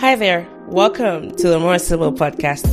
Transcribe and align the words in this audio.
Hi 0.00 0.16
there. 0.16 0.48
Welcome 0.68 1.30
to 1.36 1.48
the 1.48 1.58
More 1.60 1.78
Sibyl 1.78 2.12
Podcast. 2.12 2.64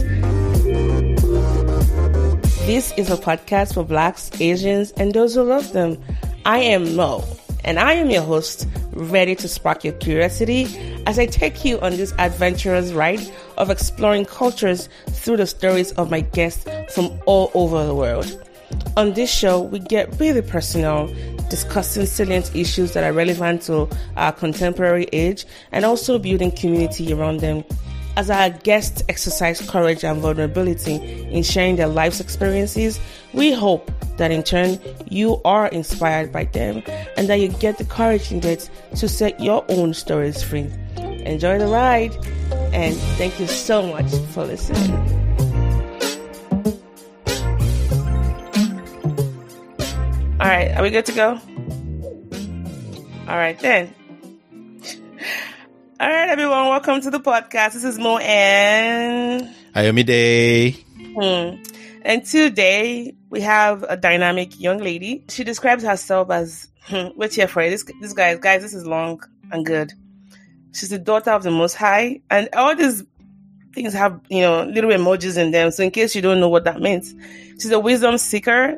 This 2.66 2.92
is 2.98 3.10
a 3.10 3.18
podcast 3.18 3.76
for 3.76 3.84
Blacks, 3.84 4.32
Asians, 4.42 4.92
and 4.94 5.14
those 5.14 5.36
who 5.36 5.44
love 5.44 5.72
them. 5.74 5.98
I 6.46 6.60
am 6.60 6.96
Mo, 6.96 7.24
and 7.64 7.80
I 7.80 7.94
am 7.94 8.10
your 8.10 8.24
host, 8.24 8.68
ready 8.94 9.36
to 9.36 9.48
spark 9.48 9.84
your 9.84 9.94
curiosity 9.94 10.68
as 11.06 11.20
I 11.20 11.28
take 11.28 11.64
you 11.64 11.80
on 11.82 11.92
this 11.92 12.14
adventurous 12.18 12.92
ride 12.92 13.22
of 13.58 13.70
exploring 13.70 14.26
cultures 14.26 14.90
through 15.10 15.38
the 15.38 15.48
stories 15.48 15.92
of 15.94 16.10
my 16.10 16.22
guests 16.22 16.66
from 16.94 17.20
all 17.26 17.52
over 17.54 17.86
the 17.86 17.94
world. 17.94 18.40
On 18.98 19.14
this 19.14 19.32
show, 19.32 19.62
we 19.62 19.80
get 19.80 20.20
really 20.20 20.42
personal, 20.42 21.14
discussing 21.54 22.08
salient 22.08 22.56
issues 22.56 22.94
that 22.94 23.04
are 23.04 23.14
relevant 23.14 23.62
to 23.62 23.88
our 24.18 24.32
contemporary 24.32 25.08
age 25.14 25.46
and 25.72 25.86
also 25.86 26.18
building 26.18 26.52
community 26.52 27.14
around 27.14 27.42
them. 27.42 27.64
As 28.18 28.32
our 28.32 28.50
guests 28.50 29.04
exercise 29.08 29.62
courage 29.70 30.04
and 30.04 30.20
vulnerability 30.20 30.96
in 31.32 31.44
sharing 31.44 31.76
their 31.76 31.88
life's 31.88 32.20
experiences, 32.20 33.00
we 33.34 33.54
hope 33.54 33.92
that 34.18 34.32
in 34.32 34.42
turn 34.42 34.80
you 35.10 35.40
are 35.46 35.68
inspired 35.68 36.32
by 36.32 36.46
them 36.46 36.82
and 37.18 37.30
that 37.30 37.36
you 37.36 37.50
get 37.50 37.78
the 37.78 37.86
courage 37.86 38.32
needed 38.32 38.68
to 38.96 39.08
set 39.08 39.40
your 39.40 39.64
own 39.70 39.94
stories 39.94 40.42
free. 40.42 40.68
Enjoy 40.98 41.60
the 41.60 41.68
ride 41.68 42.16
and 42.74 42.96
thank 43.20 43.40
you 43.40 43.46
so 43.46 43.84
much 43.84 44.12
for 44.34 44.44
listening. 44.44 45.23
All 50.44 50.50
right, 50.50 50.76
are 50.76 50.84
we 50.84 50.90
good 50.90 51.06
to 51.06 51.14
go? 51.14 51.40
All 53.30 53.38
right, 53.38 53.58
then. 53.60 53.96
All 56.02 56.10
right, 56.10 56.28
everyone, 56.28 56.68
welcome 56.68 57.00
to 57.00 57.10
the 57.10 57.22
podcast. 57.22 57.72
This 57.72 57.86
is 57.86 57.98
Mo 57.98 58.18
and 58.18 59.50
Ayomide. 59.74 60.84
Hmm. 61.16 61.64
And 62.02 62.26
today 62.26 63.16
we 63.30 63.40
have 63.40 63.86
a 63.88 63.96
dynamic 63.96 64.60
young 64.60 64.80
lady. 64.80 65.24
She 65.30 65.46
describes 65.46 65.82
herself 65.82 66.30
as, 66.30 66.68
hmm, 66.88 67.08
wait 67.16 67.34
here 67.34 67.48
for 67.48 67.62
it. 67.62 67.70
This, 67.70 67.86
this 68.02 68.12
guy, 68.12 68.36
guys, 68.36 68.64
this 68.64 68.74
is 68.74 68.86
long 68.86 69.24
and 69.50 69.66
good. 69.66 69.94
She's 70.74 70.90
the 70.90 71.00
daughter 71.00 71.32
of 71.32 71.44
the 71.44 71.52
Most 71.52 71.76
High, 71.76 72.20
and 72.30 72.50
all 72.52 72.76
these 72.76 73.02
things 73.74 73.94
have, 73.94 74.20
you 74.28 74.42
know, 74.42 74.66
little 74.66 74.92
emojis 74.92 75.38
in 75.38 75.52
them. 75.52 75.72
So 75.72 75.84
in 75.84 75.92
case 75.92 76.14
you 76.14 76.22
don't 76.22 76.42
know 76.42 76.50
what 76.50 76.66
that 76.66 76.82
means, 76.82 77.16
she's 77.54 77.72
a 77.72 77.80
wisdom 77.80 78.18
seeker 78.18 78.78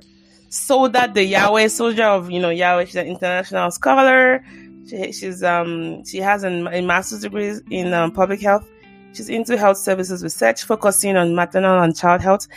so 0.50 0.88
that 0.88 1.14
the 1.14 1.24
Yahweh 1.24 1.68
soldier 1.68 2.04
of 2.06 2.30
you 2.30 2.40
know 2.40 2.50
Yahweh. 2.50 2.86
She's 2.86 2.96
an 2.96 3.08
international 3.08 3.72
scholar. 3.72 4.44
She, 4.88 5.12
she's 5.12 5.44
um 5.44 6.04
she 6.06 6.20
has 6.20 6.44
a, 6.44 6.50
master's 6.82 7.22
degree 7.22 7.60
in 7.72 7.94
um, 7.94 8.12
public 8.12 8.42
health. 8.42 8.68
She's 9.14 9.30
into 9.30 9.58
health 9.58 9.78
services 9.78 10.24
research, 10.24 10.64
focusing 10.64 11.16
on 11.16 11.36
maternal 11.36 11.82
and 11.82 11.96
child 11.96 12.22
health, 12.22 12.48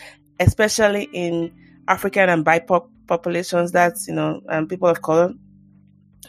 especially 0.41 1.09
in 1.13 1.53
African 1.87 2.29
and 2.29 2.45
BIPOC 2.45 2.89
populations. 3.07 3.73
That's 3.73 4.07
you 4.09 4.15
know 4.15 4.41
um, 4.49 4.67
people 4.67 4.89
of 4.89 5.03
color. 5.03 5.33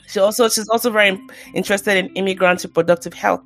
She 0.08 0.20
also 0.20 0.50
she's 0.50 0.70
also 0.70 0.90
very 0.90 1.20
interested 1.54 1.98
in 1.98 2.08
immigrant 2.16 2.64
reproductive 2.64 3.14
health. 3.14 3.42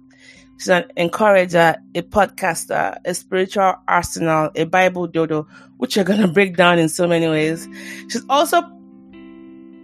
She's 0.58 0.70
an 0.70 0.86
encourager, 0.96 1.76
a 1.96 2.02
podcaster, 2.02 2.98
a 3.04 3.14
spiritual 3.14 3.76
arsenal, 3.88 4.52
a 4.56 4.66
Bible 4.66 5.08
dodo, 5.08 5.48
which 5.78 5.96
you're 5.96 6.06
gonna 6.06 6.28
break 6.28 6.56
down 6.56 6.80
in 6.80 6.90
so 6.90 7.08
many 7.08 7.28
ways. 7.28 7.68
She's 8.10 8.24
also 8.30 8.62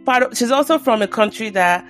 part 0.06 0.24
of, 0.24 0.38
she's 0.38 0.52
also 0.52 0.78
from 0.78 1.02
a 1.02 1.08
country 1.08 1.50
that 1.52 1.86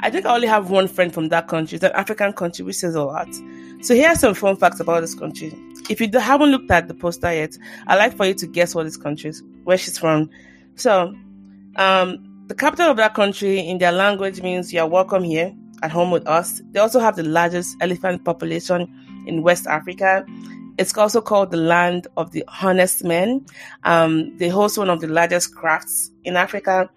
I 0.00 0.10
think 0.10 0.26
I 0.26 0.34
only 0.34 0.46
have 0.46 0.70
one 0.70 0.88
friend 0.88 1.12
from 1.12 1.28
that 1.30 1.48
country. 1.48 1.76
It's 1.76 1.84
an 1.84 1.92
African 1.92 2.32
country, 2.32 2.64
which 2.64 2.76
says 2.76 2.94
a 2.94 3.02
lot. 3.02 3.28
So 3.80 3.94
here 3.94 4.08
are 4.08 4.16
some 4.16 4.34
fun 4.34 4.56
facts 4.56 4.80
about 4.80 5.00
this 5.00 5.14
country. 5.14 5.54
If 5.88 6.00
you 6.00 6.10
haven't 6.18 6.50
looked 6.50 6.70
at 6.70 6.88
the 6.88 6.94
poster 6.94 7.32
yet, 7.32 7.56
I'd 7.86 7.96
like 7.96 8.16
for 8.16 8.26
you 8.26 8.34
to 8.34 8.46
guess 8.46 8.74
what 8.74 8.84
this 8.84 8.96
country 8.96 9.30
is, 9.30 9.42
where 9.64 9.78
she's 9.78 9.98
from. 9.98 10.28
So, 10.74 11.14
um, 11.76 12.44
the 12.48 12.54
capital 12.54 12.90
of 12.90 12.96
that 12.98 13.14
country 13.14 13.58
in 13.60 13.78
their 13.78 13.92
language 13.92 14.42
means 14.42 14.72
you 14.72 14.80
are 14.80 14.88
welcome 14.88 15.24
here 15.24 15.54
at 15.82 15.90
home 15.90 16.10
with 16.10 16.26
us. 16.26 16.62
They 16.72 16.80
also 16.80 17.00
have 17.00 17.16
the 17.16 17.22
largest 17.22 17.76
elephant 17.80 18.24
population 18.24 18.88
in 19.26 19.42
West 19.42 19.66
Africa. 19.66 20.24
It's 20.78 20.96
also 20.96 21.20
called 21.20 21.50
the 21.50 21.56
land 21.56 22.06
of 22.16 22.32
the 22.32 22.44
honest 22.62 23.02
men. 23.02 23.46
Um, 23.84 24.36
they 24.36 24.48
host 24.48 24.76
one 24.76 24.90
of 24.90 25.00
the 25.00 25.06
largest 25.06 25.54
crafts 25.54 26.10
in 26.24 26.36
Africa. 26.36 26.90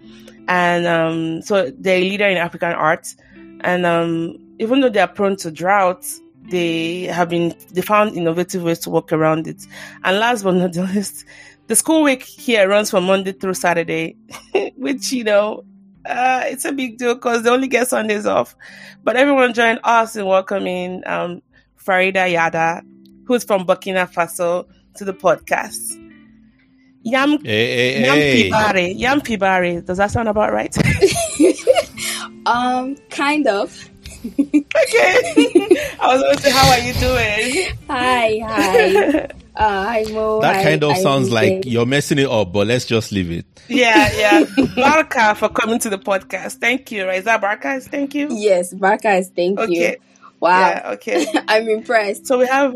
And 0.48 0.86
um, 0.86 1.42
so 1.42 1.72
they're 1.78 2.00
a 2.00 2.10
leader 2.10 2.28
in 2.28 2.38
African 2.38 2.74
art. 2.74 3.08
And 3.62 3.86
um, 3.86 4.38
even 4.60 4.82
though 4.82 4.90
they 4.90 5.00
are 5.00 5.08
prone 5.08 5.38
to 5.38 5.52
drought, 5.52 6.06
they 6.50 7.04
have 7.04 7.30
been, 7.30 7.56
they 7.72 7.82
found 7.82 8.16
innovative 8.16 8.64
ways 8.64 8.80
to 8.80 8.90
work 8.90 9.14
around 9.14 9.48
it. 9.48 9.66
And 10.04 10.20
last 10.20 10.44
but 10.44 10.56
not 10.56 10.74
the 10.74 10.84
least, 10.84 11.26
the 11.68 11.76
school 11.76 12.02
week 12.04 12.24
here 12.24 12.68
runs 12.68 12.90
from 12.90 13.06
Monday 13.06 13.32
through 13.32 13.54
Saturday, 13.54 14.18
which, 14.76 15.12
you 15.12 15.24
know, 15.24 15.64
uh, 16.06 16.44
it's 16.46 16.66
a 16.66 16.72
big 16.72 16.98
deal 16.98 17.16
because 17.16 17.44
they 17.44 17.50
only 17.50 17.68
get 17.68 17.88
Sundays 17.88 18.26
off. 18.26 18.56
But 19.04 19.16
everyone 19.16 19.54
joined 19.54 19.80
us 19.84 20.16
in 20.16 20.26
welcoming 20.26 21.04
um, 21.06 21.42
Farida 21.84 22.32
Yada, 22.32 22.84
who's 23.26 23.44
from 23.44 23.66
Burkina 23.66 24.12
Faso, 24.12 24.68
to 24.96 25.06
the 25.06 25.14
podcast. 25.14 25.96
Yam, 27.04 27.44
Hey, 27.44 28.02
hey, 28.02 28.04
Yam 28.04 28.16
hey. 28.18 28.50
Pibare. 28.50 28.94
Yam 28.98 29.22
Pibare. 29.22 29.86
Does 29.86 29.98
that 30.00 30.12
sound 30.12 30.28
about 30.28 30.52
right? 30.54 30.76
Um, 32.46 32.96
kind 33.10 33.46
of. 33.48 33.90
okay. 34.26 34.64
I 36.00 36.14
was 36.14 36.22
going 36.22 36.36
to 36.36 36.42
say, 36.42 36.52
how 36.52 36.70
are 36.72 36.80
you 36.80 36.94
doing? 36.94 37.78
Hi, 37.88 38.40
hi. 38.44 39.30
Uh, 39.60 40.04
Mo. 40.12 40.40
That 40.42 40.56
hi, 40.56 40.64
kind 40.64 40.84
of 40.84 40.92
hi, 40.94 41.02
sounds 41.02 41.30
Vijay. 41.30 41.32
like 41.34 41.66
you're 41.66 41.86
messing 41.86 42.18
it 42.20 42.28
up, 42.30 42.54
but 42.54 42.66
let's 42.68 42.86
just 42.86 43.12
leave 43.12 43.30
it. 43.32 43.46
yeah, 43.68 44.10
yeah. 44.18 44.66
Barka 44.76 45.36
for 45.36 45.50
coming 45.50 45.80
to 45.80 45.90
the 45.90 45.98
podcast. 46.00 46.54
Thank 46.60 46.92
you. 46.92 47.06
Right? 47.06 47.20
Is 47.20 47.26
that 47.26 47.42
Barka? 47.42 47.82
Thank 47.82 48.16
you. 48.16 48.28
Yes, 48.32 48.74
Barkas, 48.74 49.36
thank 49.36 49.60
Okay. 49.60 49.92
you. 49.92 49.96
Wow. 50.40 50.60
Yeah, 50.70 50.92
okay. 50.94 51.26
I'm 51.50 51.68
impressed. 51.68 52.26
So 52.26 52.40
we 52.40 52.48
have, 52.48 52.74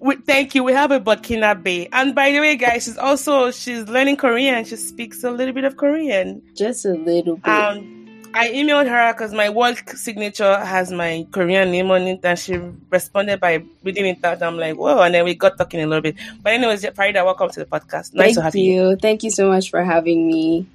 we, 0.00 0.16
thank 0.16 0.56
you. 0.56 0.64
We 0.64 0.72
have 0.72 0.90
a 0.90 0.98
Burkinabe, 1.00 1.88
and 1.92 2.14
by 2.14 2.32
the 2.32 2.40
way, 2.40 2.56
guys, 2.56 2.84
she's 2.84 2.98
also 2.98 3.52
she's 3.52 3.88
learning 3.88 4.16
Korean. 4.16 4.64
She 4.64 4.74
speaks 4.76 5.22
a 5.22 5.30
little 5.30 5.54
bit 5.54 5.62
of 5.64 5.76
Korean. 5.76 6.42
Just 6.56 6.84
a 6.84 6.94
little 6.94 7.36
bit. 7.36 7.46
Um, 7.48 8.03
I 8.36 8.48
emailed 8.48 8.88
her 8.88 9.12
because 9.12 9.32
my 9.32 9.48
work 9.48 9.90
signature 9.90 10.58
has 10.58 10.90
my 10.90 11.24
Korean 11.30 11.70
name 11.70 11.88
on 11.92 12.02
it, 12.02 12.18
and 12.24 12.36
she 12.36 12.58
responded 12.90 13.38
by 13.38 13.62
reading 13.84 14.06
it 14.06 14.24
out. 14.24 14.42
I'm 14.42 14.56
like, 14.56 14.74
whoa! 14.74 15.00
And 15.02 15.14
then 15.14 15.24
we 15.24 15.36
got 15.36 15.56
talking 15.56 15.80
a 15.80 15.86
little 15.86 16.02
bit. 16.02 16.16
But 16.42 16.54
anyways, 16.54 16.82
Farida, 16.82 17.24
welcome 17.24 17.50
to 17.50 17.60
the 17.60 17.66
podcast. 17.66 18.12
Nice 18.12 18.34
thank 18.34 18.34
to 18.34 18.42
have 18.42 18.56
you. 18.56 18.88
you. 18.90 18.96
Thank 18.96 19.22
you 19.22 19.30
so 19.30 19.48
much 19.48 19.70
for 19.70 19.84
having 19.84 20.26
me. 20.26 20.66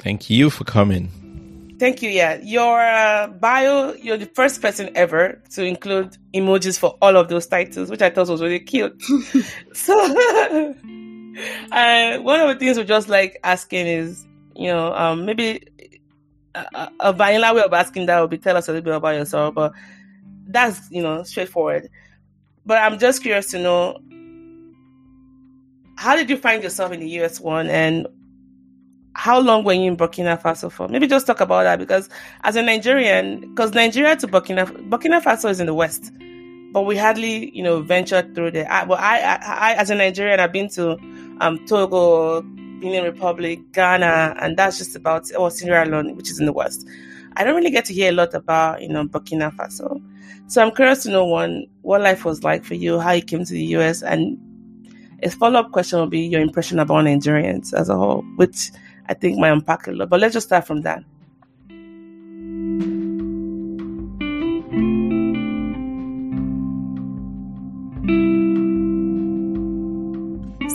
Thank 0.00 0.28
you 0.28 0.50
for 0.50 0.64
coming. 0.64 1.08
Thank 1.78 2.02
you. 2.02 2.10
Yeah, 2.10 2.40
your 2.42 2.80
uh, 2.80 3.28
bio, 3.28 3.92
you're 3.92 4.16
the 4.16 4.26
first 4.26 4.60
person 4.60 4.90
ever 4.96 5.40
to 5.50 5.64
include 5.64 6.16
emojis 6.34 6.80
for 6.80 6.98
all 7.00 7.16
of 7.16 7.28
those 7.28 7.46
titles, 7.46 7.90
which 7.90 8.02
I 8.02 8.10
thought 8.10 8.26
was 8.26 8.42
really 8.42 8.58
cute. 8.58 9.00
so, 9.72 9.94
uh, 11.70 12.18
one 12.18 12.40
of 12.40 12.48
the 12.48 12.56
things 12.58 12.76
we're 12.76 12.82
just 12.82 13.08
like 13.08 13.38
asking 13.44 13.86
is, 13.86 14.26
you 14.56 14.66
know, 14.66 14.92
um, 14.94 15.24
maybe 15.24 15.62
a, 16.54 16.90
a- 17.00 17.12
vanilla 17.12 17.54
way 17.54 17.62
of 17.62 17.72
asking 17.72 18.06
that 18.06 18.20
would 18.20 18.30
be 18.30 18.38
tell 18.38 18.56
us 18.56 18.68
a 18.68 18.72
little 18.72 18.84
bit 18.84 18.94
about 18.94 19.14
yourself, 19.14 19.54
but 19.54 19.72
that's 20.46 20.90
you 20.90 21.02
know 21.02 21.22
straightforward. 21.22 21.88
But 22.66 22.78
I'm 22.82 22.98
just 22.98 23.22
curious 23.22 23.50
to 23.52 23.58
know 23.58 23.98
how 25.96 26.14
did 26.16 26.30
you 26.30 26.36
find 26.36 26.62
yourself 26.62 26.92
in 26.92 27.00
the 27.00 27.08
US 27.20 27.40
one 27.40 27.68
and 27.68 28.06
how 29.14 29.40
long 29.40 29.64
were 29.64 29.72
you 29.72 29.90
in 29.90 29.96
Burkina 29.96 30.40
Faso 30.40 30.70
for? 30.70 30.86
Maybe 30.86 31.08
just 31.08 31.26
talk 31.26 31.40
about 31.40 31.64
that 31.64 31.78
because 31.80 32.08
as 32.44 32.54
a 32.54 32.62
Nigerian, 32.62 33.40
because 33.40 33.74
Nigeria 33.74 34.14
to 34.16 34.28
Burkina 34.28 34.66
Burkina 34.88 35.20
Faso 35.20 35.50
is 35.50 35.58
in 35.58 35.66
the 35.66 35.74
west, 35.74 36.12
but 36.72 36.82
we 36.82 36.96
hardly 36.96 37.50
you 37.56 37.62
know 37.62 37.80
ventured 37.82 38.34
through 38.36 38.52
there. 38.52 38.70
I, 38.70 38.84
well, 38.84 38.98
I, 39.00 39.18
I, 39.18 39.38
I 39.42 39.74
as 39.74 39.90
a 39.90 39.96
Nigerian, 39.96 40.38
I've 40.38 40.52
been 40.52 40.68
to 40.70 40.96
um, 41.40 41.64
Togo, 41.66 42.42
Benin 42.80 43.04
Republic, 43.04 43.60
Ghana, 43.72 44.36
and 44.40 44.56
that's 44.56 44.78
just 44.78 44.96
about 44.96 45.34
or 45.36 45.50
Sierra 45.50 45.84
Leone, 45.86 46.16
which 46.16 46.30
is 46.30 46.38
in 46.40 46.46
the 46.46 46.52
west. 46.52 46.86
I 47.36 47.44
don't 47.44 47.54
really 47.54 47.70
get 47.70 47.84
to 47.86 47.94
hear 47.94 48.10
a 48.10 48.14
lot 48.14 48.34
about 48.34 48.82
you 48.82 48.88
know 48.88 49.04
Burkina 49.06 49.54
Faso, 49.54 50.02
so 50.46 50.62
I'm 50.62 50.74
curious 50.74 51.02
to 51.04 51.10
know 51.10 51.24
one 51.24 51.66
what 51.82 52.00
life 52.00 52.24
was 52.24 52.42
like 52.42 52.64
for 52.64 52.74
you, 52.74 52.98
how 52.98 53.12
you 53.12 53.22
came 53.22 53.44
to 53.44 53.52
the 53.52 53.64
US, 53.76 54.02
and 54.02 54.38
a 55.22 55.30
follow 55.30 55.60
up 55.60 55.72
question 55.72 55.98
will 55.98 56.06
be 56.06 56.20
your 56.20 56.40
impression 56.40 56.78
about 56.78 57.04
Nigerians 57.04 57.74
as 57.74 57.88
a 57.88 57.96
whole, 57.96 58.22
which 58.36 58.70
I 59.06 59.14
think 59.14 59.38
might 59.38 59.50
unpack 59.50 59.86
a 59.86 59.92
lot. 59.92 60.08
But 60.08 60.20
let's 60.20 60.34
just 60.34 60.46
start 60.46 60.66
from 60.66 60.82
that. 60.82 61.04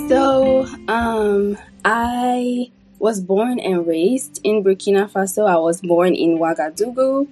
So, 0.09 0.67
um, 0.87 1.57
I 1.85 2.71
was 2.99 3.19
born 3.19 3.59
and 3.59 3.85
raised 3.85 4.39
in 4.43 4.63
Burkina 4.63 5.09
Faso. 5.09 5.47
I 5.47 5.57
was 5.57 5.81
born 5.81 6.15
in 6.15 6.37
Ouagadougou. 6.37 7.27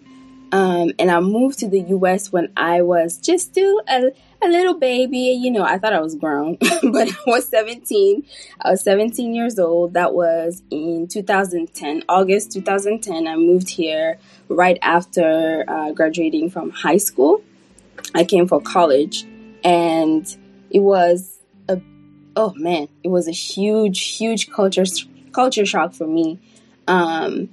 Um, 0.53 0.91
and 0.99 1.09
I 1.09 1.21
moved 1.21 1.59
to 1.59 1.69
the 1.69 1.79
US 1.79 2.31
when 2.31 2.51
I 2.57 2.81
was 2.81 3.17
just 3.17 3.51
still 3.51 3.81
a, 3.87 4.11
a 4.43 4.47
little 4.47 4.73
baby. 4.73 5.39
You 5.41 5.49
know, 5.49 5.63
I 5.63 5.77
thought 5.77 5.93
I 5.93 6.01
was 6.01 6.15
grown, 6.15 6.57
but 6.91 7.07
I 7.07 7.15
was 7.25 7.47
17. 7.47 8.25
I 8.59 8.71
was 8.71 8.83
17 8.83 9.33
years 9.33 9.57
old. 9.57 9.93
That 9.93 10.13
was 10.13 10.61
in 10.69 11.07
2010, 11.07 12.03
August 12.09 12.51
2010. 12.51 13.27
I 13.27 13.37
moved 13.37 13.69
here 13.69 14.17
right 14.49 14.77
after 14.81 15.63
uh, 15.69 15.91
graduating 15.93 16.49
from 16.49 16.71
high 16.71 16.97
school. 16.97 17.41
I 18.13 18.25
came 18.25 18.45
for 18.45 18.59
college, 18.59 19.25
and 19.63 20.27
it 20.69 20.79
was 20.79 21.37
oh 22.35 22.53
man, 22.55 22.87
it 23.03 23.09
was 23.09 23.27
a 23.27 23.31
huge, 23.31 24.17
huge 24.17 24.49
culture 24.51 24.85
culture 25.31 25.65
shock 25.65 25.93
for 25.93 26.07
me. 26.07 26.39
Um, 26.87 27.49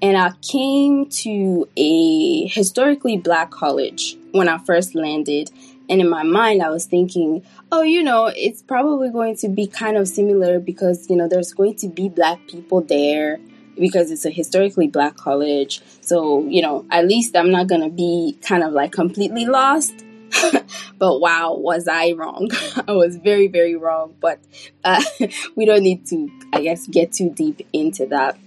and 0.00 0.16
I 0.16 0.32
came 0.42 1.08
to 1.08 1.68
a 1.76 2.46
historically 2.48 3.16
black 3.16 3.50
college 3.50 4.16
when 4.32 4.48
I 4.48 4.58
first 4.58 4.94
landed. 4.94 5.50
And 5.88 6.00
in 6.00 6.08
my 6.08 6.24
mind, 6.24 6.62
I 6.62 6.70
was 6.70 6.86
thinking, 6.86 7.44
oh, 7.70 7.82
you 7.82 8.02
know, 8.02 8.26
it's 8.26 8.62
probably 8.62 9.10
going 9.10 9.36
to 9.36 9.48
be 9.48 9.66
kind 9.66 9.96
of 9.96 10.08
similar 10.08 10.58
because, 10.58 11.08
you 11.08 11.16
know, 11.16 11.28
there's 11.28 11.52
going 11.52 11.76
to 11.76 11.88
be 11.88 12.08
black 12.08 12.40
people 12.48 12.80
there 12.80 13.38
because 13.78 14.10
it's 14.10 14.24
a 14.24 14.30
historically 14.30 14.88
black 14.88 15.16
college. 15.16 15.80
So, 16.00 16.44
you 16.46 16.62
know, 16.62 16.84
at 16.90 17.06
least 17.06 17.36
I'm 17.36 17.50
not 17.50 17.68
going 17.68 17.82
to 17.82 17.90
be 17.90 18.36
kind 18.42 18.64
of 18.64 18.72
like 18.72 18.92
completely 18.92 19.46
lost. 19.46 19.94
but 20.98 21.20
wow, 21.20 21.54
was 21.54 21.88
I 21.88 22.12
wrong? 22.12 22.50
I 22.88 22.92
was 22.92 23.16
very, 23.16 23.48
very 23.48 23.76
wrong. 23.76 24.14
But 24.20 24.40
uh, 24.84 25.02
we 25.56 25.64
don't 25.64 25.82
need 25.82 26.06
to, 26.06 26.30
I 26.52 26.62
guess, 26.62 26.86
get 26.86 27.12
too 27.12 27.30
deep 27.30 27.66
into 27.72 28.06
that. 28.06 28.38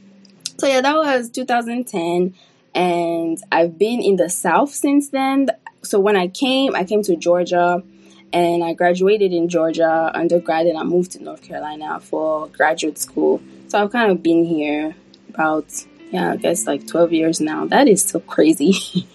So 0.57 0.67
yeah, 0.67 0.81
that 0.81 0.95
was 0.95 1.29
2010, 1.29 2.33
and 2.73 3.37
I've 3.51 3.77
been 3.77 4.01
in 4.01 4.15
the 4.15 4.29
South 4.29 4.73
since 4.73 5.09
then. 5.09 5.49
So 5.83 5.99
when 5.99 6.15
I 6.15 6.27
came, 6.27 6.75
I 6.75 6.85
came 6.85 7.03
to 7.03 7.15
Georgia, 7.17 7.83
and 8.31 8.63
I 8.63 8.73
graduated 8.73 9.33
in 9.33 9.49
Georgia 9.49 10.11
undergrad, 10.13 10.65
and 10.65 10.77
I 10.77 10.83
moved 10.83 11.11
to 11.11 11.23
North 11.23 11.41
Carolina 11.41 11.99
for 11.99 12.47
graduate 12.47 12.97
school. 12.97 13.41
So 13.67 13.83
I've 13.83 13.91
kind 13.91 14.11
of 14.11 14.23
been 14.23 14.45
here 14.45 14.95
about 15.27 15.65
yeah, 16.11 16.31
I 16.31 16.35
guess 16.37 16.65
like 16.65 16.87
12 16.87 17.11
years 17.11 17.41
now. 17.41 17.65
That 17.65 17.87
is 17.87 18.03
so 18.03 18.21
crazy. 18.21 19.05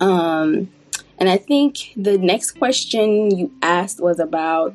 um, 0.00 0.68
and 1.24 1.30
I 1.30 1.38
think 1.38 1.94
the 1.96 2.18
next 2.18 2.50
question 2.50 3.34
you 3.34 3.50
asked 3.62 3.98
was 3.98 4.20
about 4.20 4.74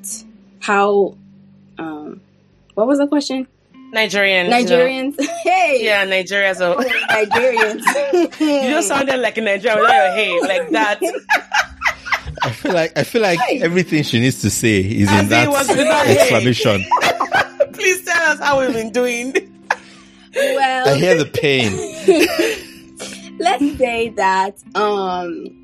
how. 0.59 1.15
Um, 1.77 2.21
what 2.73 2.87
was 2.87 2.97
the 2.97 3.05
question? 3.05 3.47
Nigerians. 3.93 4.49
Nigerians. 4.49 5.15
You 5.19 5.27
know? 5.27 5.33
hey. 5.43 5.81
Yeah, 5.83 6.07
Nigerians. 6.07 6.55
So. 6.55 6.75
Nigerians. 7.11 8.39
you 8.63 8.71
just 8.71 8.87
sounded 8.87 9.17
like 9.17 9.37
a 9.37 9.41
Nigerian 9.41 9.79
without 9.79 10.05
your 10.05 10.15
hey, 10.15 10.41
like 10.41 10.71
that. 10.71 10.99
I 12.41 12.49
feel 12.49 12.73
like 12.73 12.97
I 12.97 13.03
feel 13.03 13.21
like 13.21 13.39
everything 13.51 14.01
she 14.01 14.19
needs 14.19 14.41
to 14.41 14.49
say 14.49 14.79
is 14.79 15.11
in 15.11 15.29
that 15.29 15.49
exclamation. 16.07 16.83
Please 17.73 18.05
tell 18.05 18.31
us 18.31 18.39
how 18.39 18.59
we've 18.59 18.73
been 18.73 18.91
doing. 18.91 19.35
Well, 20.35 20.89
I 20.89 20.97
hear 20.97 21.15
the 21.15 21.25
pain. 21.25 21.73
Let's 23.37 23.77
say 23.77 24.09
that 24.09 24.57
um 24.73 25.58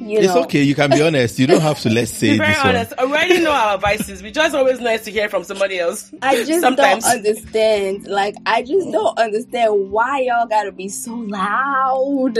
you 0.00 0.18
it's 0.18 0.34
know. 0.34 0.42
okay. 0.44 0.62
You 0.62 0.74
can 0.74 0.90
be 0.90 1.02
honest. 1.02 1.38
You 1.38 1.46
don't 1.46 1.60
have 1.60 1.80
to 1.80 1.90
let's 1.90 2.10
say 2.18 2.32
Be 2.32 2.38
very 2.38 2.52
this 2.52 2.64
honest. 2.64 2.96
one. 2.98 3.10
Already 3.10 3.40
know 3.40 3.50
our 3.52 3.78
vices. 3.78 4.22
We 4.22 4.30
just 4.30 4.54
always 4.54 4.80
nice 4.80 5.04
to 5.04 5.10
hear 5.10 5.28
from 5.28 5.44
somebody 5.44 5.78
else. 5.78 6.12
I 6.22 6.44
just 6.44 6.60
Sometimes. 6.60 7.04
don't 7.04 7.16
understand. 7.16 8.06
Like, 8.06 8.34
I 8.46 8.62
just 8.62 8.90
don't 8.90 9.18
understand 9.18 9.90
why 9.90 10.20
y'all 10.20 10.46
gotta 10.46 10.72
be 10.72 10.88
so 10.88 11.12
loud. 11.14 12.38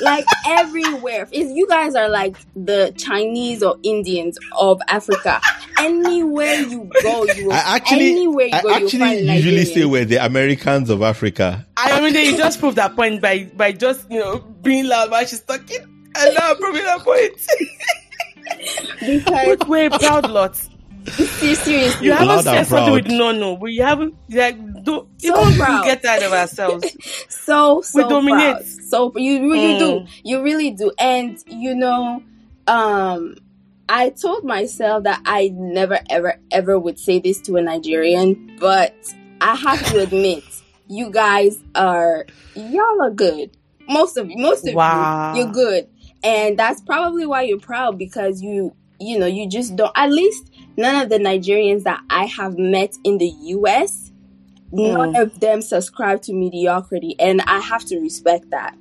like 0.00 0.24
everywhere. 0.46 1.28
If 1.32 1.48
you 1.56 1.66
guys 1.68 1.94
are 1.94 2.08
like 2.08 2.36
the 2.56 2.92
Chinese 2.96 3.62
or 3.62 3.76
Indians 3.82 4.38
of 4.58 4.80
Africa. 4.88 5.40
Anywhere 5.78 6.54
you 6.60 6.90
go, 7.02 7.24
you 7.24 7.46
will. 7.46 7.52
I 7.54 7.76
actually, 7.76 8.10
anywhere 8.12 8.46
you 8.46 8.52
I 8.54 8.62
go, 8.62 8.68
you'll 8.68 8.84
actually 8.84 8.98
find 8.98 9.18
a 9.20 9.34
usually 9.34 9.56
Nigerian. 9.56 9.66
say 9.66 9.84
we're 9.86 10.04
the 10.04 10.16
Americans 10.16 10.90
of 10.90 11.00
Africa. 11.02 11.66
I 11.76 12.00
mean, 12.02 12.12
they 12.12 12.36
just 12.36 12.60
proved 12.60 12.76
that 12.76 12.94
point 12.94 13.22
by 13.22 13.44
by 13.56 13.72
just 13.72 14.10
you 14.10 14.18
know 14.20 14.38
being 14.62 14.86
loud 14.86 15.10
while 15.10 15.24
she's 15.24 15.40
talking, 15.40 15.89
and 16.16 16.34
now 16.34 16.54
proving 16.54 16.84
that 16.84 17.02
point. 17.04 17.32
because 19.04 19.58
We're 19.66 19.86
a 19.86 19.90
proud 19.90 20.26
lot. 20.28 20.56
seriously, 21.16 22.06
You 22.06 22.12
haven't 22.12 22.28
Loud 22.28 22.44
said 22.44 22.56
and 22.58 22.66
something 22.66 22.92
with 22.92 23.06
proud. 23.06 23.18
no 23.18 23.32
no. 23.32 23.54
We 23.54 23.76
haven't 23.78 24.14
like 24.30 24.56
do 24.84 25.06
So 25.18 25.28
even 25.44 25.56
proud. 25.58 25.84
we 25.84 25.88
get 25.90 26.04
out 26.04 26.22
of 26.22 26.32
ourselves. 26.32 26.96
so 27.28 27.80
so 27.82 28.08
dominate. 28.08 28.56
proud. 28.56 28.64
So 28.88 29.12
you 29.16 29.50
really 29.50 29.74
Mm. 29.74 29.78
do. 29.78 30.06
You 30.24 30.42
really 30.42 30.70
do. 30.70 30.92
And 30.98 31.36
you 31.48 31.74
know, 31.74 32.22
um 32.66 33.34
I 33.88 34.10
told 34.10 34.44
myself 34.44 35.02
that 35.04 35.20
I 35.24 35.50
never 35.52 35.98
ever 36.08 36.34
ever 36.50 36.78
would 36.78 36.98
say 36.98 37.18
this 37.18 37.40
to 37.42 37.56
a 37.56 37.62
Nigerian, 37.62 38.56
but 38.60 38.94
I 39.40 39.54
have 39.56 39.82
to 39.86 39.98
admit, 39.98 40.44
you 40.88 41.10
guys 41.10 41.58
are 41.74 42.26
y'all 42.54 43.02
are 43.02 43.10
good. 43.10 43.56
Most 43.88 44.16
of 44.16 44.30
you, 44.30 44.36
most 44.38 44.66
of 44.68 44.74
Wow. 44.74 45.32
you, 45.32 45.42
you're 45.42 45.52
good. 45.52 45.88
And 46.22 46.58
that's 46.58 46.80
probably 46.82 47.26
why 47.26 47.42
you're 47.42 47.58
proud 47.60 47.98
because 47.98 48.42
you 48.42 48.74
you 49.02 49.18
know, 49.18 49.26
you 49.26 49.48
just 49.48 49.76
don't 49.76 49.92
at 49.96 50.10
least 50.10 50.50
none 50.76 51.02
of 51.02 51.08
the 51.08 51.18
Nigerians 51.18 51.84
that 51.84 52.02
I 52.10 52.26
have 52.26 52.58
met 52.58 52.94
in 53.04 53.18
the 53.18 53.32
US 53.56 54.12
none 54.72 55.14
Mm. 55.14 55.22
of 55.22 55.40
them 55.40 55.62
subscribe 55.62 56.22
to 56.22 56.32
mediocrity 56.32 57.16
and 57.18 57.40
i 57.40 57.58
have 57.58 57.84
to 57.86 57.98
respect 57.98 58.48
that 58.50 58.72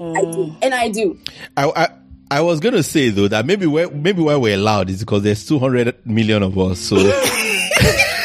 i 0.00 0.22
do 0.22 0.46
Mm. 0.46 0.56
and 0.62 0.72
i 0.74 0.88
do 0.88 1.18
I, 1.54 1.64
I 1.76 1.88
I 2.30 2.40
was 2.40 2.60
gonna 2.60 2.82
say 2.82 3.10
though 3.10 3.28
that 3.28 3.44
maybe 3.44 3.66
where 3.66 3.90
maybe 3.90 4.22
why 4.22 4.36
we're 4.36 4.56
loud 4.56 4.88
is 4.88 5.00
because 5.00 5.22
there's 5.22 5.44
200 5.46 6.06
million 6.06 6.42
of 6.42 6.58
us. 6.58 6.78
So 6.80 6.96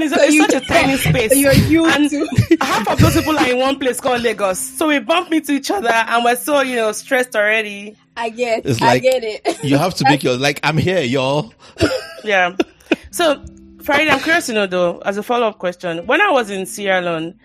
And 0.00 0.12
it's, 0.12 0.22
it's 0.22 0.34
you- 0.34 0.42
such 0.48 0.62
a 0.62 0.66
tiny 0.66 0.96
space. 1.08 1.36
you're 1.36 1.52
you 1.52 1.86
and 1.86 2.10
half 2.60 2.88
of 2.88 2.98
those 3.00 3.14
people 3.16 3.36
are 3.38 3.48
in 3.50 3.58
one 3.58 3.78
place 3.78 4.00
called 4.00 4.22
Lagos. 4.22 4.58
So 4.58 4.86
we 4.88 4.98
bump 5.00 5.32
into 5.32 5.52
each 5.52 5.70
other 5.70 5.90
and 5.90 6.24
we're 6.24 6.36
so, 6.36 6.60
you 6.60 6.76
know, 6.76 6.92
stressed 6.92 7.34
already. 7.34 7.96
i 8.16 8.30
get 8.30 8.64
It's 8.64 8.80
i 8.80 8.86
like- 8.86 9.02
get 9.02 9.24
it 9.24 9.64
you 9.64 9.76
have 9.76 9.94
to 9.96 10.04
make 10.04 10.22
your 10.26 10.36
like 10.36 10.60
I'm 10.62 10.76
here, 10.78 11.00
y'all. 11.02 11.52
Yeah. 12.24 12.56
So, 13.10 13.36
Farida, 13.78 14.10
I'm 14.10 14.18
curious 14.20 14.46
to 14.46 14.52
know 14.52 14.66
though, 14.66 14.98
as 14.98 15.16
a 15.16 15.22
follow 15.22 15.46
up 15.48 15.58
question, 15.58 16.06
when 16.06 16.20
I 16.20 16.30
was 16.30 16.50
in 16.50 16.66
Sierra 16.66 17.00
Leone 17.00 17.38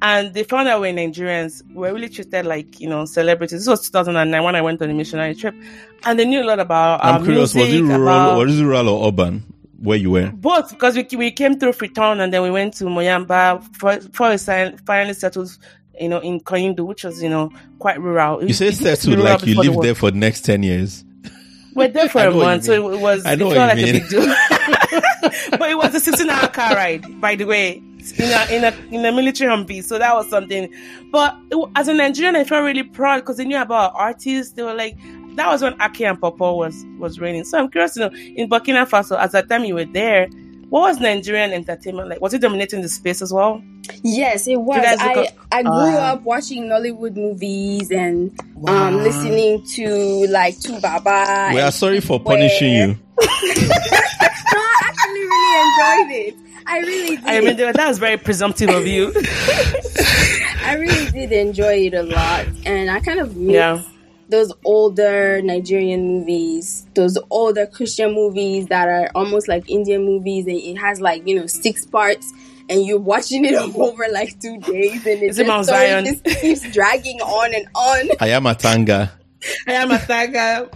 and 0.00 0.32
they 0.34 0.42
found 0.44 0.68
out 0.68 0.80
we're 0.80 0.92
Nigerians, 0.92 1.62
we 1.68 1.74
were 1.74 1.92
really 1.92 2.08
treated 2.08 2.46
like, 2.46 2.80
you 2.80 2.88
know, 2.88 3.04
celebrities. 3.04 3.60
This 3.60 3.68
was 3.68 3.82
2009 3.90 4.42
when 4.42 4.56
I 4.56 4.62
went 4.62 4.80
on 4.82 4.90
a 4.90 4.94
missionary 4.94 5.34
trip. 5.34 5.54
And 6.04 6.18
they 6.18 6.24
knew 6.24 6.42
a 6.42 6.44
lot 6.46 6.58
about 6.60 7.02
our 7.04 7.14
I'm 7.14 7.24
curious. 7.24 7.54
Was 7.54 7.68
it 7.72 7.80
rural? 7.82 8.02
about 8.02 8.38
Was 8.38 8.58
it 8.60 8.64
rural 8.64 8.88
or 8.88 9.08
urban? 9.08 9.44
Where 9.82 9.98
you 9.98 10.10
were? 10.12 10.30
both 10.30 10.70
because 10.70 10.94
we, 10.96 11.06
we 11.16 11.32
came 11.32 11.58
through 11.58 11.72
Freetown 11.72 12.20
and 12.20 12.32
then 12.32 12.42
we 12.42 12.50
went 12.50 12.74
to 12.74 12.84
Moyamba 12.84 13.62
for, 13.76 14.00
for 14.12 14.30
we 14.30 14.76
finally 14.86 15.14
settled, 15.14 15.58
you 16.00 16.08
know, 16.08 16.20
in 16.20 16.40
Koindu, 16.40 16.86
which 16.86 17.02
was, 17.02 17.20
you 17.20 17.28
know, 17.28 17.50
quite 17.80 18.00
rural. 18.00 18.44
You 18.44 18.54
say 18.54 18.66
It 18.66 18.68
used 18.68 18.78
to 18.78 18.84
be 18.84 18.94
settled 18.96 19.18
like 19.18 19.40
you 19.40 19.46
before 19.46 19.64
the 19.64 19.70
lived 19.70 19.84
there 19.84 19.94
for 19.96 20.10
the 20.12 20.18
next 20.18 20.42
10 20.42 20.62
years. 20.62 21.04
We're 21.74 21.88
there 21.88 22.08
for 22.08 22.18
a 22.18 22.24
know 22.24 22.28
what 22.30 22.34
you 22.36 22.42
month, 22.42 22.64
so 22.64 22.92
it 22.92 23.00
was. 23.00 23.26
I 23.26 23.34
know 23.34 23.50
it 23.50 23.56
what 23.56 23.56
felt 23.56 23.78
you 23.78 23.86
like 23.86 23.90
a 23.90 23.92
mean. 23.92 24.02
big 24.02 24.08
deal. 24.08 25.58
but 25.58 25.70
it 25.70 25.76
was 25.76 25.94
a 25.94 26.00
16 26.00 26.30
hour 26.30 26.48
car 26.48 26.74
ride, 26.74 27.20
by 27.20 27.34
the 27.34 27.44
way, 27.44 27.76
in 27.76 28.30
a 28.30 28.46
in 28.50 28.64
a 28.64 28.94
in 28.94 29.04
a 29.04 29.12
military 29.12 29.50
Humvee. 29.50 29.82
So 29.82 29.98
that 29.98 30.14
was 30.14 30.28
something. 30.28 30.72
But 31.10 31.36
it, 31.50 31.68
as 31.76 31.88
a 31.88 31.94
Nigerian, 31.94 32.36
I 32.36 32.44
felt 32.44 32.64
really 32.64 32.82
proud 32.82 33.20
because 33.20 33.36
they 33.36 33.44
knew 33.44 33.60
about 33.60 33.92
artists. 33.94 34.54
They 34.54 34.62
were 34.62 34.74
like, 34.74 34.96
that 35.36 35.48
was 35.48 35.62
when 35.62 35.74
Ake 35.80 36.02
and 36.02 36.20
Popo 36.20 36.54
was 36.56 36.84
was 36.98 37.18
reigning. 37.20 37.44
So 37.44 37.58
I'm 37.58 37.68
curious 37.70 37.94
to 37.94 38.00
know 38.00 38.10
in 38.16 38.48
Burkina 38.48 38.86
Faso, 38.88 39.18
at 39.18 39.32
that 39.32 39.48
time 39.48 39.64
you 39.64 39.74
were 39.74 39.84
there. 39.84 40.28
What 40.68 40.82
was 40.88 41.00
Nigerian 41.00 41.52
entertainment 41.52 42.08
like? 42.08 42.20
Was 42.22 42.32
it 42.32 42.40
dominating 42.40 42.80
the 42.80 42.88
space 42.88 43.20
as 43.22 43.32
well? 43.32 43.62
yes 44.04 44.46
it 44.46 44.54
was 44.60 44.80
guys 44.80 44.96
i 45.00 45.12
up- 45.12 45.34
i 45.50 45.60
grew 45.60 45.72
Ah. 45.72 46.12
up 46.12 46.22
watching 46.22 46.66
nollywood 46.66 47.16
movies 47.16 47.90
and 47.90 48.30
Wow. 48.54 48.86
um 48.86 48.98
listening 48.98 49.60
to 49.74 50.24
like 50.28 50.56
to 50.60 50.78
baba 50.80 51.50
We 51.52 51.60
are 51.60 51.72
sorry 51.72 51.98
for 52.00 52.20
Where- 52.20 52.36
punishing 52.36 52.72
you. 52.74 52.86
no 52.86 52.96
i 53.26 54.80
actually 54.84 55.24
really 55.34 55.54
enjoyed 55.66 56.26
it 56.28 56.34
i 56.64 56.78
really 56.78 57.16
did 57.16 57.26
I 57.26 57.40
mean, 57.40 57.56
that 57.56 57.88
was 57.88 57.98
very 57.98 58.16
presumptive 58.16 58.70
of 58.70 58.86
you. 58.86 59.12
I 60.64 60.74
really 60.78 61.10
did 61.10 61.32
enjoy 61.32 61.86
it 61.86 61.94
a 61.94 62.04
lot, 62.04 62.46
and 62.64 62.88
I 62.88 63.00
kind 63.00 63.18
of 63.18 63.36
miss 63.36 63.54
Yeah. 63.54 63.82
Those 64.32 64.50
older 64.64 65.42
Nigerian 65.42 66.08
movies, 66.08 66.86
those 66.94 67.18
older 67.28 67.66
Christian 67.66 68.14
movies 68.14 68.66
that 68.68 68.88
are 68.88 69.10
almost 69.14 69.46
like 69.46 69.68
Indian 69.70 70.04
movies, 70.04 70.46
and 70.46 70.56
it 70.56 70.78
has 70.78 71.00
like 71.00 71.28
you 71.28 71.38
know 71.38 71.46
six 71.46 71.84
parts, 71.84 72.32
and 72.68 72.84
you're 72.84 72.98
watching 72.98 73.44
it 73.44 73.54
over 73.76 74.04
like 74.10 74.40
two 74.40 74.58
days, 74.58 75.06
and 75.06 75.22
it 75.22 75.30
Is 75.30 75.38
it 75.38 75.42
just, 75.42 75.48
Mount 75.48 75.66
story 75.66 75.86
Zion? 75.86 76.04
just 76.06 76.24
keeps 76.40 76.72
dragging 76.72 77.20
on 77.20 77.54
and 77.54 77.68
on. 77.76 78.16
I 78.20 78.28
am 78.28 78.46
a 78.46 78.54
tanga. 78.54 79.12
I 79.68 79.72
am 79.74 79.90
a 79.90 79.98
tiger. 79.98 80.70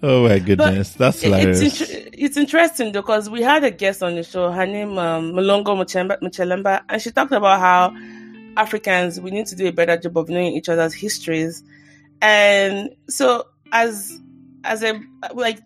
oh 0.00 0.28
my 0.28 0.38
goodness, 0.38 0.92
but 0.92 0.98
that's 0.98 1.22
hilarious. 1.22 1.60
It's, 1.60 1.80
it's 2.12 2.36
interesting 2.36 2.92
because 2.92 3.28
we 3.28 3.42
had 3.42 3.64
a 3.64 3.72
guest 3.72 4.00
on 4.00 4.14
the 4.14 4.22
show. 4.22 4.52
Her 4.52 4.64
name 4.64 4.96
um, 4.96 5.32
Malongo 5.32 5.74
Muchelemba, 5.76 6.82
and 6.88 7.02
she 7.02 7.10
talked 7.10 7.32
about 7.32 7.58
how 7.58 7.96
Africans 8.56 9.20
we 9.20 9.30
need 9.30 9.46
to 9.46 9.56
do 9.56 9.66
a 9.66 9.72
better 9.72 9.96
job 9.96 10.16
of 10.16 10.28
knowing 10.28 10.52
each 10.52 10.68
other's 10.68 10.94
histories. 10.94 11.62
And 12.20 12.90
so, 13.08 13.46
as 13.72 14.20
as 14.64 14.82
a 14.82 15.00
like 15.34 15.60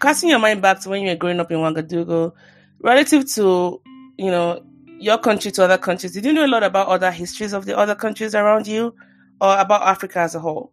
casting 0.00 0.30
your 0.30 0.38
mind 0.38 0.60
back 0.60 0.80
to 0.80 0.90
when 0.90 1.02
you 1.02 1.08
were 1.08 1.16
growing 1.16 1.40
up 1.40 1.50
in 1.50 1.58
Ouagadougou, 1.58 2.32
relative 2.80 3.26
to 3.34 3.80
you 4.18 4.30
know 4.30 4.64
your 4.98 5.18
country 5.18 5.50
to 5.52 5.64
other 5.64 5.78
countries, 5.78 6.12
did 6.12 6.24
you 6.24 6.32
know 6.32 6.46
a 6.46 6.48
lot 6.48 6.62
about 6.62 6.88
other 6.88 7.10
histories 7.10 7.52
of 7.52 7.66
the 7.66 7.76
other 7.76 7.94
countries 7.94 8.34
around 8.34 8.66
you, 8.66 8.94
or 9.40 9.58
about 9.58 9.82
Africa 9.82 10.20
as 10.20 10.34
a 10.34 10.40
whole? 10.40 10.72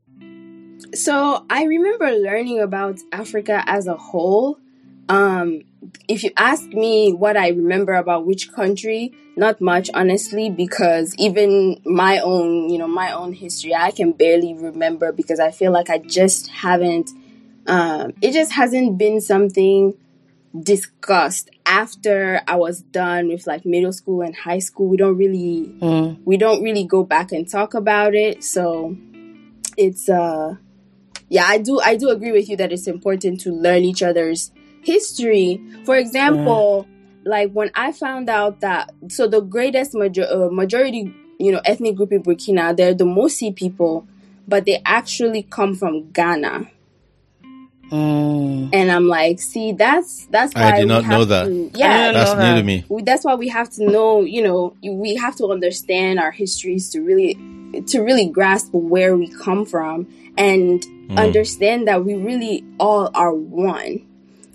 So 0.93 1.45
I 1.49 1.63
remember 1.63 2.11
learning 2.11 2.59
about 2.59 2.99
Africa 3.11 3.63
as 3.67 3.87
a 3.87 3.95
whole. 3.95 4.59
Um, 5.09 5.61
if 6.07 6.23
you 6.23 6.31
ask 6.37 6.67
me 6.67 7.11
what 7.11 7.37
I 7.37 7.49
remember 7.49 7.93
about 7.93 8.25
which 8.25 8.51
country, 8.51 9.13
not 9.35 9.61
much, 9.61 9.89
honestly, 9.93 10.49
because 10.49 11.15
even 11.17 11.81
my 11.85 12.19
own, 12.19 12.69
you 12.69 12.77
know, 12.77 12.87
my 12.87 13.11
own 13.11 13.33
history, 13.33 13.73
I 13.73 13.91
can 13.91 14.11
barely 14.11 14.53
remember 14.53 15.11
because 15.11 15.39
I 15.39 15.51
feel 15.51 15.71
like 15.71 15.89
I 15.89 15.97
just 15.97 16.47
haven't, 16.49 17.11
um, 17.67 18.13
it 18.21 18.31
just 18.31 18.51
hasn't 18.51 18.97
been 18.97 19.21
something 19.21 19.95
discussed 20.59 21.49
after 21.65 22.41
I 22.47 22.57
was 22.57 22.81
done 22.81 23.29
with 23.29 23.47
like 23.47 23.65
middle 23.65 23.93
school 23.93 24.21
and 24.21 24.35
high 24.35 24.59
school. 24.59 24.87
We 24.87 24.97
don't 24.97 25.17
really, 25.17 25.73
mm. 25.79 26.19
we 26.25 26.37
don't 26.37 26.61
really 26.61 26.83
go 26.83 27.03
back 27.03 27.31
and 27.31 27.49
talk 27.49 27.73
about 27.73 28.13
it. 28.13 28.43
So 28.43 28.97
it's, 29.77 30.09
uh, 30.09 30.55
yeah, 31.29 31.45
I 31.45 31.57
do, 31.57 31.79
I 31.79 31.95
do 31.95 32.09
agree 32.09 32.33
with 32.33 32.49
you 32.49 32.57
that 32.57 32.73
it's 32.73 32.87
important 32.87 33.39
to 33.41 33.51
learn 33.51 33.83
each 33.83 34.03
other's 34.03 34.51
history. 34.81 35.61
For 35.85 35.95
example, 35.95 36.87
like 37.23 37.51
when 37.51 37.71
I 37.75 37.91
found 37.91 38.29
out 38.29 38.61
that 38.61 38.91
so 39.09 39.27
the 39.27 39.41
greatest 39.41 39.93
major, 39.93 40.27
uh, 40.29 40.49
majority, 40.51 41.13
you 41.39 41.51
know, 41.51 41.61
ethnic 41.65 41.95
group 41.95 42.11
in 42.11 42.23
Burkina, 42.23 42.75
they're 42.75 42.93
the 42.93 43.05
Mossi 43.05 43.51
people, 43.55 44.07
but 44.47 44.65
they 44.65 44.81
actually 44.85 45.43
come 45.43 45.75
from 45.75 46.11
Ghana. 46.11 46.69
Mm. 47.91 48.69
And 48.71 48.89
I'm 48.89 49.07
like, 49.07 49.41
see, 49.41 49.73
that's 49.73 50.25
that's 50.27 50.55
why 50.55 50.71
I 50.71 50.79
did 50.79 50.87
not 50.87 51.05
know 51.05 51.25
that. 51.25 51.45
To, 51.45 51.71
yeah, 51.73 52.13
that's 52.13 52.33
new 52.39 52.55
to 52.55 52.63
me. 52.63 52.85
That's 53.03 53.25
why 53.25 53.35
we 53.35 53.49
have 53.49 53.69
to 53.71 53.85
know. 53.85 54.21
You 54.21 54.43
know, 54.43 54.75
we 54.81 55.15
have 55.15 55.35
to 55.37 55.47
understand 55.47 56.17
our 56.17 56.31
histories 56.31 56.89
to 56.91 57.01
really 57.01 57.33
to 57.87 58.01
really 58.01 58.27
grasp 58.27 58.73
where 58.73 59.17
we 59.17 59.27
come 59.27 59.65
from 59.65 60.07
and 60.37 60.81
mm. 60.81 61.17
understand 61.17 61.89
that 61.89 62.05
we 62.05 62.15
really 62.15 62.63
all 62.79 63.11
are 63.13 63.33
one. 63.33 64.07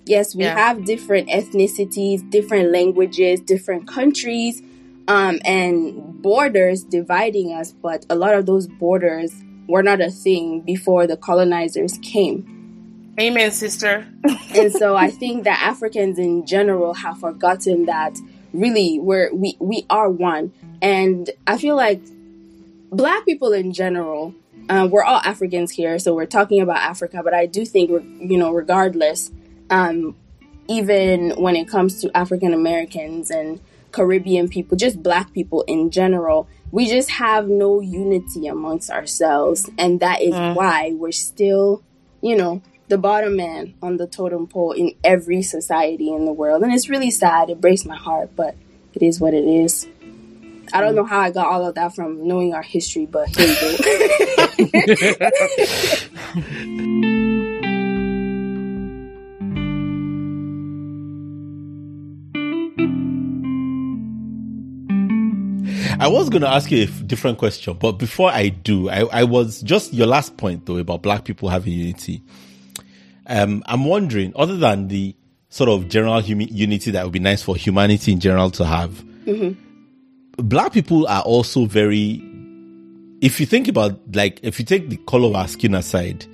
Yes, 0.07 0.35
we 0.35 0.43
yeah. 0.43 0.55
have 0.55 0.85
different 0.85 1.29
ethnicities, 1.29 2.27
different 2.29 2.71
languages, 2.71 3.39
different 3.41 3.87
countries, 3.87 4.61
um, 5.07 5.39
and 5.45 6.21
borders 6.21 6.83
dividing 6.83 7.53
us, 7.53 7.71
but 7.71 8.05
a 8.09 8.15
lot 8.15 8.33
of 8.33 8.45
those 8.45 8.67
borders 8.67 9.33
were 9.67 9.83
not 9.83 10.01
a 10.01 10.11
thing 10.11 10.61
before 10.61 11.07
the 11.07 11.17
colonizers 11.17 11.97
came. 12.01 12.53
Amen, 13.19 13.51
sister. 13.51 14.07
and 14.55 14.71
so 14.71 14.95
I 14.95 15.09
think 15.21 15.43
that 15.45 15.61
Africans 15.61 16.19
in 16.19 16.45
general 16.45 16.93
have 16.93 17.19
forgotten 17.19 17.85
that 17.85 18.17
really 18.53 18.99
we're 18.99 19.33
we 19.33 19.57
we 19.59 19.85
are 19.89 20.09
one. 20.09 20.53
And 20.81 21.29
I 21.47 21.57
feel 21.57 21.75
like 21.75 22.01
black 22.91 23.25
people 23.25 23.53
in 23.53 23.73
general, 23.73 24.35
uh, 24.69 24.87
we're 24.89 25.03
all 25.03 25.21
Africans 25.23 25.71
here, 25.71 25.97
so 25.99 26.13
we're 26.13 26.25
talking 26.25 26.61
about 26.61 26.77
Africa, 26.77 27.21
but 27.23 27.33
I 27.33 27.45
do 27.47 27.65
think, 27.65 27.89
you 27.89 28.37
know, 28.37 28.51
regardless, 28.51 29.31
um, 29.69 30.15
even 30.67 31.31
when 31.31 31.55
it 31.55 31.67
comes 31.67 32.01
to 32.01 32.15
African 32.15 32.53
Americans 32.53 33.31
and 33.31 33.59
Caribbean 33.91 34.49
people, 34.49 34.77
just 34.77 35.01
black 35.01 35.33
people 35.33 35.63
in 35.63 35.89
general, 35.91 36.47
we 36.71 36.87
just 36.87 37.09
have 37.11 37.47
no 37.47 37.79
unity 37.79 38.47
amongst 38.47 38.89
ourselves. 38.89 39.69
And 39.77 39.99
that 40.01 40.21
is 40.21 40.33
mm. 40.33 40.55
why 40.55 40.91
we're 40.93 41.11
still, 41.11 41.83
you 42.21 42.35
know, 42.35 42.61
the 42.89 42.97
bottom 42.97 43.35
man 43.35 43.73
on 43.81 43.97
the 43.97 44.07
totem 44.07 44.47
pole 44.47 44.71
in 44.71 44.93
every 45.03 45.41
society 45.41 46.09
in 46.09 46.25
the 46.25 46.33
world. 46.33 46.63
And 46.63 46.73
it's 46.73 46.89
really 46.89 47.11
sad. 47.11 47.49
It 47.49 47.61
breaks 47.61 47.85
my 47.85 47.97
heart, 47.97 48.31
but 48.35 48.55
it 48.93 49.01
is 49.03 49.19
what 49.19 49.33
it 49.33 49.45
is. 49.45 49.87
I 50.73 50.81
don't 50.81 50.95
know 50.95 51.05
how 51.05 51.19
I 51.19 51.31
got 51.31 51.47
all 51.47 51.65
of 51.65 51.75
that 51.75 51.95
from 51.95 52.27
knowing 52.27 52.53
our 52.53 52.61
history, 52.61 53.05
but 53.05 53.29
here 53.29 53.47
we 54.57 54.67
go. 56.97 57.13
I 65.99 66.09
was 66.09 66.29
going 66.29 66.43
to 66.43 66.47
ask 66.47 66.69
you 66.69 66.83
a 66.83 66.85
different 66.85 67.39
question, 67.39 67.73
but 67.73 67.93
before 67.93 68.29
I 68.29 68.49
do, 68.49 68.87
I, 68.87 69.01
I 69.11 69.23
was 69.23 69.63
just 69.63 69.93
your 69.93 70.05
last 70.05 70.37
point 70.37 70.67
though 70.67 70.77
about 70.77 71.01
black 71.01 71.25
people 71.25 71.49
having 71.49 71.73
unity. 71.73 72.21
Um, 73.25 73.63
I'm 73.65 73.83
wondering, 73.83 74.31
other 74.35 74.57
than 74.57 74.89
the 74.89 75.15
sort 75.49 75.69
of 75.69 75.89
general 75.89 76.21
unity 76.21 76.91
that 76.91 77.03
would 77.03 77.13
be 77.13 77.19
nice 77.19 77.41
for 77.41 77.55
humanity 77.55 78.11
in 78.11 78.19
general 78.19 78.51
to 78.51 78.65
have, 78.65 79.03
mm-hmm. 79.25 79.59
black 80.37 80.71
people 80.71 81.07
are 81.07 81.23
also 81.23 81.65
very, 81.65 82.21
if 83.21 83.39
you 83.39 83.47
think 83.47 83.67
about, 83.67 83.99
like, 84.15 84.39
if 84.43 84.59
you 84.59 84.65
take 84.65 84.89
the 84.89 84.97
color 84.97 85.29
of 85.29 85.35
our 85.35 85.47
skin 85.47 85.73
aside, 85.73 86.27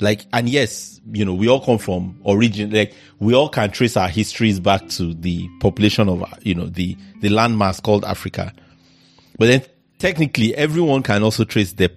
like, 0.00 0.26
and 0.32 0.48
yes, 0.48 1.00
you 1.12 1.24
know, 1.24 1.34
we 1.34 1.48
all 1.48 1.64
come 1.64 1.78
from 1.78 2.18
origin, 2.24 2.72
like, 2.72 2.92
we 3.20 3.32
all 3.32 3.48
can 3.48 3.70
trace 3.70 3.96
our 3.96 4.08
histories 4.08 4.58
back 4.58 4.88
to 4.88 5.14
the 5.14 5.48
population 5.60 6.08
of, 6.08 6.24
you 6.42 6.56
know, 6.56 6.66
the, 6.66 6.96
the 7.20 7.28
landmass 7.28 7.80
called 7.80 8.04
Africa. 8.04 8.52
But 9.38 9.46
then 9.46 9.62
technically 9.98 10.54
everyone 10.54 11.02
can 11.02 11.22
also 11.22 11.44
trace 11.44 11.72
their 11.72 11.90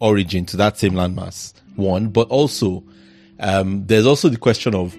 origin 0.00 0.44
to 0.46 0.56
that 0.58 0.78
same 0.78 0.92
landmass. 0.92 1.54
One, 1.76 2.08
but 2.08 2.28
also, 2.28 2.84
um, 3.40 3.86
there's 3.86 4.06
also 4.06 4.28
the 4.28 4.36
question 4.36 4.74
of, 4.74 4.96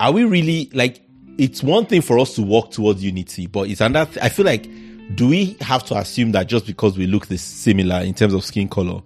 are 0.00 0.12
we 0.12 0.24
really 0.24 0.70
like, 0.72 1.02
it's 1.38 1.62
one 1.62 1.86
thing 1.86 2.02
for 2.02 2.18
us 2.18 2.34
to 2.34 2.42
walk 2.42 2.72
towards 2.72 3.02
unity, 3.02 3.46
but 3.46 3.68
it's 3.68 3.80
another, 3.80 4.12
th- 4.12 4.24
I 4.24 4.28
feel 4.28 4.44
like, 4.44 4.68
do 5.14 5.28
we 5.28 5.56
have 5.60 5.84
to 5.84 5.96
assume 5.96 6.32
that 6.32 6.46
just 6.46 6.66
because 6.66 6.96
we 6.96 7.06
look 7.06 7.26
this 7.26 7.42
similar 7.42 8.00
in 8.00 8.14
terms 8.14 8.34
of 8.34 8.44
skin 8.44 8.68
color, 8.68 9.02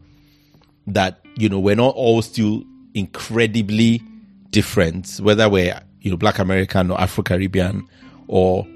that, 0.86 1.20
you 1.36 1.48
know, 1.48 1.58
we're 1.58 1.76
not 1.76 1.94
all 1.94 2.22
still 2.22 2.62
incredibly 2.94 4.02
different, 4.50 5.18
whether 5.18 5.48
we're, 5.48 5.80
you 6.00 6.10
know, 6.10 6.16
black 6.16 6.38
American 6.38 6.90
or 6.90 7.00
Afro 7.00 7.22
Caribbean 7.22 7.86
or 8.28 8.66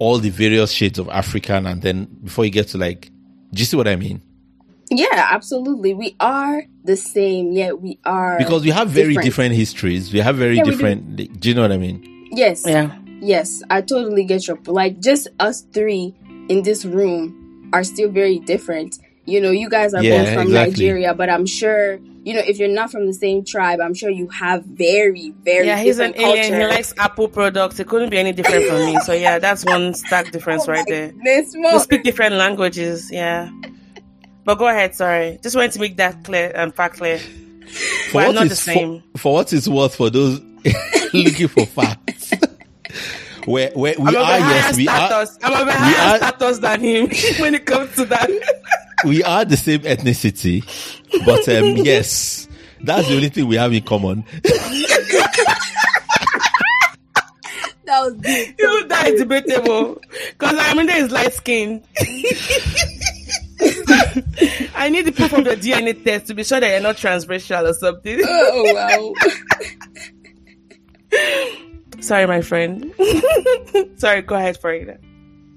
all 0.00 0.18
the 0.18 0.30
various 0.30 0.72
shades 0.72 0.98
of 0.98 1.08
African, 1.08 1.66
and 1.66 1.80
then 1.82 2.06
before 2.24 2.44
you 2.44 2.50
get 2.50 2.66
to 2.68 2.78
like, 2.78 3.10
do 3.52 3.60
you 3.60 3.64
see 3.64 3.76
what 3.76 3.86
I 3.86 3.94
mean? 3.94 4.22
Yeah, 4.90 5.28
absolutely. 5.30 5.94
We 5.94 6.16
are 6.18 6.64
the 6.82 6.96
same, 6.96 7.52
yet 7.52 7.80
we 7.80 8.00
are 8.04 8.38
because 8.38 8.64
we 8.64 8.70
have 8.70 8.88
very 8.88 9.10
different, 9.10 9.24
different 9.24 9.54
histories. 9.54 10.12
We 10.12 10.18
have 10.18 10.36
very 10.36 10.56
yeah, 10.56 10.64
different. 10.64 11.14
Do. 11.14 11.26
do 11.28 11.48
you 11.48 11.54
know 11.54 11.62
what 11.62 11.70
I 11.70 11.76
mean? 11.76 12.28
Yes. 12.32 12.64
Yeah. 12.66 12.96
Yes, 13.22 13.62
I 13.68 13.82
totally 13.82 14.24
get 14.24 14.48
your 14.48 14.56
point. 14.56 14.74
like. 14.74 15.00
Just 15.00 15.28
us 15.38 15.60
three 15.60 16.14
in 16.48 16.62
this 16.62 16.86
room 16.86 17.70
are 17.74 17.84
still 17.84 18.10
very 18.10 18.38
different. 18.38 18.98
You 19.26 19.40
know, 19.42 19.50
you 19.50 19.68
guys 19.68 19.92
are 19.92 20.02
yeah, 20.02 20.24
both 20.24 20.34
from 20.34 20.42
exactly. 20.48 20.70
Nigeria, 20.70 21.14
but 21.14 21.28
I'm 21.28 21.44
sure 21.44 22.00
you 22.24 22.34
know, 22.34 22.42
if 22.46 22.58
you're 22.58 22.68
not 22.68 22.90
from 22.90 23.06
the 23.06 23.14
same 23.14 23.44
tribe, 23.44 23.80
I'm 23.80 23.94
sure 23.94 24.10
you 24.10 24.28
have 24.28 24.64
very, 24.64 25.30
very 25.42 25.66
yeah. 25.66 25.78
He's 25.78 25.98
an 25.98 26.12
culture. 26.12 26.38
alien. 26.38 26.60
He 26.60 26.66
likes 26.66 26.92
Apple 26.98 27.28
products. 27.28 27.80
It 27.80 27.88
couldn't 27.88 28.10
be 28.10 28.18
any 28.18 28.32
different 28.32 28.66
from 28.66 28.84
me. 28.86 28.98
So 29.00 29.12
yeah, 29.12 29.38
that's 29.38 29.64
one 29.64 29.94
stark 29.94 30.26
oh 30.28 30.30
difference 30.30 30.68
oh 30.68 30.72
right 30.72 30.86
there. 30.86 31.12
We 31.22 31.78
speak 31.78 32.02
different 32.02 32.34
languages. 32.34 33.10
Yeah, 33.10 33.50
but 34.44 34.56
go 34.56 34.68
ahead. 34.68 34.94
Sorry, 34.94 35.38
just 35.42 35.56
wanted 35.56 35.72
to 35.72 35.80
make 35.80 35.96
that 35.96 36.24
clear 36.24 36.52
and 36.54 36.74
fact 36.74 36.96
clear. 36.98 37.18
For 38.10 38.22
what 38.26 38.34
not 38.34 38.48
the 38.48 38.56
same. 38.56 39.02
For, 39.12 39.18
for 39.18 39.32
what 39.34 39.52
it's 39.52 39.68
worth, 39.68 39.94
for 39.94 40.10
those 40.10 40.40
looking 41.14 41.48
for 41.48 41.64
facts. 41.66 42.32
where, 43.46 43.70
where 43.70 43.94
we 43.98 44.08
I'm 44.08 44.16
are, 44.16 44.38
yes, 44.38 44.76
we 44.76 44.84
status. 44.84 45.38
are. 45.42 45.52
I'm 45.52 45.68
a 45.68 45.72
higher 45.72 46.18
status 46.18 46.58
than 46.58 46.80
him 46.80 47.08
when 47.38 47.54
it 47.54 47.64
comes 47.64 47.94
to 47.96 48.04
that 48.06 48.28
we 49.04 49.22
are 49.22 49.44
the 49.44 49.56
same 49.56 49.80
ethnicity, 49.80 50.62
but 51.24 51.48
um, 51.48 51.76
yes, 51.84 52.48
that's 52.82 53.08
the 53.08 53.14
only 53.16 53.28
thing 53.28 53.46
we 53.46 53.56
have 53.56 53.72
in 53.72 53.82
common. 53.82 54.24
that 57.84 58.00
was 58.02 58.14
deep. 58.14 58.56
You 58.58 58.88
that 58.88 59.08
is 59.08 59.20
debatable 59.20 60.00
because 60.38 60.72
Amanda 60.72 60.94
is 60.94 61.10
light 61.10 61.32
skinned. 61.32 61.84
I 64.74 64.88
need 64.88 65.04
the 65.04 65.12
proof 65.12 65.34
of 65.34 65.44
the 65.44 65.56
DNA 65.56 66.02
test 66.02 66.26
to 66.28 66.34
be 66.34 66.44
sure 66.44 66.60
that 66.60 66.70
you're 66.70 66.80
not 66.80 66.96
transracial 66.96 67.68
or 67.68 67.74
something. 67.74 68.20
Oh 68.26 68.74
wow. 68.74 69.14
Sorry, 72.00 72.26
my 72.26 72.40
friend. 72.40 72.94
Sorry, 73.96 74.22
go 74.22 74.36
ahead, 74.36 74.58
Farida. 74.58 74.98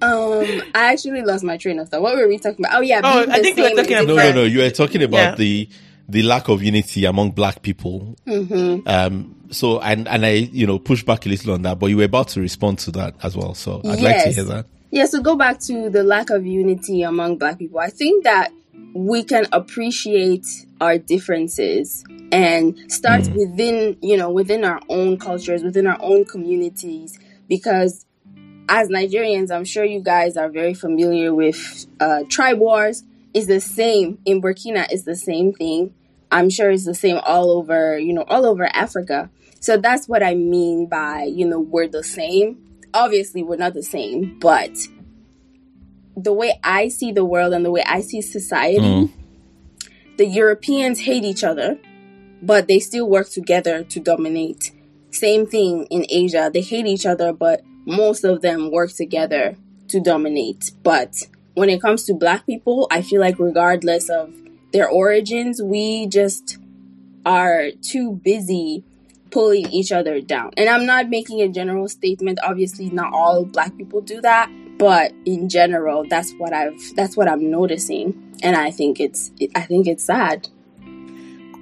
Um, 0.04 0.62
I 0.76 0.92
actually 0.92 1.22
lost 1.22 1.44
my 1.44 1.58
train 1.58 1.80
of 1.80 1.90
thought. 1.90 2.02
What 2.02 2.16
were 2.16 2.28
we 2.28 2.38
talking 2.38 2.66
about? 2.66 2.78
Oh 2.78 2.82
yeah. 2.82 3.02
Oh, 3.04 3.26
I 3.30 3.42
think 3.42 3.58
you 3.58 3.64
were 3.64 3.70
talking 3.70 3.94
about. 3.94 4.08
No, 4.08 4.16
no, 4.16 4.32
no. 4.32 4.44
You 4.44 4.60
were 4.60 4.70
talking 4.70 5.04
about 5.04 5.18
yeah. 5.18 5.36
the 5.36 5.70
the 6.10 6.24
lack 6.24 6.50
of 6.50 6.62
unity 6.62 7.06
among 7.06 7.32
black 7.32 7.62
people. 7.62 8.16
Mm-hmm. 8.28 8.88
Um, 8.88 9.36
so, 9.52 9.80
and, 9.80 10.08
and 10.08 10.26
I, 10.26 10.32
you 10.32 10.68
know, 10.68 10.80
push 10.80 11.04
back 11.04 11.26
a 11.26 11.30
little 11.30 11.54
on 11.54 11.62
that, 11.62 11.80
but 11.80 11.88
you 11.88 11.98
were 11.98 12.04
about 12.04 12.30
to 12.30 12.42
respond 12.42 12.80
to 12.80 12.92
that 12.92 13.16
as 13.24 13.38
well. 13.38 13.54
So 13.54 13.82
I'd 13.86 14.02
like 14.02 14.24
to 14.24 14.32
hear 14.32 14.44
that. 14.44 14.66
Yeah, 14.92 15.06
so 15.06 15.22
go 15.22 15.36
back 15.36 15.60
to 15.62 15.90
the 15.90 16.04
lack 16.04 16.30
of 16.30 16.46
unity 16.46 17.04
among 17.04 17.38
black 17.38 17.58
people. 17.58 17.80
I 17.80 17.90
think 17.90 18.26
that 18.26 18.52
we 18.94 19.24
can 19.24 19.48
appreciate 19.52 20.46
our 20.82 20.98
differences 20.98 22.04
and 22.32 22.92
start 22.92 23.28
within, 23.30 23.98
you 24.02 24.18
know, 24.18 24.30
within 24.30 24.64
our 24.64 24.82
own 24.90 25.18
cultures, 25.18 25.64
within 25.64 25.88
our 25.88 25.98
own 26.00 26.26
communities, 26.26 27.18
because 27.48 28.06
as 28.70 28.90
Nigerians, 28.90 29.52
I'm 29.52 29.66
sure 29.66 29.84
you 29.84 30.02
guys 30.02 30.38
are 30.38 30.50
very 30.50 30.74
familiar 30.74 31.34
with 31.34 31.86
uh, 32.00 32.24
tribe 32.30 32.60
wars. 32.60 33.04
Is 33.34 33.48
the 33.48 33.60
same 33.60 34.20
in 34.26 34.42
Burkina. 34.42 34.92
Is 34.92 35.06
the 35.06 35.16
same 35.16 35.54
thing. 35.54 35.94
I'm 36.32 36.50
sure 36.50 36.70
it's 36.72 36.86
the 36.86 36.96
same 36.96 37.20
all 37.24 37.52
over, 37.52 37.98
you 37.98 38.14
know, 38.14 38.24
all 38.28 38.46
over 38.46 38.66
Africa. 38.66 39.30
So 39.60 39.78
that's 39.78 40.08
what 40.08 40.24
I 40.24 40.36
mean 40.36 40.88
by, 40.88 41.24
you 41.24 41.46
know, 41.46 41.60
we're 41.60 41.88
the 41.88 42.04
same. 42.04 42.78
Obviously, 42.94 43.44
we're 43.44 43.58
not 43.58 43.74
the 43.74 43.84
same, 43.84 44.38
but 44.40 44.72
the 46.16 46.34
way 46.34 46.60
I 46.64 46.90
see 46.90 47.12
the 47.12 47.26
world 47.26 47.54
and 47.54 47.66
the 47.66 47.72
way 47.72 47.84
I 47.86 48.02
see 48.02 48.22
society, 48.22 49.12
the 50.18 50.26
Europeans 50.26 51.00
hate 51.00 51.24
each 51.24 51.44
other, 51.44 51.80
but 52.42 52.68
they 52.68 52.80
still 52.80 53.10
work 53.10 53.30
together 53.30 53.84
to 53.84 54.00
dominate. 54.00 54.72
Same 55.12 55.46
thing 55.46 55.86
in 55.90 56.06
Asia. 56.10 56.52
They 56.54 56.62
hate 56.62 56.86
each 56.86 57.06
other, 57.06 57.34
but 57.34 57.62
most 57.86 58.24
of 58.24 58.42
them 58.42 58.72
work 58.72 58.92
together 58.92 59.56
to 59.90 60.00
dominate. 60.00 60.72
But 60.84 61.28
when 61.54 61.70
it 61.70 61.82
comes 61.82 62.04
to 62.06 62.14
black 62.14 62.46
people, 62.46 62.88
I 62.92 63.02
feel 63.02 63.22
like 63.22 63.40
regardless 63.40 64.10
of 64.10 64.34
their 64.72 64.90
origins, 64.90 65.62
we 65.62 66.08
just 66.08 66.58
are 67.26 67.72
too 67.82 68.14
busy 68.24 68.84
pulling 69.32 69.70
each 69.72 69.92
other 69.92 70.22
down. 70.22 70.52
And 70.58 70.70
I'm 70.70 70.86
not 70.86 71.10
making 71.10 71.42
a 71.42 71.48
general 71.48 71.88
statement. 71.88 72.40
Obviously, 72.44 72.90
not 72.90 73.14
all 73.14 73.46
black 73.46 73.76
people 73.78 74.02
do 74.02 74.22
that, 74.22 74.50
but 74.78 75.14
in 75.26 75.50
general, 75.50 76.06
that's 76.08 76.32
what 76.34 76.54
I've 76.54 76.96
that's 76.96 77.16
what 77.18 77.28
I'm 77.28 77.50
noticing, 77.50 78.38
and 78.44 78.56
I 78.56 78.72
think 78.72 79.00
it's 79.00 79.32
I 79.56 79.62
think 79.62 79.88
it's 79.88 80.04
sad. 80.04 80.50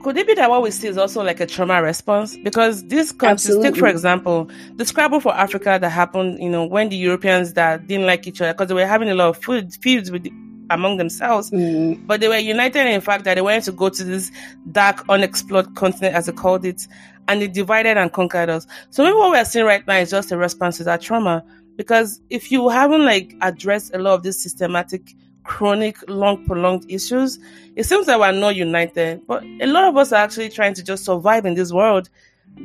Could 0.04 0.18
it 0.18 0.26
be 0.28 0.34
that 0.34 0.50
what 0.50 0.64
we 0.64 0.72
see 0.72 0.88
is 0.88 0.98
also 0.98 1.24
like 1.24 1.40
a 1.40 1.46
trauma 1.46 1.82
response? 1.82 2.36
Because 2.38 2.84
this 2.88 3.12
countries, 3.12 3.58
take 3.60 3.76
for 3.76 3.88
example, 3.88 4.50
the 4.76 4.86
Scramble 4.86 5.20
for 5.20 5.34
Africa 5.34 5.78
that 5.80 5.90
happened, 5.90 6.40
you 6.40 6.50
know, 6.50 6.66
when 6.66 6.90
the 6.90 6.98
Europeans 6.98 7.54
that 7.54 7.88
didn't 7.88 8.08
like 8.08 8.26
each 8.26 8.42
other 8.42 8.54
because 8.54 8.68
they 8.68 8.74
were 8.74 8.86
having 8.88 9.10
a 9.10 9.16
lot 9.16 9.30
of 9.30 9.38
food 9.38 9.74
feuds 9.76 10.10
with 10.10 10.28
among 10.72 10.98
themselves, 10.98 11.52
Mm, 11.52 12.08
but 12.08 12.22
they 12.22 12.28
were 12.28 12.38
united 12.38 12.88
in 12.88 13.02
fact 13.02 13.26
that 13.26 13.36
they 13.36 13.42
wanted 13.42 13.64
to 13.64 13.72
go 13.74 13.90
to 13.90 14.04
this 14.04 14.32
dark, 14.72 15.04
unexplored 15.10 15.76
continent, 15.76 16.16
as 16.16 16.26
they 16.26 16.32
called 16.32 16.66
it, 16.66 16.88
and 17.28 17.42
they 17.42 17.48
divided 17.48 17.98
and 17.98 18.12
conquered 18.14 18.50
us. 18.50 18.66
So 18.90 19.04
maybe 19.04 19.16
what 19.16 19.32
we're 19.32 19.46
seeing 19.46 19.66
right 19.66 19.86
now 19.86 19.98
is 19.98 20.10
just 20.10 20.32
a 20.32 20.38
response 20.38 20.78
to 20.78 20.84
that 20.86 21.02
trauma. 21.02 21.44
Because 21.76 22.22
if 22.30 22.52
you 22.52 22.70
haven't 22.70 23.06
like 23.06 23.36
addressed 23.42 23.94
a 23.94 23.98
lot 23.98 24.14
of 24.16 24.24
these 24.24 24.42
systematic, 24.42 25.14
chronic, 25.44 25.98
long, 26.08 26.46
prolonged 26.46 26.86
issues, 26.90 27.40
it 27.76 27.86
seems 27.86 28.06
that 28.08 28.20
we're 28.20 28.32
not 28.32 28.56
united. 28.56 29.26
But 29.28 29.44
a 29.44 29.66
lot 29.66 29.86
of 29.86 29.98
us 29.98 30.12
are 30.12 30.24
actually 30.24 30.50
trying 30.50 30.74
to 30.76 30.84
just 30.84 31.06
survive 31.06 31.46
in 31.46 31.56
this 31.56 31.72
world 31.72 32.10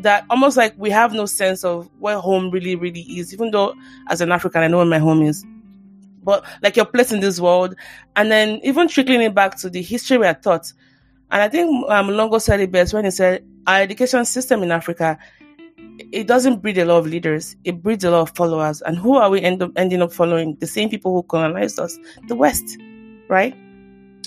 that 0.03 0.25
almost 0.31 0.57
like 0.57 0.75
we 0.77 0.91
have 0.91 1.13
no 1.13 1.27
sense 1.27 1.65
of 1.65 1.89
where 1.99 2.19
home 2.19 2.51
really, 2.51 2.75
really 2.75 3.03
is, 3.03 3.33
even 3.33 3.51
though 3.51 3.75
as 4.09 4.21
an 4.21 4.33
African, 4.33 4.63
I 4.63 4.69
know 4.69 4.79
where 4.79 4.87
my 4.87 4.99
home 4.99 5.23
is. 5.23 5.45
But 6.23 6.45
like 6.63 6.77
your 6.77 6.87
place 6.87 7.13
in 7.13 7.21
this 7.21 7.39
world, 7.39 7.77
and 8.17 8.31
then 8.31 8.61
even 8.65 8.89
trickling 8.89 9.23
it 9.23 9.35
back 9.35 9.57
to 9.59 9.71
the 9.71 9.81
history 9.81 10.19
we 10.19 10.27
are 10.27 10.35
taught. 10.35 10.73
And 11.31 11.43
I 11.43 11.49
think 11.49 11.89
um, 11.89 12.09
Longo 12.09 12.39
said 12.39 12.61
it 12.61 12.73
best 12.73 12.93
when 12.93 13.05
he 13.05 13.11
said 13.11 13.45
our 13.67 13.81
education 13.81 14.25
system 14.25 14.63
in 14.63 14.73
Africa, 14.73 15.19
it 15.99 16.27
doesn't 16.27 16.63
breed 16.63 16.79
a 16.79 16.85
lot 16.85 16.99
of 16.99 17.07
leaders. 17.07 17.57
It 17.65 17.83
breeds 17.83 18.05
a 18.05 18.11
lot 18.11 18.23
of 18.23 18.37
followers. 18.37 18.83
And 18.83 18.99
who 18.99 19.17
are 19.17 19.31
we 19.31 19.41
end 19.41 19.63
up 19.63 19.73
ending 19.77 20.03
up 20.03 20.13
following? 20.13 20.57
The 20.61 20.67
same 20.67 20.89
people 20.89 21.13
who 21.13 21.23
colonized 21.23 21.79
us, 21.79 21.99
the 22.29 22.35
West, 22.35 22.79
right? 23.29 23.57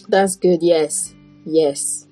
that's 0.10 0.36
good. 0.36 0.62
Yes, 0.62 1.16
yes. 1.46 2.08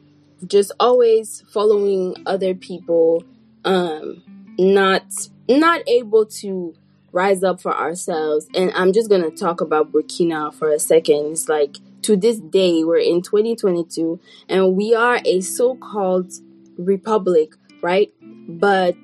Just 0.46 0.72
always 0.80 1.44
following 1.52 2.16
other 2.26 2.54
people, 2.54 3.24
um, 3.66 4.24
not 4.58 5.04
not 5.50 5.82
able 5.88 6.26
to 6.26 6.76
rise 7.12 7.44
up 7.44 7.60
for 7.60 7.76
ourselves. 7.76 8.48
And 8.54 8.72
I'm 8.76 8.94
just 8.94 9.10
gonna 9.10 9.32
talk 9.32 9.62
about 9.62 9.92
Burkina 9.92 10.54
for 10.54 10.72
a 10.72 10.80
second. 10.80 11.32
It's 11.32 11.50
like 11.50 11.78
to 12.04 12.16
this 12.16 12.40
day, 12.40 12.84
we're 12.84 12.98
in 12.98 13.22
2022, 13.22 14.20
and 14.48 14.76
we 14.76 14.94
are 14.94 15.20
a 15.26 15.42
so-called 15.42 16.32
republic, 16.78 17.54
right? 17.82 18.14
But 18.48 18.96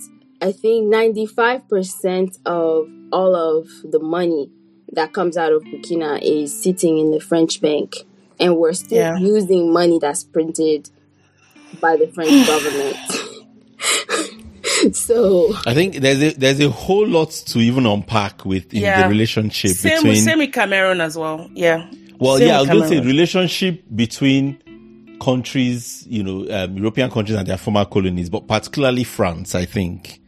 I 0.44 0.52
think 0.52 0.94
95% 0.94 2.40
of 2.46 2.90
all 3.12 3.34
of 3.36 3.70
the 3.90 4.00
money 4.00 4.50
that 4.92 5.14
comes 5.14 5.38
out 5.38 5.52
of 5.54 5.64
Burkina 5.64 6.20
is 6.22 6.62
sitting 6.62 6.98
in 6.98 7.12
the 7.12 7.20
French 7.20 7.62
bank. 7.62 7.96
And 8.40 8.58
we're 8.58 8.74
still 8.74 8.98
Yeah. 8.98 9.18
using 9.18 9.72
money 9.72 10.00
that's 10.00 10.24
printed 10.24 10.90
by 11.80 11.96
the 11.96 12.08
French 12.08 12.46
government. 12.54 12.98
so, 14.96 15.54
I 15.66 15.74
think 15.74 15.96
there's 15.98 16.22
a 16.22 16.32
there's 16.38 16.60
a 16.60 16.70
whole 16.70 17.08
lot 17.08 17.32
to 17.32 17.60
even 17.60 17.86
unpack 17.86 18.46
with 18.46 18.74
in 18.74 18.82
Yeah. 18.82 19.04
the 19.04 19.10
relationship 19.10 19.72
Same, 19.72 19.98
between. 20.04 20.16
same 20.18 20.40
with 20.40 20.52
Cameroon 20.52 21.00
as 21.02 21.18
well. 21.18 21.50
Yeah. 21.54 21.90
well, 22.20 22.38
Same 22.38 22.48
yeah, 22.48 22.58
I 22.58 22.62
was 22.62 22.70
with 22.70 22.78
going 22.80 22.90
to 22.92 22.98
say 22.98 23.06
relationship 23.06 23.84
between 23.96 24.58
countries, 25.22 26.06
you 26.10 26.24
know, 26.24 26.46
um, 26.50 26.76
European 26.78 27.10
countries 27.10 27.38
and 27.38 27.48
their 27.48 27.58
former 27.58 27.86
colonies, 27.86 28.30
but 28.30 28.48
particularly 28.48 29.04
France. 29.06 29.56
I 29.56 29.66
think. 29.66 30.20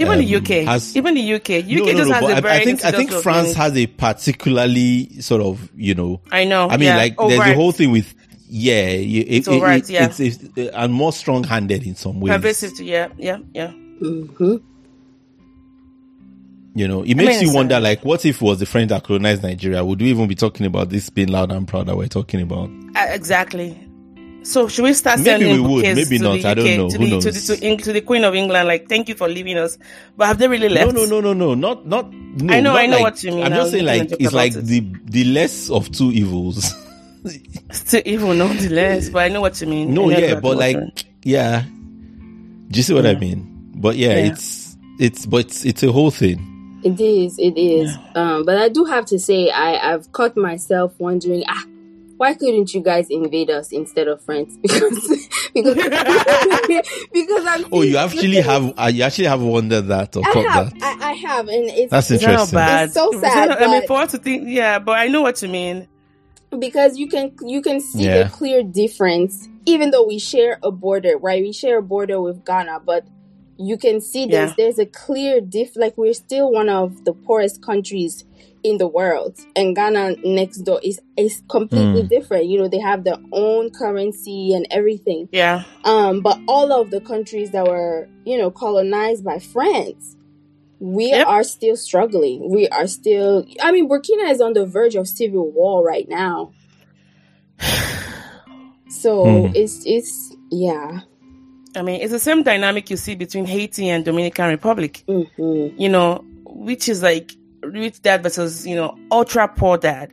Even 0.00 0.18
the 0.18 0.36
um, 0.36 0.42
UK. 0.42 0.48
has- 0.66 0.96
Even 0.96 1.14
the 1.14 1.34
UK. 1.34 1.50
UK 1.50 1.64
no, 1.68 1.84
no, 1.84 1.92
just 1.92 2.08
no, 2.08 2.14
has 2.14 2.22
a 2.24 2.26
a 2.26 2.36
I, 2.36 2.40
very 2.40 2.54
I 2.54 2.64
think 2.64 2.84
I 2.84 2.90
think 2.92 3.10
France 3.12 3.54
has 3.54 3.76
a 3.76 3.86
particularly 3.86 5.20
sort 5.20 5.42
of 5.42 5.70
you 5.76 5.94
know. 5.94 6.20
I 6.32 6.44
know. 6.44 6.68
I 6.68 6.76
mean, 6.76 6.88
yeah, 6.88 6.96
like 6.96 7.16
there's 7.16 7.32
a 7.32 7.42
overt, 7.42 7.54
whole 7.56 7.72
thing 7.72 7.90
with 7.92 8.14
yeah, 8.48 8.90
you- 8.90 9.22
it, 9.22 9.46
it, 9.46 9.48
overt, 9.48 9.78
it- 9.84 9.90
yeah. 9.90 10.06
it's, 10.06 10.18
it's 10.20 10.38
uh, 10.58 10.70
and 10.74 10.92
more 10.92 11.12
strong-handed 11.12 11.86
in 11.86 11.94
some 11.94 12.20
ways. 12.20 12.32
pervasive. 12.34 12.74
To, 12.76 12.84
yeah, 12.84 13.08
yeah, 13.18 13.38
yeah. 13.54 13.68
hmm 13.70 14.56
You 16.74 16.86
know, 16.88 17.02
it 17.02 17.14
makes 17.16 17.40
mean, 17.40 17.48
you 17.48 17.54
wonder, 17.54 17.74
sorry. 17.74 17.82
like, 17.84 18.04
what 18.04 18.24
if 18.24 18.36
it 18.36 18.42
was 18.42 18.58
the 18.60 18.66
French 18.66 18.88
that 18.90 19.02
colonized 19.04 19.42
Nigeria? 19.42 19.84
Would 19.84 20.00
we 20.00 20.08
even 20.10 20.28
be 20.28 20.34
talking 20.36 20.66
about 20.66 20.88
this 20.88 21.10
being 21.10 21.28
loud 21.28 21.50
and 21.52 21.66
proud 21.68 21.86
that 21.86 21.96
we're 21.96 22.06
talking 22.08 22.40
about? 22.40 22.70
Uh, 22.96 23.06
exactly. 23.10 23.76
So 24.42 24.68
should 24.68 24.84
we 24.84 24.94
start 24.94 25.18
Maybe 25.18 25.30
sending 25.30 25.52
we 25.52 25.60
would, 25.60 25.68
bouquets 25.82 25.96
maybe 25.96 26.18
to 26.18 26.24
not, 26.24 26.42
the 26.42 26.48
I 26.48 26.54
don't 26.54 26.76
know, 26.78 26.90
to 26.90 26.98
who 26.98 27.06
the, 27.10 27.20
to 27.20 27.30
the 27.30 27.56
to, 27.56 27.64
Eng- 27.64 27.78
to 27.78 27.92
the 27.92 28.00
Queen 28.00 28.24
of 28.24 28.34
England? 28.34 28.66
Like, 28.68 28.88
thank 28.88 29.08
you 29.08 29.14
for 29.14 29.28
leaving 29.28 29.58
us. 29.58 29.76
But 30.16 30.26
have 30.28 30.38
they 30.38 30.48
really 30.48 30.68
left? 30.68 30.94
no, 30.94 31.04
no, 31.04 31.20
no, 31.20 31.32
no, 31.32 31.32
no. 31.34 31.54
not, 31.54 31.86
not. 31.86 32.12
No, 32.12 32.54
I 32.54 32.60
know, 32.60 32.72
not 32.72 32.80
I 32.82 32.86
know 32.86 32.96
like- 32.96 33.02
what 33.04 33.22
you 33.22 33.30
mean. 33.32 33.44
I'm 33.44 33.52
I 33.52 33.56
just 33.56 33.70
saying, 33.72 33.84
like, 33.84 34.12
it's 34.12 34.32
like 34.32 34.54
it. 34.54 34.64
the 34.64 34.80
the 35.04 35.24
less 35.24 35.68
of 35.70 35.90
two 35.92 36.10
evils. 36.12 36.74
Still 37.70 38.02
evil, 38.06 38.34
nonetheless. 38.34 39.08
But 39.10 39.24
I 39.24 39.28
know 39.28 39.40
what 39.42 39.60
you 39.60 39.66
mean. 39.66 39.92
no, 39.94 40.08
yeah, 40.10 40.40
but 40.40 40.56
like, 40.56 40.74
you 40.76 40.80
mean. 40.80 40.92
yeah. 41.22 41.62
Do 41.62 42.76
you 42.76 42.82
see 42.82 42.94
what 42.94 43.06
I 43.06 43.14
mean? 43.16 43.72
But 43.76 43.96
yeah, 43.96 44.10
Yeah. 44.10 44.32
it's 44.32 44.76
it's 44.98 45.26
but 45.26 45.46
it's, 45.46 45.64
it's 45.64 45.82
a 45.82 45.92
whole 45.92 46.10
thing. 46.10 46.80
It 46.82 46.98
is, 46.98 47.38
it 47.38 47.58
is. 47.58 47.94
Um, 48.14 48.46
but 48.46 48.56
I 48.56 48.70
do 48.70 48.84
have 48.86 49.04
to 49.06 49.18
say, 49.18 49.50
I, 49.50 49.92
I've 49.92 50.10
caught 50.12 50.34
myself 50.34 50.94
wondering, 50.98 51.44
ah, 51.46 51.64
why 52.20 52.34
couldn't 52.34 52.74
you 52.74 52.82
guys 52.82 53.06
invade 53.08 53.48
us 53.48 53.72
instead 53.72 54.06
of 54.08 54.20
France? 54.22 54.52
Because, 54.62 55.28
because, 55.54 55.74
because 57.12 57.44
I'm. 57.46 57.64
Oh, 57.72 57.82
you 57.82 57.96
actually 57.96 58.40
have 58.40 58.72
uh, 58.78 58.90
you 58.92 59.02
actually 59.02 59.26
have 59.26 59.40
wondered 59.42 59.88
that 59.88 60.14
or 60.16 60.22
I 60.24 60.32
thought 60.32 60.50
have, 60.50 60.78
that. 60.78 60.98
I, 61.02 61.10
I 61.10 61.12
have, 61.14 61.48
and 61.48 61.64
it's 61.70 61.90
That's 61.90 62.10
It's 62.10 62.22
not 62.22 62.30
interesting. 62.30 62.56
bad. 62.56 62.84
It's 62.84 62.94
so 62.94 63.10
It's 63.12 63.20
sad, 63.20 63.48
not- 63.48 63.62
I 63.62 63.66
mean, 63.66 63.80
but- 63.80 63.86
for 63.88 64.02
us 64.02 64.10
to 64.12 64.18
think, 64.18 64.44
yeah, 64.46 64.78
but 64.78 64.98
I 64.98 65.08
know 65.08 65.22
what 65.22 65.40
you 65.42 65.48
mean. 65.48 65.88
because 66.58 66.98
you 66.98 67.08
can 67.08 67.32
you 67.54 67.62
can 67.62 67.80
see 67.80 68.04
Yeah. 68.04 68.24
the 68.24 68.30
clear 68.30 68.62
difference 68.62 69.48
even 69.66 69.90
though 69.92 70.04
we 70.06 70.18
share 70.18 70.58
a 70.64 70.70
border 70.72 71.14
right 71.18 71.40
we 71.42 71.52
share 71.52 71.78
a 71.78 71.82
border 71.82 72.20
with 72.20 72.44
ghana 72.44 72.80
but 72.84 73.02
you 73.56 73.76
can 73.78 74.00
see 74.00 74.26
there's 74.26 74.50
Yeah. 74.50 74.54
there's 74.58 74.78
a 74.80 74.86
clear 74.86 75.40
diff 75.40 75.76
like 75.76 75.94
we're 75.96 76.12
still 76.26 76.50
one 76.50 76.68
of 76.68 77.04
the 77.04 77.12
poorest 77.12 77.62
countries 77.62 78.24
in 78.62 78.78
the 78.78 78.86
world 78.86 79.36
and 79.56 79.74
ghana 79.74 80.16
next 80.24 80.58
door 80.58 80.80
is 80.82 81.00
is 81.16 81.42
completely 81.48 82.02
Mm. 82.02 82.08
different 82.08 82.46
you 82.46 82.58
know 82.58 82.68
they 82.68 82.78
have 82.80 83.04
their 83.04 83.18
own 83.32 83.70
currency 83.70 84.52
and 84.54 84.66
everything 84.70 85.28
Yeah, 85.32 85.64
um 85.84 86.20
but 86.22 86.38
all 86.46 86.72
of 86.72 86.90
the 86.90 87.00
countries 87.00 87.50
that 87.52 87.64
were 87.66 88.08
you 88.24 88.36
know 88.38 88.50
colonized 88.50 89.24
by 89.24 89.38
france 89.38 90.16
we 90.78 91.12
Yep. 91.12 91.26
are 91.26 91.42
still 91.44 91.76
struggling 91.76 92.50
we 92.50 92.68
are 92.68 92.86
still 92.86 93.46
i 93.62 93.72
mean 93.72 93.88
burkina 93.88 94.30
is 94.30 94.40
on 94.40 94.52
the 94.54 94.66
verge 94.66 94.94
of 94.94 95.08
civil 95.08 95.50
war 95.50 95.84
right 95.84 96.08
now 96.08 96.52
so 98.88 99.46
Hmm. 99.46 99.52
it's 99.54 99.82
it's 99.86 100.36
yeah 100.50 101.00
I 101.76 101.82
mean, 101.82 102.00
it's 102.00 102.10
the 102.10 102.18
same 102.18 102.42
dynamic 102.42 102.90
you 102.90 102.96
see 102.96 103.14
between 103.14 103.44
Haiti 103.44 103.88
and 103.90 104.04
Dominican 104.04 104.48
Republic. 104.48 105.04
hmm 105.06 105.68
You 105.76 105.88
know, 105.88 106.24
which 106.44 106.88
is 106.88 107.00
like 107.00 107.30
rich 107.70 108.02
dad 108.02 108.22
versus 108.22 108.66
you 108.66 108.74
know 108.74 108.98
ultra 109.10 109.48
poor 109.48 109.78
dad. 109.78 110.12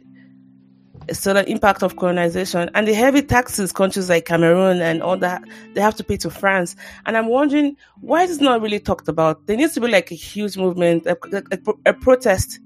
so 1.12 1.34
the 1.34 1.50
impact 1.50 1.84
of 1.84 1.96
colonization 1.96 2.70
and 2.74 2.88
the 2.88 2.94
heavy 2.94 3.22
taxes 3.22 3.72
countries 3.72 4.10
like 4.10 4.26
Cameroon 4.26 4.82
and 4.82 5.02
all 5.02 5.18
that 5.18 5.42
they 5.74 5.82
have 5.82 5.96
to 5.96 6.04
pay 6.04 6.18
to 6.18 6.30
France. 6.30 6.76
And 7.06 7.18
I'm 7.18 7.28
wondering 7.28 7.78
why 8.02 8.24
is 8.24 8.42
not 8.42 8.62
really 8.62 8.80
talked 8.80 9.08
about? 9.08 9.46
There 9.48 9.58
needs 9.58 9.74
to 9.74 9.82
be 9.82 9.88
like 9.88 10.12
a 10.12 10.16
huge 10.16 10.58
movement, 10.58 11.06
a, 11.06 11.18
a, 11.34 11.74
a 11.86 11.94
protest. 11.94 12.60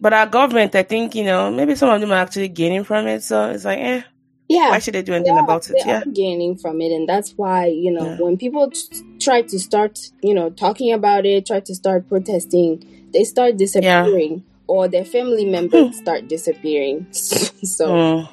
But 0.00 0.12
our 0.12 0.26
government, 0.26 0.74
I 0.74 0.82
think, 0.82 1.14
you 1.14 1.24
know, 1.24 1.50
maybe 1.50 1.74
some 1.74 1.88
of 1.88 1.98
them 1.98 2.12
are 2.12 2.16
actually 2.16 2.48
gaining 2.48 2.84
from 2.84 3.06
it. 3.06 3.22
So 3.22 3.50
it's 3.50 3.64
like, 3.64 3.78
eh, 3.78 4.02
yeah 4.54 4.70
why 4.70 4.78
should 4.78 4.94
they 4.94 5.02
do 5.02 5.12
anything 5.14 5.34
they 5.34 5.40
about 5.40 5.68
it 5.70 5.76
yeah 5.86 6.02
gaining 6.12 6.56
from 6.56 6.80
it 6.80 6.92
and 6.92 7.08
that's 7.08 7.32
why 7.32 7.66
you 7.66 7.90
know 7.90 8.04
Yeah. 8.04 8.16
when 8.18 8.36
people 8.36 8.70
t- 8.70 9.02
try 9.20 9.42
to 9.42 9.58
start 9.58 9.98
you 10.22 10.34
know 10.34 10.50
talking 10.50 10.92
about 10.92 11.26
it 11.26 11.46
try 11.46 11.60
to 11.60 11.74
start 11.74 12.08
protesting 12.08 12.84
they 13.12 13.24
start 13.24 13.56
disappearing 13.56 14.44
or 14.66 14.88
their 14.88 15.04
family 15.04 15.44
members 15.44 15.96
start 15.96 16.28
disappearing 16.28 17.06
so 17.12 17.86
Mm, 17.86 18.28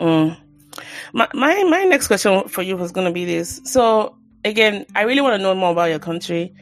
mm. 0.00 0.36
My, 1.12 1.28
my 1.34 1.62
my 1.64 1.84
next 1.84 2.08
question 2.08 2.48
for 2.48 2.62
you 2.62 2.76
was 2.76 2.90
gonna 2.90 3.12
be 3.12 3.24
this. 3.24 3.60
So 3.64 4.16
again, 4.44 4.84
I 4.96 5.02
really 5.02 5.20
want 5.20 5.34
to 5.38 5.42
know 5.42 5.54
more 5.54 5.70
about 5.70 5.90
your 5.90 6.00
country 6.00 6.52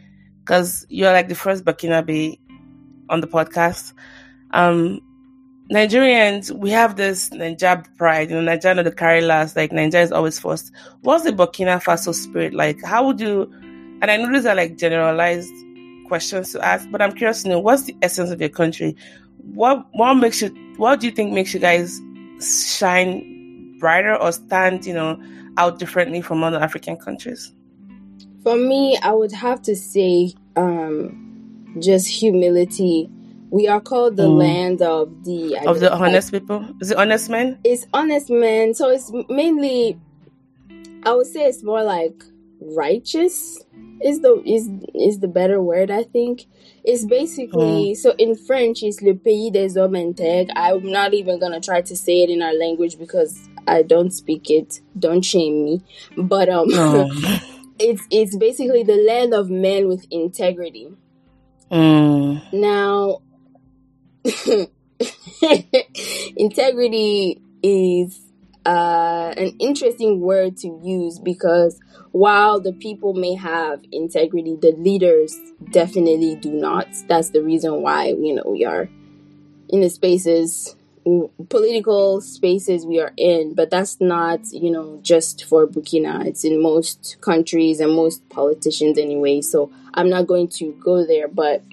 because 0.40 0.84
you're 0.90 1.12
like 1.12 1.28
the 1.28 1.34
first 1.34 1.64
Burkinabe 1.64 2.38
on 3.08 3.20
the 3.22 3.26
podcast. 3.26 3.94
Um, 4.50 5.00
Nigerians, 5.70 6.50
we 6.50 6.70
have 6.70 6.96
this 6.96 7.30
Naija 7.30 7.86
pride, 7.96 8.30
you 8.30 8.40
know, 8.40 8.58
know 8.74 8.82
the 8.82 8.92
carry 8.92 9.20
last, 9.22 9.56
like 9.56 9.72
Nigeria 9.72 10.04
is 10.04 10.12
always 10.12 10.38
first. 10.38 10.72
What's 11.00 11.24
the 11.24 11.30
Burkina 11.30 11.82
Faso 11.82 12.14
spirit 12.14 12.52
like? 12.52 12.82
How 12.82 13.06
would 13.06 13.20
you? 13.20 13.50
And 14.02 14.10
I 14.10 14.16
know 14.16 14.32
these 14.32 14.44
are 14.44 14.54
like 14.54 14.76
generalized 14.76 15.54
questions 16.08 16.52
to 16.52 16.60
ask, 16.64 16.90
but 16.90 17.00
I'm 17.00 17.12
curious 17.12 17.42
to 17.44 17.48
know 17.48 17.58
what's 17.60 17.84
the 17.84 17.96
essence 18.02 18.30
of 18.30 18.40
your 18.40 18.50
country. 18.50 18.96
What 19.54 19.86
what 19.92 20.14
makes 20.14 20.42
you? 20.42 20.48
What 20.76 21.00
do 21.00 21.06
you 21.06 21.12
think 21.12 21.32
makes 21.32 21.54
you 21.54 21.60
guys 21.60 22.00
shine 22.40 23.78
brighter 23.78 24.16
or 24.16 24.32
stand, 24.32 24.84
you 24.84 24.94
know, 24.94 25.18
out 25.56 25.78
differently 25.78 26.20
from 26.20 26.42
other 26.44 26.58
African 26.58 26.96
countries? 26.96 27.52
for 28.42 28.56
me 28.56 28.98
i 29.02 29.12
would 29.12 29.32
have 29.32 29.62
to 29.62 29.74
say 29.76 30.32
um 30.56 31.18
just 31.78 32.06
humility 32.06 33.08
we 33.52 33.68
are 33.68 33.80
called 33.90 34.16
the 34.16 34.28
Mm. 34.28 34.38
land 34.46 34.78
of 34.82 35.04
the 35.24 35.58
Of 35.72 35.78
the 35.84 35.92
honest 35.92 36.32
people, 36.32 36.64
is 36.80 36.90
it 36.90 36.96
honest 36.96 37.28
men? 37.28 37.58
it's 37.70 37.86
honest 37.92 38.28
men. 38.30 38.72
so 38.74 38.84
it's 38.90 39.08
mainly 39.28 39.98
i 41.04 41.10
would 41.14 41.26
say 41.34 41.42
it's 41.50 41.62
more 41.62 41.82
like 41.96 42.16
righteous 42.82 43.36
is 44.08 44.20
the 44.24 44.32
is 44.56 44.64
is 45.08 45.18
the 45.24 45.28
better 45.38 45.60
word 45.70 45.90
i 45.90 46.02
think 46.14 46.46
it's 46.90 47.04
basically 47.04 47.94
so 48.02 48.08
in 48.24 48.34
french 48.48 48.82
it's 48.82 49.00
le 49.02 49.14
pays 49.26 49.50
des 49.56 49.74
hommes 49.80 49.98
intègres 50.06 50.50
i'm 50.56 50.84
not 50.98 51.12
even 51.20 51.38
gonna 51.42 51.60
try 51.60 51.80
to 51.90 51.94
say 52.04 52.16
it 52.24 52.30
in 52.30 52.40
our 52.46 52.54
language 52.64 52.94
because 52.98 53.32
i 53.66 53.82
don't 53.82 54.12
speak 54.12 54.44
it 54.58 54.80
don't 54.98 55.24
shame 55.32 55.56
me 55.66 55.74
but 56.16 56.48
um 56.48 56.68
No. 56.68 57.10
it's 57.88 58.04
it's 58.10 58.34
basically 58.46 58.82
the 58.92 58.98
land 59.10 59.34
of 59.34 59.50
men 59.50 59.88
with 59.88 60.06
integrity 60.10 60.86
mm. 61.70 62.40
now, 62.52 63.20
integrity 66.36 67.40
is 67.62 68.20
uh, 68.64 69.34
an 69.36 69.56
interesting 69.58 70.20
word 70.20 70.56
to 70.58 70.80
use 70.84 71.18
because 71.18 71.80
while 72.12 72.60
the 72.60 72.72
people 72.72 73.14
may 73.14 73.34
have 73.34 73.82
integrity, 73.90 74.56
the 74.60 74.72
leaders 74.72 75.36
definitely 75.70 76.36
do 76.36 76.52
not. 76.52 76.86
That's 77.08 77.30
the 77.30 77.42
reason 77.42 77.82
why 77.82 78.08
you 78.08 78.34
know 78.34 78.44
we 78.46 78.64
are 78.64 78.88
in 79.68 79.80
the 79.80 79.88
spaces, 79.88 80.76
political 81.48 82.20
spaces 82.20 82.86
we 82.86 83.00
are 83.00 83.12
in. 83.16 83.54
But 83.54 83.70
that's 83.70 84.00
not 84.00 84.40
you 84.52 84.70
know 84.70 85.00
just 85.02 85.44
for 85.44 85.66
Burkina. 85.66 86.26
It's 86.26 86.44
in 86.44 86.62
most 86.62 87.16
countries 87.20 87.80
and 87.80 87.92
most 87.92 88.28
politicians 88.28 88.98
anyway. 88.98 89.40
So 89.40 89.72
I'm 89.94 90.08
not 90.08 90.26
going 90.26 90.48
to 90.48 90.72
go 90.80 91.04
there, 91.04 91.26
but 91.26 91.64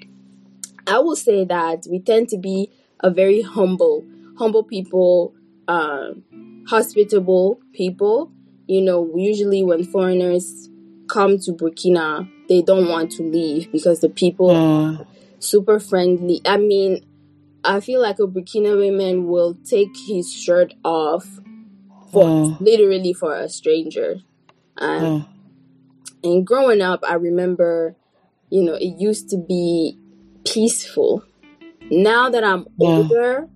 I 0.90 0.98
will 0.98 1.16
say 1.16 1.44
that 1.44 1.86
we 1.90 2.00
tend 2.00 2.28
to 2.30 2.38
be 2.38 2.70
a 3.00 3.10
very 3.10 3.42
humble, 3.42 4.04
humble 4.38 4.64
people, 4.64 5.34
um, 5.68 6.24
hospitable 6.68 7.60
people. 7.72 8.32
You 8.66 8.82
know, 8.82 9.12
usually 9.16 9.62
when 9.64 9.84
foreigners 9.84 10.68
come 11.08 11.38
to 11.40 11.52
Burkina, 11.52 12.28
they 12.48 12.62
don't 12.62 12.88
want 12.88 13.12
to 13.12 13.22
leave 13.22 13.70
because 13.72 14.00
the 14.00 14.08
people 14.08 14.50
are 14.50 14.92
Mm. 14.98 15.06
super 15.38 15.78
friendly. 15.80 16.40
I 16.44 16.56
mean, 16.56 17.04
I 17.64 17.80
feel 17.80 18.00
like 18.02 18.18
a 18.20 18.26
Burkinabe 18.26 18.96
man 18.96 19.28
will 19.28 19.56
take 19.64 19.94
his 20.08 20.32
shirt 20.32 20.74
off 20.84 21.40
for 22.12 22.24
Mm. 22.28 22.60
literally 22.60 23.12
for 23.12 23.34
a 23.34 23.48
stranger. 23.48 24.22
And 24.78 25.04
Mm. 25.22 25.26
and 26.22 26.46
growing 26.46 26.80
up, 26.82 27.00
I 27.06 27.14
remember, 27.14 27.96
you 28.50 28.62
know, 28.62 28.74
it 28.74 28.94
used 28.98 29.28
to 29.30 29.36
be 29.38 29.96
peaceful. 30.52 31.24
Now 31.90 32.30
that 32.30 32.44
I'm 32.44 32.66
Yeah. 32.78 32.88
older, 32.88 33.48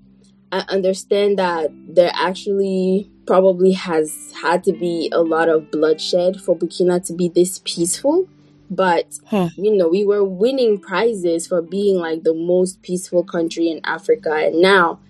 I 0.52 0.64
understand 0.68 1.38
that 1.38 1.70
there 1.88 2.12
actually 2.14 3.11
probably 3.26 3.72
has 3.72 4.33
had 4.42 4.62
to 4.64 4.72
be 4.72 5.11
a 5.12 5.22
lot 5.22 5.48
of 5.48 5.70
bloodshed 5.70 6.40
for 6.40 6.57
Burkina 6.57 7.04
to 7.07 7.12
be 7.12 7.28
this 7.28 7.61
peaceful. 7.64 8.28
But, 8.70 9.18
Hmm. 9.30 9.46
you 9.57 9.76
know, 9.76 9.88
we 9.88 10.04
were 10.04 10.24
winning 10.24 10.78
prizes 10.78 11.46
for 11.46 11.62
being 11.62 11.98
like 11.98 12.22
the 12.24 12.35
most 12.35 12.83
peaceful 12.83 13.22
country 13.24 13.68
in 13.68 13.80
Africa. 13.85 14.33
And 14.33 14.61
now 14.61 15.00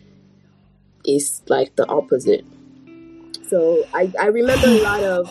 it's 1.05 1.43
like 1.49 1.77
the 1.77 1.87
opposite. 1.87 2.45
So 3.49 3.85
I, 3.95 4.11
I 4.21 4.27
remember 4.27 4.67
a 4.67 4.83
lot 4.83 5.03
of 5.03 5.31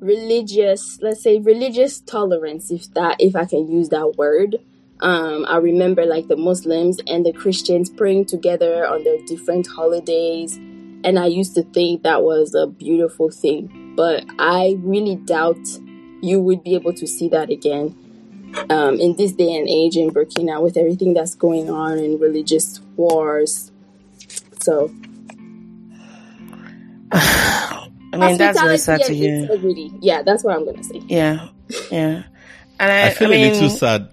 religious 0.00 0.98
let's 1.02 1.22
say 1.22 1.38
religious 1.38 2.00
tolerance 2.00 2.70
if 2.70 2.90
that 2.94 3.16
if 3.18 3.36
i 3.36 3.44
can 3.44 3.70
use 3.70 3.90
that 3.90 4.14
word 4.16 4.56
um 5.02 5.44
i 5.48 5.56
remember 5.56 6.04
like 6.04 6.28
the 6.28 6.36
muslims 6.36 6.98
and 7.06 7.24
the 7.24 7.32
christians 7.32 7.88
praying 7.90 8.24
together 8.24 8.86
on 8.86 9.02
their 9.04 9.18
different 9.26 9.66
holidays 9.66 10.56
and 11.04 11.18
i 11.18 11.26
used 11.26 11.54
to 11.54 11.62
think 11.62 12.02
that 12.02 12.22
was 12.22 12.54
a 12.54 12.66
beautiful 12.66 13.30
thing 13.30 13.92
but 13.96 14.24
i 14.38 14.76
really 14.80 15.16
doubt 15.16 15.58
you 16.22 16.40
would 16.40 16.62
be 16.62 16.74
able 16.74 16.92
to 16.92 17.06
see 17.06 17.28
that 17.28 17.50
again 17.50 17.96
um, 18.68 18.98
in 18.98 19.14
this 19.16 19.32
day 19.32 19.54
and 19.56 19.68
age 19.68 19.96
in 19.96 20.10
burkina 20.10 20.60
with 20.62 20.76
everything 20.76 21.14
that's 21.14 21.34
going 21.34 21.70
on 21.70 21.98
in 21.98 22.18
religious 22.18 22.80
wars 22.96 23.70
so 24.60 24.90
I 28.12 28.16
mean, 28.16 28.38
that's 28.38 28.60
really 28.60 28.76
sad 28.76 28.98
to 29.02 29.04
hospitality 29.04 29.26
and 29.26 29.34
hear. 29.38 29.52
integrity. 29.56 29.92
yeah 30.00 30.22
that's 30.22 30.44
what 30.44 30.56
i'm 30.56 30.64
gonna 30.64 30.82
say 30.82 31.00
Yeah, 31.06 31.48
yeah. 31.90 32.24
And 32.80 32.90
I, 32.90 33.08
I 33.08 33.10
feel 33.10 33.28
mean, 33.28 33.46
a 33.46 33.52
little 33.52 33.68
sad. 33.68 34.08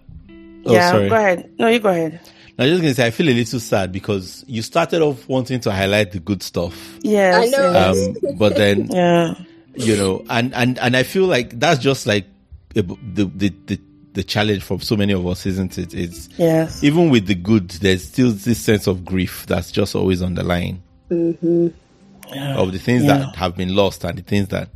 Oh, 0.67 0.73
yeah, 0.73 0.91
sorry. 0.91 1.09
go 1.09 1.15
ahead. 1.15 1.51
No, 1.59 1.67
you 1.67 1.79
go 1.79 1.89
ahead. 1.89 2.19
I 2.59 2.63
was 2.63 2.71
just 2.71 2.81
gonna 2.81 2.93
say 2.95 3.05
I 3.07 3.11
feel 3.11 3.29
a 3.29 3.33
little 3.33 3.59
sad 3.59 3.91
because 3.91 4.43
you 4.47 4.61
started 4.63 5.01
off 5.01 5.27
wanting 5.29 5.59
to 5.61 5.71
highlight 5.71 6.11
the 6.11 6.19
good 6.19 6.41
stuff, 6.41 6.97
Yes, 7.01 7.53
I 7.53 7.57
know. 7.57 7.91
um, 8.31 8.35
but 8.37 8.55
then 8.55 8.87
yeah, 8.91 9.35
you 9.75 9.95
know, 9.95 10.25
and 10.29 10.53
and 10.55 10.79
and 10.79 10.97
I 10.97 11.03
feel 11.03 11.25
like 11.25 11.59
that's 11.59 11.79
just 11.81 12.07
like 12.07 12.25
the 12.73 12.81
the 13.13 13.25
the 13.67 13.79
the 14.13 14.23
challenge 14.23 14.63
for 14.63 14.81
so 14.81 14.97
many 14.97 15.13
of 15.13 15.27
us, 15.27 15.45
isn't 15.45 15.77
it? 15.77 15.93
It's 15.93 16.29
yes. 16.37 16.83
even 16.83 17.11
with 17.11 17.27
the 17.27 17.35
good, 17.35 17.69
there's 17.69 18.03
still 18.07 18.31
this 18.31 18.57
sense 18.59 18.87
of 18.87 19.05
grief 19.05 19.45
that's 19.45 19.71
just 19.71 19.93
always 19.95 20.23
on 20.23 20.33
the 20.33 20.41
line 20.43 20.81
yeah. 21.11 22.55
of 22.57 22.71
the 22.71 22.79
things 22.79 23.03
Yeah. 23.03 23.19
that 23.19 23.35
have 23.35 23.55
been 23.55 23.75
lost 23.75 24.03
and 24.03 24.17
the 24.17 24.23
things 24.23 24.47
that 24.47 24.69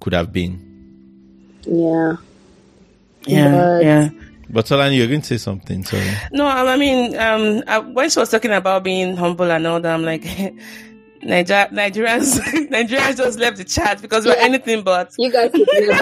could 0.00 0.14
have 0.14 0.32
been. 0.32 1.60
yeah 1.66 2.16
yeah, 3.26 3.50
but- 3.50 3.82
yeah. 3.84 4.08
But 4.48 4.66
Solani, 4.66 4.96
you're 4.96 5.08
going 5.08 5.20
to 5.22 5.26
say 5.26 5.38
something. 5.38 5.84
Sorry. 5.84 6.04
No, 6.32 6.46
I 6.46 6.76
mean, 6.76 7.16
um, 7.16 7.62
I, 7.66 7.78
when 7.80 8.08
she 8.10 8.18
was 8.20 8.30
talking 8.30 8.52
about 8.52 8.84
being 8.84 9.16
humble 9.16 9.50
and 9.50 9.66
all 9.66 9.80
that, 9.80 9.92
I'm 9.92 10.04
like, 10.04 10.22
Niger- 11.22 11.68
Nigerians, 11.72 12.38
Nigerians 12.70 13.16
just 13.16 13.38
left 13.40 13.56
the 13.56 13.64
chat 13.64 14.00
because 14.00 14.24
we're 14.24 14.36
anything 14.36 14.82
but. 14.82 15.12
You 15.18 15.32
guys, 15.32 15.50
you, 15.52 15.94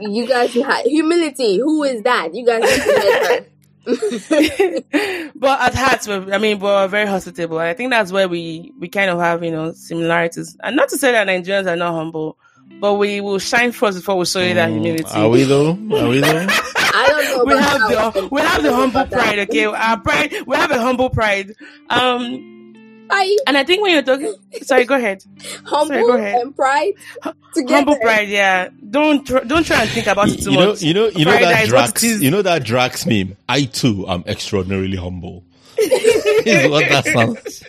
you 0.00 0.26
guys, 0.26 0.52
had 0.54 0.86
humility. 0.86 1.58
Who 1.58 1.84
is 1.84 2.02
that? 2.02 2.34
You 2.34 2.44
guys 2.44 2.62
need 2.62 2.82
to 2.82 2.92
let 2.92 3.38
her. 3.38 3.46
but 5.36 5.60
at 5.60 5.74
heart, 5.74 6.06
we're, 6.08 6.34
I 6.34 6.38
mean, 6.38 6.58
we're 6.58 6.88
very 6.88 7.06
hospitable. 7.06 7.58
I 7.58 7.74
think 7.74 7.90
that's 7.90 8.12
where 8.12 8.28
we 8.28 8.72
we 8.78 8.88
kind 8.88 9.10
of 9.10 9.18
have 9.18 9.42
you 9.42 9.50
know 9.50 9.72
similarities. 9.72 10.56
And 10.62 10.76
not 10.76 10.88
to 10.90 10.98
say 10.98 11.12
that 11.12 11.26
Nigerians 11.26 11.66
are 11.66 11.76
not 11.76 11.92
humble, 11.94 12.36
but 12.80 12.94
we 12.94 13.20
will 13.20 13.38
shine 13.38 13.72
first 13.72 13.98
before 13.98 14.16
we 14.18 14.26
show 14.26 14.40
you 14.40 14.54
that 14.54 14.70
humility. 14.70 15.04
Mm, 15.04 15.16
Are 15.16 15.28
we 15.28 15.44
though? 15.44 15.70
Are 15.70 16.08
we 16.08 16.20
though? 16.20 16.46
I 16.98 17.06
don't 17.08 17.38
know. 17.38 17.44
we 17.54 17.60
have 17.60 17.80
the 17.80 18.28
we 18.30 18.40
have 18.40 18.62
the 18.62 18.68
I 18.68 18.72
don't 18.72 18.92
know 18.92 19.00
humble 19.00 19.06
pride. 19.06 19.38
Okay, 19.40 19.64
our 19.64 20.00
pride. 20.00 20.34
We 20.46 20.56
have 20.56 20.70
a 20.70 20.80
humble 20.80 21.10
pride. 21.10 21.54
Um, 21.88 22.58
I 23.10 23.38
and 23.46 23.56
I 23.56 23.64
think 23.64 23.82
when 23.82 23.92
you're 23.92 24.02
talking, 24.02 24.34
sorry, 24.62 24.84
go 24.84 24.96
ahead. 24.96 25.24
humble 25.64 25.86
Sorry, 25.88 26.02
go 26.02 26.16
ahead. 26.16 26.42
and 26.42 26.54
pride 26.56 26.92
together. 27.54 27.74
Humble 27.76 27.96
pride, 27.96 28.28
yeah. 28.28 28.68
Don't 28.90 29.26
tr- 29.26 29.44
don't 29.46 29.64
try 29.64 29.82
and 29.82 29.90
think 29.90 30.06
about 30.06 30.28
it 30.28 30.42
too 30.42 30.50
you 30.50 30.58
know, 30.58 30.68
much. 30.70 30.82
you 30.82 30.94
know, 30.94 31.06
you 31.08 31.24
know 31.24 31.30
Pride 31.32 31.44
that 31.44 31.64
is 31.64 31.72
what 31.72 31.94
Drax, 31.94 32.02
you 32.22 32.30
know 32.30 32.42
that 32.42 32.64
Drax 32.64 33.06
meme. 33.06 33.36
I 33.48 33.64
too 33.64 34.06
am 34.08 34.24
extraordinarily 34.26 34.96
humble. 34.96 35.44
is 35.78 36.68
what 36.70 36.88
that 36.88 37.04
sounds. 37.04 37.62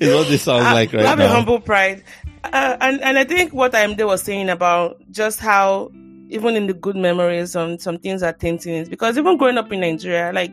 is 0.00 0.14
what 0.14 0.28
this 0.28 0.42
sounds 0.42 0.64
like 0.64 0.92
right 0.92 1.04
have 1.04 1.18
now. 1.18 1.26
a 1.26 1.28
humble 1.28 1.60
pride, 1.60 2.02
uh, 2.44 2.76
and 2.80 3.00
and 3.02 3.18
I 3.18 3.24
think 3.24 3.52
what 3.52 3.74
I'm 3.74 3.96
there 3.96 4.06
was 4.06 4.22
saying 4.22 4.48
about 4.48 4.98
just 5.10 5.38
how 5.38 5.92
even 6.30 6.56
in 6.56 6.66
the 6.66 6.74
good 6.74 6.96
memories, 6.96 7.52
some 7.52 7.78
some 7.78 7.98
things 7.98 8.22
are 8.22 8.32
tainting 8.32 8.74
it 8.82 8.90
because 8.90 9.18
even 9.18 9.36
growing 9.36 9.58
up 9.58 9.72
in 9.72 9.80
Nigeria, 9.80 10.32
like 10.32 10.52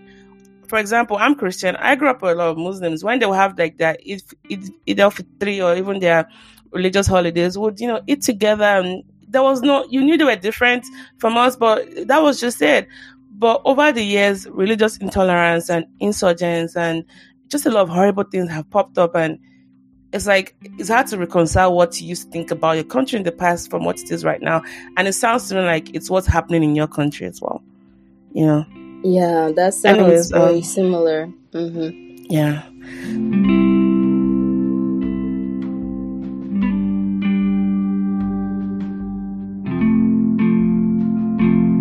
for 0.67 0.77
example, 0.79 1.17
I'm 1.17 1.35
Christian. 1.35 1.75
I 1.77 1.95
grew 1.95 2.09
up 2.09 2.21
with 2.21 2.33
a 2.33 2.35
lot 2.35 2.49
of 2.49 2.57
Muslims. 2.57 3.03
When 3.03 3.19
they 3.19 3.25
will 3.25 3.33
have 3.33 3.57
like 3.57 3.77
their 3.77 3.97
Eid, 4.09 4.21
Eid, 4.51 4.65
Eid 4.89 4.99
al-Fitr 4.99 5.63
or 5.63 5.75
even 5.77 5.99
their 5.99 6.27
religious 6.71 7.07
holidays, 7.07 7.57
would 7.57 7.79
you 7.79 7.87
know 7.87 8.01
eat 8.07 8.21
together 8.21 8.65
and 8.65 9.03
there 9.27 9.43
was 9.43 9.61
no 9.61 9.85
you 9.89 10.01
knew 10.03 10.17
they 10.17 10.23
were 10.23 10.35
different 10.35 10.85
from 11.19 11.37
us, 11.37 11.55
but 11.55 11.85
that 12.07 12.21
was 12.21 12.39
just 12.39 12.61
it. 12.61 12.87
But 13.31 13.61
over 13.65 13.91
the 13.91 14.03
years, 14.03 14.47
religious 14.49 14.97
intolerance 14.97 15.69
and 15.69 15.85
insurgents 15.99 16.75
and 16.75 17.05
just 17.49 17.65
a 17.65 17.69
lot 17.69 17.81
of 17.83 17.89
horrible 17.89 18.23
things 18.23 18.49
have 18.49 18.69
popped 18.69 18.97
up 18.97 19.15
and 19.15 19.39
it's 20.13 20.25
like 20.25 20.55
it's 20.77 20.89
hard 20.89 21.07
to 21.07 21.17
reconcile 21.17 21.73
what 21.73 21.99
you 21.99 22.07
used 22.07 22.23
to 22.23 22.31
think 22.31 22.51
about 22.51 22.73
your 22.73 22.83
country 22.83 23.17
in 23.17 23.23
the 23.23 23.31
past 23.31 23.69
from 23.69 23.83
what 23.83 23.99
it 23.99 24.11
is 24.11 24.23
right 24.23 24.41
now. 24.41 24.63
And 24.95 25.07
it 25.07 25.13
sounds 25.13 25.49
to 25.49 25.55
me 25.55 25.61
like 25.61 25.93
it's 25.93 26.09
what's 26.09 26.27
happening 26.27 26.63
in 26.63 26.75
your 26.75 26.87
country 26.87 27.27
as 27.27 27.41
well. 27.41 27.61
You 28.33 28.45
know? 28.45 28.65
Yeah, 29.03 29.51
that 29.55 29.73
sounds 29.73 29.99
Anyways, 29.99 30.31
very 30.31 30.57
um, 30.57 30.63
similar. 30.63 31.25
hmm 31.51 31.89
Yeah. 32.29 32.63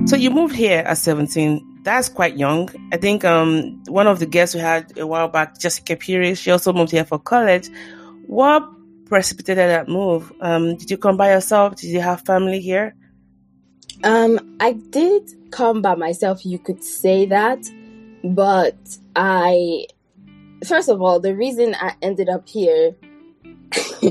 So 0.09 0.15
you 0.15 0.31
moved 0.31 0.55
here 0.55 0.85
at 0.87 0.99
17. 0.99 1.81
That's 1.83 2.09
quite 2.09 2.37
young. 2.37 2.71
I 2.93 2.97
think 2.97 3.25
um 3.25 3.83
one 3.89 4.07
of 4.07 4.19
the 4.19 4.27
guests 4.27 4.55
we 4.55 4.61
had 4.61 4.97
a 4.99 5.07
while 5.07 5.29
back, 5.29 5.59
Jessica 5.59 5.97
Piri, 5.97 6.35
she 6.35 6.51
also 6.51 6.73
moved 6.73 6.91
here 6.91 7.05
for 7.05 7.19
college. 7.19 7.69
What 8.27 8.69
precipitated 9.07 9.71
that 9.71 9.89
move? 9.89 10.33
Um, 10.41 10.77
did 10.77 10.91
you 10.91 10.99
come 10.99 11.17
by 11.17 11.33
yourself? 11.33 11.77
Did 11.77 11.89
you 11.89 12.01
have 12.01 12.23
family 12.23 12.61
here? 12.61 12.95
Um, 14.05 14.57
I 14.61 14.73
did 14.73 15.51
come 15.51 15.81
by 15.81 15.95
myself, 15.95 16.45
you 16.45 16.59
could 16.59 16.85
say 16.85 17.27
that, 17.27 17.65
but 18.23 18.77
I, 19.15 19.87
first 20.67 20.89
of 20.89 21.01
all, 21.01 21.19
the 21.19 21.35
reason 21.35 21.75
I 21.75 21.95
ended 22.03 22.29
up 22.29 22.47
here 22.47 22.95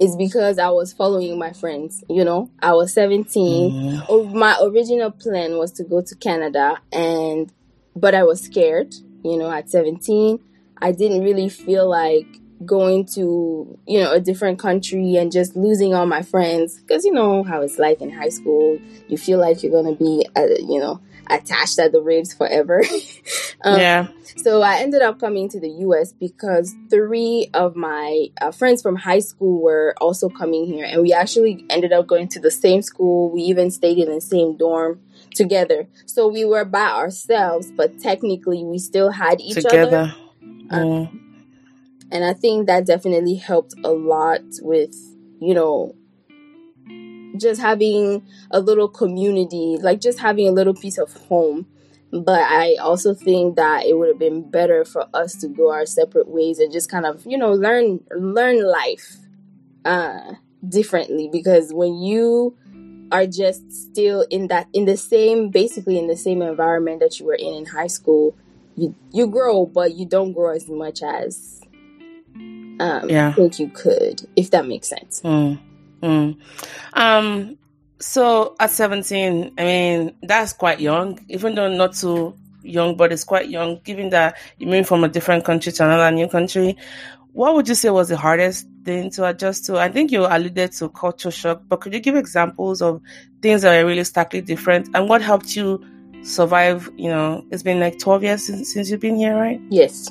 is 0.00 0.16
because 0.16 0.58
I 0.58 0.70
was 0.70 0.92
following 0.92 1.38
my 1.38 1.52
friends. 1.52 2.04
You 2.08 2.24
know, 2.24 2.50
I 2.60 2.72
was 2.72 2.92
17. 2.92 3.72
Mm. 3.72 4.34
My 4.34 4.56
original 4.62 5.10
plan 5.10 5.58
was 5.58 5.72
to 5.72 5.84
go 5.84 6.02
to 6.02 6.14
Canada, 6.16 6.78
and 6.92 7.52
but 7.96 8.14
I 8.14 8.24
was 8.24 8.40
scared. 8.40 8.94
You 9.24 9.36
know, 9.36 9.50
at 9.50 9.70
17, 9.70 10.40
I 10.78 10.92
didn't 10.92 11.22
really 11.22 11.48
feel 11.48 11.88
like 11.88 12.26
going 12.66 13.04
to 13.04 13.78
you 13.86 14.00
know 14.00 14.12
a 14.12 14.20
different 14.20 14.58
country 14.58 15.16
and 15.16 15.32
just 15.32 15.56
losing 15.56 15.94
all 15.94 16.06
my 16.06 16.22
friends 16.22 16.80
because 16.80 17.04
you 17.04 17.12
know 17.12 17.42
how 17.42 17.60
it's 17.62 17.78
like 17.78 18.00
in 18.00 18.10
high 18.10 18.28
school 18.28 18.78
you 19.08 19.16
feel 19.16 19.38
like 19.38 19.62
you're 19.62 19.72
gonna 19.72 19.96
be 19.96 20.26
uh, 20.36 20.46
you 20.60 20.80
know 20.80 21.00
attached 21.28 21.78
at 21.78 21.92
the 21.92 22.02
ribs 22.02 22.34
forever 22.34 22.82
um, 23.64 23.80
yeah. 23.80 24.08
so 24.36 24.60
I 24.60 24.80
ended 24.80 25.02
up 25.02 25.20
coming 25.20 25.48
to 25.50 25.60
the 25.60 25.70
US 25.86 26.12
because 26.12 26.74
three 26.90 27.48
of 27.54 27.76
my 27.76 28.28
uh, 28.40 28.50
friends 28.50 28.82
from 28.82 28.96
high 28.96 29.20
school 29.20 29.62
were 29.62 29.94
also 30.00 30.28
coming 30.28 30.66
here. 30.66 30.84
And 30.84 31.02
we 31.02 31.12
actually 31.12 31.64
ended 31.70 31.92
up 31.92 32.06
going 32.06 32.28
to 32.28 32.40
the 32.40 32.50
same 32.50 32.82
school. 32.82 33.30
We 33.30 33.42
even 33.42 33.70
stayed 33.70 33.98
in 33.98 34.12
the 34.12 34.20
same 34.20 34.56
dorm 34.56 35.00
together. 35.34 35.88
So 36.06 36.28
we 36.28 36.44
were 36.44 36.64
by 36.64 36.90
ourselves, 36.90 37.70
but 37.70 38.00
technically 38.00 38.64
we 38.64 38.78
still 38.78 39.10
had 39.10 39.40
each 39.40 39.58
other. 39.58 40.14
Together. 40.70 41.12
And 42.12 42.24
I 42.24 42.34
think 42.34 42.66
that 42.66 42.86
definitely 42.86 43.36
helped 43.36 43.74
a 43.82 43.90
lot 43.90 44.42
with, 44.60 44.94
you 45.40 45.54
know, 45.54 45.96
just 47.38 47.58
having 47.58 48.22
a 48.50 48.60
little 48.60 48.86
community, 48.86 49.78
like 49.80 49.98
just 49.98 50.18
having 50.18 50.46
a 50.46 50.52
little 50.52 50.74
piece 50.74 50.98
of 50.98 51.10
home. 51.14 51.66
But 52.12 52.42
I 52.42 52.74
also 52.74 53.14
think 53.14 53.56
that 53.56 53.86
it 53.86 53.96
would 53.96 54.08
have 54.08 54.18
been 54.18 54.50
better 54.50 54.84
for 54.84 55.06
us 55.14 55.36
to 55.36 55.48
go 55.48 55.72
our 55.72 55.86
separate 55.86 56.28
ways 56.28 56.58
and 56.58 56.70
just 56.70 56.90
kind 56.90 57.06
of, 57.06 57.24
you 57.24 57.38
know, 57.38 57.52
learn 57.52 58.00
learn 58.14 58.62
life 58.62 59.16
uh 59.86 60.34
differently 60.68 61.30
because 61.32 61.72
when 61.72 61.94
you 61.94 62.54
are 63.10 63.26
just 63.26 63.72
still 63.72 64.26
in 64.28 64.48
that 64.48 64.68
in 64.74 64.84
the 64.84 64.98
same 64.98 65.48
basically 65.48 65.98
in 65.98 66.06
the 66.06 66.16
same 66.16 66.42
environment 66.42 67.00
that 67.00 67.18
you 67.18 67.24
were 67.24 67.34
in 67.34 67.54
in 67.54 67.64
high 67.64 67.86
school, 67.86 68.36
you 68.76 68.94
you 69.10 69.26
grow 69.26 69.64
but 69.64 69.94
you 69.94 70.04
don't 70.04 70.34
grow 70.34 70.54
as 70.54 70.68
much 70.68 71.02
as 71.02 71.61
um 72.82 73.08
Yeah. 73.08 73.28
I 73.28 73.32
think 73.32 73.58
you 73.58 73.68
could, 73.68 74.28
if 74.36 74.50
that 74.50 74.66
makes 74.66 74.88
sense. 74.88 75.20
Mm. 75.22 75.58
Mm. 76.02 76.36
Um, 76.94 77.58
so 78.00 78.56
at 78.58 78.70
17, 78.70 79.52
I 79.56 79.62
mean, 79.62 80.16
that's 80.22 80.52
quite 80.52 80.80
young, 80.80 81.24
even 81.28 81.54
though 81.54 81.72
not 81.72 81.94
too 81.94 82.34
young, 82.62 82.96
but 82.96 83.12
it's 83.12 83.24
quite 83.24 83.48
young, 83.48 83.80
given 83.84 84.10
that 84.10 84.36
you 84.58 84.66
moved 84.66 84.88
from 84.88 85.04
a 85.04 85.08
different 85.08 85.44
country 85.44 85.70
to 85.72 85.84
another 85.84 86.10
new 86.10 86.28
country. 86.28 86.76
What 87.32 87.54
would 87.54 87.68
you 87.68 87.74
say 87.74 87.90
was 87.90 88.08
the 88.08 88.16
hardest 88.16 88.66
thing 88.84 89.10
to 89.12 89.26
adjust 89.26 89.64
to? 89.66 89.78
I 89.78 89.88
think 89.88 90.10
you 90.10 90.26
alluded 90.26 90.72
to 90.72 90.88
culture 90.90 91.30
shock, 91.30 91.62
but 91.68 91.80
could 91.80 91.94
you 91.94 92.00
give 92.00 92.16
examples 92.16 92.82
of 92.82 93.00
things 93.40 93.62
that 93.62 93.80
are 93.80 93.86
really 93.86 94.04
starkly 94.04 94.40
different 94.42 94.88
and 94.94 95.08
what 95.08 95.22
helped 95.22 95.56
you 95.56 95.80
survive? 96.22 96.90
You 96.96 97.08
know, 97.08 97.44
it's 97.50 97.62
been 97.62 97.80
like 97.80 97.98
12 97.98 98.22
years 98.24 98.46
since, 98.46 98.72
since 98.72 98.90
you've 98.90 99.00
been 99.00 99.16
here, 99.16 99.34
right? 99.36 99.60
Yes. 99.70 100.10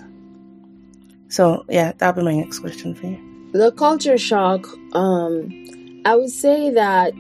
So, 1.32 1.66
yeah, 1.70 1.94
that'll 1.98 2.22
be 2.22 2.26
my 2.26 2.36
next 2.36 2.60
question 2.60 2.94
for 2.94 3.08
you. 3.08 3.50
The 3.54 3.72
culture 3.72 4.18
shock, 4.18 4.68
um, 4.94 6.02
I 6.06 6.16
would 6.16 6.30
say 6.30 6.72
that 6.72 7.14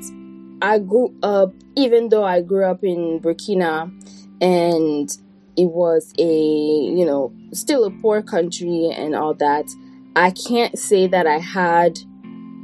I 0.62 0.80
grew 0.80 1.16
up, 1.24 1.54
even 1.76 2.10
though 2.10 2.26
I 2.26 2.42
grew 2.42 2.66
up 2.66 2.84
in 2.84 3.22
Burkina 3.22 3.90
and 4.42 5.10
it 5.56 5.66
was 5.66 6.14
a, 6.20 6.24
you 6.24 7.06
know, 7.06 7.34
still 7.54 7.86
a 7.86 7.92
poor 7.92 8.22
country 8.22 8.92
and 8.94 9.16
all 9.16 9.34
that, 9.36 9.66
I 10.16 10.32
can't 10.32 10.78
say 10.78 11.08
that 11.08 11.26
I 11.26 11.40
had 11.40 11.98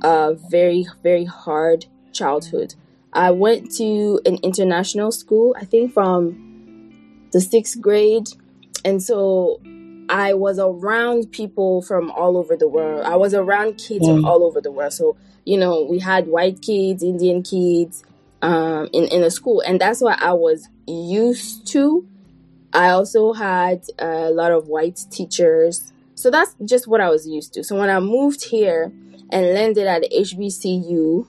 a 0.03 0.35
very, 0.49 0.85
very 1.01 1.25
hard 1.25 1.85
childhood. 2.11 2.75
I 3.13 3.31
went 3.31 3.71
to 3.77 4.19
an 4.25 4.37
international 4.43 5.13
school, 5.13 5.55
I 5.57 5.63
think 5.63 5.93
from 5.93 7.29
the 7.31 7.39
sixth 7.39 7.79
grade. 7.79 8.27
And 8.83 9.01
so 9.01 9.61
I 10.09 10.33
was 10.33 10.59
around 10.59 11.31
people 11.31 11.81
from 11.81 12.11
all 12.11 12.37
over 12.37 12.55
the 12.55 12.67
world. 12.67 13.05
I 13.05 13.15
was 13.15 13.33
around 13.33 13.77
kids 13.77 14.07
from 14.07 14.23
Mm. 14.23 14.27
all 14.27 14.43
over 14.43 14.61
the 14.61 14.71
world. 14.71 14.93
So, 14.93 15.15
you 15.45 15.57
know, 15.57 15.83
we 15.83 15.99
had 15.99 16.27
white 16.27 16.61
kids, 16.61 17.03
Indian 17.03 17.43
kids 17.43 18.03
um, 18.41 18.87
in, 18.93 19.05
in 19.05 19.23
a 19.23 19.31
school. 19.31 19.61
And 19.61 19.79
that's 19.81 20.01
what 20.01 20.21
I 20.21 20.33
was 20.33 20.67
used 20.87 21.67
to. 21.67 22.05
I 22.73 22.89
also 22.89 23.33
had 23.33 23.81
a 23.99 24.29
lot 24.29 24.51
of 24.51 24.67
white 24.67 25.03
teachers. 25.09 25.91
So 26.15 26.29
that's 26.31 26.55
just 26.65 26.87
what 26.87 27.01
I 27.01 27.09
was 27.09 27.27
used 27.27 27.53
to. 27.55 27.63
So 27.63 27.77
when 27.77 27.89
I 27.89 27.99
moved 27.99 28.43
here 28.45 28.91
and 29.31 29.53
landed 29.53 29.87
at 29.87 30.03
HBCU, 30.11 31.27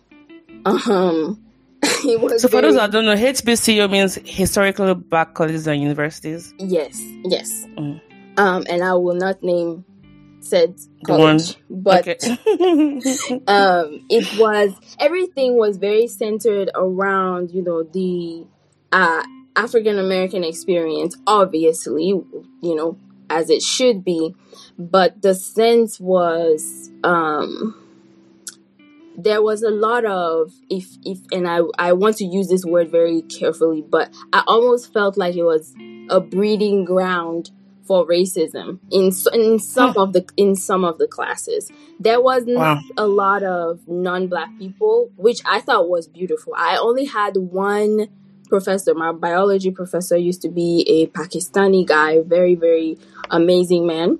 um, 0.64 1.42
it 1.82 2.20
was 2.20 2.42
So, 2.42 2.48
for 2.48 2.60
those 2.60 2.74
that 2.74 2.90
don't 2.90 3.04
know, 3.04 3.14
HBCU 3.14 3.90
means 3.90 4.16
historical 4.24 4.94
black 4.94 5.34
colleges 5.34 5.66
and 5.66 5.80
universities. 5.80 6.52
Yes, 6.58 7.00
yes. 7.24 7.64
Mm. 7.76 8.00
Um, 8.38 8.64
and 8.70 8.82
I 8.82 8.94
will 8.94 9.16
not 9.16 9.42
name 9.42 9.84
said 10.40 10.78
college, 11.04 11.56
but 11.68 12.06
okay. 12.06 12.16
um, 13.48 14.06
it 14.08 14.38
was 14.38 14.72
everything 14.98 15.56
was 15.56 15.76
very 15.76 16.06
centered 16.06 16.70
around 16.74 17.50
you 17.50 17.62
know 17.62 17.82
the 17.82 18.46
uh, 18.92 19.24
African 19.56 19.98
American 19.98 20.44
experience, 20.44 21.16
obviously, 21.26 22.06
you 22.06 22.44
know 22.62 22.96
as 23.30 23.50
it 23.50 23.62
should 23.62 24.04
be, 24.04 24.34
but 24.78 25.20
the 25.20 25.34
sense 25.34 26.00
was 26.00 26.90
um, 27.04 27.74
there 29.18 29.42
was 29.42 29.62
a 29.62 29.70
lot 29.70 30.04
of 30.04 30.52
if 30.70 30.86
if 31.04 31.18
and 31.32 31.48
I 31.48 31.60
I 31.78 31.92
want 31.92 32.16
to 32.18 32.24
use 32.24 32.48
this 32.48 32.64
word 32.64 32.90
very 32.90 33.22
carefully, 33.22 33.82
but 33.82 34.14
I 34.32 34.44
almost 34.46 34.92
felt 34.92 35.18
like 35.18 35.34
it 35.34 35.42
was 35.42 35.74
a 36.08 36.20
breeding 36.20 36.84
ground 36.84 37.50
for 37.88 38.06
racism 38.06 38.78
in 38.90 39.10
in 39.32 39.58
some 39.58 39.94
of 39.96 40.12
the 40.12 40.24
in 40.36 40.54
some 40.54 40.84
of 40.84 40.98
the 40.98 41.08
classes. 41.08 41.72
There 41.98 42.20
was 42.20 42.44
not 42.46 42.76
Wow. 42.76 42.80
a 42.96 43.06
lot 43.08 43.42
of 43.42 43.80
non-black 43.88 44.50
people, 44.58 45.10
which 45.16 45.40
I 45.44 45.60
thought 45.60 45.88
was 45.88 46.06
beautiful. 46.06 46.52
I 46.56 46.76
only 46.76 47.06
had 47.06 47.36
one 47.36 48.08
professor. 48.48 48.94
My 48.94 49.12
biology 49.12 49.70
professor 49.70 50.16
used 50.16 50.42
to 50.42 50.48
be 50.48 50.84
a 50.88 51.06
Pakistani 51.18 51.84
guy, 51.86 52.20
very 52.20 52.54
very 52.54 52.98
amazing 53.30 53.86
man. 53.86 54.18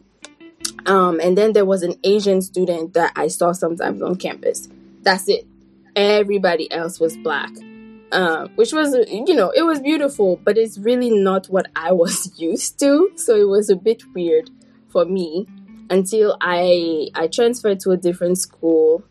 Um, 0.87 1.21
and 1.21 1.37
then 1.37 1.53
there 1.53 1.65
was 1.67 1.83
an 1.83 1.95
Asian 2.05 2.41
student 2.43 2.95
that 2.95 3.13
I 3.15 3.29
saw 3.29 3.53
sometimes 3.53 4.01
on 4.03 4.17
campus. 4.17 4.69
That's 5.03 5.29
it. 5.29 5.47
Everybody 5.95 6.71
else 6.73 7.01
was 7.01 7.17
black, 7.17 7.51
uh, 8.12 8.49
which 8.55 8.73
was, 8.73 8.94
you 9.09 9.35
know, 9.35 9.51
it 9.51 9.62
was 9.62 9.81
beautiful, 9.81 10.40
but 10.44 10.57
it's 10.57 10.79
really 10.79 11.11
not 11.11 11.47
what 11.47 11.66
I 11.77 11.92
was 11.92 12.38
used 12.40 12.79
to. 12.81 13.11
So 13.16 13.37
it 13.37 13.49
was 13.49 13.71
a 13.71 13.77
bit 13.77 14.03
weird 14.14 14.51
for 14.88 15.05
me. 15.05 15.47
until 15.90 16.37
I 16.40 17.09
I 17.14 17.29
transferred 17.29 17.81
to 17.81 17.90
a 17.92 17.97
different 17.97 18.38
school 18.38 19.03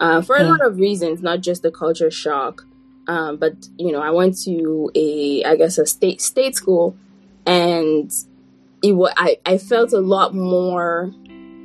uh, 0.00 0.20
for 0.22 0.36
a 0.36 0.42
lot 0.44 0.64
of 0.66 0.78
reasons, 0.78 1.22
not 1.22 1.40
just 1.40 1.62
the 1.62 1.70
culture 1.70 2.10
shock. 2.10 2.64
Um, 3.06 3.36
but 3.36 3.54
you 3.78 3.92
know, 3.92 4.00
I 4.00 4.10
went 4.10 4.38
to 4.42 4.90
a 4.94 5.44
I 5.44 5.56
guess 5.56 5.78
a 5.78 5.86
state 5.86 6.20
state 6.20 6.56
school, 6.56 6.96
and 7.46 8.10
it 8.82 8.92
was 8.92 9.12
I 9.16 9.38
I 9.46 9.58
felt 9.58 9.92
a 9.92 10.00
lot 10.00 10.34
more 10.34 11.12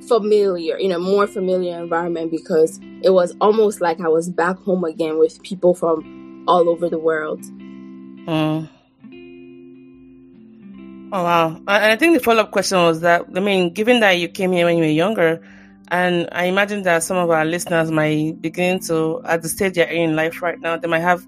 familiar 0.07 0.75
in 0.77 0.91
a 0.91 0.99
more 0.99 1.27
familiar 1.27 1.79
environment 1.79 2.31
because 2.31 2.79
it 3.01 3.11
was 3.11 3.35
almost 3.41 3.81
like 3.81 3.99
I 4.01 4.07
was 4.07 4.29
back 4.29 4.57
home 4.59 4.83
again 4.83 5.17
with 5.17 5.41
people 5.43 5.73
from 5.73 6.18
all 6.49 6.67
over 6.67 6.89
the 6.89 6.99
world. 6.99 7.41
Mm. 7.43 8.69
Oh 11.11 11.23
wow! 11.23 11.55
And 11.55 11.69
I 11.69 11.95
think 11.95 12.17
the 12.17 12.23
follow 12.23 12.43
up 12.43 12.51
question 12.51 12.77
was 12.79 13.01
that 13.01 13.25
I 13.35 13.39
mean, 13.39 13.73
given 13.73 13.99
that 14.01 14.11
you 14.11 14.27
came 14.27 14.51
here 14.51 14.65
when 14.65 14.77
you 14.77 14.83
were 14.83 14.89
younger, 14.89 15.41
and 15.89 16.27
I 16.31 16.45
imagine 16.45 16.83
that 16.83 17.03
some 17.03 17.17
of 17.17 17.29
our 17.29 17.45
listeners 17.45 17.91
might 17.91 18.41
begin 18.41 18.79
to, 18.81 19.21
at 19.25 19.41
the 19.41 19.49
stage 19.49 19.73
they're 19.73 19.87
in 19.87 20.15
life 20.15 20.41
right 20.41 20.59
now, 20.59 20.77
they 20.77 20.87
might 20.87 20.99
have 20.99 21.25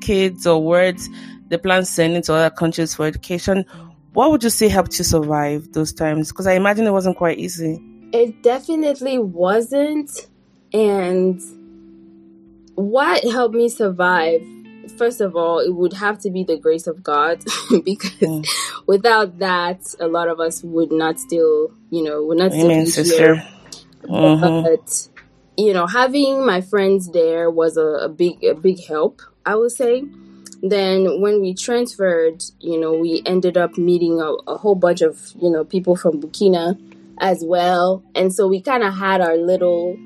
kids 0.00 0.46
or 0.46 0.62
words 0.62 1.08
they 1.48 1.56
plan 1.56 1.84
sending 1.84 2.22
to 2.22 2.34
other 2.34 2.54
countries 2.54 2.94
for 2.94 3.06
education. 3.06 3.64
What 4.12 4.30
would 4.30 4.44
you 4.44 4.50
say 4.50 4.68
helped 4.68 4.98
you 4.98 5.04
survive 5.04 5.72
those 5.72 5.92
times? 5.92 6.28
Because 6.28 6.46
I 6.46 6.54
imagine 6.54 6.86
it 6.86 6.92
wasn't 6.92 7.16
quite 7.16 7.38
easy. 7.38 7.80
It 8.12 8.42
definitely 8.42 9.18
wasn't. 9.18 10.28
And 10.72 11.40
what 12.78 13.24
helped 13.24 13.56
me 13.56 13.68
survive, 13.68 14.40
first 14.96 15.20
of 15.20 15.34
all, 15.34 15.58
it 15.58 15.74
would 15.74 15.92
have 15.94 16.18
to 16.20 16.30
be 16.30 16.44
the 16.44 16.56
grace 16.56 16.86
of 16.86 17.02
God 17.02 17.38
because 17.84 18.12
mm. 18.20 18.46
without 18.86 19.38
that, 19.40 19.80
a 19.98 20.06
lot 20.06 20.28
of 20.28 20.38
us 20.38 20.62
would 20.62 20.92
not 20.92 21.18
still, 21.18 21.72
you 21.90 22.04
know, 22.04 22.22
would 22.24 22.38
not 22.38 22.52
Amen, 22.52 22.86
still 22.86 23.04
be 23.04 23.08
sister. 23.08 23.34
here. 23.34 23.48
Mm-hmm. 24.04 24.62
But 24.62 25.08
you 25.56 25.72
know, 25.72 25.88
having 25.88 26.46
my 26.46 26.60
friends 26.60 27.10
there 27.10 27.50
was 27.50 27.76
a, 27.76 27.82
a 27.82 28.08
big 28.08 28.44
a 28.44 28.54
big 28.54 28.84
help, 28.86 29.22
I 29.44 29.56
would 29.56 29.72
say. 29.72 30.04
Then 30.62 31.20
when 31.20 31.40
we 31.40 31.54
transferred, 31.54 32.42
you 32.60 32.80
know, 32.80 32.92
we 32.94 33.22
ended 33.26 33.56
up 33.56 33.76
meeting 33.76 34.20
a, 34.20 34.34
a 34.50 34.56
whole 34.56 34.74
bunch 34.74 35.02
of, 35.02 35.32
you 35.40 35.50
know, 35.50 35.64
people 35.64 35.94
from 35.94 36.20
Burkina 36.20 36.76
as 37.20 37.44
well. 37.44 38.02
And 38.14 38.32
so 38.34 38.48
we 38.48 38.60
kind 38.60 38.82
of 38.82 38.94
had 38.94 39.20
our 39.20 39.36
little 39.36 39.96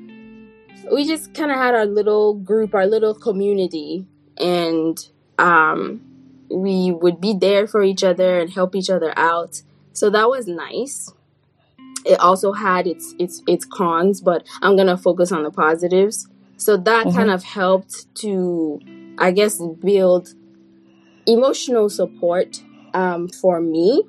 we 0.91 1.05
just 1.05 1.33
kind 1.33 1.51
of 1.51 1.57
had 1.57 1.73
our 1.75 1.85
little 1.85 2.33
group, 2.33 2.73
our 2.73 2.85
little 2.85 3.13
community 3.13 4.05
and 4.37 5.09
um 5.37 6.01
we 6.49 6.91
would 6.91 7.19
be 7.19 7.33
there 7.33 7.65
for 7.65 7.83
each 7.83 8.03
other 8.03 8.39
and 8.39 8.51
help 8.51 8.75
each 8.75 8.89
other 8.89 9.13
out. 9.17 9.61
So 9.93 10.09
that 10.09 10.29
was 10.29 10.47
nice 10.47 11.11
it 12.05 12.19
also 12.19 12.51
had 12.51 12.87
its 12.87 13.15
its 13.19 13.41
its 13.47 13.65
cons, 13.65 14.21
but 14.21 14.45
I'm 14.61 14.75
gonna 14.75 14.97
focus 14.97 15.31
on 15.31 15.43
the 15.43 15.51
positives. 15.51 16.27
So 16.57 16.77
that 16.77 17.07
mm-hmm. 17.07 17.17
kind 17.17 17.31
of 17.31 17.43
helped 17.43 18.13
to, 18.15 18.79
I 19.17 19.31
guess, 19.31 19.61
build 19.81 20.33
emotional 21.25 21.89
support 21.89 22.61
um, 22.93 23.27
for 23.27 23.59
me. 23.59 24.03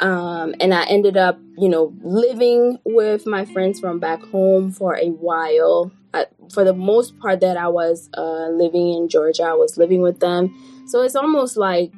Um, 0.00 0.54
and 0.60 0.74
I 0.74 0.84
ended 0.86 1.16
up, 1.16 1.38
you 1.56 1.68
know, 1.68 1.94
living 2.02 2.78
with 2.84 3.26
my 3.26 3.44
friends 3.44 3.78
from 3.78 4.00
back 4.00 4.22
home 4.22 4.72
for 4.72 4.96
a 4.96 5.08
while. 5.08 5.92
I, 6.12 6.26
for 6.52 6.64
the 6.64 6.74
most 6.74 7.18
part 7.18 7.40
that 7.40 7.56
I 7.56 7.68
was 7.68 8.08
uh, 8.16 8.48
living 8.48 8.92
in 8.92 9.08
Georgia, 9.08 9.44
I 9.44 9.54
was 9.54 9.76
living 9.76 10.00
with 10.00 10.20
them. 10.20 10.54
So 10.86 11.02
it's 11.02 11.16
almost 11.16 11.56
like 11.56 11.92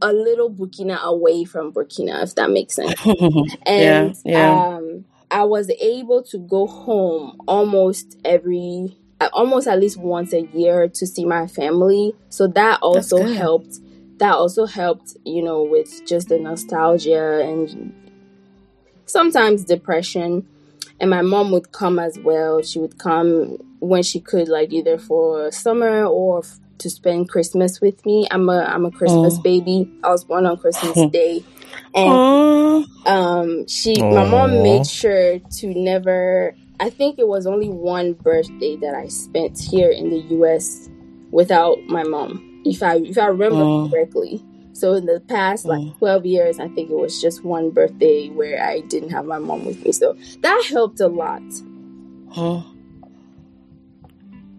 a 0.00 0.12
little 0.12 0.50
Burkina 0.50 1.00
away 1.02 1.44
from 1.44 1.72
Burkina, 1.72 2.22
if 2.22 2.34
that 2.36 2.50
makes 2.50 2.74
sense. 2.74 2.94
and 3.04 3.56
yeah, 3.66 4.12
yeah. 4.24 4.76
Um, 4.76 5.04
I 5.30 5.44
was 5.44 5.70
able 5.80 6.22
to 6.24 6.38
go 6.38 6.66
home 6.66 7.40
almost 7.48 8.18
every, 8.24 8.96
uh, 9.20 9.28
almost 9.32 9.66
at 9.66 9.80
least 9.80 9.98
once 9.98 10.32
a 10.32 10.42
year 10.42 10.88
to 10.88 11.06
see 11.06 11.24
my 11.24 11.46
family. 11.46 12.14
So 12.28 12.46
that 12.48 12.80
also 12.80 13.24
helped. 13.26 13.78
That 14.18 14.32
also 14.32 14.66
helped, 14.66 15.16
you 15.24 15.42
know, 15.42 15.62
with 15.62 16.06
just 16.06 16.28
the 16.28 16.38
nostalgia 16.38 17.42
and 17.42 17.92
sometimes 19.06 19.64
depression. 19.64 20.46
And 20.98 21.10
my 21.10 21.22
mom 21.22 21.50
would 21.52 21.72
come 21.72 21.98
as 21.98 22.18
well. 22.18 22.62
She 22.62 22.78
would 22.78 22.98
come 22.98 23.58
when 23.80 24.02
she 24.02 24.20
could, 24.20 24.48
like 24.48 24.72
either 24.72 24.96
for 24.98 25.50
summer 25.52 26.04
or 26.04 26.42
to 26.78 26.90
spend 26.90 27.28
Christmas 27.28 27.80
with 27.80 28.04
me. 28.04 28.26
I'm 28.30 28.48
a 28.48 28.64
I'm 28.64 28.84
a 28.84 28.90
Christmas 28.90 29.36
oh. 29.38 29.42
baby. 29.42 29.90
I 30.02 30.10
was 30.10 30.24
born 30.24 30.46
on 30.46 30.56
Christmas 30.56 30.96
mm. 30.96 31.12
Day. 31.12 31.44
And 31.94 32.12
mm. 32.12 33.06
um 33.06 33.66
she 33.66 33.94
Aww. 33.94 34.14
my 34.14 34.28
mom 34.28 34.62
made 34.62 34.86
sure 34.86 35.38
to 35.38 35.66
never 35.74 36.54
I 36.78 36.90
think 36.90 37.18
it 37.18 37.26
was 37.26 37.46
only 37.46 37.68
one 37.68 38.12
birthday 38.12 38.76
that 38.76 38.94
I 38.94 39.08
spent 39.08 39.58
here 39.58 39.90
in 39.90 40.10
the 40.10 40.18
US 40.36 40.90
without 41.30 41.78
my 41.84 42.02
mom. 42.02 42.45
If 42.70 42.82
I 42.82 42.96
if 42.96 43.18
I 43.18 43.26
remember 43.26 43.90
correctly. 43.90 44.44
So 44.72 44.92
in 44.92 45.06
the 45.06 45.20
past 45.20 45.64
like 45.64 45.96
12 45.96 46.26
years, 46.26 46.60
I 46.60 46.68
think 46.68 46.90
it 46.90 46.96
was 46.96 47.18
just 47.22 47.42
one 47.42 47.70
birthday 47.70 48.28
where 48.28 48.62
I 48.62 48.80
didn't 48.80 49.08
have 49.08 49.24
my 49.24 49.38
mom 49.38 49.64
with 49.64 49.82
me. 49.82 49.92
So 49.92 50.18
that 50.42 50.66
helped 50.68 51.00
a 51.00 51.08
lot. 51.08 51.40
Huh. 52.30 52.60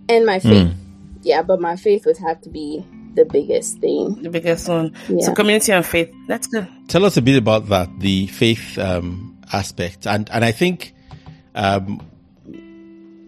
And 0.10 0.26
my 0.26 0.40
faith. 0.40 0.70
Mm 0.70 0.88
yeah, 1.28 1.42
but 1.42 1.60
my 1.60 1.76
faith 1.76 2.06
would 2.06 2.18
have 2.18 2.42
to 2.42 2.50
be 2.50 2.86
the 3.16 3.26
biggest 3.26 3.80
thing. 3.80 4.22
The 4.22 4.30
biggest 4.30 4.68
one. 4.70 4.94
Yeah. 5.10 5.26
So 5.26 5.34
community 5.34 5.72
and 5.72 5.86
faith. 5.86 6.14
That's 6.28 6.48
good. 6.48 6.68
Tell 6.88 7.06
us 7.06 7.18
a 7.18 7.22
bit 7.22 7.38
about 7.38 7.68
that, 7.68 8.00
the 8.00 8.28
faith 8.28 8.78
um, 8.78 9.38
aspect, 9.52 10.08
and 10.08 10.30
and 10.30 10.46
I 10.46 10.52
think, 10.52 10.94
um, 11.56 12.02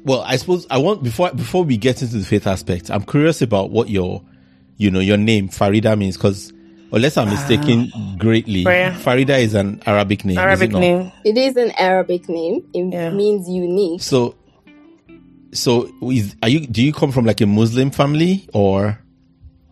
well, 0.03 0.21
I 0.21 0.37
suppose 0.37 0.65
I 0.69 0.77
want 0.77 1.03
before 1.03 1.31
before 1.31 1.63
we 1.63 1.77
get 1.77 2.01
into 2.01 2.17
the 2.17 2.25
faith 2.25 2.47
aspect, 2.47 2.89
I'm 2.89 3.03
curious 3.03 3.41
about 3.41 3.71
what 3.71 3.89
your, 3.89 4.23
you 4.79 4.89
know, 4.89 4.99
your 4.99 5.17
name 5.17 5.49
Farida 5.49 5.95
means 5.97 6.17
because. 6.17 6.53
Unless 6.91 7.17
I'm 7.17 7.29
mistaken 7.29 7.91
uh, 7.93 8.15
greatly, 8.17 8.63
Farida 8.63 9.39
is 9.39 9.53
an 9.53 9.79
Arabic 9.85 10.25
name. 10.25 10.39
Arabic 10.39 10.71
it 10.71 10.79
name. 10.79 11.11
It 11.23 11.37
is 11.37 11.55
an 11.55 11.69
Arabic 11.77 12.27
name. 12.27 12.67
It 12.73 12.91
yeah. 12.91 13.11
means 13.11 13.47
unique. 13.47 14.01
So 14.01 14.33
so 15.53 15.89
is, 16.03 16.35
are 16.43 16.49
you 16.49 16.65
do 16.65 16.83
you 16.83 16.93
come 16.93 17.11
from 17.11 17.25
like 17.25 17.41
a 17.41 17.45
muslim 17.45 17.91
family 17.91 18.47
or 18.53 18.99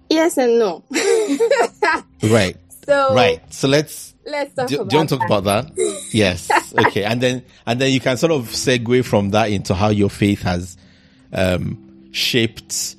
yes 0.09 0.37
and 0.37 0.59
no 0.59 0.83
right 2.23 2.57
so 2.85 3.13
right 3.13 3.41
so 3.53 3.67
let's 3.67 4.15
let's 4.25 4.53
talk 4.55 4.67
do, 4.67 4.75
about 4.75 4.89
do 4.89 4.95
you 4.95 4.99
want 4.99 5.09
to 5.09 5.17
talk 5.17 5.25
about 5.25 5.43
that 5.43 5.71
yes 6.11 6.49
okay 6.77 7.03
and 7.03 7.21
then 7.21 7.43
and 7.65 7.79
then 7.79 7.91
you 7.91 7.99
can 7.99 8.17
sort 8.17 8.31
of 8.31 8.47
segue 8.49 9.05
from 9.05 9.31
that 9.31 9.51
into 9.51 9.73
how 9.73 9.89
your 9.89 10.09
faith 10.09 10.41
has 10.41 10.77
um 11.33 12.09
shaped 12.11 12.95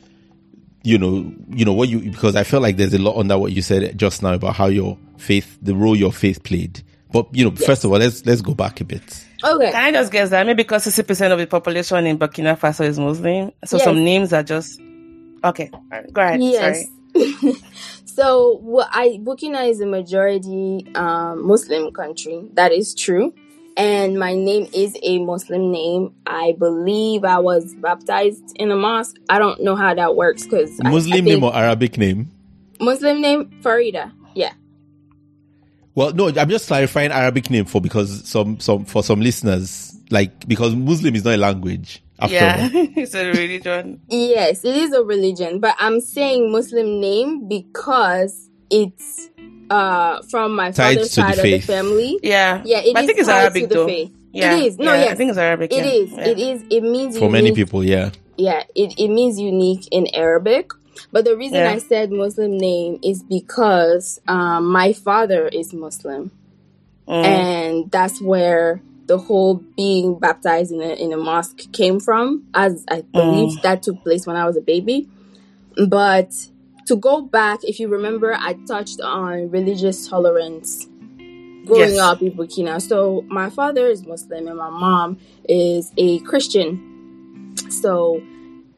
you 0.89 0.99
know 0.99 1.33
you 1.51 1.65
know 1.65 1.73
what 1.73 1.89
you 1.89 2.01
because 2.01 2.35
i 2.35 2.43
feel 2.43 2.61
like 2.61 2.77
there's 2.77 2.95
a 2.95 2.99
lot 2.99 3.17
under 3.17 3.39
what 3.39 3.53
you 3.53 3.63
said 3.63 3.97
just 3.99 4.23
now 4.23 4.33
about 4.33 4.55
how 4.55 4.67
your 4.67 4.97
faith 5.17 5.59
the 5.61 5.75
role 5.75 5.97
your 5.97 6.13
faith 6.13 6.43
played 6.43 6.83
but 7.13 7.27
you 7.33 7.45
know 7.45 7.53
yes. 7.53 7.67
first 7.67 7.85
of 7.85 7.93
all 7.93 7.99
let's 7.99 8.25
let's 8.25 8.41
go 8.41 8.55
back 8.55 8.81
a 8.81 8.85
bit 8.85 9.25
Okay. 9.45 9.71
Can 9.71 9.85
I 9.85 9.93
just 9.93 10.11
guess 10.11 10.31
that 10.31 10.45
maybe 10.47 10.65
because 10.65 10.85
sixty 10.85 11.03
percent 11.05 11.33
of 11.33 11.39
the 11.39 11.47
population 11.47 12.07
in 12.07 12.19
Burkina 12.19 12.59
Faso 12.59 12.85
is 12.85 12.99
Muslim, 12.99 13.53
so 13.65 13.77
yes. 13.77 13.85
some 13.85 14.05
names 14.05 14.33
are 14.33 14.43
just 14.43 14.81
okay. 15.45 15.71
Right, 15.91 16.13
go 16.13 16.21
ahead. 16.21 16.43
Yes. 16.43 16.87
so 18.05 18.59
well, 18.63 18.89
I 18.91 19.21
Burkina 19.23 19.69
is 19.69 19.81
a 19.81 19.87
majority 19.87 20.87
um, 20.97 21.47
Muslim 21.47 21.93
country. 21.93 22.49
That 22.55 22.73
is 22.73 22.95
true, 22.95 23.33
and 23.79 24.19
my 24.19 24.35
name 24.35 24.69
is 24.75 24.97
a 25.03 25.19
Muslim 25.21 25.71
name. 25.71 26.13
I 26.27 26.57
believe 26.59 27.25
I 27.25 27.39
was 27.39 27.75
baptized 27.75 28.57
in 28.57 28.73
a 28.73 28.77
mosque. 28.77 29.17
I 29.31 29.39
don't 29.39 29.63
know 29.63 29.77
how 29.77 29.95
that 29.95 30.17
works 30.17 30.45
because 30.45 30.79
Muslim 30.83 31.15
I, 31.15 31.19
I 31.19 31.21
name 31.21 31.45
or 31.45 31.55
Arabic 31.55 31.97
name. 31.97 32.31
Muslim 32.81 33.21
name 33.21 33.47
Farida. 33.63 34.13
Yeah. 34.35 34.53
Well, 35.95 36.13
no, 36.13 36.29
I'm 36.29 36.49
just 36.49 36.67
clarifying 36.67 37.13
Arabic 37.13 37.51
name 37.51 37.65
for 37.65 37.81
because 37.81 38.29
some 38.29 38.59
some 38.59 38.85
for 38.85 39.03
some 39.03 39.21
listeners, 39.21 39.97
like 40.11 40.47
because 40.49 40.75
Muslim 40.75 41.15
is 41.15 41.25
not 41.25 41.35
a 41.35 41.39
language. 41.39 42.03
yeah, 42.29 42.69
it's 42.73 43.15
a 43.15 43.27
religion. 43.29 44.01
yes, 44.09 44.65
it 44.65 44.75
is 44.75 44.93
a 44.93 45.05
religion, 45.05 45.61
but 45.61 45.77
I'm 45.79 46.01
saying 46.01 46.51
Muslim 46.51 47.01
name 47.01 47.47
because 47.49 48.51
it's 48.71 49.31
uh 49.71 50.23
from 50.23 50.55
my 50.55 50.71
Tied 50.71 50.97
father's 50.97 51.13
side 51.13 51.39
of 51.39 51.43
the 51.43 51.61
family. 51.61 52.19
Yeah, 52.23 52.63
yeah. 52.65 52.79
It 52.79 52.97
I 52.97 53.07
think 53.07 53.19
it's 53.19 53.29
Arabic 53.29 53.69
though. 53.69 53.87
Faith. 53.87 54.15
Yeah, 54.33 54.57
it 54.57 54.65
is. 54.65 54.79
No, 54.79 54.95
yeah, 54.95 55.01
yes, 55.05 55.13
I 55.13 55.15
think 55.15 55.31
it's 55.31 55.39
Arabic. 55.39 55.73
It 55.73 55.85
yeah. 55.85 55.91
is. 55.91 56.13
Yeah. 56.13 56.29
It 56.29 56.39
is. 56.39 56.65
It 56.71 56.83
means 56.83 57.15
for 57.17 57.25
unique. 57.25 57.33
many 57.33 57.53
people. 57.55 57.83
Yeah. 57.83 58.11
Yeah, 58.37 58.63
it, 58.75 58.95
it 58.99 59.09
means 59.09 59.41
unique 59.41 59.89
in 59.91 60.07
Arabic. 60.15 60.71
But 61.11 61.25
the 61.25 61.37
reason 61.37 61.59
yeah. 61.59 61.71
I 61.71 61.79
said 61.79 62.11
Muslim 62.11 62.57
name 62.59 62.99
is 63.03 63.23
because 63.23 64.21
um, 64.29 64.67
my 64.67 64.93
father 64.93 65.49
is 65.49 65.73
Muslim. 65.73 66.31
Mm. 67.09 67.25
And 67.25 67.91
that's 67.91 68.21
where 68.21 68.83
the 69.07 69.17
whole 69.19 69.55
being 69.77 70.19
baptized 70.19 70.71
in 70.71 70.83
a, 70.83 70.93
in 70.93 71.13
a 71.13 71.17
mosque 71.17 71.73
came 71.73 71.99
from, 71.99 72.47
as 72.55 72.85
I 72.89 73.01
believe 73.01 73.59
mm. 73.59 73.63
that 73.63 73.83
took 73.83 74.03
place 74.03 74.27
when 74.27 74.37
I 74.37 74.45
was 74.45 74.57
a 74.57 74.61
baby. 74.61 75.09
But 75.87 76.31
to 76.89 76.97
go 76.97 77.23
back, 77.23 77.61
if 77.65 77.79
you 77.81 77.89
remember, 77.89 78.35
I 78.35 78.55
touched 78.67 79.01
on 79.01 79.51
religious 79.51 80.09
tolerance 80.09 80.87
growing 81.67 81.91
Yes. 81.91 81.99
up 81.99 82.23
in 82.23 82.33
Burkina. 82.33 82.81
So 82.81 83.23
my 83.29 83.51
father 83.51 83.87
is 83.89 84.07
Muslim 84.07 84.49
and 84.49 84.57
my 84.57 84.71
mom 84.71 85.19
is 85.49 85.93
a 85.99 86.19
Christian. 86.21 87.55
So 87.71 88.23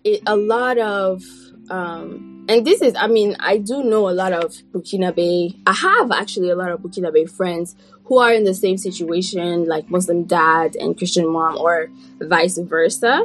it, 0.05 0.23
a 0.27 0.37
lot 0.37 0.79
of 0.79 1.23
um, 1.71 2.45
and 2.49 2.67
this 2.67 2.83
is 2.83 2.97
I 2.97 3.07
mean 3.07 3.37
I 3.39 3.59
do 3.59 3.85
know 3.85 4.09
a 4.09 4.17
lot 4.23 4.33
of 4.33 4.53
Burkinabe. 4.73 5.57
I 5.67 5.73
have 5.73 6.11
actually 6.11 6.51
a 6.51 6.57
lot 6.57 6.73
of 6.73 6.81
Burkinabe 6.81 7.31
friends 7.31 7.77
who 8.07 8.19
are 8.19 8.33
in 8.33 8.43
the 8.43 8.55
same 8.55 8.77
situation 8.77 9.67
like 9.67 9.89
Muslim 9.89 10.25
dad 10.25 10.75
and 10.75 10.99
Christian 10.99 11.29
mom 11.29 11.57
or 11.59 11.89
vice 12.21 12.59
versa. 12.59 13.25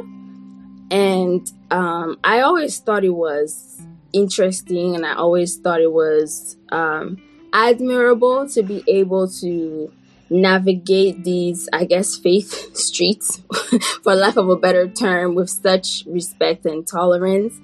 And 0.92 1.50
um, 1.72 2.18
I 2.22 2.42
always 2.42 2.78
thought 2.78 3.02
it 3.04 3.10
was 3.10 3.75
interesting 4.16 4.94
and 4.94 5.04
I 5.04 5.14
always 5.14 5.56
thought 5.56 5.80
it 5.80 5.92
was 5.92 6.56
um, 6.70 7.22
admirable 7.52 8.48
to 8.50 8.62
be 8.62 8.82
able 8.88 9.28
to 9.40 9.92
navigate 10.28 11.22
these, 11.24 11.68
I 11.72 11.84
guess, 11.84 12.16
faith 12.16 12.74
streets, 12.76 13.40
for 14.02 14.14
lack 14.14 14.36
of 14.36 14.48
a 14.48 14.56
better 14.56 14.88
term, 14.88 15.34
with 15.34 15.50
such 15.50 16.04
respect 16.06 16.64
and 16.66 16.86
tolerance. 16.86 17.54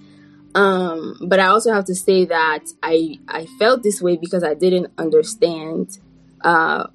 Um, 0.55 1.17
but 1.23 1.41
I 1.41 1.47
also 1.47 1.73
have 1.73 1.87
to 1.87 1.95
say 1.95 2.27
that 2.27 2.65
I 2.83 3.19
I 3.27 3.47
felt 3.59 3.83
this 3.83 4.03
way 4.03 4.17
because 4.17 4.45
I 4.45 4.55
didn't 4.55 4.93
understand 4.99 5.99
uh, 6.43 6.89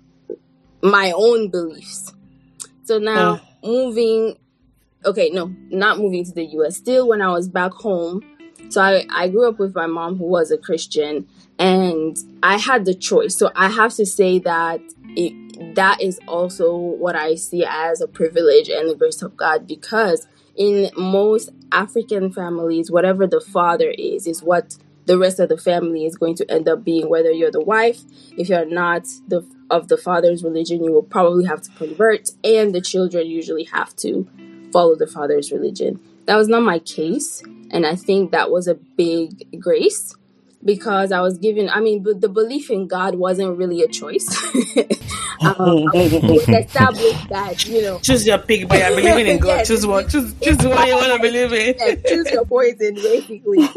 my 0.81 1.11
own 1.15 1.49
beliefs. 1.49 2.13
So 2.83 2.99
now 2.99 3.41
moving, 3.63 4.37
okay, 5.03 5.29
no, 5.31 5.53
not 5.69 5.97
moving 5.97 6.23
to 6.23 6.31
the 6.31 6.45
U.S. 6.45 6.77
Still, 6.77 7.07
when 7.07 7.21
I 7.21 7.31
was 7.31 7.49
back 7.49 7.73
home, 7.73 8.21
so 8.69 8.81
I, 8.81 9.05
I 9.09 9.29
grew 9.29 9.47
up 9.47 9.59
with 9.59 9.75
my 9.75 9.87
mom 9.87 10.17
who 10.17 10.25
was 10.25 10.51
a 10.51 10.57
Christian, 10.57 11.27
and 11.57 12.17
I 12.43 12.57
had 12.57 12.85
the 12.85 12.93
choice. 12.93 13.37
So 13.37 13.51
I 13.55 13.69
have 13.69 13.93
to 13.95 14.05
say 14.05 14.39
that 14.39 14.81
it, 15.15 15.75
that 15.75 16.01
is 16.01 16.19
also 16.27 16.75
what 16.75 17.15
I 17.15 17.35
see 17.35 17.65
as 17.67 18.01
a 18.01 18.07
privilege 18.07 18.69
and 18.69 18.89
the 18.89 18.95
grace 18.95 19.21
of 19.21 19.35
God 19.35 19.67
because 19.67 20.27
in 20.55 20.89
most 20.97 21.49
African 21.71 22.31
families, 22.31 22.91
whatever 22.91 23.27
the 23.27 23.41
father 23.41 23.89
is, 23.97 24.27
is 24.27 24.43
what 24.43 24.77
the 25.05 25.17
rest 25.17 25.39
of 25.39 25.49
the 25.49 25.57
family 25.57 26.05
is 26.05 26.17
going 26.17 26.35
to 26.35 26.51
end 26.51 26.67
up 26.67 26.83
being. 26.83 27.09
Whether 27.09 27.31
you're 27.31 27.51
the 27.51 27.63
wife, 27.63 28.01
if 28.37 28.49
you're 28.49 28.65
not 28.65 29.05
the 29.27 29.47
of 29.69 29.87
the 29.87 29.97
father's 29.97 30.43
religion, 30.43 30.83
you 30.83 30.91
will 30.91 31.03
probably 31.03 31.45
have 31.45 31.61
to 31.61 31.71
convert, 31.71 32.29
and 32.43 32.73
the 32.73 32.81
children 32.81 33.27
usually 33.27 33.65
have 33.65 33.95
to 33.97 34.27
follow 34.71 34.95
the 34.95 35.07
father's 35.07 35.51
religion. 35.51 35.99
That 36.27 36.35
was 36.35 36.47
not 36.47 36.61
my 36.61 36.79
case, 36.79 37.41
and 37.71 37.85
I 37.85 37.95
think 37.95 38.31
that 38.31 38.51
was 38.51 38.67
a 38.67 38.75
big 38.75 39.59
grace 39.59 40.13
because 40.63 41.11
I 41.13 41.21
was 41.21 41.37
given. 41.37 41.69
I 41.69 41.79
mean, 41.79 42.03
but 42.03 42.19
the 42.21 42.29
belief 42.29 42.69
in 42.69 42.87
God 42.87 43.15
wasn't 43.15 43.57
really 43.57 43.81
a 43.81 43.87
choice. 43.87 44.27
um, 45.41 45.87
it 45.93 46.49
established 46.65 47.29
that 47.29 47.65
you 47.67 47.81
know 47.81 47.99
Choose 47.99 48.27
your 48.27 48.39
pick, 48.39 48.67
but 48.67 48.77
you're 48.79 48.95
believing 48.95 49.27
in 49.27 49.39
God. 49.47 49.47
Yes, 49.59 49.67
choose 49.67 49.85
one. 49.87 50.03
it's- 50.05 50.11
Choose, 50.11 50.33
choose 50.41 50.57
the 50.57 50.69
one 50.69 50.87
you 50.87 50.95
want 50.95 51.13
to 51.13 51.19
believe 51.21 51.53
in. 51.53 51.75
yeah, 51.79 51.95
choose 52.05 52.29
your 52.31 52.45
poison 52.45 52.95
basically. 52.95 53.59
You 53.61 53.69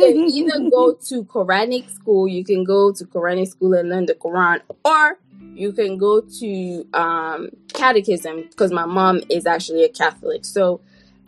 can 0.00 0.16
either 0.30 0.70
go 0.70 0.94
to 0.94 1.24
Quranic 1.24 1.88
school, 1.90 2.26
you 2.26 2.44
can 2.44 2.64
go 2.64 2.92
to 2.92 3.04
Quranic 3.04 3.48
school 3.48 3.74
and 3.74 3.88
learn 3.88 4.06
the 4.06 4.14
Quran, 4.14 4.60
or 4.84 5.18
you 5.54 5.72
can 5.72 5.98
go 5.98 6.20
to 6.20 6.86
um, 6.94 7.50
catechism 7.72 8.42
because 8.50 8.72
my 8.72 8.84
mom 8.86 9.20
is 9.30 9.46
actually 9.46 9.84
a 9.84 9.88
Catholic. 9.88 10.44
So 10.44 10.80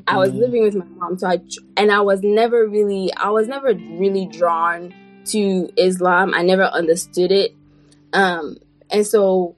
I 0.08 0.16
was 0.18 0.32
living 0.32 0.62
with 0.62 0.76
my 0.76 0.84
mom, 0.84 1.18
so 1.18 1.28
I 1.28 1.40
and 1.76 1.90
I 1.90 2.00
was 2.00 2.22
never 2.22 2.66
really, 2.66 3.12
I 3.14 3.30
was 3.30 3.48
never 3.48 3.74
really 3.74 4.26
drawn 4.26 4.94
to 5.26 5.68
Islam. 5.76 6.32
I 6.34 6.42
never 6.42 6.64
understood 6.64 7.32
it, 7.32 7.56
um, 8.12 8.58
and 8.90 9.06
so 9.06 9.56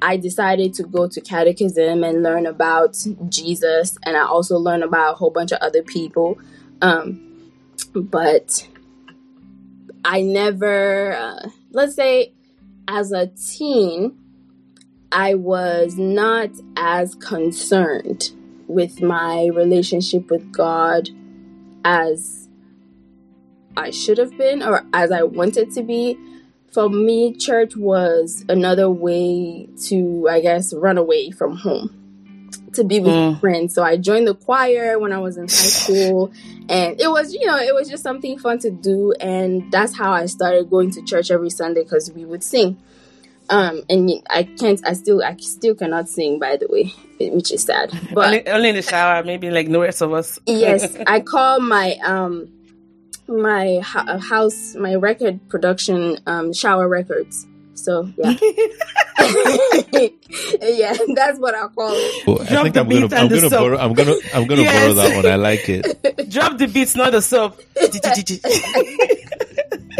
I 0.00 0.16
decided 0.16 0.74
to 0.74 0.84
go 0.84 1.08
to 1.08 1.20
catechism 1.20 2.04
and 2.04 2.22
learn 2.22 2.46
about 2.46 2.96
Jesus, 3.28 3.98
and 4.04 4.16
I 4.16 4.24
also 4.24 4.58
learned 4.58 4.84
about 4.84 5.12
a 5.12 5.16
whole 5.16 5.30
bunch 5.30 5.52
of 5.52 5.58
other 5.60 5.82
people. 5.82 6.38
Um, 6.80 7.50
but 7.94 8.66
I 10.04 10.22
never, 10.22 11.12
uh, 11.12 11.48
let's 11.70 11.94
say, 11.94 12.32
as 12.88 13.12
a 13.12 13.26
teen, 13.26 14.18
I 15.12 15.34
was 15.34 15.96
not 15.98 16.50
as 16.76 17.14
concerned 17.14 18.32
with 18.68 19.02
my 19.02 19.46
relationship 19.46 20.30
with 20.30 20.52
God 20.52 21.08
as 21.84 22.48
I 23.76 23.90
should 23.90 24.18
have 24.18 24.36
been 24.36 24.62
or 24.62 24.84
as 24.92 25.10
I 25.10 25.22
wanted 25.22 25.70
to 25.72 25.82
be. 25.82 26.18
For 26.72 26.88
me, 26.88 27.34
church 27.34 27.76
was 27.76 28.44
another 28.48 28.90
way 28.90 29.68
to, 29.88 30.28
I 30.30 30.40
guess, 30.40 30.72
run 30.72 30.96
away 30.96 31.30
from 31.30 31.56
home 31.56 31.90
to 32.74 32.84
be 32.84 33.00
with 33.00 33.14
Mm. 33.14 33.40
friends. 33.40 33.74
So 33.74 33.82
I 33.82 33.98
joined 33.98 34.26
the 34.26 34.34
choir 34.34 34.98
when 34.98 35.12
I 35.12 35.18
was 35.18 35.36
in 35.36 35.42
high 35.44 35.48
school 35.50 36.32
and 36.70 36.98
it 36.98 37.08
was, 37.10 37.34
you 37.34 37.44
know, 37.46 37.58
it 37.58 37.74
was 37.74 37.88
just 37.90 38.02
something 38.02 38.38
fun 38.38 38.58
to 38.60 38.70
do 38.70 39.12
and 39.20 39.70
that's 39.70 39.94
how 39.94 40.12
I 40.12 40.24
started 40.26 40.70
going 40.70 40.90
to 40.92 41.02
church 41.02 41.30
every 41.30 41.50
Sunday 41.50 41.84
cuz 41.84 42.10
we 42.14 42.24
would 42.24 42.42
sing. 42.42 42.78
Um 43.56 43.82
and 43.90 44.10
I 44.30 44.42
can't 44.44 44.80
I 44.86 44.92
still 44.94 45.22
I 45.22 45.36
still 45.36 45.74
cannot 45.74 46.08
sing 46.08 46.38
by 46.38 46.56
the 46.56 46.66
way, 46.74 46.86
which 47.36 47.52
is 47.52 47.62
sad. 47.64 47.92
But 48.14 48.24
only, 48.26 48.48
only 48.48 48.68
in 48.70 48.76
the 48.76 48.82
shower, 48.82 49.22
maybe 49.24 49.50
like 49.50 49.68
the 49.70 49.78
rest 49.78 50.00
of 50.00 50.12
us. 50.12 50.38
yes, 50.46 50.96
I 51.06 51.20
call 51.20 51.60
my 51.60 51.88
um 52.02 52.48
my 53.28 53.80
ho- 53.84 54.18
house 54.18 54.74
my 54.74 54.94
record 54.94 55.36
production 55.48 56.18
um 56.26 56.52
shower 56.52 56.88
records. 56.88 57.46
So 57.74 58.08
yeah, 58.16 58.34
yeah, 60.62 60.96
that's 61.14 61.38
what 61.38 61.54
I 61.54 61.66
call 61.68 61.92
it. 61.94 62.12
Oh, 62.28 62.38
I 62.40 62.44
Drop 62.46 62.62
think 62.62 62.74
the 62.74 62.80
I'm 62.80 62.88
gonna, 62.88 63.08
I'm 63.16 63.28
the 63.28 63.34
gonna 63.36 63.50
soap. 63.50 63.60
borrow, 63.60 63.78
I'm 63.78 63.92
gonna, 63.94 64.14
I'm 64.34 64.46
gonna 64.46 64.62
Yes. 64.62 64.80
borrow 64.82 64.94
that 64.94 65.16
one. 65.16 65.26
I 65.26 65.36
like 65.36 65.68
it. 65.68 66.30
Drop 66.30 66.58
the 66.58 66.68
beats, 66.68 66.94
not 66.94 67.12
the 67.12 67.22
soap. 67.22 67.60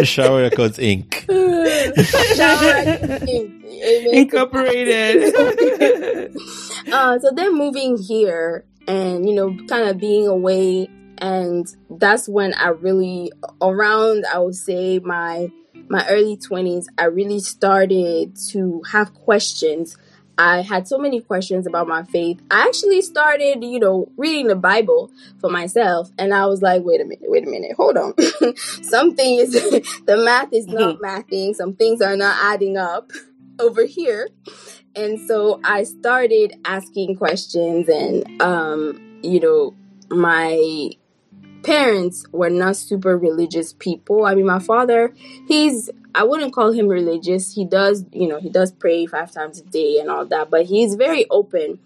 Shower 0.04 0.42
Records 0.42 0.78
Inc. 0.78 1.12
Shower 2.36 2.84
records. 2.84 3.22
Amen. 3.22 4.14
Incorporated. 4.14 5.34
uh, 6.92 7.18
so 7.18 7.30
then 7.34 7.56
moving 7.56 7.96
here 7.98 8.64
and 8.86 9.28
you 9.28 9.34
know 9.34 9.56
kind 9.68 9.88
of 9.88 9.98
being 9.98 10.26
away 10.26 10.88
and 11.18 11.66
that's 11.90 12.28
when 12.28 12.54
i 12.54 12.68
really 12.68 13.30
around 13.60 14.24
i 14.32 14.38
would 14.38 14.56
say 14.56 14.98
my 14.98 15.50
my 15.88 16.06
early 16.08 16.36
20s 16.36 16.86
i 16.98 17.04
really 17.04 17.40
started 17.40 18.36
to 18.48 18.82
have 18.90 19.14
questions 19.14 19.96
i 20.38 20.62
had 20.62 20.88
so 20.88 20.98
many 20.98 21.20
questions 21.20 21.66
about 21.66 21.86
my 21.86 22.02
faith. 22.04 22.40
I 22.50 22.66
actually 22.66 23.02
started 23.02 23.62
you 23.62 23.78
know 23.78 24.08
reading 24.16 24.48
the 24.48 24.56
bible 24.56 25.10
for 25.40 25.50
myself 25.50 26.10
and 26.18 26.32
i 26.34 26.46
was 26.46 26.62
like 26.62 26.82
wait 26.84 27.00
a 27.00 27.04
minute 27.04 27.30
wait 27.30 27.46
a 27.46 27.50
minute 27.50 27.72
hold 27.76 27.96
on. 27.96 28.14
Something 28.82 29.38
is 29.38 29.52
the 30.06 30.16
math 30.16 30.52
is 30.52 30.66
not 30.66 30.98
mathing. 30.98 31.54
Some 31.54 31.74
things 31.74 32.00
are 32.00 32.16
not 32.16 32.36
adding 32.42 32.76
up 32.76 33.10
over 33.58 33.84
here. 33.84 34.30
And 34.94 35.20
so 35.20 35.60
I 35.64 35.84
started 35.84 36.54
asking 36.64 37.16
questions, 37.16 37.88
and 37.88 38.42
um, 38.42 39.20
you 39.22 39.40
know, 39.40 39.74
my 40.10 40.90
parents 41.62 42.26
were 42.32 42.50
not 42.50 42.76
super 42.76 43.16
religious 43.16 43.72
people. 43.72 44.26
I 44.26 44.34
mean, 44.34 44.46
my 44.46 44.58
father, 44.58 45.14
he's 45.48 45.88
I 46.14 46.24
wouldn't 46.24 46.52
call 46.52 46.72
him 46.72 46.88
religious. 46.88 47.54
He 47.54 47.64
does, 47.64 48.04
you 48.12 48.28
know, 48.28 48.40
he 48.40 48.50
does 48.50 48.72
pray 48.72 49.06
five 49.06 49.32
times 49.32 49.60
a 49.60 49.64
day 49.64 49.98
and 49.98 50.10
all 50.10 50.26
that, 50.26 50.50
but 50.50 50.66
he's 50.66 50.94
very 50.94 51.28
open. 51.30 51.78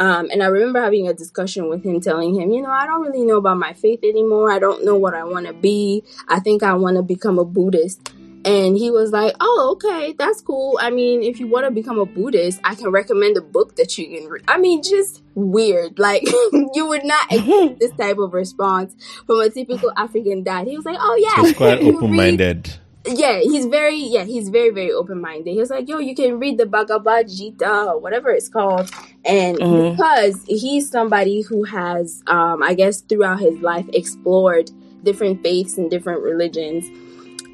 Um, 0.00 0.30
and 0.32 0.42
I 0.42 0.46
remember 0.46 0.80
having 0.80 1.06
a 1.06 1.14
discussion 1.14 1.68
with 1.68 1.84
him, 1.84 2.00
telling 2.00 2.34
him, 2.34 2.50
you 2.50 2.60
know, 2.60 2.70
I 2.70 2.86
don't 2.86 3.02
really 3.02 3.24
know 3.24 3.36
about 3.36 3.58
my 3.58 3.72
faith 3.72 4.00
anymore. 4.02 4.50
I 4.50 4.58
don't 4.58 4.84
know 4.84 4.96
what 4.96 5.14
I 5.14 5.24
want 5.24 5.46
to 5.46 5.52
be. 5.52 6.02
I 6.28 6.40
think 6.40 6.62
I 6.62 6.74
want 6.74 6.96
to 6.96 7.02
become 7.02 7.38
a 7.38 7.44
Buddhist. 7.44 8.12
And 8.44 8.76
he 8.76 8.90
was 8.90 9.12
like, 9.12 9.36
"Oh, 9.38 9.76
okay, 9.76 10.14
that's 10.18 10.40
cool. 10.40 10.76
I 10.82 10.90
mean, 10.90 11.22
if 11.22 11.38
you 11.38 11.46
want 11.46 11.64
to 11.64 11.70
become 11.70 12.00
a 12.00 12.06
Buddhist, 12.06 12.60
I 12.64 12.74
can 12.74 12.90
recommend 12.90 13.36
a 13.36 13.40
book 13.40 13.76
that 13.76 13.96
you 13.96 14.08
can 14.08 14.28
read." 14.28 14.42
I 14.48 14.58
mean, 14.58 14.82
just 14.82 15.22
weird. 15.36 16.00
Like 16.00 16.24
you 16.74 16.86
would 16.88 17.04
not 17.04 17.30
expect 17.30 17.78
this 17.78 17.92
type 17.92 18.18
of 18.18 18.34
response 18.34 18.96
from 19.26 19.40
a 19.40 19.48
typical 19.48 19.92
African 19.96 20.42
dad. 20.42 20.66
He 20.66 20.76
was 20.76 20.84
like, 20.84 20.98
"Oh 20.98 21.14
yeah, 21.14 21.44
He's 21.44 21.56
quite 21.56 21.82
open-minded. 21.82 22.78
Yeah, 23.06 23.40
he's 23.40 23.66
very 23.66 23.96
yeah, 23.96 24.24
he's 24.24 24.48
very 24.48 24.70
very 24.70 24.92
open 24.92 25.20
minded. 25.20 25.50
He 25.52 25.58
was 25.58 25.70
like, 25.70 25.88
"Yo, 25.88 25.98
you 25.98 26.14
can 26.14 26.38
read 26.38 26.58
the 26.58 26.66
Bhagavad 26.66 27.28
Gita, 27.28 27.84
or 27.88 27.98
whatever 27.98 28.30
it's 28.30 28.48
called," 28.48 28.90
and 29.24 29.58
Mhm. 29.58 29.90
because 29.90 30.44
he's 30.46 30.88
somebody 30.90 31.40
who 31.42 31.64
has, 31.64 32.22
um, 32.26 32.62
I 32.62 32.74
guess, 32.74 33.00
throughout 33.00 33.40
his 33.40 33.60
life 33.60 33.86
explored 33.92 34.70
different 35.02 35.42
faiths 35.42 35.78
and 35.78 35.90
different 35.90 36.22
religions, 36.22 36.84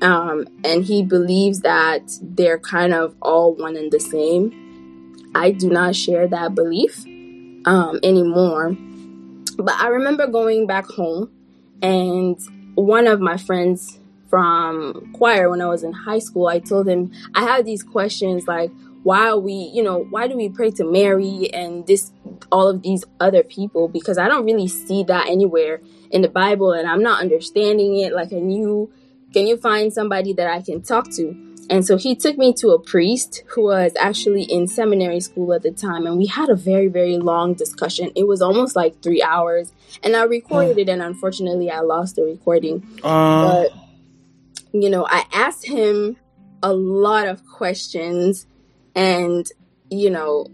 um, 0.03 0.47
and 0.65 0.85
he 0.85 1.03
believes 1.03 1.61
that 1.61 2.03
they're 2.23 2.59
kind 2.59 2.93
of 2.93 3.15
all 3.23 3.55
one 3.55 3.77
and 3.77 3.91
the 3.91 4.01
same. 4.01 4.53
I 5.35 5.51
do 5.51 5.71
not 5.71 5.95
share 5.95 6.27
that 6.29 6.55
belief 6.55 7.05
um, 7.65 8.01
anymore, 8.03 8.77
but 9.59 9.75
I 9.79 9.89
remember 9.89 10.27
going 10.27 10.67
back 10.67 10.87
home, 10.87 11.31
and 11.83 12.39
one 12.75 13.07
of 13.07 13.21
my 13.21 13.37
friends 13.37 13.98
from 14.29 15.13
choir 15.15 15.49
when 15.51 15.61
I 15.61 15.67
was 15.67 15.83
in 15.83 15.93
high 15.93 16.19
school, 16.19 16.47
I 16.47 16.59
told 16.59 16.89
him 16.89 17.13
I 17.35 17.43
had 17.43 17.65
these 17.65 17.83
questions 17.83 18.47
like, 18.47 18.71
why 19.03 19.29
are 19.29 19.39
we, 19.39 19.53
you 19.53 19.83
know, 19.83 20.07
why 20.11 20.29
do 20.29 20.37
we 20.37 20.49
pray 20.49 20.71
to 20.73 20.85
Mary 20.85 21.49
and 21.55 21.87
this, 21.87 22.13
all 22.53 22.69
of 22.69 22.83
these 22.83 23.05
other 23.21 23.43
people? 23.43 23.89
Because 23.89 24.19
I 24.19 24.29
don't 24.29 24.45
really 24.45 24.69
see 24.69 25.03
that 25.05 25.29
anywhere 25.29 25.81
in 26.11 26.23
the 26.23 26.29
Bible 26.29 26.73
and 26.73 26.87
I'm 26.89 27.03
not 27.03 27.21
understanding 27.21 27.99
it. 27.99 28.13
Like, 28.13 28.31
can 28.31 28.51
you, 28.51 28.93
can 29.33 29.47
you 29.47 29.57
find 29.57 29.93
somebody 29.93 30.33
that 30.35 30.47
I 30.47 30.61
can 30.63 30.83
talk 30.83 31.11
to? 31.13 31.45
And 31.71 31.87
so 31.87 31.97
he 31.97 32.17
took 32.17 32.39
me 32.39 32.55
to 32.55 32.71
a 32.71 32.79
priest 32.79 33.45
who 33.49 33.65
was 33.65 33.93
actually 34.01 34.43
in 34.45 34.67
seminary 34.67 35.21
school 35.21 35.53
at 35.53 35.63
the 35.63 35.71
time. 35.71 36.07
And 36.07 36.17
we 36.17 36.27
had 36.27 36.49
a 36.49 36.55
very, 36.55 36.89
very 36.89 37.19
long 37.19 37.55
discussion. 37.55 38.11
It 38.17 38.27
was 38.27 38.41
almost 38.41 38.75
like 38.75 39.03
three 39.03 39.23
hours. 39.23 39.73
And 40.03 40.17
I 40.17 40.23
recorded 40.23 40.79
it, 40.79 40.89
and 40.89 41.03
unfortunately, 41.03 41.71
I 41.71 41.81
lost 41.81 42.17
the 42.17 42.23
recording. 42.23 42.87
Uh, 43.03 43.65
But, 43.69 43.73
you 44.73 44.91
know, 44.91 45.07
I 45.09 45.25
asked 45.33 45.67
him 45.67 46.17
a 46.63 46.73
lot 46.73 47.27
of 47.27 47.47
questions. 47.47 48.47
And, 48.95 49.47
you 49.91 50.11
know, 50.11 50.47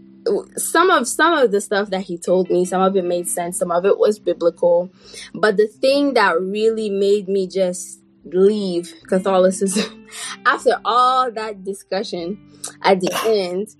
some 0.57 0.89
of 0.89 1.07
some 1.07 1.33
of 1.33 1.51
the 1.51 1.61
stuff 1.61 1.89
that 1.89 2.01
he 2.01 2.17
told 2.17 2.49
me 2.49 2.65
some 2.65 2.81
of 2.81 2.95
it 2.95 3.05
made 3.05 3.27
sense 3.27 3.59
some 3.59 3.71
of 3.71 3.85
it 3.85 3.97
was 3.97 4.17
biblical 4.17 4.89
but 5.33 5.57
the 5.57 5.67
thing 5.67 6.13
that 6.15 6.39
really 6.41 6.89
made 6.89 7.27
me 7.27 7.47
just 7.47 7.99
leave 8.25 8.91
Catholicism 9.07 10.07
after 10.45 10.79
all 10.83 11.31
that 11.31 11.63
discussion 11.63 12.39
at 12.81 13.01
the 13.01 13.11
end 13.25 13.75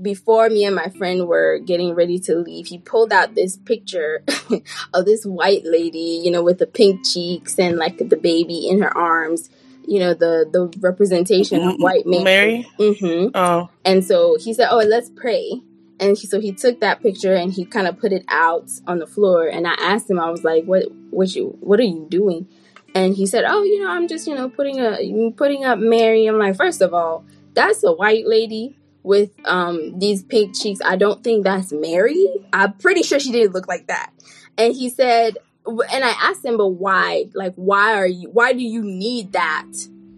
before 0.00 0.48
me 0.48 0.64
and 0.64 0.74
my 0.74 0.88
friend 0.90 1.28
were 1.28 1.58
getting 1.58 1.94
ready 1.94 2.18
to 2.18 2.34
leave 2.36 2.66
he 2.66 2.78
pulled 2.78 3.12
out 3.12 3.34
this 3.34 3.56
picture 3.56 4.24
of 4.94 5.04
this 5.04 5.24
white 5.24 5.64
lady 5.64 6.20
you 6.24 6.30
know 6.30 6.42
with 6.42 6.58
the 6.58 6.66
pink 6.66 7.06
cheeks 7.06 7.58
and 7.58 7.76
like 7.76 7.98
the 7.98 8.16
baby 8.16 8.68
in 8.68 8.80
her 8.80 8.96
arms 8.96 9.48
you 9.88 9.98
know 9.98 10.12
the 10.14 10.46
the 10.52 10.62
representation 10.80 11.62
of 11.66 11.76
white 11.78 12.06
men 12.06 12.24
Mary? 12.24 12.66
hmm 12.78 13.28
Oh. 13.34 13.68
and 13.84 14.04
so 14.04 14.36
he 14.38 14.52
said, 14.52 14.68
"Oh, 14.70 14.78
let's 14.78 15.10
pray." 15.10 15.62
And 16.00 16.16
he, 16.16 16.28
so 16.28 16.38
he 16.40 16.52
took 16.52 16.78
that 16.80 17.02
picture 17.02 17.34
and 17.34 17.52
he 17.52 17.64
kind 17.64 17.88
of 17.88 17.98
put 17.98 18.12
it 18.12 18.24
out 18.28 18.70
on 18.86 19.00
the 19.00 19.06
floor. 19.06 19.48
And 19.48 19.66
I 19.66 19.74
asked 19.80 20.08
him, 20.08 20.20
I 20.20 20.30
was 20.30 20.44
like, 20.44 20.64
"What? 20.64 20.84
What 21.10 21.34
you? 21.34 21.56
What 21.60 21.80
are 21.80 21.84
you 21.84 22.06
doing?" 22.08 22.46
And 22.94 23.16
he 23.16 23.26
said, 23.26 23.44
"Oh, 23.46 23.62
you 23.64 23.82
know, 23.82 23.90
I'm 23.90 24.06
just 24.08 24.26
you 24.28 24.34
know 24.34 24.48
putting 24.48 24.78
a 24.78 24.96
putting 25.36 25.64
up 25.64 25.78
Mary." 25.78 26.26
I'm 26.26 26.38
like, 26.38 26.56
first 26.56 26.80
of 26.82 26.94
all, 26.94 27.24
that's 27.54 27.82
a 27.82 27.92
white 27.92 28.26
lady 28.26 28.76
with 29.02 29.30
um 29.44 29.98
these 29.98 30.22
pink 30.22 30.54
cheeks. 30.56 30.80
I 30.84 30.96
don't 30.96 31.24
think 31.24 31.44
that's 31.44 31.72
Mary. 31.72 32.26
I'm 32.52 32.74
pretty 32.74 33.02
sure 33.02 33.18
she 33.18 33.32
didn't 33.32 33.54
look 33.54 33.66
like 33.66 33.86
that. 33.88 34.12
And 34.56 34.74
he 34.74 34.90
said, 34.90 35.38
and 35.68 36.04
I 36.04 36.14
asked 36.20 36.44
him, 36.44 36.56
but 36.56 36.68
why? 36.68 37.26
Like, 37.34 37.54
why 37.56 37.94
are 37.94 38.06
you? 38.06 38.30
Why 38.30 38.52
do 38.52 38.62
you 38.62 38.82
need 38.82 39.32
that? 39.32 39.66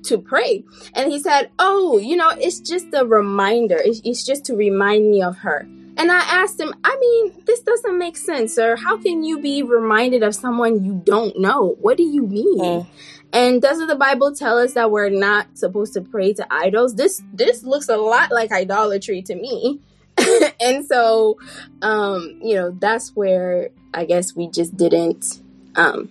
to 0.03 0.18
pray. 0.18 0.64
And 0.94 1.12
he 1.12 1.18
said, 1.18 1.51
Oh, 1.59 1.98
you 1.98 2.16
know, 2.16 2.30
it's 2.30 2.61
just 2.61 2.86
a 2.94 3.05
reminder. 3.05 3.76
It's, 3.78 4.01
it's 4.05 4.24
just 4.24 4.46
to 4.46 4.57
remind 4.57 5.11
me 5.11 5.22
of 5.22 5.36
her. 5.38 5.66
And 5.96 6.11
I 6.11 6.20
asked 6.20 6.59
him, 6.59 6.72
I 6.84 6.96
mean, 6.98 7.42
this 7.44 7.61
doesn't 7.61 7.98
make 7.98 8.16
sense, 8.16 8.55
sir. 8.55 8.76
How 8.76 8.96
can 8.96 9.22
you 9.22 9.38
be 9.40 9.62
reminded 9.62 10.22
of 10.22 10.34
someone 10.34 10.84
you 10.84 11.03
don't 11.05 11.38
know? 11.38 11.76
What 11.80 11.96
do 11.96 12.05
you 12.05 12.26
mean? 12.26 12.59
Mm. 12.59 12.86
And 13.32 13.62
doesn't 13.62 13.88
the 13.88 13.96
Bible 13.96 14.34
tell 14.34 14.59
us 14.59 14.74
that 14.74 14.90
we're 14.90 15.11
not 15.11 15.59
supposed 15.59 15.92
to 15.94 16.01
pray 16.01 16.32
to 16.32 16.46
idols? 16.51 16.94
This 16.94 17.22
this 17.32 17.62
looks 17.62 17.88
a 17.88 17.96
lot 17.96 18.32
like 18.32 18.51
idolatry 18.51 19.22
to 19.22 19.34
me. 19.34 19.80
and 20.61 20.84
so 20.86 21.38
um, 21.82 22.40
you 22.42 22.55
know, 22.55 22.70
that's 22.70 23.14
where 23.14 23.68
I 23.93 24.05
guess 24.05 24.34
we 24.36 24.49
just 24.49 24.76
didn't 24.76 25.41
um 25.76 26.11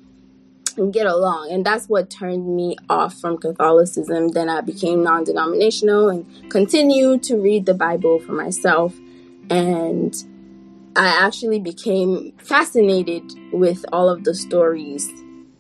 get 0.91 1.05
along. 1.05 1.51
And 1.51 1.65
that's 1.65 1.88
what 1.89 2.09
turned 2.09 2.55
me 2.55 2.77
off 2.89 3.19
from 3.19 3.38
catholicism. 3.38 4.30
Then 4.30 4.49
i 4.49 4.61
became 4.61 5.03
non-denominational 5.03 6.09
and 6.09 6.49
continued 6.49 7.23
to 7.23 7.38
read 7.38 7.65
the 7.65 7.73
bible 7.73 8.19
for 8.19 8.34
myself. 8.34 8.95
And 9.49 10.15
i 10.95 11.07
actually 11.07 11.59
became 11.59 12.34
fascinated 12.38 13.23
with 13.51 13.86
all 13.91 14.09
of 14.09 14.23
the 14.23 14.34
stories 14.34 15.09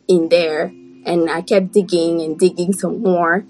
in 0.07 0.29
there. 0.29 0.73
And 1.05 1.29
i 1.29 1.41
kept 1.41 1.73
digging 1.73 2.21
and 2.21 2.37
digging 2.37 2.73
some 2.73 3.01
more. 3.01 3.45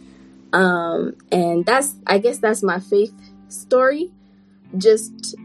Um, 0.51 1.15
and 1.32 1.65
that's 1.65 1.95
i 2.07 2.17
guess 2.17 2.39
that's 2.39 2.63
my 2.63 2.80
faith 2.80 3.13
story. 3.49 4.11
Just 4.78 5.36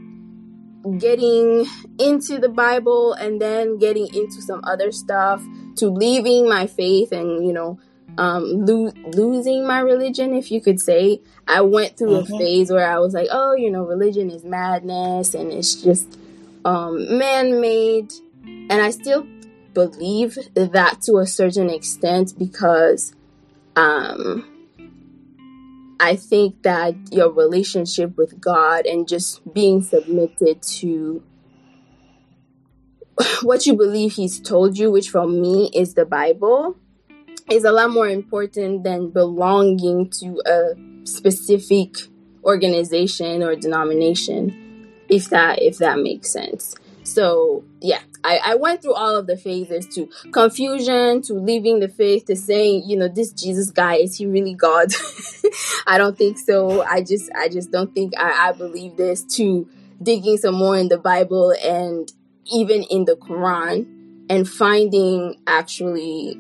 getting 0.99 1.65
into 1.99 2.39
the 2.39 2.49
bible 2.49 3.15
and 3.15 3.41
then 3.41 3.79
getting 3.79 4.07
into 4.15 4.43
some 4.43 4.61
other 4.65 4.93
stuff 4.93 5.43
to 5.77 5.89
leaving 5.89 6.49
my 6.49 6.67
faith 6.67 7.11
and 7.13 7.47
you 7.47 7.53
know 7.53 7.79
um 8.19 8.45
lo- 8.67 8.93
losing 9.07 9.67
my 9.67 9.81
religion 9.81 10.35
if 10.35 10.51
you 10.53 10.61
could 10.61 10.79
say 10.79 11.21
i 11.49 11.61
went 11.61 11.97
through 11.97 12.11
Mhm. 12.21 12.23
a 12.35 12.39
phase 12.39 12.71
where 12.71 12.89
i 12.89 12.99
was 12.99 13.15
like 13.15 13.29
oh 13.33 13.55
you 13.55 13.71
know 13.71 13.85
religion 13.85 14.31
is 14.31 14.45
madness 14.45 15.35
and 15.35 15.51
it's 15.53 15.75
just 15.83 16.19
um 16.65 17.19
man-made 17.19 18.13
and 18.45 18.73
i 18.81 18.91
still 18.91 19.27
believe 19.73 20.37
that 20.55 21.01
to 21.03 21.17
a 21.19 21.27
certain 21.27 21.69
extent 21.71 22.35
because 22.39 23.15
um 23.77 24.45
I 26.05 26.17
think 26.17 26.65
that 26.65 26.95
your 27.13 27.33
relationship 27.33 28.19
with 28.19 28.39
God 28.39 28.85
and 28.85 29.09
just 29.09 29.41
being 29.55 29.81
submitted 29.81 30.61
to 30.81 31.23
what 33.43 33.65
you 33.65 33.75
believe 33.75 34.13
He's 34.13 34.39
told 34.39 34.77
you, 34.77 34.91
which 34.91 35.09
for 35.09 35.27
me 35.27 35.71
is 35.75 35.95
the 35.95 36.05
Bible, 36.05 36.77
is 37.51 37.65
a 37.65 37.73
lot 37.73 37.91
more 37.91 38.07
important 38.07 38.85
than 38.85 39.13
belonging 39.13 40.11
to 40.21 40.43
a 40.45 41.07
specific 41.07 41.97
organization 42.45 43.43
or 43.43 43.57
denomination, 43.57 44.87
if 45.09 45.31
that 45.31 45.63
if 45.63 45.79
that 45.79 45.99
makes 45.99 46.31
sense. 46.31 46.75
So 47.05 47.65
yeah, 47.81 48.01
I, 48.25 48.41
I 48.45 48.55
went 48.57 48.83
through 48.83 48.95
all 48.95 49.17
of 49.17 49.27
the 49.27 49.37
phases 49.37 49.87
to 49.95 50.09
confusion, 50.33 51.23
to 51.23 51.35
leaving 51.35 51.81
the 51.81 51.89
faith, 51.89 52.25
to 52.27 52.37
saying, 52.37 52.85
you 52.87 52.97
know, 52.97 53.09
this 53.09 53.31
Jesus 53.31 53.71
guy, 53.71 53.97
is 53.97 54.17
he 54.17 54.27
really 54.27 54.55
God? 54.55 54.89
I 55.87 55.99
don't 55.99 56.17
think 56.17 56.39
so. 56.39 56.83
I 56.83 57.03
just 57.03 57.31
I 57.37 57.49
just 57.49 57.71
don't 57.71 57.95
think 57.95 58.15
I, 58.19 58.49
I 58.49 58.53
believe 58.53 58.97
this 58.97 59.23
to 59.37 59.69
digging 60.03 60.39
some 60.39 60.55
more 60.55 60.77
in 60.77 60.89
the 60.89 60.99
Bible 60.99 61.55
and 61.63 62.11
even 62.47 62.83
in 62.85 63.05
the 63.05 63.17
Quran 63.17 63.87
and 64.29 64.49
finding 64.49 65.37
actually 65.47 66.39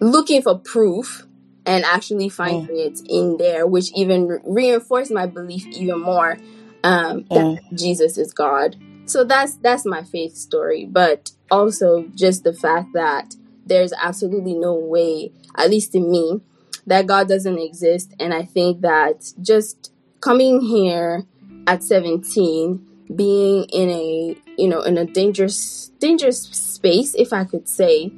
looking 0.00 0.42
for 0.42 0.58
proof 0.58 1.26
and 1.64 1.84
actually 1.84 2.28
finding 2.28 2.76
it 2.76 3.00
in 3.08 3.36
there, 3.36 3.66
which 3.66 3.92
even 3.94 4.40
reinforced 4.44 5.12
my 5.12 5.26
belief 5.26 5.66
even 5.68 6.00
more 6.00 6.38
um, 6.82 7.24
that 7.30 7.60
Jesus 7.74 8.18
is 8.18 8.32
God. 8.32 8.76
So 9.12 9.24
that's 9.24 9.56
that's 9.56 9.84
my 9.84 10.04
faith 10.04 10.36
story, 10.36 10.86
but 10.86 11.32
also 11.50 12.06
just 12.14 12.44
the 12.44 12.54
fact 12.54 12.94
that 12.94 13.36
there's 13.66 13.92
absolutely 13.92 14.54
no 14.54 14.74
way, 14.74 15.32
at 15.54 15.68
least 15.68 15.94
in 15.94 16.10
me, 16.10 16.40
that 16.86 17.06
God 17.06 17.28
doesn't 17.28 17.58
exist. 17.58 18.14
And 18.18 18.32
I 18.32 18.44
think 18.44 18.80
that 18.80 19.34
just 19.42 19.92
coming 20.20 20.62
here 20.62 21.26
at 21.66 21.82
17, 21.82 22.86
being 23.14 23.64
in 23.64 23.90
a 23.90 24.34
you 24.56 24.66
know 24.66 24.80
in 24.80 24.96
a 24.96 25.04
dangerous 25.04 25.88
dangerous 25.98 26.44
space, 26.44 27.14
if 27.14 27.34
I 27.34 27.44
could 27.44 27.68
say, 27.68 28.10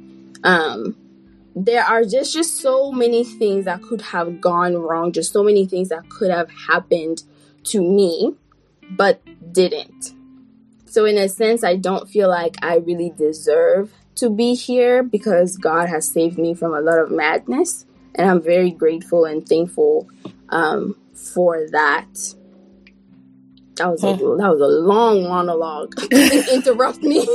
um, 0.45 0.95
there 1.57 1.83
are 1.83 2.05
just 2.05 2.31
just 2.31 2.61
so 2.61 2.93
many 2.93 3.25
things 3.25 3.65
that 3.65 3.81
could 3.81 4.01
have 4.01 4.39
gone 4.39 4.77
wrong, 4.77 5.11
just 5.11 5.33
so 5.33 5.43
many 5.43 5.65
things 5.65 5.89
that 5.89 6.07
could 6.07 6.31
have 6.31 6.49
happened 6.69 7.23
to 7.65 7.81
me, 7.81 8.37
but 8.91 9.19
didn't. 9.51 10.14
So 10.95 11.03
in 11.03 11.17
a 11.17 11.27
sense, 11.27 11.61
I 11.65 11.75
don't 11.75 12.07
feel 12.09 12.29
like 12.29 12.55
I 12.63 12.77
really 12.77 13.09
deserve 13.17 13.91
to 14.15 14.29
be 14.29 14.55
here 14.55 15.03
because 15.03 15.57
God 15.57 15.89
has 15.89 16.07
saved 16.07 16.37
me 16.37 16.53
from 16.53 16.73
a 16.73 16.79
lot 16.79 16.99
of 16.99 17.11
madness, 17.11 17.85
and 18.15 18.31
I'm 18.31 18.41
very 18.41 18.71
grateful 18.71 19.25
and 19.25 19.45
thankful 19.45 20.07
um, 20.47 20.95
for 21.13 21.67
that. 21.71 22.07
That 23.75 23.91
was 23.91 24.05
a, 24.05 24.13
that 24.15 24.49
was 24.49 24.61
a 24.61 24.67
long 24.67 25.23
monologue. 25.23 26.01
Interrupt 26.13 27.03
me. 27.03 27.25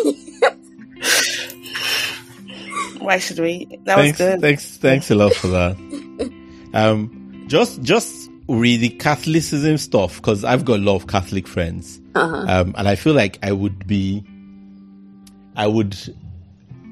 Why 2.99 3.19
should 3.19 3.41
we? 3.41 3.79
That 3.85 3.99
was 3.99 4.05
thanks, 4.05 4.17
good. 4.17 4.41
thanks, 4.41 4.79
thanks 4.79 5.11
a 5.11 5.15
lot 5.15 5.35
for 5.35 5.49
that. 5.49 5.77
Um, 6.73 7.47
just, 7.49 7.83
just 7.83 8.20
read 8.51 8.81
the 8.81 8.91
Catholicism 8.91 9.79
stuff 9.79 10.17
because 10.17 10.45
I've 10.45 10.65
got 10.65 10.81
a 10.81 10.83
lot 10.83 10.97
of 10.97 11.07
Catholic 11.07 11.47
friends, 11.47 12.01
uh-huh. 12.15 12.47
um, 12.49 12.75
and 12.77 12.89
I 12.89 12.97
feel 12.97 13.15
like 13.15 13.39
I 13.43 13.53
would 13.53 13.87
be, 13.87 14.25
I 15.57 15.67
would, 15.67 15.97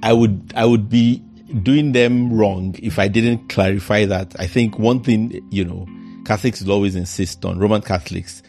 I 0.02 0.12
would, 0.12 0.52
I 0.54 0.64
would 0.64 0.88
be 0.88 1.18
doing 1.62 1.92
them 1.92 2.32
wrong 2.32 2.76
if 2.82 2.98
I 2.98 3.08
didn't 3.08 3.48
clarify 3.48 4.04
that. 4.04 4.38
I 4.38 4.46
think 4.46 4.78
one 4.78 5.02
thing, 5.02 5.46
you 5.50 5.64
know, 5.64 5.86
Catholics 6.24 6.62
will 6.62 6.72
always 6.72 6.94
insist 6.94 7.44
on 7.44 7.58
Roman 7.58 7.82
Catholics 7.82 8.42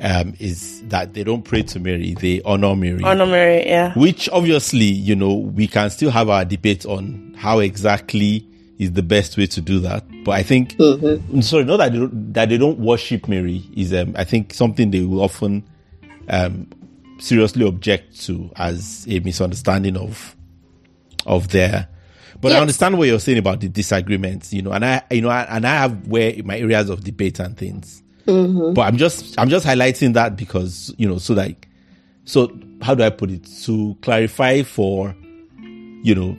um, 0.00 0.34
is 0.38 0.82
that 0.88 1.14
they 1.14 1.24
don't 1.24 1.42
pray 1.42 1.62
to 1.62 1.80
Mary; 1.80 2.14
they 2.14 2.42
honor 2.42 2.74
Mary. 2.74 3.02
Honor 3.02 3.26
Mary, 3.26 3.66
yeah. 3.66 3.92
Which 3.94 4.28
obviously, 4.30 4.84
you 4.84 5.14
know, 5.14 5.34
we 5.34 5.68
can 5.68 5.90
still 5.90 6.10
have 6.10 6.28
our 6.28 6.44
debate 6.44 6.84
on 6.84 7.34
how 7.38 7.60
exactly 7.60 8.46
is 8.78 8.92
the 8.92 9.02
best 9.02 9.36
way 9.36 9.46
to 9.46 9.60
do 9.60 9.80
that. 9.80 10.04
But 10.24 10.32
I 10.32 10.42
think, 10.42 10.74
mm-hmm. 10.74 11.40
sorry, 11.40 11.64
not 11.64 11.78
that 11.78 11.92
they 11.92 11.98
don't, 11.98 12.32
that 12.34 12.48
they 12.48 12.58
don't 12.58 12.78
worship 12.78 13.28
Mary 13.28 13.64
is, 13.74 13.92
um, 13.94 14.14
I 14.16 14.24
think 14.24 14.52
something 14.52 14.90
they 14.90 15.02
will 15.02 15.22
often, 15.22 15.64
um, 16.28 16.68
seriously 17.18 17.66
object 17.66 18.20
to 18.26 18.50
as 18.56 19.06
a 19.08 19.20
misunderstanding 19.20 19.96
of, 19.96 20.36
of 21.24 21.48
their, 21.48 21.88
but 22.40 22.48
yes. 22.48 22.58
I 22.58 22.60
understand 22.60 22.98
what 22.98 23.08
you're 23.08 23.18
saying 23.18 23.38
about 23.38 23.60
the 23.60 23.68
disagreements, 23.68 24.52
you 24.52 24.60
know, 24.60 24.72
and 24.72 24.84
I, 24.84 25.02
you 25.10 25.22
know, 25.22 25.30
and 25.30 25.66
I 25.66 25.74
have 25.76 26.06
where 26.06 26.34
my 26.44 26.58
areas 26.58 26.90
of 26.90 27.02
debate 27.02 27.38
and 27.40 27.56
things. 27.56 28.02
Mm-hmm. 28.26 28.74
But 28.74 28.82
I'm 28.82 28.98
just, 28.98 29.38
I'm 29.40 29.48
just 29.48 29.64
highlighting 29.64 30.12
that 30.14 30.36
because, 30.36 30.94
you 30.98 31.08
know, 31.08 31.16
so 31.16 31.32
like, 31.32 31.68
so 32.24 32.54
how 32.82 32.94
do 32.94 33.04
I 33.04 33.10
put 33.10 33.30
it? 33.30 33.48
To 33.64 33.96
clarify 34.02 34.62
for, 34.62 35.16
you 36.02 36.14
know, 36.14 36.36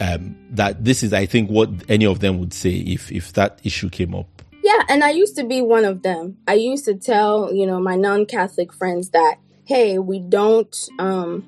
um, 0.00 0.36
that 0.50 0.84
this 0.84 1.02
is, 1.02 1.12
I 1.12 1.26
think, 1.26 1.50
what 1.50 1.70
any 1.88 2.06
of 2.06 2.20
them 2.20 2.38
would 2.38 2.52
say 2.52 2.70
if 2.70 3.10
if 3.12 3.32
that 3.34 3.60
issue 3.64 3.90
came 3.90 4.14
up. 4.14 4.42
Yeah, 4.62 4.82
and 4.88 5.02
I 5.02 5.10
used 5.10 5.36
to 5.36 5.44
be 5.44 5.60
one 5.60 5.84
of 5.84 6.02
them. 6.02 6.38
I 6.46 6.54
used 6.54 6.84
to 6.84 6.94
tell, 6.94 7.52
you 7.52 7.66
know, 7.66 7.80
my 7.80 7.96
non-Catholic 7.96 8.72
friends 8.72 9.10
that, 9.10 9.38
hey, 9.64 9.98
we 9.98 10.20
don't, 10.20 10.88
um, 11.00 11.44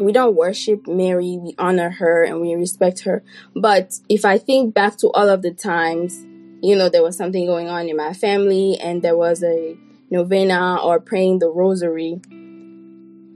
we 0.00 0.10
don't 0.10 0.34
worship 0.34 0.86
Mary, 0.86 1.36
we 1.38 1.54
honor 1.58 1.90
her 1.90 2.24
and 2.24 2.40
we 2.40 2.54
respect 2.54 3.00
her. 3.00 3.22
But 3.54 4.00
if 4.08 4.24
I 4.24 4.38
think 4.38 4.72
back 4.72 4.96
to 4.98 5.08
all 5.08 5.28
of 5.28 5.42
the 5.42 5.52
times, 5.52 6.24
you 6.62 6.74
know, 6.76 6.88
there 6.88 7.02
was 7.02 7.16
something 7.16 7.44
going 7.44 7.68
on 7.68 7.90
in 7.90 7.96
my 7.96 8.14
family 8.14 8.78
and 8.80 9.02
there 9.02 9.16
was 9.16 9.42
a 9.42 9.76
novena 10.08 10.78
or 10.82 10.98
praying 10.98 11.40
the 11.40 11.50
rosary, 11.50 12.20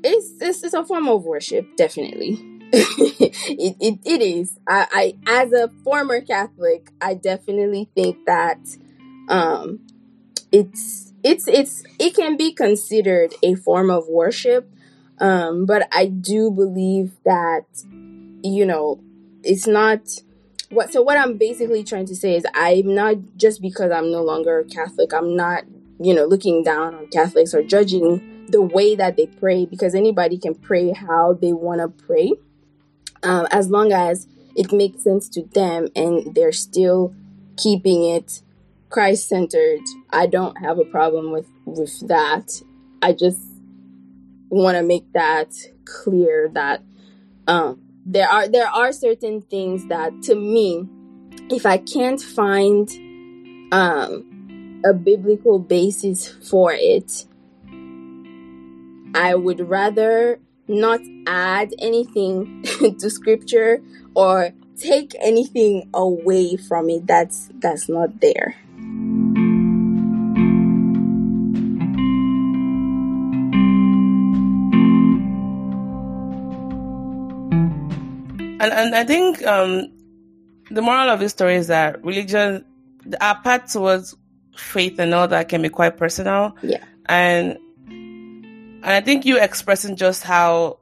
it's, 0.02 0.32
it's, 0.40 0.64
it's 0.64 0.72
a 0.72 0.82
form 0.82 1.08
of 1.08 1.24
worship, 1.24 1.76
definitely. 1.76 2.49
it, 2.72 3.76
it, 3.80 3.98
it 4.04 4.22
is. 4.22 4.56
I, 4.68 4.86
I, 5.26 5.42
as 5.44 5.52
a 5.52 5.68
former 5.82 6.20
Catholic, 6.20 6.90
I 7.00 7.14
definitely 7.14 7.88
think 7.96 8.24
that 8.26 8.60
um, 9.28 9.80
it's 10.52 11.12
it's 11.24 11.48
it's 11.48 11.82
it 11.98 12.14
can 12.14 12.36
be 12.36 12.52
considered 12.52 13.34
a 13.42 13.56
form 13.56 13.90
of 13.90 14.06
worship, 14.08 14.70
um, 15.18 15.66
but 15.66 15.88
I 15.92 16.06
do 16.06 16.50
believe 16.52 17.12
that 17.24 17.66
you 18.42 18.64
know 18.64 19.00
it's 19.42 19.66
not 19.66 20.02
what. 20.68 20.92
So 20.92 21.02
what 21.02 21.18
I'm 21.18 21.38
basically 21.38 21.82
trying 21.82 22.06
to 22.06 22.14
say 22.14 22.36
is 22.36 22.44
I'm 22.54 22.94
not 22.94 23.16
just 23.36 23.60
because 23.60 23.90
I'm 23.90 24.12
no 24.12 24.22
longer 24.22 24.64
Catholic. 24.70 25.12
I'm 25.12 25.34
not 25.34 25.64
you 25.98 26.14
know 26.14 26.24
looking 26.24 26.62
down 26.62 26.94
on 26.94 27.08
Catholics 27.08 27.52
or 27.52 27.64
judging 27.64 28.46
the 28.48 28.62
way 28.62 28.94
that 28.94 29.16
they 29.16 29.26
pray 29.26 29.66
because 29.66 29.94
anybody 29.94 30.38
can 30.38 30.54
pray 30.54 30.92
how 30.92 31.32
they 31.32 31.52
want 31.52 31.80
to 31.80 31.88
pray 32.04 32.32
um, 33.22 33.46
as 33.50 33.70
long 33.70 33.92
as 33.92 34.26
it 34.56 34.72
makes 34.72 35.04
sense 35.04 35.28
to 35.30 35.42
them 35.54 35.88
and 35.94 36.34
they're 36.34 36.52
still 36.52 37.14
keeping 37.56 38.04
it 38.04 38.42
Christ 38.90 39.28
centered. 39.28 39.80
I 40.10 40.26
don't 40.26 40.56
have 40.58 40.78
a 40.78 40.84
problem 40.84 41.30
with 41.30 41.48
with 41.64 42.08
that. 42.08 42.60
I 43.00 43.12
just 43.12 43.40
want 44.48 44.76
to 44.76 44.82
make 44.82 45.12
that 45.12 45.54
clear 45.84 46.50
that 46.54 46.82
um, 47.46 47.80
there 48.04 48.28
are 48.28 48.48
there 48.48 48.68
are 48.68 48.92
certain 48.92 49.42
things 49.42 49.86
that 49.86 50.22
to 50.22 50.34
me, 50.34 50.88
if 51.48 51.64
I 51.64 51.78
can't 51.78 52.20
find 52.20 52.90
um, 53.72 54.82
a 54.84 54.92
biblical 54.92 55.60
basis 55.60 56.28
for 56.28 56.72
it, 56.74 57.26
I 59.14 59.36
would 59.36 59.60
rather 59.60 60.40
not 60.70 61.00
add 61.26 61.74
anything 61.78 62.62
to 62.98 63.10
scripture 63.10 63.82
or 64.14 64.50
take 64.76 65.14
anything 65.20 65.88
away 65.92 66.56
from 66.56 66.88
it 66.88 67.06
that's 67.06 67.48
that's 67.60 67.88
not 67.88 68.20
there. 68.20 68.54
And 78.62 78.72
and 78.74 78.94
i 78.94 79.04
think 79.04 79.44
um 79.46 79.90
the 80.70 80.82
moral 80.82 81.08
of 81.08 81.18
the 81.18 81.28
story 81.28 81.56
is 81.56 81.68
that 81.68 82.04
religion 82.04 82.64
our 83.20 83.40
path 83.40 83.72
towards 83.72 84.14
faith 84.56 84.98
and 84.98 85.14
all 85.14 85.28
that 85.28 85.48
can 85.48 85.62
be 85.62 85.68
quite 85.68 85.96
personal. 85.96 86.56
Yeah. 86.62 86.84
And 87.06 87.58
and 88.82 88.92
I 88.92 89.00
think 89.00 89.24
you 89.24 89.38
expressing 89.38 89.96
just 89.96 90.22
how 90.22 90.78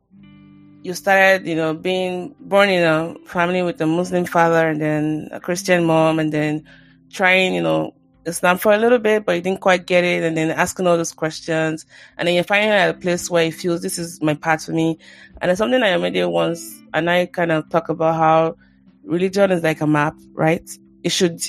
you 0.83 0.95
started, 0.95 1.47
you 1.47 1.57
know, 1.57 1.75
being 1.75 2.35
born 2.41 2.69
in 2.69 2.85
a 2.85 3.15
family 3.27 3.63
with 3.63 3.81
a 3.81 3.87
Muslim 3.87 4.25
father 4.25 4.69
and 4.69 4.81
then 4.81 5.29
a 5.33 5.41
Christian 5.41 5.85
mom 5.85 6.19
and 6.19 6.33
then 6.33 6.65
trying, 7.11 7.55
you 7.55 7.63
know, 7.63 7.95
Islam 8.25 8.59
for 8.59 8.73
a 8.73 8.79
little 8.79 8.99
bit, 8.99 9.25
but 9.25 9.35
you 9.37 9.41
didn't 9.41 9.61
quite 9.61 9.87
get 9.87 10.05
it, 10.05 10.23
and 10.23 10.37
then 10.37 10.51
asking 10.51 10.87
all 10.87 10.97
those 10.97 11.13
questions, 11.13 11.87
and 12.17 12.29
then 12.29 12.35
you're 12.35 12.45
finding 12.45 12.71
at 12.71 12.91
a 12.91 12.95
place 12.95 13.31
where 13.31 13.45
he 13.45 13.51
feels 13.51 13.81
this 13.81 13.99
is 13.99 14.21
my 14.23 14.35
path 14.35 14.67
for 14.67 14.73
me. 14.73 14.99
And 15.41 15.51
it's 15.51 15.59
something 15.59 15.83
I 15.83 15.97
made 15.97 16.23
once, 16.27 16.83
and 16.93 17.09
I 17.09 17.27
kind 17.27 17.51
of 17.51 17.69
talk 17.71 17.89
about 17.89 18.17
how 18.17 18.57
religion 19.05 19.51
is 19.51 19.63
like 19.63 19.81
a 19.81 19.87
map, 19.87 20.15
right? 20.35 20.69
It 21.03 21.11
should, 21.11 21.43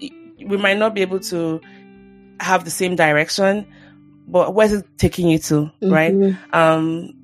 we 0.00 0.56
might 0.56 0.78
not 0.78 0.94
be 0.94 1.00
able 1.00 1.20
to 1.20 1.60
have 2.38 2.64
the 2.64 2.70
same 2.70 2.96
direction, 2.96 3.66
but 4.30 4.54
where's 4.54 4.72
it 4.72 4.86
taking 4.96 5.28
you 5.28 5.38
to, 5.38 5.54
mm-hmm. 5.54 5.90
right? 5.90 6.36
Um, 6.52 7.14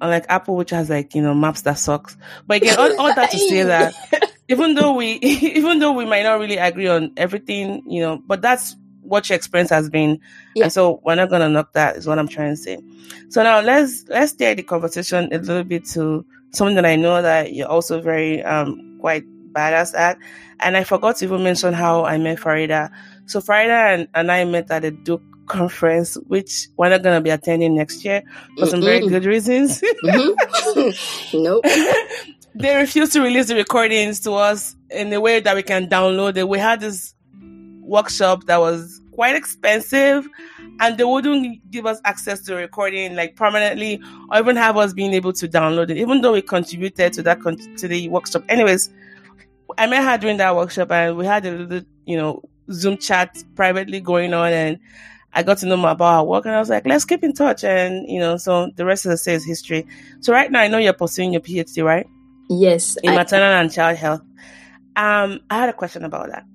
unlike 0.00 0.26
Apple, 0.28 0.56
which 0.56 0.70
has 0.70 0.90
like 0.90 1.14
you 1.14 1.22
know 1.22 1.34
maps 1.34 1.62
that 1.62 1.78
sucks. 1.78 2.16
But 2.46 2.58
again, 2.58 2.78
all, 2.78 3.00
all 3.00 3.14
that 3.14 3.30
to 3.30 3.38
say 3.38 3.62
that 3.64 3.94
even 4.48 4.74
though 4.74 4.94
we 4.94 5.12
even 5.22 5.78
though 5.78 5.92
we 5.92 6.04
might 6.04 6.22
not 6.22 6.40
really 6.40 6.56
agree 6.56 6.88
on 6.88 7.12
everything, 7.16 7.82
you 7.86 8.00
know, 8.00 8.22
but 8.26 8.42
that's 8.42 8.76
what 9.02 9.28
your 9.28 9.36
experience 9.36 9.70
has 9.70 9.88
been, 9.88 10.20
yeah. 10.54 10.64
and 10.64 10.72
so 10.72 11.00
we're 11.04 11.14
not 11.14 11.30
gonna 11.30 11.48
knock 11.48 11.72
that. 11.74 11.96
Is 11.96 12.06
what 12.06 12.18
I'm 12.18 12.28
trying 12.28 12.52
to 12.52 12.56
say. 12.56 12.78
So 13.28 13.42
now 13.42 13.60
let's 13.60 14.04
let's 14.08 14.32
steer 14.32 14.54
the 14.54 14.62
conversation 14.62 15.32
a 15.32 15.38
little 15.38 15.64
bit 15.64 15.84
to 15.90 16.24
something 16.52 16.76
that 16.76 16.86
I 16.86 16.96
know 16.96 17.22
that 17.22 17.52
you're 17.52 17.68
also 17.68 18.00
very 18.00 18.42
um 18.42 18.98
quite 19.00 19.24
badass 19.52 19.94
at, 19.96 20.18
and 20.60 20.76
I 20.76 20.84
forgot 20.84 21.16
to 21.16 21.24
even 21.24 21.42
mention 21.42 21.72
how 21.72 22.04
I 22.04 22.18
met 22.18 22.38
Farida. 22.38 22.90
So 23.26 23.40
Farida 23.40 23.94
and, 23.94 24.08
and 24.14 24.30
I 24.30 24.44
met 24.44 24.70
at 24.70 24.82
the 24.82 24.90
Duke 24.90 25.22
conference, 25.46 26.16
which 26.26 26.68
we're 26.76 26.88
not 26.88 27.02
going 27.02 27.16
to 27.16 27.20
be 27.20 27.30
attending 27.30 27.74
next 27.74 28.04
year 28.04 28.22
for 28.58 28.66
some 28.66 28.80
very 28.80 29.06
good 29.06 29.24
reasons. 29.24 29.80
mm-hmm. 30.04 31.38
nope. 31.42 31.64
they 32.54 32.76
refused 32.76 33.12
to 33.12 33.20
release 33.20 33.48
the 33.48 33.54
recordings 33.54 34.20
to 34.20 34.32
us 34.32 34.76
in 34.90 35.12
a 35.12 35.20
way 35.20 35.40
that 35.40 35.54
we 35.54 35.62
can 35.62 35.88
download 35.88 36.36
it. 36.36 36.48
We 36.48 36.58
had 36.58 36.80
this 36.80 37.14
workshop 37.82 38.44
that 38.46 38.58
was 38.58 39.00
quite 39.12 39.34
expensive 39.34 40.28
and 40.80 40.98
they 40.98 41.04
wouldn't 41.04 41.70
give 41.70 41.86
us 41.86 42.00
access 42.04 42.40
to 42.40 42.46
the 42.52 42.56
recording 42.56 43.14
like 43.16 43.34
permanently 43.34 44.00
or 44.30 44.38
even 44.38 44.56
have 44.56 44.76
us 44.76 44.92
being 44.92 45.14
able 45.14 45.32
to 45.32 45.48
download 45.48 45.88
it 45.88 45.96
even 45.96 46.20
though 46.20 46.32
we 46.32 46.42
contributed 46.42 47.12
to 47.12 47.22
that 47.22 47.40
con- 47.40 47.56
to 47.76 47.88
the 47.88 48.08
workshop 48.10 48.42
anyways 48.48 48.90
i 49.78 49.86
met 49.86 50.04
her 50.04 50.18
during 50.18 50.36
that 50.36 50.54
workshop 50.54 50.90
and 50.90 51.16
we 51.16 51.24
had 51.24 51.46
a 51.46 51.50
little 51.50 51.80
you 52.04 52.16
know 52.16 52.42
zoom 52.70 52.98
chat 52.98 53.42
privately 53.54 54.00
going 54.00 54.34
on 54.34 54.52
and 54.52 54.78
I 55.36 55.42
got 55.42 55.58
to 55.58 55.66
know 55.66 55.76
more 55.76 55.90
about 55.90 56.16
her 56.16 56.24
work 56.24 56.46
and 56.46 56.54
I 56.54 56.58
was 56.58 56.70
like, 56.70 56.86
let's 56.86 57.04
keep 57.04 57.22
in 57.22 57.34
touch. 57.34 57.62
And, 57.62 58.08
you 58.08 58.18
know, 58.18 58.38
so 58.38 58.70
the 58.74 58.86
rest 58.86 59.04
of 59.04 59.10
the 59.10 59.18
say 59.18 59.34
is 59.34 59.44
history. 59.44 59.86
So 60.20 60.32
right 60.32 60.50
now 60.50 60.60
I 60.60 60.68
know 60.68 60.78
you're 60.78 60.94
pursuing 60.94 61.30
your 61.30 61.42
PhD, 61.42 61.84
right? 61.84 62.06
Yes. 62.48 62.96
In 63.02 63.10
I- 63.10 63.16
maternal 63.16 63.48
and 63.48 63.70
child 63.70 63.98
health. 63.98 64.22
Um, 64.96 65.40
I 65.50 65.58
had 65.58 65.68
a 65.68 65.74
question 65.74 66.06
about 66.06 66.30
that. 66.30 66.46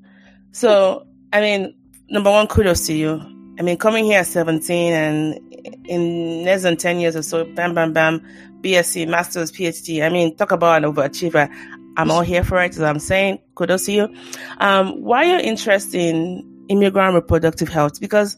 So, 0.52 1.06
I 1.32 1.42
mean, 1.42 1.76
number 2.10 2.32
one, 2.32 2.48
kudos 2.48 2.88
to 2.88 2.94
you. 2.94 3.22
I 3.60 3.62
mean, 3.62 3.78
coming 3.78 4.04
here 4.04 4.22
at 4.22 4.26
17 4.26 4.94
and 4.94 5.40
in 5.86 6.44
less 6.44 6.64
than 6.64 6.76
10 6.76 7.00
years 7.00 7.16
or 7.16 7.22
so, 7.22 7.46
bam, 7.46 7.76
bam, 7.76 7.94
bam, 7.94 8.26
BSc, 8.62 9.08
master's, 9.08 9.52
PhD. 9.52 10.04
I 10.04 10.10
mean, 10.10 10.36
talk 10.36 10.52
about 10.52 10.84
an 10.84 10.92
overachiever. 10.92 11.54
I'm 11.98 12.10
all 12.10 12.22
here 12.22 12.44
for 12.44 12.60
it, 12.64 12.72
as 12.72 12.82
I'm 12.82 12.98
saying. 12.98 13.38
Kudos 13.54 13.86
to 13.86 13.92
you. 13.92 14.16
Um, 14.58 15.04
why 15.04 15.26
are 15.26 15.38
you 15.38 15.40
interested 15.40 16.00
in 16.00 16.66
immigrant 16.70 17.14
reproductive 17.14 17.70
health? 17.70 18.02
Because 18.02 18.38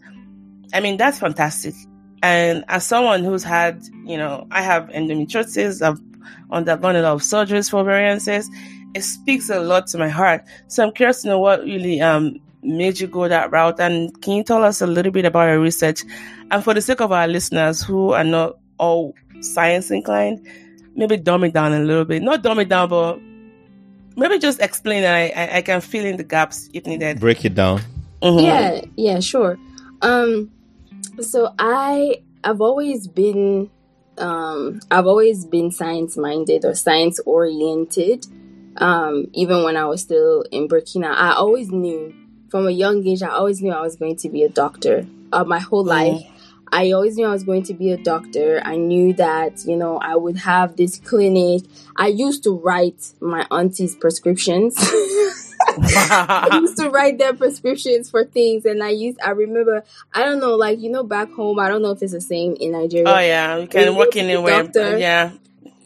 I 0.74 0.80
mean, 0.80 0.97
that's 0.97 1.19
fantastic. 1.19 1.76
And 2.21 2.65
as 2.67 2.86
someone 2.86 3.24
who's 3.24 3.43
had, 3.43 3.84
you 4.05 4.17
know, 4.17 4.47
I 4.51 4.61
have 4.61 4.89
endometriosis, 4.89 5.82
I've 5.82 5.99
undergone 6.51 6.95
a 6.95 7.01
lot 7.01 7.13
of 7.13 7.21
surgeries 7.21 7.69
for 7.69 7.82
ovarian 7.82 8.19
cysts. 8.19 8.53
It 8.95 9.03
speaks 9.03 9.49
a 9.49 9.59
lot 9.59 9.88
to 9.88 9.97
my 9.97 10.09
heart. 10.09 10.43
So 10.67 10.84
I'm 10.84 10.93
curious 10.93 11.21
to 11.24 11.30
know 11.30 11.39
what 11.39 11.63
really 11.63 11.99
um, 12.01 12.39
made 12.61 12.99
you 12.99 13.07
go 13.07 13.28
that 13.28 13.51
route. 13.51 13.80
And 13.80 14.19
can 14.21 14.34
you 14.34 14.43
tell 14.43 14.63
us 14.63 14.82
a 14.82 14.88
little 14.88 15.11
bit 15.11 15.26
about 15.26 15.47
your 15.47 15.59
research? 15.59 16.03
And 16.51 16.63
for 16.63 16.74
the 16.74 16.82
sake 16.82 17.01
of 17.01 17.11
our 17.11 17.28
listeners 17.28 17.82
who 17.82 18.11
are 18.11 18.24
not 18.24 18.57
all 18.78 19.15
science 19.41 19.91
inclined, 19.91 20.47
maybe 20.95 21.17
dumb 21.17 21.43
it 21.43 21.53
down 21.53 21.74
a 21.74 21.80
little 21.80 22.05
bit. 22.05 22.21
Not 22.21 22.41
dumb 22.43 22.59
it 22.59 22.69
down, 22.69 22.89
but 22.89 23.19
maybe 24.15 24.39
just 24.39 24.61
explain 24.61 25.03
and 25.03 25.13
I, 25.13 25.41
I, 25.43 25.57
I 25.57 25.61
can 25.61 25.82
fill 25.82 26.05
in 26.05 26.17
the 26.17 26.24
gaps 26.24 26.69
if 26.74 26.86
needed. 26.86 27.19
Break 27.19 27.43
it 27.45 27.55
down. 27.55 27.82
Mm-hmm. 28.21 28.45
Yeah, 28.45 28.82
yeah, 28.95 29.19
sure. 29.19 29.57
Um, 30.01 30.51
so 31.22 31.53
I 31.59 32.22
I've 32.43 32.61
always 32.61 33.07
been 33.07 33.70
um 34.18 34.80
I've 34.91 35.07
always 35.07 35.45
been 35.45 35.72
science 35.72 36.18
minded 36.18 36.66
or 36.66 36.76
science 36.76 37.20
oriented. 37.26 38.26
Um, 38.78 39.28
even 39.34 39.64
when 39.64 39.78
I 39.78 39.86
was 39.86 40.01
still 40.01 40.43
in 40.51 40.68
Burkina, 40.68 41.14
I 41.14 41.34
always 41.34 41.72
knew 41.72 42.14
from 42.49 42.68
a 42.68 42.72
young 42.72 43.05
age, 43.07 43.22
I 43.22 43.30
always 43.30 43.61
knew 43.61 43.72
I 43.72 43.82
was 43.82 43.95
going 43.95 44.16
to 44.18 44.30
be 44.30 44.43
a 44.43 44.49
doctor. 44.49 45.05
Uh, 45.32 45.43
my 45.43 45.59
whole 45.59 45.84
life. 45.84 46.24
I 46.72 46.91
always 46.91 47.18
knew 47.18 47.28
I 47.28 47.32
was 47.32 47.43
going 47.43 47.64
to 47.64 47.74
be 47.76 47.91
a 47.91 47.97
doctor. 47.97 48.61
I 48.66 48.78
knew 48.78 49.14
that, 49.14 49.64
you 49.66 49.76
know, 49.76 49.99
I 49.99 50.16
would 50.16 50.38
have 50.38 50.76
this 50.76 50.99
clinic. 50.99 51.64
I 51.95 52.07
used 52.07 52.43
to 52.45 52.51
write 52.51 53.11
my 53.20 53.45
auntie's 53.51 53.95
prescriptions. 53.95 54.76
I 55.68 56.49
used 56.61 56.78
to 56.78 56.89
write 56.89 57.18
their 57.18 57.34
prescriptions 57.34 58.09
for 58.09 58.24
things, 58.24 58.66
and 58.66 58.84
I 58.84 58.89
used. 58.89 59.20
I 59.22 59.32
remember. 59.32 59.84
I 60.14 60.24
don't 60.24 60.39
know, 60.39 60.55
like 60.55 60.80
you 60.80 60.89
know, 60.89 61.03
back 61.03 61.32
home. 61.32 61.59
I 61.59 61.68
don't 61.68 61.82
know 61.82 61.91
if 61.91 62.01
it's 62.01 62.14
the 62.14 62.22
same 62.22 62.55
in 62.59 62.72
Nigeria. 62.72 63.07
Oh 63.07 63.20
yeah, 63.20 63.57
you 63.57 63.68
can 63.68 63.95
work 63.95 64.16
anywhere. 64.16 64.70
Yeah, 64.76 65.32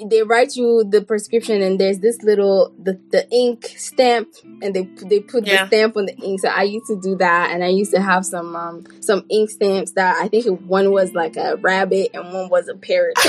they 0.06 0.24
write 0.24 0.56
you 0.56 0.84
the 0.84 1.02
prescription 1.02 1.62
and 1.62 1.80
there's 1.80 2.00
this 2.00 2.22
little 2.24 2.74
the, 2.82 3.00
the 3.12 3.30
ink 3.32 3.74
stamp 3.78 4.30
and 4.62 4.76
they 4.76 4.84
they 5.06 5.20
put 5.20 5.46
yeah. 5.46 5.64
the 5.64 5.68
stamp 5.68 5.98
on 5.98 6.06
the 6.06 6.16
ink. 6.18 6.42
So 6.42 6.50
i 6.50 6.64
used 6.64 6.88
to 6.88 7.00
do 7.00 7.16
that 7.18 7.52
and 7.52 7.64
i 7.64 7.68
used 7.68 7.92
to 7.92 8.02
have 8.02 8.26
some 8.26 8.56
um 8.56 8.86
some 9.02 9.26
ink 9.30 9.50
stamps 9.50 9.92
that 9.94 10.18
i 10.22 10.28
think 10.28 10.62
one 10.62 10.92
was 10.92 11.14
like 11.14 11.38
a 11.38 11.58
rabbit 11.58 12.12
and 12.14 12.34
one 12.34 12.50
was 12.50 12.68
a 12.68 12.76
parrot. 12.76 13.18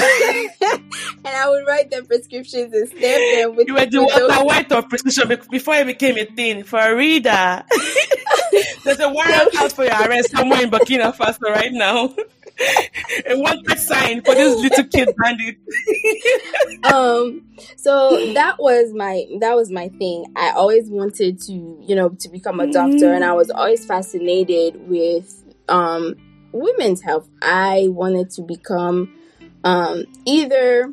And 1.25 1.37
i 1.37 1.49
would 1.49 1.67
write 1.67 1.91
the 1.91 2.03
prescriptions 2.03 2.73
and 2.75 2.89
stamp 2.89 3.03
them 3.03 3.57
with 3.57 3.69
you 3.69 3.75
were 3.75 3.85
the 3.87 4.43
white 4.45 4.71
of 4.73 4.89
prescription 4.89 5.39
before 5.51 5.75
it 5.75 5.87
became 5.87 6.17
a 6.19 6.25
thing 6.25 6.65
for 6.65 6.79
a 6.79 6.95
reader. 6.95 7.65
There's 8.85 9.01
a 9.01 9.09
warrant 9.09 9.55
out 9.57 9.73
for 9.73 9.85
your 9.85 9.95
arrest 9.95 10.31
somewhere 10.31 10.63
in 10.63 10.71
burkina 10.71 11.15
faso 11.15 11.43
right 11.43 11.73
now 11.73 12.15
a 13.27 13.39
wanted 13.39 13.79
sign 13.79 14.23
for 14.23 14.35
this 14.35 14.61
little 14.61 14.85
kid 14.85 15.15
bandit. 15.17 15.57
um, 16.93 17.45
so 17.77 18.33
that 18.35 18.57
was 18.59 18.93
my 18.93 19.25
that 19.41 19.55
was 19.55 19.71
my 19.71 19.89
thing. 19.91 20.27
I 20.37 20.51
always 20.51 20.89
wanted 20.89 21.41
to, 21.43 21.53
you 21.53 21.95
know, 21.95 22.11
to 22.11 22.29
become 22.29 22.61
a 22.61 22.67
doctor, 22.71 22.97
mm-hmm. 22.97 23.15
and 23.15 23.25
I 23.25 23.33
was 23.33 23.51
always 23.51 23.85
fascinated 23.85 24.89
with 24.89 25.45
um 25.69 26.17
women's 26.53 27.03
health. 27.03 27.29
I 27.43 27.89
wanted 27.89 28.31
to 28.31 28.43
become 28.43 29.15
um 29.65 30.05
either 30.25 30.93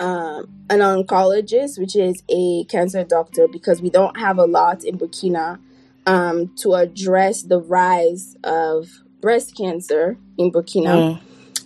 um, 0.00 0.64
an 0.68 0.80
oncologist, 0.80 1.78
which 1.78 1.96
is 1.96 2.22
a 2.28 2.64
cancer 2.64 3.04
doctor, 3.04 3.48
because 3.48 3.80
we 3.80 3.90
don't 3.90 4.18
have 4.18 4.38
a 4.38 4.44
lot 4.44 4.84
in 4.84 4.98
Burkina 4.98 5.58
um, 6.06 6.54
to 6.56 6.74
address 6.74 7.42
the 7.42 7.60
rise 7.60 8.36
of 8.44 8.88
breast 9.20 9.56
cancer 9.56 10.16
in 10.38 10.50
Burkina 10.50 11.18
mm. 11.18 11.20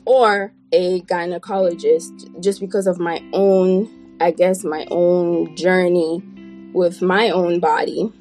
or 0.04 0.52
a 0.72 1.00
gynecologist 1.02 2.40
just 2.40 2.60
because 2.60 2.86
of 2.86 2.98
my 2.98 3.22
own, 3.32 4.16
I 4.20 4.30
guess, 4.30 4.64
my 4.64 4.86
own 4.90 5.56
journey 5.56 6.22
with 6.72 7.02
my 7.02 7.30
own 7.30 7.60
body. 7.60 8.12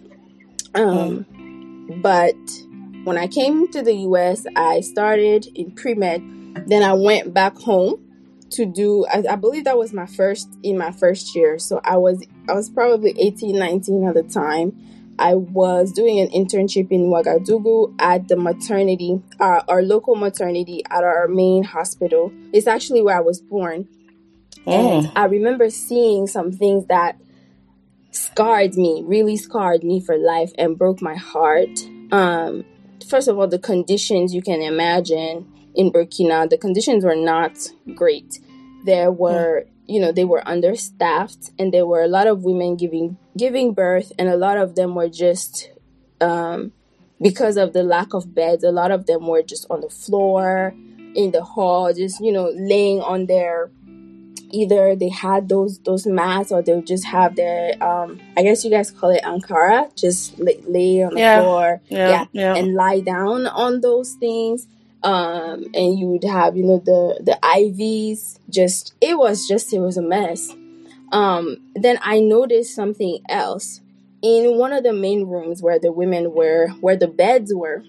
Um, 0.75 1.25
mm. 1.25 2.01
But 2.01 2.36
when 3.03 3.17
I 3.17 3.27
came 3.27 3.67
to 3.69 3.82
the 3.82 3.93
US, 3.93 4.45
I 4.55 4.82
started 4.82 5.47
in 5.55 5.71
pre 5.71 5.93
med. 5.93 6.21
Then 6.67 6.84
I 6.84 6.93
went 6.93 7.34
back 7.34 7.57
home 7.57 8.09
to 8.51 8.65
do 8.65 9.05
I, 9.05 9.23
I, 9.32 9.36
believe 9.36 9.65
that 9.65 9.77
was 9.77 9.93
my 9.93 10.05
first 10.05 10.49
in 10.63 10.77
my 10.77 10.91
first 10.91 11.36
year 11.36 11.59
so 11.59 11.80
i 11.84 11.97
was 11.97 12.25
i 12.47 12.53
was 12.53 12.69
probably 12.69 13.13
18 13.17 13.57
19 13.57 14.07
at 14.07 14.15
the 14.15 14.23
time 14.23 14.75
I 15.20 15.36
was 15.36 15.91
doing 15.91 16.20
an 16.20 16.30
internship 16.30 16.91
in 16.91 17.09
Ouagadougou 17.11 17.93
at 17.99 18.30
the 18.30 18.38
maternity, 18.38 19.22
uh, 19.39 19.61
our 19.67 19.82
local 19.82 20.15
maternity 20.15 20.82
at 20.89 21.03
our 21.03 21.28
main 21.28 21.63
hospital. 21.63 22.32
It's 22.53 22.67
actually 22.67 23.01
where 23.01 23.17
I 23.17 23.22
was 23.22 23.41
born. 23.41 23.88
Oh. 24.65 24.99
And 24.99 25.11
I 25.15 25.26
remember 25.26 25.70
seeing 25.70 26.26
some 26.26 26.51
things 26.51 26.86
that 26.88 27.17
scarred 28.11 28.76
me, 28.76 29.03
really 29.05 29.36
scarred 29.36 29.84
me 29.84 29.99
for 29.99 30.17
life 30.17 30.53
and 30.57 30.78
broke 30.78 31.01
my 31.01 31.15
heart. 31.15 31.86
Um, 32.11 32.63
first 33.07 33.28
of 33.28 33.38
all, 33.38 33.47
the 33.47 33.59
conditions 33.59 34.34
you 34.34 34.41
can 34.41 34.61
imagine 34.61 35.51
in 35.76 35.91
Burkina, 35.91 36.49
the 36.49 36.57
conditions 36.57 37.03
were 37.03 37.15
not 37.15 37.57
great. 37.93 38.39
There 38.86 39.11
were 39.11 39.65
you 39.89 39.99
know 39.99 40.11
they 40.11 40.23
were 40.23 40.47
understaffed 40.47 41.51
and 41.57 41.73
there 41.73 41.85
were 41.85 42.03
a 42.03 42.07
lot 42.07 42.27
of 42.27 42.43
women 42.43 42.75
giving 42.75 43.17
giving 43.35 43.73
birth 43.73 44.11
and 44.19 44.29
a 44.29 44.37
lot 44.37 44.57
of 44.57 44.75
them 44.75 44.93
were 44.93 45.09
just 45.09 45.71
um, 46.21 46.71
because 47.21 47.57
of 47.57 47.73
the 47.73 47.83
lack 47.83 48.13
of 48.13 48.35
beds 48.35 48.63
a 48.63 48.71
lot 48.71 48.91
of 48.91 49.07
them 49.07 49.27
were 49.27 49.41
just 49.41 49.65
on 49.69 49.81
the 49.81 49.89
floor 49.89 50.73
in 51.15 51.31
the 51.31 51.43
hall 51.43 51.91
just 51.91 52.21
you 52.21 52.31
know 52.31 52.51
laying 52.55 53.01
on 53.01 53.25
their 53.25 53.71
either 54.51 54.95
they 54.95 55.09
had 55.09 55.49
those 55.49 55.79
those 55.79 56.05
mats 56.05 56.51
or 56.51 56.61
they 56.61 56.73
would 56.73 56.87
just 56.87 57.05
have 57.05 57.35
their 57.35 57.71
um 57.83 58.19
i 58.37 58.43
guess 58.43 58.63
you 58.63 58.69
guys 58.69 58.91
call 58.91 59.09
it 59.09 59.23
ankara 59.23 59.93
just 59.95 60.37
lay, 60.39 60.59
lay 60.67 61.03
on 61.03 61.13
the 61.13 61.19
yeah. 61.19 61.41
floor. 61.41 61.81
Yeah, 61.89 62.09
yeah, 62.09 62.25
yeah. 62.31 62.55
And 62.55 62.75
lie 62.75 62.99
down 62.99 63.47
on 63.47 63.81
those 63.81 64.13
things 64.13 64.67
um, 65.04 65.66
and 65.74 65.97
you 65.97 66.08
would 66.08 66.24
have 66.24 66.58
you 66.58 66.64
know 66.64 66.80
the 66.80 67.20
the 67.24 67.39
IVs. 67.43 68.39
Just 68.50 68.93
it 69.02 69.18
was 69.18 69.47
just 69.47 69.74
it 69.74 69.80
was 69.80 69.97
a 69.97 70.02
mess. 70.02 70.54
Um, 71.12 71.58
then 71.76 72.00
I 72.02 72.20
noticed 72.20 72.76
something 72.76 73.20
else 73.28 73.82
in 74.22 74.58
one 74.58 74.74
of 74.74 74.84
the 74.84 74.93
main 74.93 75.26
rooms 75.26 75.62
where 75.62 75.80
the 75.80 75.91
women 75.91 76.34
were, 76.34 76.68
where 76.82 76.95
the 76.95 77.08
beds 77.08 77.54
were. 77.54 77.84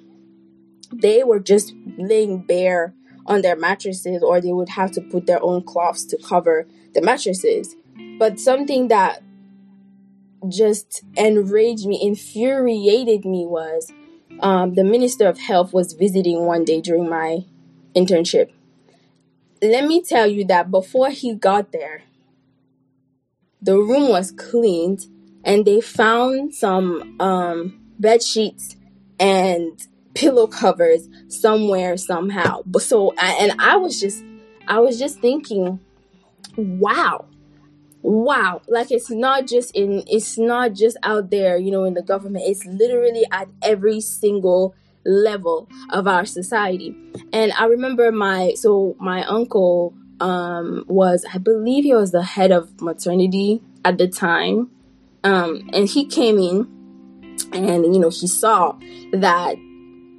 They 0.93 1.23
were 1.23 1.39
just 1.39 1.75
laying 1.99 2.43
bare 2.43 2.95
on 3.27 3.43
their 3.43 3.57
mattresses, 3.57 4.23
or 4.23 4.41
they 4.41 4.53
would 4.53 4.71
have 4.71 4.93
to 4.93 5.01
put 5.01 5.27
their 5.27 5.43
own 5.43 5.63
cloths 5.63 6.05
to 6.07 6.19
cover 6.19 6.67
the 6.95 7.03
mattresses. 7.03 7.77
But 8.19 8.41
something 8.41 8.89
that 8.89 9.23
just 10.49 11.03
enraged 11.17 11.87
me, 11.87 12.01
infuriated 12.03 13.25
me 13.25 13.47
was 13.47 13.93
um, 14.43 14.74
the 14.74 14.84
Minister 14.84 15.28
of 15.28 15.38
Health 15.38 15.72
was 15.72 15.93
visiting 15.93 16.47
one 16.47 16.64
day 16.64 16.80
during 16.80 17.09
my 17.09 17.45
internship. 17.95 18.51
Let 19.62 19.86
me 19.86 20.03
tell 20.03 20.26
you 20.26 20.45
that 20.47 20.70
before 20.70 21.11
he 21.11 21.34
got 21.34 21.72
there, 21.72 22.03
the 23.61 23.76
room 23.76 24.09
was 24.09 24.30
cleaned 24.32 25.07
and 25.45 25.64
they 25.64 25.80
found 25.80 26.55
some 26.55 27.16
um, 27.20 27.80
bed 27.99 28.22
sheets 28.22 28.76
and 29.18 29.78
pillow 30.14 30.47
covers 30.47 31.09
somewhere 31.28 31.97
somehow. 31.97 32.62
But 32.66 32.82
so, 32.82 33.12
and 33.18 33.53
I 33.61 33.76
was 33.76 34.01
just, 34.01 34.24
I 34.66 34.78
was 34.80 34.99
just 34.99 35.20
thinking, 35.20 35.80
wow, 36.57 37.26
wow 38.03 38.62
like 38.68 38.90
it's 38.90 39.11
not 39.11 39.46
just 39.46 39.74
in 39.76 40.03
it's 40.07 40.38
not 40.38 40.72
just 40.72 40.96
out 41.03 41.30
there 41.30 41.59
you 41.59 41.70
know 41.70 41.84
in 41.84 41.94
the 41.94 42.03
government. 42.03 42.44
It's 42.46 42.64
literally 42.64 43.24
at 43.30 43.48
every 43.62 44.01
single 44.01 44.74
level 45.05 45.68
of 45.90 46.07
our 46.07 46.24
society. 46.26 46.94
And 47.32 47.53
i 47.53 47.64
remember 47.64 48.12
my 48.12 48.55
so 48.55 48.96
my 48.98 49.24
uncle 49.24 49.94
um 50.20 50.84
was 50.88 51.24
i 51.32 51.38
believe 51.38 51.84
he 51.84 51.94
was 51.94 52.12
the 52.12 52.22
head 52.22 52.53
of 52.53 52.80
maternity 52.80 53.62
at 53.84 53.98
the 53.98 54.09
time. 54.09 54.70
Um 55.24 55.68
and 55.72 55.88
he 55.88 56.05
came 56.07 56.38
in 56.38 56.68
and 57.53 57.94
you 57.94 58.01
know 58.01 58.11
he 58.11 58.26
saw 58.26 58.78
that 59.12 59.57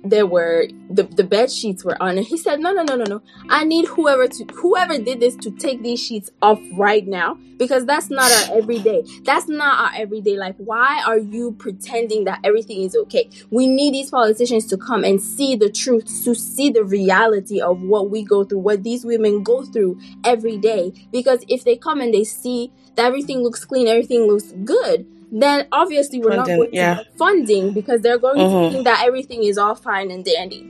there 0.04 0.26
were 0.26 0.68
the, 0.90 1.04
the 1.04 1.24
bed 1.24 1.52
sheets 1.52 1.86
were 1.86 2.02
on 2.02 2.18
and 2.18 2.26
he 2.26 2.38
said 2.38 2.60
no 2.60 2.74
no 2.74 2.84
no 2.84 2.96
no 2.96 3.04
no. 3.06 3.22
I 3.50 3.64
need 3.64 3.88
whoever 3.88 4.28
to 4.28 4.46
whoever 4.46 4.98
did 4.98 5.20
this 5.20 5.36
to 5.38 5.52
take 5.52 5.84
these 5.84 6.04
sheets 6.04 6.32
off 6.42 6.60
right 6.74 7.06
now 7.06 7.38
because 7.58 7.86
that's 7.86 8.10
not 8.10 8.32
our 8.32 8.58
everyday. 8.58 9.04
That's 9.24 9.48
not 9.48 9.80
our 9.80 10.02
everyday 10.02 10.38
life. 10.38 10.56
Why 10.58 11.04
are 11.06 11.20
you 11.20 11.54
pretending 11.54 12.24
that 12.26 12.40
everything 12.44 12.82
is 12.82 12.96
okay? 12.96 13.30
We 13.52 13.68
need 13.68 13.94
these 13.94 14.10
politicians 14.10 14.66
to 14.68 14.78
come 14.78 15.04
and 15.04 15.22
see 15.22 15.56
the 15.56 15.70
truth 15.70 16.06
to 16.24 16.34
see 16.34 16.72
the 16.72 16.84
reality 16.84 17.62
of 17.62 17.82
what 17.82 18.10
we 18.10 18.24
go 18.24 18.44
through 18.44 18.60
what 18.60 18.84
these 18.84 19.06
women 19.06 19.44
go 19.44 19.64
through 19.64 20.00
every 20.24 20.58
day. 20.58 20.94
Because 21.12 21.44
if 21.48 21.64
they 21.64 21.76
come 21.76 22.02
and 22.02 22.14
they 22.14 22.24
see 22.24 22.72
that 22.96 23.06
everything 23.06 23.40
looks 23.40 23.64
clean 23.64 23.88
everything 23.88 24.28
looks 24.28 24.52
good 24.66 25.06
then 25.32 25.68
obviously 25.72 26.20
we're 26.20 26.36
funding, 26.36 26.58
not 26.58 26.64
going 26.64 26.74
yeah. 26.74 26.96
to 26.96 27.06
funding 27.18 27.74
because 27.74 28.02
they're 28.02 28.20
going 28.20 28.38
mm-hmm. 28.38 28.66
to 28.66 28.72
think 28.72 28.86
that 28.86 29.06
everything 29.06 29.44
is 29.44 29.58
all 29.58 29.76
fine 29.76 30.12
and 30.12 30.26
dandy. 30.26 30.68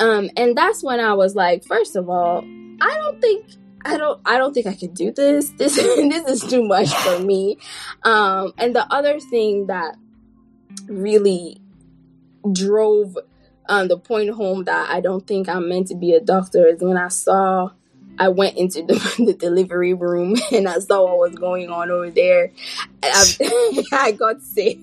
Um, 0.00 0.30
and 0.36 0.56
that's 0.56 0.82
when 0.82 0.98
I 0.98 1.12
was 1.14 1.36
like, 1.36 1.64
first 1.64 1.94
of 1.94 2.08
all, 2.10 2.44
I 2.80 2.94
don't 2.94 3.20
think 3.20 3.46
I 3.84 3.96
don't 3.96 4.20
I 4.24 4.38
don't 4.38 4.52
think 4.52 4.66
I 4.66 4.74
can 4.74 4.92
do 4.94 5.12
this. 5.12 5.50
This 5.56 5.76
this 5.76 6.28
is 6.28 6.50
too 6.50 6.64
much 6.64 6.92
for 6.92 7.20
me. 7.20 7.58
Um, 8.02 8.52
and 8.58 8.74
the 8.74 8.92
other 8.92 9.20
thing 9.20 9.68
that 9.68 9.96
really 10.88 11.60
drove 12.52 13.16
um, 13.68 13.88
the 13.88 13.98
point 13.98 14.30
home 14.30 14.64
that 14.64 14.90
I 14.90 15.00
don't 15.00 15.26
think 15.26 15.48
I'm 15.48 15.68
meant 15.68 15.88
to 15.88 15.94
be 15.94 16.12
a 16.12 16.20
doctor 16.20 16.66
is 16.66 16.82
when 16.82 16.96
I 16.96 17.08
saw 17.08 17.70
I 18.18 18.28
went 18.28 18.56
into 18.56 18.82
the, 18.82 18.94
the, 19.26 19.34
delivery 19.34 19.94
room 19.94 20.36
and 20.52 20.68
I 20.68 20.78
saw 20.78 21.04
what 21.04 21.30
was 21.30 21.38
going 21.38 21.68
on 21.70 21.90
over 21.90 22.10
there. 22.10 22.50
I, 23.02 23.82
I 23.92 24.12
got 24.12 24.42
sick. 24.42 24.78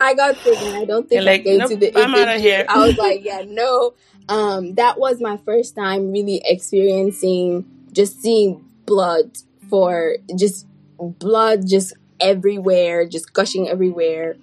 I 0.00 0.14
got 0.14 0.36
sick 0.38 0.58
and 0.60 0.76
I 0.76 0.84
don't 0.84 1.08
think 1.08 1.24
like, 1.24 1.40
I 1.40 1.44
came 1.44 1.58
nope, 1.58 1.70
to 1.70 1.76
the 1.76 1.98
I'm 1.98 2.14
out 2.14 2.36
of 2.36 2.40
here. 2.40 2.64
I 2.68 2.86
was 2.86 2.96
like, 2.96 3.24
yeah, 3.24 3.42
no. 3.46 3.94
Um, 4.28 4.74
that 4.74 4.98
was 4.98 5.20
my 5.20 5.36
first 5.38 5.74
time 5.74 6.12
really 6.12 6.40
experiencing 6.44 7.64
just 7.92 8.20
seeing 8.22 8.64
blood 8.86 9.36
for 9.68 10.16
just 10.36 10.66
blood 10.98 11.66
just 11.66 11.94
everywhere, 12.20 13.06
just 13.06 13.32
gushing 13.32 13.68
everywhere. 13.68 14.36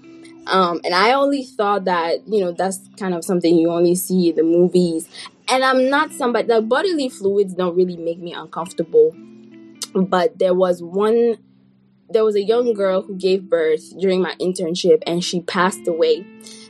Um, 0.48 0.82
and 0.84 0.94
I 0.94 1.14
only 1.14 1.44
thought 1.44 1.86
that, 1.86 2.28
you 2.28 2.42
know, 2.42 2.52
that's 2.52 2.80
kind 2.98 3.14
of 3.14 3.24
something 3.24 3.56
you 3.56 3.72
only 3.72 3.96
see 3.96 4.30
in 4.30 4.36
the 4.36 4.44
movies. 4.44 5.08
And 5.52 5.64
I'm 5.64 5.90
not 5.90 6.12
somebody, 6.12 6.48
the 6.48 6.62
bodily 6.62 7.10
fluids 7.10 7.54
don't 7.54 7.76
really 7.76 7.98
make 7.98 8.20
me 8.20 8.34
uncomfortable. 8.34 9.16
But 9.96 10.38
there 10.38 10.54
was 10.54 10.84
one, 10.84 11.38
there 12.10 12.24
was 12.24 12.36
a 12.36 12.44
young 12.44 12.74
girl 12.74 13.02
who 13.02 13.16
gave 13.16 13.50
birth 13.50 13.98
during 14.00 14.22
my 14.22 14.36
internship 14.40 15.02
and 15.08 15.24
she 15.24 15.42
passed 15.42 15.88
away. 15.88 16.26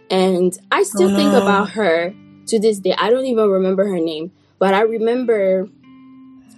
And 0.10 0.58
I 0.72 0.84
still 0.84 1.12
oh, 1.12 1.16
think 1.16 1.34
about 1.34 1.72
her 1.72 2.14
to 2.48 2.60
this 2.60 2.80
day. 2.80 2.96
I 2.98 3.10
don't 3.10 3.26
even 3.26 3.50
remember 3.50 3.86
her 3.88 4.00
name, 4.00 4.32
but 4.58 4.74
I 4.74 4.82
remember 4.82 5.68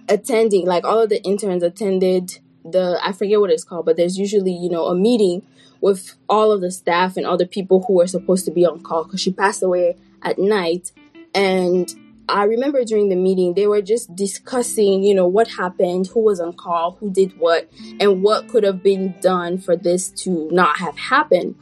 attending, 0.08 0.66
like 0.66 0.86
all 0.86 1.00
of 1.00 1.10
the 1.10 1.22
interns 1.24 1.64
attended 1.64 2.40
the, 2.64 3.00
I 3.02 3.12
forget 3.14 3.40
what 3.40 3.50
it's 3.50 3.64
called, 3.64 3.86
but 3.86 3.98
there's 3.98 4.20
usually, 4.20 4.54
you 4.54 4.70
know, 4.70 4.86
a 4.86 4.96
meeting 4.96 5.42
with 5.82 6.14
all 6.30 6.52
of 6.52 6.62
the 6.62 6.72
staff 6.72 7.18
and 7.18 7.26
other 7.26 7.46
people 7.46 7.84
who 7.84 7.94
were 7.94 8.08
supposed 8.08 8.46
to 8.46 8.52
be 8.52 8.66
on 8.66 8.82
call 8.82 9.06
because 9.06 9.20
she 9.20 9.34
passed 9.34 9.64
away 9.64 9.98
at 10.22 10.38
night. 10.38 10.92
And 11.34 11.92
I 12.30 12.44
remember 12.44 12.84
during 12.84 13.10
the 13.10 13.16
meeting, 13.16 13.54
they 13.54 13.68
were 13.68 13.82
just 13.82 14.16
discussing, 14.16 15.04
you 15.04 15.14
know, 15.14 15.28
what 15.28 15.48
happened, 15.48 16.08
who 16.08 16.22
was 16.22 16.40
on 16.40 16.54
call, 16.54 16.98
who 17.00 17.12
did 17.12 17.38
what, 17.38 17.70
and 18.00 18.24
what 18.24 18.48
could 18.48 18.64
have 18.64 18.82
been 18.82 19.16
done 19.22 19.58
for 19.58 19.76
this 19.76 20.10
to 20.24 20.50
not 20.52 20.78
have 20.78 20.98
happened. 20.98 21.56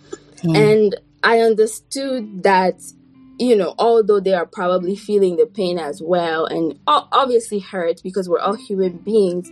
Mm. 0.44 0.56
And 0.58 0.96
I 1.24 1.40
understood 1.40 2.44
that, 2.44 2.82
you 3.38 3.56
know, 3.56 3.74
although 3.80 4.20
they 4.20 4.34
are 4.34 4.46
probably 4.46 4.96
feeling 4.96 5.38
the 5.38 5.46
pain 5.46 5.80
as 5.80 6.02
well 6.02 6.46
and 6.46 6.80
obviously 6.88 7.60
hurt 7.60 8.02
because 8.04 8.30
we're 8.30 8.40
all 8.40 8.56
human 8.56 8.98
beings, 8.98 9.50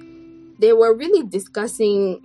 they 0.59 0.73
were 0.73 0.93
really 0.93 1.27
discussing 1.27 2.23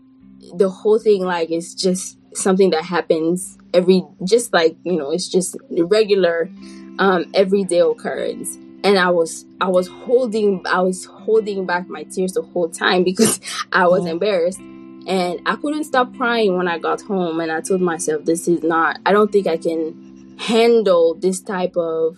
the 0.55 0.69
whole 0.69 0.99
thing 0.99 1.25
like 1.25 1.51
it's 1.51 1.75
just 1.75 2.19
something 2.35 2.71
that 2.71 2.85
happens 2.85 3.59
every 3.75 4.03
just 4.25 4.53
like 4.53 4.77
you 4.85 4.97
know 4.97 5.11
it's 5.11 5.29
just 5.29 5.57
regular 5.71 6.51
um 6.99 7.31
everyday 7.35 7.81
occurrence 7.81 8.59
and 8.85 8.99
i 8.99 9.09
was 9.09 9.45
i 9.61 9.69
was 9.69 9.89
holding 9.89 10.65
i 10.67 10.81
was 10.81 11.05
holding 11.05 11.67
back 11.67 11.89
my 11.89 12.03
tears 12.05 12.33
the 12.33 12.43
whole 12.43 12.69
time 12.69 13.05
because 13.05 13.41
i 13.73 13.87
was 13.87 14.01
mm-hmm. 14.01 14.11
embarrassed. 14.11 14.61
And 15.05 15.41
i 15.47 15.57
couldn't 15.57 15.85
stop 15.85 16.15
crying 16.17 16.57
when 16.57 16.69
i 16.69 16.79
got 16.79 17.03
home 17.03 17.41
and 17.41 17.51
i 17.51 17.61
told 17.61 17.81
myself 17.81 18.25
this 18.25 18.47
is 18.47 18.63
not 18.63 19.01
i 19.05 19.11
don't 19.13 19.33
think 19.33 19.49
i 19.49 19.57
can 19.57 20.37
handle 20.39 21.15
this 21.15 21.41
type 21.41 21.77
of 21.77 22.17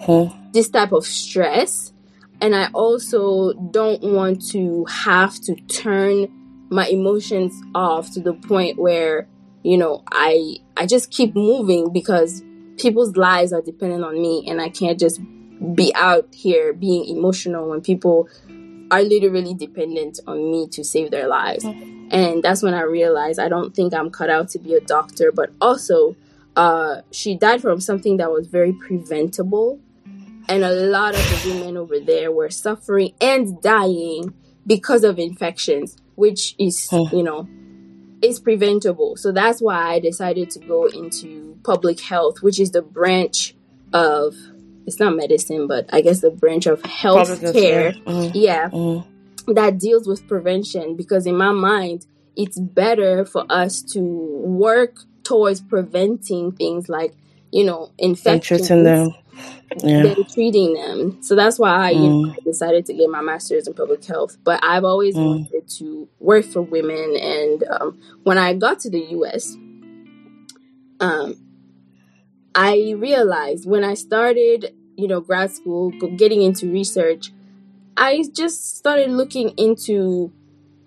huh? 0.00 0.28
this 0.52 0.68
type 0.68 0.92
of 0.92 1.04
stress. 1.06 1.92
And 2.40 2.54
i 2.54 2.68
also 2.74 3.52
don't 3.70 4.02
want 4.02 4.46
to 4.50 4.84
have 4.86 5.40
to 5.42 5.54
turn 5.68 6.28
my 6.70 6.86
emotions 6.88 7.54
off 7.74 8.10
to 8.12 8.20
the 8.20 8.34
point 8.34 8.78
where 8.78 9.28
you 9.62 9.78
know 9.78 10.02
i 10.12 10.56
i 10.76 10.86
just 10.86 11.10
keep 11.10 11.34
moving 11.34 11.92
because 11.92 12.42
people's 12.78 13.16
lives 13.16 13.52
are 13.52 13.62
dependent 13.62 14.04
on 14.04 14.20
me 14.20 14.44
and 14.48 14.60
i 14.60 14.68
can't 14.68 14.98
just 14.98 15.20
be 15.74 15.94
out 15.94 16.28
here 16.32 16.72
being 16.72 17.04
emotional 17.06 17.70
when 17.70 17.80
people 17.80 18.28
are 18.90 19.02
literally 19.02 19.54
dependent 19.54 20.20
on 20.26 20.50
me 20.50 20.68
to 20.68 20.84
save 20.84 21.10
their 21.10 21.26
lives 21.26 21.64
mm-hmm. 21.64 22.08
and 22.10 22.42
that's 22.42 22.62
when 22.62 22.74
i 22.74 22.82
realized 22.82 23.38
i 23.38 23.48
don't 23.48 23.74
think 23.74 23.92
i'm 23.94 24.10
cut 24.10 24.30
out 24.30 24.48
to 24.48 24.58
be 24.58 24.74
a 24.74 24.80
doctor 24.80 25.32
but 25.32 25.50
also 25.60 26.14
uh, 26.56 27.02
she 27.10 27.36
died 27.36 27.60
from 27.60 27.80
something 27.80 28.16
that 28.16 28.30
was 28.30 28.46
very 28.46 28.72
preventable 28.72 29.78
and 30.48 30.64
a 30.64 30.70
lot 30.70 31.14
of 31.14 31.20
the 31.20 31.50
women 31.50 31.76
over 31.76 32.00
there 32.00 32.32
were 32.32 32.48
suffering 32.48 33.12
and 33.20 33.60
dying 33.60 34.32
because 34.66 35.04
of 35.04 35.18
infections 35.18 35.98
which 36.16 36.56
is, 36.58 36.88
oh. 36.90 37.08
you 37.12 37.22
know, 37.22 37.48
is 38.20 38.40
preventable. 38.40 39.16
So 39.16 39.30
that's 39.30 39.62
why 39.62 39.92
I 39.92 40.00
decided 40.00 40.50
to 40.50 40.58
go 40.58 40.86
into 40.86 41.58
public 41.62 42.00
health, 42.00 42.42
which 42.42 42.58
is 42.58 42.72
the 42.72 42.82
branch 42.82 43.54
of 43.92 44.34
it's 44.86 45.00
not 45.00 45.16
medicine, 45.16 45.66
but 45.66 45.88
I 45.92 46.00
guess 46.00 46.20
the 46.20 46.30
branch 46.30 46.66
of 46.66 46.82
health 46.84 47.40
care. 47.52 47.92
Mm-hmm. 47.92 48.30
Yeah. 48.34 48.70
Mm-hmm. 48.70 49.52
That 49.52 49.78
deals 49.78 50.06
with 50.08 50.26
prevention 50.26 50.96
because 50.96 51.26
in 51.26 51.36
my 51.36 51.52
mind, 51.52 52.06
it's 52.36 52.58
better 52.58 53.24
for 53.24 53.44
us 53.48 53.80
to 53.82 54.00
work 54.00 54.98
towards 55.22 55.60
preventing 55.60 56.52
things 56.52 56.88
like, 56.88 57.14
you 57.52 57.64
know, 57.64 57.92
infections. 57.98 58.68
them 58.68 59.14
yeah. 59.78 60.02
than 60.02 60.24
treating 60.24 60.74
them. 60.74 61.22
So 61.22 61.34
that's 61.34 61.58
why 61.58 61.88
I 61.88 61.94
mm. 61.94 62.02
you 62.02 62.26
know, 62.26 62.34
decided 62.44 62.86
to 62.86 62.94
get 62.94 63.08
my 63.10 63.20
master's 63.20 63.66
in 63.66 63.74
public 63.74 64.04
health. 64.04 64.36
But 64.44 64.60
I've 64.62 64.84
always 64.84 65.14
mm. 65.14 65.24
wanted 65.24 65.68
to 65.78 66.08
work 66.18 66.44
for 66.44 66.62
women. 66.62 67.16
And 67.16 67.64
um, 67.64 68.00
when 68.22 68.38
I 68.38 68.54
got 68.54 68.80
to 68.80 68.90
the 68.90 69.00
US, 69.00 69.56
um, 71.00 71.36
I 72.54 72.94
realized 72.96 73.68
when 73.68 73.84
I 73.84 73.94
started, 73.94 74.74
you 74.96 75.08
know, 75.08 75.20
grad 75.20 75.50
school, 75.50 75.90
getting 76.16 76.42
into 76.42 76.70
research, 76.70 77.32
I 77.96 78.24
just 78.32 78.76
started 78.76 79.10
looking 79.10 79.50
into 79.50 80.32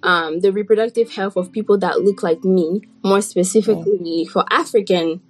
um, 0.04 0.40
the 0.40 0.52
reproductive 0.52 1.12
health 1.12 1.36
of 1.36 1.52
people 1.52 1.78
that 1.80 2.02
look 2.02 2.24
like 2.24 2.44
me, 2.44 2.82
more 3.04 3.22
specifically 3.22 4.26
mm. 4.26 4.30
for 4.30 4.46
African 4.52 5.22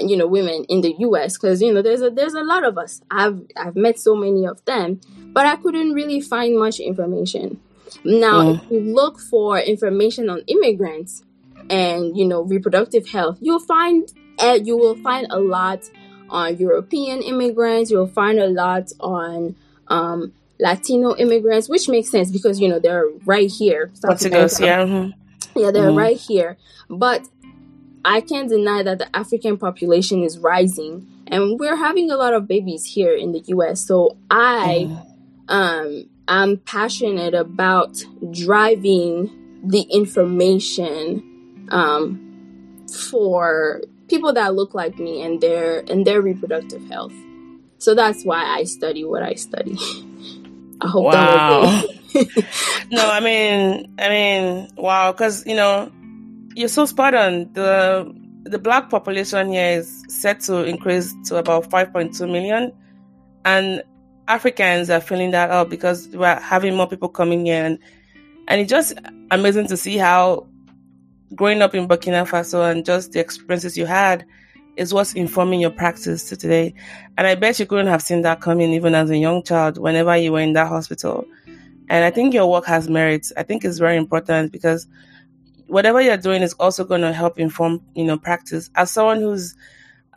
you 0.00 0.16
know 0.16 0.26
women 0.26 0.64
in 0.68 0.80
the 0.80 0.94
US 0.98 1.36
because 1.36 1.62
you 1.62 1.72
know 1.72 1.82
there's 1.82 2.02
a 2.02 2.10
there's 2.10 2.34
a 2.34 2.42
lot 2.42 2.64
of 2.64 2.76
us 2.78 3.00
I've 3.10 3.40
I've 3.56 3.76
met 3.76 3.98
so 3.98 4.14
many 4.14 4.46
of 4.46 4.64
them 4.64 5.00
but 5.32 5.46
I 5.46 5.56
couldn't 5.56 5.92
really 5.92 6.20
find 6.20 6.58
much 6.58 6.80
information 6.80 7.60
now 8.04 8.42
mm. 8.42 8.56
if 8.56 8.70
you 8.70 8.80
look 8.80 9.18
for 9.18 9.58
information 9.58 10.28
on 10.28 10.40
immigrants 10.46 11.24
and 11.70 12.16
you 12.16 12.26
know 12.26 12.42
reproductive 12.42 13.08
health 13.08 13.38
you'll 13.40 13.60
find 13.60 14.12
uh, 14.38 14.58
you 14.62 14.76
will 14.76 14.96
find 14.96 15.26
a 15.30 15.38
lot 15.38 15.80
on 16.30 16.56
European 16.56 17.22
immigrants 17.22 17.90
you'll 17.90 18.06
find 18.06 18.38
a 18.38 18.46
lot 18.46 18.90
on 19.00 19.54
um, 19.88 20.32
Latino 20.58 21.16
immigrants 21.16 21.68
which 21.68 21.88
makes 21.88 22.10
sense 22.10 22.30
because 22.30 22.60
you 22.60 22.68
know 22.68 22.78
they're 22.78 23.08
right 23.24 23.50
here 23.50 23.90
South 23.94 24.24
America. 24.24 24.56
yeah 24.60 24.84
mm-hmm. 24.84 25.58
yeah 25.60 25.70
they're 25.70 25.88
mm-hmm. 25.88 25.98
right 25.98 26.16
here 26.16 26.56
but 26.88 27.28
I 28.04 28.20
can't 28.20 28.48
deny 28.48 28.84
that 28.84 28.98
the 28.98 29.16
African 29.16 29.58
population 29.58 30.22
is 30.22 30.38
rising 30.38 31.08
and 31.26 31.58
we're 31.58 31.76
having 31.76 32.10
a 32.10 32.16
lot 32.16 32.34
of 32.34 32.46
babies 32.46 32.84
here 32.84 33.14
in 33.14 33.32
the 33.32 33.42
US. 33.48 33.84
So 33.84 34.16
I 34.30 34.88
um 35.48 36.08
I'm 36.28 36.58
passionate 36.58 37.34
about 37.34 37.96
driving 38.30 39.60
the 39.64 39.82
information 39.82 41.66
um 41.70 42.86
for 43.10 43.80
people 44.08 44.32
that 44.32 44.54
look 44.54 44.74
like 44.74 44.98
me 44.98 45.22
and 45.22 45.40
their 45.40 45.80
and 45.90 46.06
their 46.06 46.20
reproductive 46.20 46.86
health. 46.88 47.14
So 47.78 47.94
that's 47.94 48.24
why 48.24 48.42
I 48.42 48.64
study 48.64 49.04
what 49.04 49.22
I 49.22 49.34
study. 49.34 49.76
I 50.80 50.88
hope 50.88 51.04
wow. 51.04 51.82
no, 52.90 53.10
I 53.10 53.20
mean, 53.20 53.94
I 53.98 54.08
mean, 54.08 54.68
wow, 54.76 55.12
because 55.12 55.46
you 55.46 55.56
know, 55.56 55.90
you're 56.54 56.68
so 56.68 56.86
spot 56.86 57.14
on. 57.14 57.52
The 57.52 58.12
the 58.44 58.58
black 58.58 58.90
population 58.90 59.50
here 59.50 59.78
is 59.78 60.04
set 60.08 60.40
to 60.40 60.64
increase 60.64 61.14
to 61.26 61.36
about 61.36 61.68
5.2 61.68 62.20
million, 62.30 62.72
and 63.44 63.82
Africans 64.28 64.90
are 64.90 65.00
filling 65.00 65.32
that 65.32 65.50
up 65.50 65.68
because 65.68 66.08
we're 66.08 66.38
having 66.40 66.74
more 66.74 66.88
people 66.88 67.08
coming 67.08 67.46
in, 67.46 67.64
and 67.64 67.78
and 68.48 68.60
it's 68.60 68.70
just 68.70 68.94
amazing 69.30 69.66
to 69.68 69.76
see 69.76 69.96
how 69.96 70.46
growing 71.34 71.62
up 71.62 71.74
in 71.74 71.88
Burkina 71.88 72.26
Faso 72.26 72.70
and 72.70 72.84
just 72.84 73.12
the 73.12 73.20
experiences 73.20 73.76
you 73.76 73.86
had 73.86 74.24
is 74.76 74.92
what's 74.92 75.14
informing 75.14 75.60
your 75.60 75.70
practice 75.70 76.28
to 76.28 76.36
today. 76.36 76.74
And 77.16 77.26
I 77.26 77.34
bet 77.34 77.58
you 77.58 77.66
couldn't 77.66 77.86
have 77.86 78.02
seen 78.02 78.22
that 78.22 78.40
coming 78.40 78.72
even 78.72 78.94
as 78.94 79.10
a 79.10 79.16
young 79.16 79.42
child 79.42 79.78
whenever 79.78 80.16
you 80.16 80.32
were 80.32 80.40
in 80.40 80.52
that 80.52 80.68
hospital. 80.68 81.26
And 81.88 82.04
I 82.04 82.10
think 82.10 82.34
your 82.34 82.50
work 82.50 82.66
has 82.66 82.88
merits. 82.88 83.32
I 83.36 83.42
think 83.42 83.64
it's 83.64 83.78
very 83.78 83.96
important 83.96 84.52
because 84.52 84.86
whatever 85.66 86.00
you're 86.00 86.16
doing 86.16 86.42
is 86.42 86.52
also 86.54 86.84
going 86.84 87.00
to 87.00 87.12
help 87.12 87.38
inform, 87.38 87.80
you 87.94 88.04
know, 88.04 88.18
practice. 88.18 88.70
As 88.74 88.90
someone 88.90 89.20
who's 89.20 89.54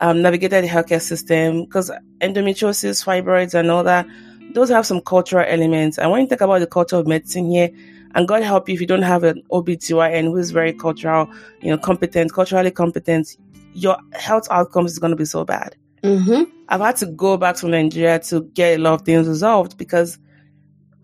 um, 0.00 0.22
navigated 0.22 0.64
the 0.64 0.68
healthcare 0.68 1.00
system, 1.00 1.64
because 1.64 1.90
endometriosis, 2.20 3.04
fibroids, 3.04 3.54
and 3.54 3.70
all 3.70 3.84
that, 3.84 4.06
those 4.52 4.68
have 4.68 4.86
some 4.86 5.00
cultural 5.00 5.44
elements. 5.46 5.98
And 5.98 6.10
when 6.10 6.22
you 6.22 6.26
think 6.26 6.40
about 6.40 6.60
the 6.60 6.66
culture 6.66 6.96
of 6.96 7.06
medicine 7.06 7.50
here, 7.50 7.70
and 8.14 8.26
God 8.26 8.42
help 8.42 8.68
you 8.68 8.74
if 8.74 8.80
you 8.80 8.86
don't 8.86 9.02
have 9.02 9.24
an 9.24 9.42
OBGYN 9.50 10.24
who 10.24 10.36
is 10.36 10.50
very 10.50 10.72
cultural, 10.72 11.30
you 11.60 11.70
know, 11.70 11.78
competent, 11.78 12.32
culturally 12.32 12.70
competent, 12.70 13.36
your 13.72 13.96
health 14.12 14.48
outcomes 14.50 14.92
is 14.92 14.98
going 14.98 15.10
to 15.12 15.16
be 15.16 15.24
so 15.24 15.44
bad. 15.44 15.76
Mm-hmm. 16.02 16.50
I've 16.68 16.80
had 16.80 16.96
to 16.96 17.06
go 17.06 17.36
back 17.36 17.56
to 17.56 17.68
Nigeria 17.68 18.18
to 18.20 18.42
get 18.42 18.78
a 18.78 18.82
lot 18.82 18.94
of 18.94 19.02
things 19.02 19.28
resolved 19.28 19.76
because 19.76 20.18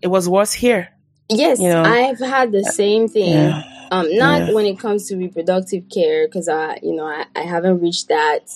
it 0.01 0.07
was 0.07 0.27
worse 0.27 0.53
here. 0.53 0.89
Yes, 1.29 1.59
you 1.59 1.69
know? 1.69 1.83
I've 1.83 2.19
had 2.19 2.51
the 2.51 2.63
same 2.63 3.07
thing. 3.07 3.33
Yeah. 3.33 3.63
Um, 3.91 4.13
not 4.17 4.47
yeah. 4.47 4.53
when 4.53 4.65
it 4.65 4.79
comes 4.79 5.07
to 5.07 5.17
reproductive 5.17 5.83
care, 5.93 6.27
because 6.27 6.49
I, 6.49 6.79
you 6.83 6.93
know, 6.93 7.05
I, 7.05 7.25
I 7.35 7.41
haven't 7.41 7.79
reached 7.79 8.09
that. 8.09 8.49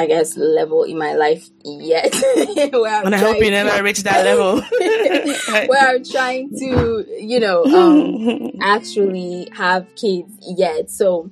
I 0.00 0.06
guess, 0.06 0.34
level 0.34 0.84
in 0.84 0.96
my 0.96 1.12
life 1.12 1.46
yet. 1.62 2.14
where 2.72 2.94
I'm 2.94 3.04
and 3.04 3.14
I 3.14 3.18
hope 3.18 3.36
you 3.36 3.50
never 3.50 3.82
reach 3.82 4.02
that 4.04 4.24
level. 4.24 4.62
where 5.68 5.88
I'm 5.88 6.02
trying 6.02 6.48
to, 6.58 7.04
you 7.18 7.38
know, 7.38 7.64
um, 7.66 8.52
actually 8.62 9.50
have 9.52 9.94
kids 9.96 10.32
yet. 10.40 10.90
So 10.90 11.30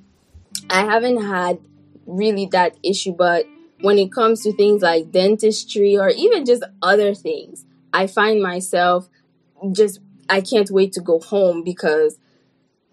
I 0.69 0.83
haven't 0.83 1.23
had 1.23 1.61
really 2.05 2.45
that 2.53 2.77
issue, 2.83 3.13
but 3.13 3.47
when 3.81 3.97
it 3.97 4.13
comes 4.13 4.43
to 4.43 4.53
things 4.53 4.83
like 4.83 5.13
dentistry 5.13 5.97
or 5.97 6.11
even 6.11 6.45
just 6.45 6.63
other 6.83 7.15
things, 7.15 7.65
I 7.95 8.07
find 8.07 8.43
myself 8.43 9.09
just, 9.73 10.01
I 10.29 10.43
can't 10.43 10.71
wait 10.71 10.93
to 10.93 11.01
go 11.01 11.21
home 11.21 11.65
because 11.65 12.19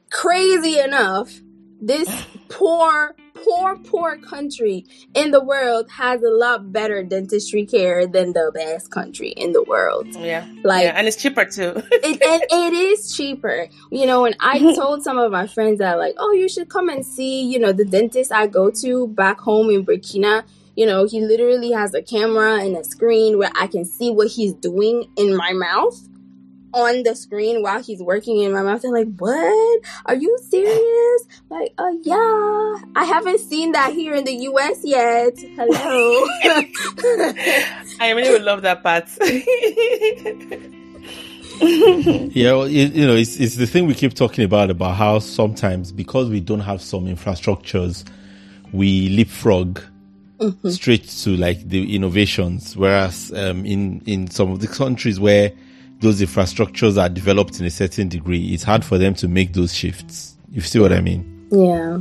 crazy 0.10 0.80
enough, 0.80 1.34
this 1.82 2.08
poor, 2.48 3.14
poor, 3.36 3.78
poor 3.78 4.18
country 4.18 4.86
in 5.14 5.32
the 5.32 5.44
world 5.44 5.90
has 5.92 6.24
a 6.24 6.30
lot 6.30 6.72
better 6.72 7.04
dentistry 7.04 7.66
care 7.66 8.08
than 8.08 8.34
the 8.34 8.52
best 8.54 8.92
country 8.92 9.30
in 9.30 9.52
the 9.52 9.64
world. 9.64 10.08
Yeah. 10.16 10.48
Like, 10.64 10.86
yeah, 10.86 10.94
and 10.96 11.08
it's 11.08 11.18
cheaper 11.18 11.46
too. 11.46 11.74
it, 11.92 12.22
and 12.22 12.44
it 12.50 12.74
is 12.74 13.16
cheaper. 13.16 13.68
You 13.92 14.06
know, 14.06 14.26
and 14.26 14.36
I 14.40 14.60
told 14.76 15.04
some 15.04 15.18
of 15.18 15.32
my 15.32 15.48
friends 15.48 15.80
that, 15.80 15.98
like, 15.98 16.16
oh, 16.18 16.32
you 16.32 16.50
should 16.50 16.70
come 16.70 16.90
and 16.90 17.06
see, 17.06 17.44
you 17.44 17.60
know, 17.60 17.72
the 17.72 17.86
dentist 17.86 18.32
I 18.32 18.48
go 18.48 18.72
to 18.82 19.08
back 19.10 19.40
home 19.40 19.70
in 19.70 19.86
Burkina. 19.86 20.44
You 20.76 20.86
know, 20.86 21.06
he 21.06 21.22
literally 21.22 21.72
has 21.72 21.94
a 21.94 22.02
camera 22.02 22.60
and 22.60 22.76
a 22.76 22.84
screen 22.84 23.38
where 23.38 23.52
I 23.56 23.68
can 23.68 23.86
see 23.86 24.12
what 24.12 24.28
he's 24.28 24.54
doing 24.54 25.10
in 25.16 25.36
my 25.36 25.54
mouth 25.54 25.98
on 26.76 27.04
the 27.04 27.16
screen 27.16 27.64
while 27.64 27.82
he's 27.82 28.02
working 28.02 28.40
in 28.40 28.52
my 28.52 28.62
mouth. 28.62 28.82
They're 28.82 28.92
like, 28.92 29.16
"What? 29.18 29.82
Are 30.06 30.16
you 30.16 30.38
serious?" 30.50 31.28
Like, 31.50 31.74
"Uh, 31.78 31.94
yeah. 32.04 32.76
I 32.96 33.06
haven't 33.06 33.40
seen 33.40 33.72
that 33.72 33.94
here 33.94 34.14
in 34.14 34.26
the 34.26 34.36
U.S. 34.50 34.82
yet." 34.84 35.34
Hello. 35.56 36.28
I 38.00 38.12
really 38.16 38.32
would 38.32 38.44
love 38.44 38.62
that 38.64 38.84
part. 38.84 39.10
yeah, 41.62 42.52
well, 42.52 42.68
you, 42.68 42.86
you, 42.88 43.08
know, 43.08 43.16
it's, 43.16 43.40
it's 43.40 43.56
the 43.56 43.66
thing 43.66 43.88
we 43.88 43.94
keep 43.94 44.14
talking 44.14 44.44
about 44.44 44.70
about 44.70 44.96
how 44.96 45.20
sometimes 45.20 45.94
because 45.94 46.30
we 46.30 46.42
don't 46.42 46.60
have 46.60 46.82
some 46.82 47.06
infrastructures, 47.06 48.04
we 48.74 49.08
leapfrog 49.10 49.82
mm-hmm. 50.40 50.70
straight 50.70 51.08
to 51.08 51.38
like 51.38 51.68
the 51.70 51.96
innovations. 51.96 52.76
Whereas 52.76 53.32
um, 53.34 53.66
in 53.66 54.02
in 54.06 54.30
some 54.30 54.52
of 54.52 54.60
the 54.60 54.68
countries 54.68 55.20
where 55.20 55.54
those 56.06 56.22
infrastructures 56.22 57.02
are 57.02 57.10
developed 57.10 57.60
in 57.60 57.66
a 57.66 57.72
certain 57.72 58.08
degree, 58.08 58.54
it's 58.54 58.62
hard 58.62 58.86
for 58.86 59.00
them 59.00 59.16
to 59.16 59.28
make 59.28 59.54
those 59.54 59.74
shifts. 59.74 60.36
You 60.52 60.62
see 60.62 60.78
what 60.80 60.94
I 60.94 61.02
mean? 61.02 61.48
Yeah. 61.52 62.00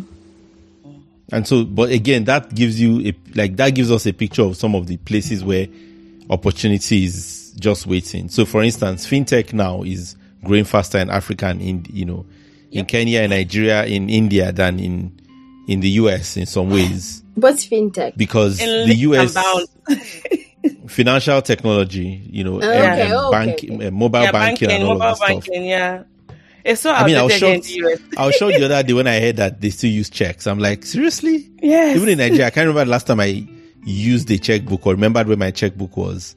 And 1.33 1.49
so, 1.49 1.65
but 1.65 1.89
again, 1.89 2.25
that 2.25 2.55
gives 2.55 2.79
you 2.79 3.01
a, 3.01 3.15
like, 3.35 3.57
that 3.57 3.71
gives 3.71 3.91
us 3.91 4.05
a 4.05 4.13
picture 4.13 4.43
of 4.43 4.59
some 4.59 4.75
of 4.75 4.89
the 4.89 4.99
places 4.99 5.43
where 5.43 5.69
opportunity 6.29 7.05
is 7.05 7.55
just 7.59 7.87
waiting. 7.87 8.29
So 8.29 8.45
for 8.45 8.63
instance, 8.63 9.07
fintech 9.07 9.55
now 9.55 9.83
is 9.83 10.17
growing 10.45 10.65
faster 10.65 10.99
in 10.99 11.09
Africa 11.09 11.47
and 11.47 11.63
in, 11.63 11.87
you 11.89 12.05
know, 12.05 12.27
in 12.71 12.81
yep. 12.81 12.89
Kenya 12.89 13.21
and 13.21 13.31
Nigeria, 13.31 13.87
in 13.87 14.11
India 14.11 14.53
than 14.53 14.79
in, 14.81 15.19
in 15.67 15.81
the 15.81 15.89
US 15.89 16.37
in 16.37 16.45
some 16.45 16.69
ways. 16.69 17.23
What's 17.37 17.67
fintech? 17.67 18.19
Because 18.19 18.61
in 18.61 18.87
the 18.87 18.97
US, 18.97 19.35
financial 20.87 21.43
technology, 21.43 22.23
you 22.31 22.45
know, 22.45 22.57
okay, 22.57 23.11
um, 23.11 23.31
bank, 23.31 23.55
okay. 23.55 23.87
Uh, 23.87 23.91
mobile 23.91 24.23
yeah, 24.23 24.33
banking, 24.33 24.69
banking, 24.69 24.71
and 24.71 24.85
all 24.85 25.03
of 25.03 25.19
that 25.19 25.27
banking, 25.27 25.43
stuff. 25.43 25.65
Yeah. 25.65 26.03
It's 26.65 26.81
so 26.81 26.93
I 26.93 27.05
mean, 27.05 27.17
I 27.17 27.23
was 27.23 27.35
shocked. 27.35 27.71
I 28.17 28.27
was 28.27 28.35
shocked 28.37 28.55
the 28.57 28.65
other 28.65 28.83
day 28.83 28.93
when 28.95 29.07
I 29.07 29.21
heard 29.21 29.37
that 29.37 29.61
they 29.61 29.69
still 29.69 29.91
use 29.91 30.09
checks. 30.09 30.47
I'm 30.47 30.59
like, 30.59 30.87
seriously? 30.87 31.51
Yes. 31.61 31.97
Even 31.97 32.09
in 32.09 32.19
Nigeria, 32.19 32.47
I 32.47 32.51
can't 32.51 32.67
remember 32.67 32.87
the 32.87 32.91
last 32.91 33.07
time 33.07 33.21
I 33.21 33.47
used 33.85 34.31
a 34.31 34.39
checkbook 34.39 34.87
or 34.87 34.95
remembered 34.95 35.29
where 35.29 35.37
my 35.37 35.51
checkbook 35.51 35.95
was. 35.97 36.37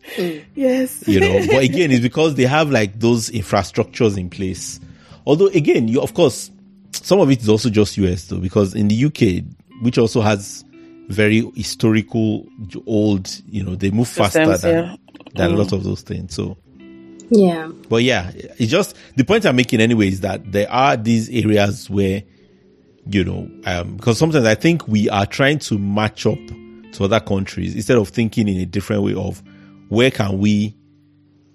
Yes. 0.53 1.07
You 1.07 1.21
know, 1.21 1.47
but 1.47 1.63
again, 1.63 1.91
it's 1.91 2.01
because 2.01 2.36
they 2.36 2.43
have 2.43 2.69
like 2.69 2.99
those 2.99 3.30
infrastructures 3.30 4.17
in 4.17 4.30
place. 4.30 4.82
Although 5.25 5.47
again, 5.47 5.88
you 5.88 6.01
of 6.01 6.13
course, 6.13 6.51
some 6.91 7.19
of 7.19 7.32
it 7.32 7.41
is 7.41 7.47
also 7.47 7.69
just 7.69 7.95
US 7.97 8.25
though, 8.25 8.39
because 8.39 8.75
in 8.75 8.89
the 8.89 9.05
UK, 9.05 9.45
which 9.82 9.97
also 9.97 10.19
has 10.19 10.65
very 11.08 11.49
historical, 11.55 12.47
old. 12.86 13.30
You 13.49 13.64
know, 13.64 13.76
they 13.76 13.91
move 13.91 14.08
faster 14.08 14.45
Systems, 14.45 14.62
than 14.62 14.86
yeah. 14.86 14.95
than 15.36 15.51
mm. 15.51 15.53
a 15.53 15.58
lot 15.58 15.72
of 15.72 15.84
those 15.84 16.01
things. 16.01 16.34
So 16.36 16.58
yeah, 17.30 17.70
but 17.89 18.03
yeah, 18.03 18.32
it's 18.34 18.72
just 18.72 18.95
the 19.16 19.24
point 19.24 19.45
I'm 19.45 19.55
making 19.55 19.82
anyway 19.82 20.08
is 20.08 20.22
that 20.22 20.51
there 20.51 20.72
are 20.72 20.97
these 20.97 21.30
areas 21.30 21.89
where 21.89 22.24
you 23.10 23.24
know, 23.24 23.49
um, 23.66 23.95
because 23.95 24.18
sometimes 24.18 24.45
I 24.45 24.55
think 24.55 24.88
we 24.88 25.10
are 25.10 25.26
trying 25.26 25.60
to 25.60 25.78
match 25.78 26.26
up 26.26 26.39
to 26.93 27.03
other 27.03 27.20
countries 27.20 27.76
instead 27.76 27.97
of 27.97 28.10
thinking 28.10 28.47
in 28.47 28.58
a 28.58 28.66
different 28.66 29.03
way 29.03 29.14
of 29.14 29.41
where 29.89 30.12
can 30.12 30.39
we 30.39 30.76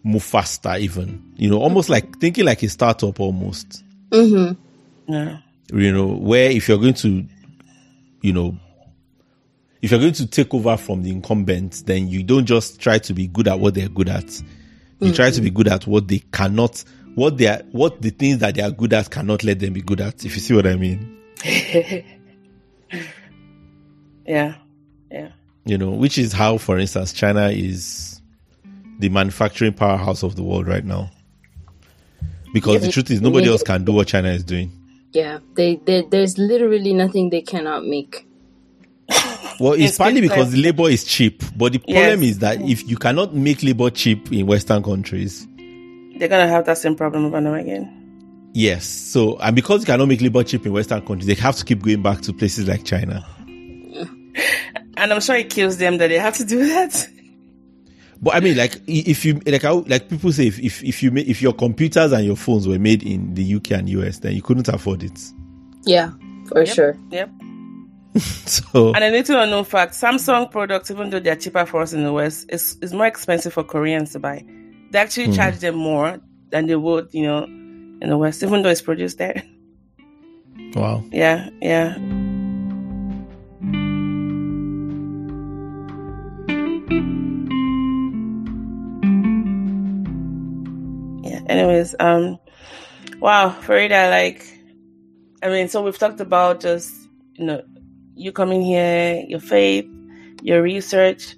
move 0.05 0.23
faster 0.23 0.77
even 0.77 1.23
you 1.37 1.49
know 1.49 1.59
almost 1.61 1.89
like 1.89 2.19
thinking 2.19 2.45
like 2.45 2.63
a 2.63 2.69
startup 2.69 3.21
almost 3.21 3.85
mm-hmm. 4.11 4.53
yeah 5.13 5.39
you 5.73 5.93
know 5.93 6.07
where 6.07 6.51
if 6.51 6.69
you're 6.69 6.79
going 6.79 6.95
to 6.95 7.25
you 8.21 8.33
know 8.33 8.57
if 9.83 9.91
you're 9.91 10.01
going 10.01 10.13
to 10.15 10.27
take 10.29 10.55
over 10.55 10.77
from 10.77 11.03
the 11.03 11.11
incumbents, 11.11 11.83
then 11.83 12.07
you 12.07 12.23
don't 12.23 12.47
just 12.47 12.81
try 12.81 12.99
to 12.99 13.13
be 13.13 13.27
good 13.27 13.49
at 13.49 13.59
what 13.59 13.75
they're 13.75 13.89
good 13.89 14.09
at. 14.09 14.23
You 14.23 15.09
mm-hmm. 15.09 15.13
try 15.13 15.33
to 15.33 15.41
be 15.41 15.51
good 15.51 15.67
at 15.67 15.89
what 15.89 16.07
they 16.07 16.21
cannot, 16.33 16.85
what 17.17 17.37
they 17.37 17.49
are, 17.49 17.63
what 17.73 18.01
the 18.01 18.11
things 18.11 18.39
that 18.39 18.55
they 18.55 18.63
are 18.63 18.71
good 18.71 18.93
at 18.93 19.11
cannot 19.11 19.43
let 19.43 19.59
them 19.59 19.73
be 19.73 19.83
good 19.83 20.01
at. 20.01 20.25
If 20.25 20.37
you 20.37 20.41
see 20.41 20.55
what 20.55 20.69
I 20.69 20.77
mean. 20.77 21.19
yeah, 24.25 24.55
yeah. 25.11 25.33
You 25.65 25.79
know, 25.79 25.91
which 25.91 26.17
is 26.17 26.33
how, 26.33 26.59
for 26.59 26.79
instance, 26.79 27.13
China 27.13 27.49
is 27.49 28.21
the 29.01 29.09
manufacturing 29.09 29.73
powerhouse 29.73 30.23
of 30.23 30.37
the 30.37 30.45
world 30.45 30.69
right 30.69 30.85
now. 30.85 31.11
Because 32.55 32.75
yeah, 32.75 32.87
the 32.87 32.93
truth 32.93 33.11
is, 33.11 33.21
nobody 33.21 33.49
else 33.49 33.65
can 33.65 33.85
do 33.85 33.93
what 33.93 34.07
China 34.07 34.29
is 34.29 34.45
doing. 34.45 34.71
Yeah, 35.11 35.41
they, 35.55 35.77
they 35.77 36.03
there's 36.03 36.39
literally 36.39 36.95
nothing 36.95 37.31
they 37.31 37.43
cannot 37.43 37.85
make. 37.85 38.27
Well, 39.63 39.75
it's, 39.75 39.97
partly 39.97 40.21
because 40.21 40.51
the 40.51 40.61
labor 40.61 40.89
is 40.89 41.05
cheap, 41.05 41.41
but 41.57 41.73
the 41.73 41.79
problem 41.79 42.23
yes. 42.23 42.31
is 42.33 42.39
that 42.41 42.61
if 42.63 42.89
you 42.89 42.97
cannot 42.97 43.33
make 43.33 43.63
labor 43.63 43.91
cheap 43.91 44.33
in 44.33 44.45
Western 44.45 44.83
countries, 44.83 45.47
they're 46.17 46.27
gonna 46.27 46.49
have 46.49 46.67
that 46.67 46.79
same 46.79 46.97
problem 46.97 47.27
over 47.27 47.37
and 47.37 47.47
over 47.47 47.59
again. 47.59 48.51
Yes. 48.55 48.85
So, 48.85 49.37
and 49.39 49.55
because 49.55 49.83
you 49.83 49.87
cannot 49.87 50.07
make 50.07 50.21
labor 50.21 50.43
cheap 50.43 50.67
in 50.67 50.73
Western 50.73 51.07
countries, 51.07 51.27
they 51.27 51.35
have 51.35 51.55
to 51.55 51.65
keep 51.65 51.81
going 51.81 52.03
back 52.03 52.23
to 52.23 52.33
places 52.33 52.67
like 52.67 52.85
China. 52.85 53.25
And 54.97 55.13
I'm 55.13 55.21
sure 55.21 55.37
it 55.37 55.49
kills 55.49 55.79
them 55.79 55.99
that 55.99 56.09
they 56.09 56.19
have 56.19 56.37
to 56.39 56.45
do 56.45 56.67
that. 56.67 57.09
But 58.21 58.35
I 58.35 58.41
mean, 58.41 58.57
like, 58.57 58.81
if 58.89 59.25
you 59.25 59.41
like, 59.47 59.63
how 59.63 59.85
like 59.87 60.09
people 60.09 60.33
say, 60.33 60.49
if 60.49 60.59
if 60.59 60.83
if 60.83 61.03
you 61.05 61.13
if 61.17 61.41
your 61.41 61.53
computers 61.53 62.11
and 62.11 62.25
your 62.25 62.37
phones 62.37 62.67
were 62.67 62.79
made 62.81 63.05
in 63.05 63.35
the 63.35 63.55
UK 63.55 63.73
and 63.73 63.89
US, 63.91 64.19
then 64.19 64.35
you 64.35 64.43
couldn't 64.43 64.69
afford 64.69 65.05
it. 65.05 65.21
Yeah, 65.85 66.11
for 66.49 66.65
yep. 66.65 66.75
sure. 66.75 66.97
Yep. 67.11 67.31
so 68.19 68.93
and 68.93 69.03
a 69.03 69.11
little 69.11 69.41
unknown 69.41 69.65
fact: 69.65 69.95
Samsung 69.95 70.51
products, 70.51 70.91
even 70.91 71.09
though 71.09 71.21
they're 71.21 71.37
cheaper 71.37 71.65
for 71.65 71.81
us 71.81 71.95
in 71.95 72.05
the 72.05 72.13
West, 72.13 72.47
is 72.51 72.77
is 72.83 72.93
more 72.93 73.07
expensive 73.07 73.55
for 73.55 73.65
Koreans 73.65 74.13
to 74.13 74.19
buy. 74.19 74.45
They 74.91 74.99
actually 74.99 75.29
mm. 75.29 75.37
charge 75.37 75.59
them 75.61 75.77
more 75.77 76.21
than 76.51 76.67
they 76.67 76.77
would, 76.77 77.09
you 77.15 77.23
know, 77.23 77.45
in 77.45 78.11
the 78.11 78.19
West, 78.19 78.43
even 78.43 78.63
though 78.63 78.69
it's 78.69 78.83
produced 78.83 79.19
there. 79.19 79.43
Wow. 80.75 81.05
Yeah, 81.11 81.51
yeah. 81.61 81.99
Yeah. 91.23 91.43
Anyways, 91.47 91.95
um, 92.01 92.39
wow, 93.21 93.55
Farida, 93.61 94.09
like, 94.11 94.47
I 95.43 95.49
mean, 95.49 95.69
so 95.69 95.83
we've 95.83 95.99
talked 95.99 96.21
about 96.21 96.61
just 96.61 96.95
you 97.35 97.45
know 97.45 97.63
you 98.23 98.33
coming 98.33 98.63
here, 98.63 99.25
your 99.29 99.41
faith, 99.41 99.87
your 100.43 100.63
research. 100.63 101.35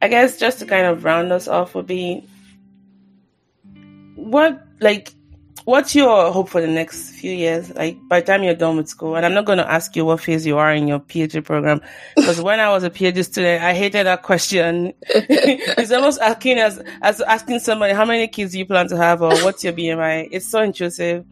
I 0.00 0.08
guess 0.08 0.38
just 0.38 0.60
to 0.60 0.66
kind 0.66 0.86
of 0.86 1.04
round 1.04 1.32
us 1.32 1.48
off 1.48 1.74
would 1.74 1.86
be 1.86 2.24
what 4.14 4.64
like 4.80 5.12
what's 5.64 5.94
your 5.94 6.32
hope 6.32 6.48
for 6.48 6.62
the 6.62 6.66
next 6.66 7.10
few 7.10 7.30
years? 7.30 7.74
Like 7.74 7.98
by 8.08 8.20
the 8.20 8.26
time 8.26 8.42
you're 8.42 8.54
done 8.54 8.78
with 8.78 8.88
school, 8.88 9.16
and 9.16 9.26
I'm 9.26 9.34
not 9.34 9.44
going 9.44 9.58
to 9.58 9.70
ask 9.70 9.94
you 9.96 10.04
what 10.06 10.20
phase 10.20 10.46
you 10.46 10.56
are 10.56 10.72
in 10.72 10.88
your 10.88 10.98
PhD 10.98 11.44
program, 11.44 11.82
because 12.16 12.40
when 12.40 12.58
I 12.58 12.70
was 12.70 12.84
a 12.84 12.90
PhD 12.90 13.22
student, 13.22 13.62
I 13.62 13.74
hated 13.74 14.06
that 14.06 14.22
question. 14.22 14.94
it's 15.02 15.92
almost 15.92 16.20
asking 16.20 16.58
as 16.58 16.82
as 17.02 17.20
asking 17.20 17.60
somebody 17.60 17.92
how 17.92 18.06
many 18.06 18.28
kids 18.28 18.56
you 18.56 18.64
plan 18.64 18.88
to 18.88 18.96
have 18.96 19.20
or 19.20 19.36
what's 19.42 19.62
your 19.62 19.74
BMI. 19.74 20.28
It's 20.30 20.50
so 20.50 20.62
intrusive. 20.62 21.26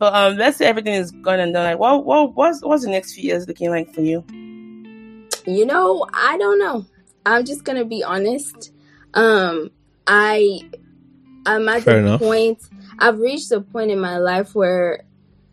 But 0.00 0.14
um, 0.14 0.38
let's 0.38 0.56
say 0.56 0.64
everything 0.64 0.94
is 0.94 1.10
gone 1.10 1.40
and 1.40 1.52
done. 1.52 1.64
Like, 1.64 1.78
what 1.78 2.06
what 2.06 2.34
what's 2.34 2.62
what's 2.62 2.84
the 2.84 2.90
next 2.90 3.12
few 3.12 3.24
years 3.24 3.46
looking 3.46 3.68
like 3.68 3.94
for 3.94 4.00
you? 4.00 4.24
You 5.46 5.66
know, 5.66 6.06
I 6.14 6.38
don't 6.38 6.58
know. 6.58 6.86
I'm 7.26 7.44
just 7.44 7.64
gonna 7.64 7.84
be 7.84 8.02
honest. 8.02 8.72
Um, 9.12 9.70
I 10.06 10.62
I'm 11.44 11.68
at 11.68 11.82
Fair 11.82 12.00
the 12.00 12.08
enough. 12.08 12.20
point. 12.20 12.62
I've 12.98 13.18
reached 13.18 13.52
a 13.52 13.60
point 13.60 13.90
in 13.90 14.00
my 14.00 14.16
life 14.16 14.54
where 14.54 15.04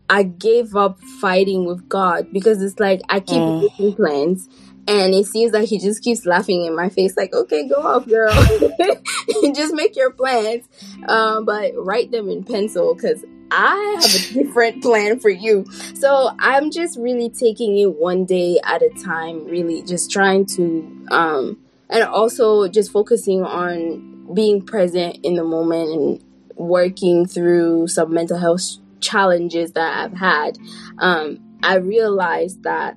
I 0.08 0.22
gave 0.22 0.74
up 0.74 0.98
fighting 1.20 1.66
with 1.66 1.86
God 1.86 2.32
because 2.32 2.62
it's 2.62 2.80
like 2.80 3.02
I 3.10 3.20
keep 3.20 3.36
mm. 3.36 3.62
making 3.64 3.96
plans 3.96 4.48
and 4.88 5.12
it 5.12 5.26
seems 5.26 5.52
like 5.52 5.68
he 5.68 5.78
just 5.78 6.02
keeps 6.02 6.24
laughing 6.24 6.64
in 6.64 6.74
my 6.74 6.88
face, 6.88 7.14
like, 7.14 7.34
okay, 7.34 7.68
go 7.68 7.74
off, 7.74 8.08
girl. 8.08 8.32
just 9.54 9.74
make 9.74 9.94
your 9.94 10.10
plans. 10.10 10.66
Um, 11.06 11.44
but 11.44 11.72
write 11.76 12.10
them 12.10 12.30
in 12.30 12.42
pencil 12.42 12.94
because 12.94 13.22
I 13.50 13.98
have 14.00 14.04
a 14.04 14.34
different 14.34 14.82
plan 14.82 15.20
for 15.20 15.30
you. 15.30 15.64
So 15.94 16.34
I'm 16.38 16.70
just 16.70 16.98
really 16.98 17.30
taking 17.30 17.78
it 17.78 17.94
one 17.94 18.24
day 18.24 18.60
at 18.64 18.82
a 18.82 18.90
time, 18.90 19.44
really 19.46 19.82
just 19.82 20.10
trying 20.10 20.46
to, 20.46 21.06
um, 21.10 21.58
and 21.88 22.04
also 22.04 22.68
just 22.68 22.92
focusing 22.92 23.42
on 23.42 24.34
being 24.34 24.64
present 24.64 25.18
in 25.22 25.34
the 25.34 25.44
moment 25.44 25.90
and 25.90 26.24
working 26.56 27.26
through 27.26 27.88
some 27.88 28.12
mental 28.12 28.38
health 28.38 28.62
challenges 29.00 29.72
that 29.72 30.04
I've 30.04 30.18
had. 30.18 30.58
Um, 30.98 31.38
I 31.62 31.76
realized 31.76 32.62
that 32.64 32.96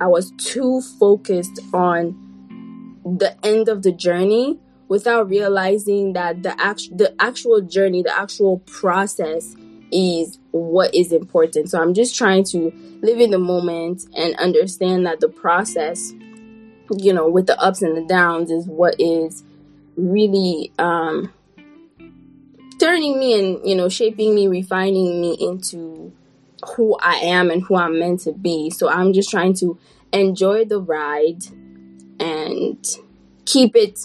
I 0.00 0.08
was 0.08 0.32
too 0.38 0.80
focused 0.98 1.60
on 1.72 2.18
the 3.04 3.36
end 3.44 3.68
of 3.68 3.82
the 3.82 3.92
journey 3.92 4.58
without 4.88 5.28
realizing 5.28 6.12
that 6.14 6.42
the 6.42 6.60
act- 6.60 6.96
the 6.96 7.14
actual 7.20 7.60
journey, 7.60 8.02
the 8.02 8.16
actual 8.16 8.58
process 8.60 9.54
is 9.92 10.38
what 10.50 10.94
is 10.94 11.12
important. 11.12 11.70
So 11.70 11.80
I'm 11.80 11.94
just 11.94 12.16
trying 12.16 12.44
to 12.44 12.72
live 13.02 13.20
in 13.20 13.30
the 13.30 13.38
moment 13.38 14.06
and 14.16 14.34
understand 14.36 15.06
that 15.06 15.20
the 15.20 15.28
process, 15.28 16.12
you 16.90 17.12
know, 17.12 17.28
with 17.28 17.46
the 17.46 17.60
ups 17.60 17.82
and 17.82 17.96
the 17.96 18.04
downs 18.04 18.50
is 18.50 18.66
what 18.66 18.96
is 18.98 19.44
really 19.96 20.72
um 20.78 21.32
turning 22.78 23.18
me 23.18 23.38
and, 23.38 23.68
you 23.68 23.76
know, 23.76 23.88
shaping 23.88 24.34
me, 24.34 24.48
refining 24.48 25.20
me 25.20 25.36
into 25.38 26.12
who 26.74 26.96
I 27.00 27.14
am 27.16 27.50
and 27.50 27.62
who 27.62 27.76
I'm 27.76 27.98
meant 27.98 28.20
to 28.20 28.32
be. 28.32 28.70
So 28.70 28.88
I'm 28.88 29.12
just 29.12 29.30
trying 29.30 29.54
to 29.54 29.78
enjoy 30.12 30.64
the 30.64 30.80
ride 30.80 31.44
and 32.18 32.84
keep 33.44 33.76
it 33.76 34.00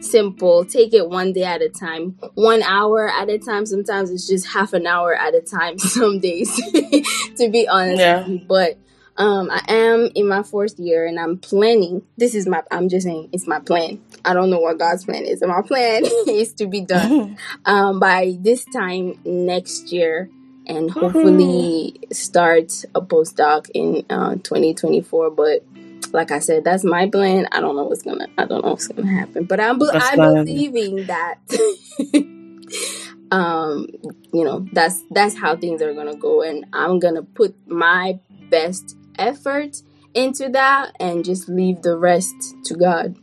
simple. 0.00 0.64
Take 0.64 0.94
it 0.94 1.08
one 1.08 1.32
day 1.32 1.44
at 1.44 1.62
a 1.62 1.68
time, 1.68 2.18
one 2.34 2.62
hour 2.62 3.08
at 3.08 3.28
a 3.28 3.38
time. 3.38 3.66
Sometimes 3.66 4.10
it's 4.10 4.26
just 4.26 4.46
half 4.46 4.72
an 4.72 4.86
hour 4.86 5.14
at 5.14 5.34
a 5.34 5.40
time, 5.40 5.78
some 5.78 6.20
days, 6.20 6.54
to 7.36 7.48
be 7.50 7.68
honest. 7.68 8.00
Yeah. 8.00 8.26
But 8.46 8.78
um, 9.16 9.50
I 9.50 9.62
am 9.68 10.10
in 10.14 10.28
my 10.28 10.42
fourth 10.42 10.78
year 10.78 11.06
and 11.06 11.20
I'm 11.20 11.36
planning. 11.36 12.02
This 12.16 12.34
is 12.34 12.46
my, 12.46 12.62
I'm 12.70 12.88
just 12.88 13.04
saying, 13.04 13.28
it's 13.32 13.46
my 13.46 13.60
plan. 13.60 14.00
I 14.24 14.32
don't 14.32 14.50
know 14.50 14.60
what 14.60 14.78
God's 14.78 15.04
plan 15.04 15.24
is. 15.24 15.42
And 15.42 15.50
my 15.50 15.62
plan 15.62 16.04
is 16.26 16.54
to 16.54 16.66
be 16.66 16.80
done 16.80 17.36
um, 17.66 18.00
by 18.00 18.36
this 18.40 18.64
time 18.64 19.18
next 19.24 19.92
year 19.92 20.30
and 20.66 20.90
hopefully 20.90 22.00
start 22.12 22.84
a 22.94 23.00
postdoc 23.00 23.68
in 23.74 24.06
uh, 24.08 24.34
2024. 24.36 25.30
But 25.30 25.64
like 26.12 26.30
I 26.30 26.38
said, 26.38 26.64
that's 26.64 26.84
my 26.84 27.06
blend. 27.06 27.48
I 27.52 27.60
don't 27.60 27.76
know 27.76 27.84
what's 27.84 28.02
gonna. 28.02 28.26
I 28.38 28.44
don't 28.44 28.64
know 28.64 28.72
what's 28.72 28.88
gonna 28.88 29.10
happen. 29.10 29.44
But 29.44 29.60
I'm 29.60 29.78
That's 29.78 30.10
I'm 30.10 30.16
fine. 30.16 30.44
believing 30.44 31.06
that. 31.06 31.38
um, 33.30 33.86
you 34.32 34.44
know, 34.44 34.66
that's 34.72 35.02
that's 35.10 35.36
how 35.36 35.56
things 35.56 35.82
are 35.82 35.94
gonna 35.94 36.16
go, 36.16 36.42
and 36.42 36.66
I'm 36.72 36.98
gonna 36.98 37.22
put 37.22 37.54
my 37.66 38.18
best 38.50 38.96
effort 39.18 39.82
into 40.14 40.48
that, 40.50 40.92
and 40.98 41.24
just 41.24 41.48
leave 41.48 41.82
the 41.82 41.96
rest 41.96 42.34
to 42.64 42.74
God. 42.74 43.16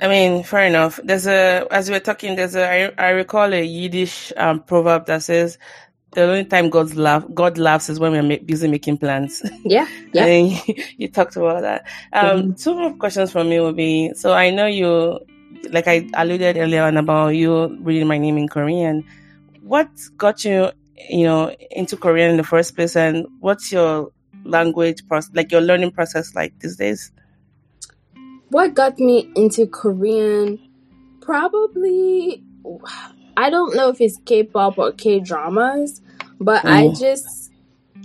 I 0.00 0.06
mean, 0.06 0.44
fair 0.44 0.64
enough. 0.64 1.00
There's 1.02 1.26
a, 1.26 1.66
as 1.72 1.88
we 1.88 1.94
were 1.94 2.00
talking, 2.00 2.36
there's 2.36 2.54
a, 2.54 2.92
I, 2.96 3.06
I 3.06 3.10
recall 3.10 3.52
a 3.52 3.62
Yiddish 3.62 4.32
um, 4.36 4.60
proverb 4.60 5.06
that 5.06 5.24
says, 5.24 5.58
the 6.12 6.22
only 6.22 6.44
time 6.44 6.70
God's 6.70 6.96
laugh, 6.96 7.24
God 7.34 7.58
laughs 7.58 7.88
is 7.88 8.00
when 8.00 8.12
we're 8.12 8.22
ma- 8.22 8.42
busy 8.44 8.68
making 8.68 8.98
plans. 8.98 9.42
Yeah, 9.64 9.86
yeah. 10.12 10.24
and 10.26 10.50
you, 10.50 10.74
you 10.96 11.08
talked 11.08 11.36
about 11.36 11.62
that. 11.62 11.86
Um, 12.12 12.54
Two 12.54 12.74
more 12.74 12.94
questions 12.94 13.30
from 13.32 13.48
me 13.48 13.60
will 13.60 13.72
be, 13.72 14.14
so 14.14 14.32
I 14.32 14.50
know 14.50 14.66
you, 14.66 15.20
like 15.70 15.86
I 15.86 16.08
alluded 16.14 16.56
earlier 16.56 16.82
on 16.84 16.96
about 16.96 17.28
you 17.28 17.76
reading 17.82 18.06
my 18.06 18.18
name 18.18 18.38
in 18.38 18.48
Korean. 18.48 19.04
What 19.62 19.88
got 20.16 20.44
you, 20.44 20.70
you 21.10 21.24
know, 21.24 21.54
into 21.70 21.96
Korean 21.96 22.30
in 22.30 22.36
the 22.36 22.44
first 22.44 22.74
place 22.74 22.96
and 22.96 23.26
what's 23.40 23.70
your 23.70 24.10
language 24.44 25.06
process, 25.08 25.30
like 25.34 25.52
your 25.52 25.60
learning 25.60 25.90
process 25.92 26.34
like 26.34 26.58
these 26.60 26.76
days? 26.76 27.12
what 28.50 28.74
got 28.74 28.98
me 28.98 29.30
into 29.34 29.66
Korean? 29.66 30.58
Probably, 31.20 32.42
I 33.38 33.50
don't 33.50 33.76
know 33.76 33.88
if 33.88 34.00
it's 34.00 34.18
K-pop 34.26 34.78
or 34.78 34.90
K-dramas, 34.92 36.00
but 36.40 36.64
I 36.64 36.88
Mm. 36.88 36.98
just, 36.98 37.52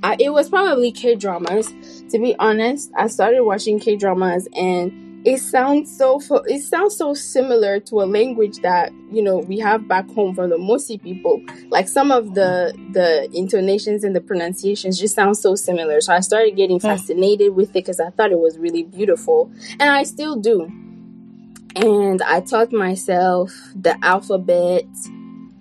I, 0.03 0.15
it 0.19 0.31
was 0.31 0.47
probably 0.47 0.91
K-dramas. 0.91 1.73
To 2.11 2.19
be 2.19 2.36
honest, 2.38 2.91
I 2.95 3.07
started 3.07 3.43
watching 3.43 3.79
K-dramas 3.79 4.47
and 4.55 4.91
it 5.25 5.39
sounds 5.39 5.97
so 5.97 6.19
it 6.47 6.61
sounds 6.61 6.97
so 6.97 7.13
similar 7.13 7.79
to 7.79 8.01
a 8.01 8.07
language 8.17 8.57
that 8.59 8.91
you 9.09 9.23
know 9.23 9.38
we 9.38 9.57
have 9.57 9.88
back 9.88 10.05
home 10.11 10.36
from 10.36 10.49
the 10.51 10.57
Mossi 10.57 10.97
people. 11.01 11.41
Like 11.69 11.88
some 11.88 12.11
of 12.11 12.36
the 12.36 12.73
the 12.91 13.29
intonations 13.34 14.03
and 14.03 14.13
the 14.15 14.21
pronunciations 14.21 14.99
just 14.99 15.15
sound 15.15 15.38
so 15.38 15.55
similar. 15.55 16.01
So 16.01 16.13
I 16.13 16.19
started 16.19 16.55
getting 16.57 16.79
Hmm. 16.79 16.88
fascinated 16.89 17.55
with 17.55 17.69
it 17.69 17.73
because 17.73 17.99
I 18.01 18.09
thought 18.11 18.31
it 18.31 18.39
was 18.39 18.59
really 18.59 18.84
beautiful 18.84 19.49
and 19.79 19.89
I 19.89 20.03
still 20.03 20.36
do. 20.36 20.69
And 21.75 22.21
I 22.21 22.41
taught 22.41 22.71
myself 22.71 23.51
the 23.75 23.95
alphabet, 24.05 24.86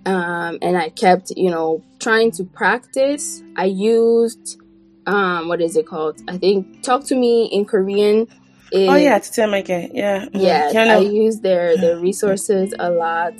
um, 0.05 0.57
and 0.61 0.77
I 0.77 0.89
kept, 0.89 1.31
you 1.31 1.49
know, 1.49 1.83
trying 1.99 2.31
to 2.31 2.43
practice. 2.43 3.41
I 3.55 3.65
used, 3.65 4.59
um, 5.05 5.47
what 5.47 5.61
is 5.61 5.75
it 5.75 5.87
called? 5.87 6.21
I 6.27 6.37
think 6.37 6.83
"Talk 6.83 7.05
to 7.05 7.15
Me" 7.15 7.45
in 7.45 7.65
Korean. 7.65 8.27
Is, 8.71 8.89
Oh 8.89 8.95
yeah, 8.95 9.19
Tite 9.19 9.49
Michael. 9.49 9.89
Yeah. 9.93 10.27
yeah, 10.33 10.71
I 10.75 10.99
used 10.99 11.43
their 11.43 11.77
their 11.77 11.97
resources 12.07 12.73
a 12.77 12.89
lot. 12.89 13.33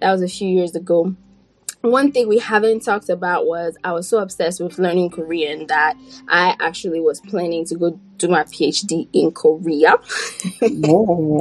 That 0.00 0.12
was 0.12 0.22
a 0.22 0.28
few 0.28 0.48
years 0.48 0.74
ago. 0.74 1.14
One 1.82 2.12
thing 2.12 2.28
we 2.28 2.38
haven't 2.38 2.80
talked 2.84 3.08
about 3.08 3.46
was 3.46 3.76
I 3.82 3.92
was 3.92 4.06
so 4.06 4.18
obsessed 4.18 4.60
with 4.60 4.78
learning 4.78 5.10
Korean 5.10 5.66
that 5.68 5.94
I 6.28 6.54
actually 6.60 7.00
was 7.00 7.20
planning 7.20 7.64
to 7.66 7.74
go 7.76 7.98
do 8.18 8.28
my 8.28 8.42
PhD 8.44 9.08
in 9.14 9.32
Korea. 9.32 9.94
Whoa. 10.60 11.40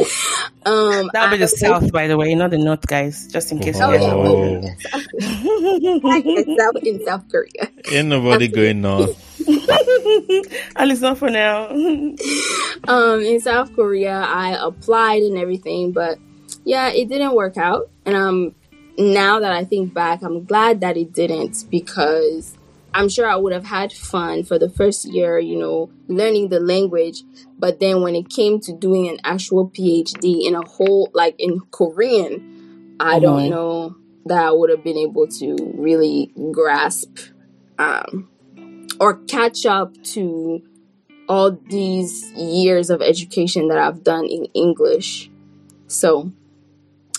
Um, 0.66 1.10
That'll 1.12 1.30
be 1.30 1.36
I 1.36 1.38
the 1.38 1.48
south, 1.48 1.92
by 1.92 2.08
the 2.08 2.16
way, 2.16 2.34
not 2.36 2.52
the 2.52 2.58
north, 2.58 2.88
guys. 2.88 3.28
Just 3.28 3.52
in 3.52 3.60
case. 3.60 3.80
Oh, 3.82 3.92
you 3.92 4.00
yeah. 4.00 4.74
guys 4.92 5.06
Oh, 5.22 6.16
in 6.16 6.58
South 6.58 6.84
in 6.84 7.06
South 7.06 7.30
Korea. 7.30 7.70
ain't 7.92 8.08
nobody 8.08 8.48
going 8.48 8.82
north. 8.82 9.18
At 10.78 10.88
least 10.88 11.02
not 11.02 11.18
for 11.18 11.30
now. 11.30 11.70
Um, 12.88 13.20
in 13.22 13.40
South 13.42 13.76
Korea, 13.76 14.14
I 14.14 14.58
applied 14.66 15.22
and 15.22 15.38
everything, 15.38 15.92
but 15.92 16.18
yeah, 16.64 16.90
it 16.90 17.10
didn't 17.10 17.36
work 17.36 17.58
out. 17.58 17.90
And 18.06 18.16
um, 18.16 18.56
now 19.00 19.40
that 19.40 19.52
I 19.52 19.64
think 19.64 19.94
back, 19.94 20.22
I'm 20.22 20.44
glad 20.44 20.82
that 20.82 20.98
it 20.98 21.14
didn't 21.14 21.66
because 21.70 22.56
I'm 22.94 23.08
sure 23.08 23.28
I 23.28 23.36
would 23.36 23.54
have 23.54 23.66
had 23.66 23.94
fun 23.94 24.44
for 24.44 24.60
the 24.60 24.70
first 24.70 25.06
year, 25.06 25.40
you 25.40 25.58
know, 25.58 25.90
learning 26.08 26.50
the 26.50 26.60
language. 26.60 27.24
But 27.58 27.80
then 27.80 28.02
when 28.02 28.16
it 28.16 28.30
came 28.30 28.60
to 28.62 28.74
doing 28.74 29.08
an 29.08 29.20
actual 29.24 29.70
PhD 29.70 30.46
in 30.46 30.56
a 30.56 30.66
whole, 30.66 31.10
like 31.14 31.36
in 31.40 31.62
Korean, 31.72 32.96
I 33.00 33.20
don't 33.20 33.44
Mhm. 33.44 33.50
know 33.50 33.96
that 34.26 34.44
I 34.44 34.52
would 34.52 34.70
have 34.70 34.84
been 34.84 34.98
able 34.98 35.28
to 35.28 35.56
really 35.76 36.32
grasp 36.52 37.18
um, 37.78 38.28
or 39.00 39.16
catch 39.28 39.66
up 39.66 39.94
to 40.04 40.62
all 41.30 41.58
these 41.70 42.30
years 42.34 42.90
of 42.90 43.02
education 43.02 43.70
that 43.70 43.78
I've 43.78 44.04
done 44.04 44.26
in 44.26 44.46
English. 44.54 45.30
So 45.88 46.32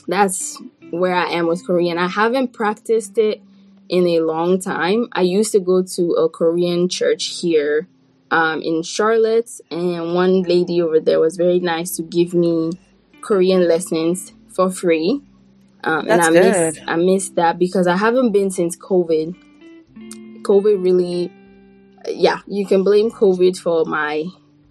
that's 0.07 0.61
where 0.91 1.15
I 1.15 1.31
am 1.31 1.47
with 1.47 1.67
Korean. 1.67 1.99
I 1.99 2.09
haven't 2.09 2.53
practiced 2.53 3.19
it 3.19 3.43
in 3.89 4.07
a 4.07 4.21
long 4.21 4.61
time. 4.61 5.09
I 5.13 5.23
used 5.23 5.53
to 5.53 5.61
go 5.61 5.83
to 5.83 6.13
a 6.13 6.29
Korean 6.29 6.89
church 6.89 7.41
here 7.41 7.89
um, 8.31 8.63
in 8.63 8.83
Charlotte, 8.83 9.51
and 9.71 10.15
one 10.15 10.43
lady 10.43 10.81
over 10.81 11.01
there 11.01 11.21
was 11.21 11.37
very 11.37 11.59
nice 11.59 11.97
to 11.97 12.03
give 12.03 12.35
me 12.35 12.73
Korean 13.21 13.67
lessons 13.67 14.33
for 14.49 14.71
free. 14.71 15.23
Um, 15.83 16.09
and 16.09 16.21
I 16.21 16.31
miss 16.31 16.77
good. 16.77 16.85
I 16.87 16.97
miss 16.97 17.29
that 17.31 17.59
because 17.59 17.87
I 17.87 17.97
haven't 17.97 18.33
been 18.33 18.51
since 18.51 18.77
COVID. 18.77 19.35
COVID 20.43 20.85
really 20.85 21.33
yeah, 22.09 22.41
you 22.47 22.67
can 22.67 22.83
blame 22.83 23.11
COVID 23.11 23.59
for 23.59 23.85
my 23.85 24.25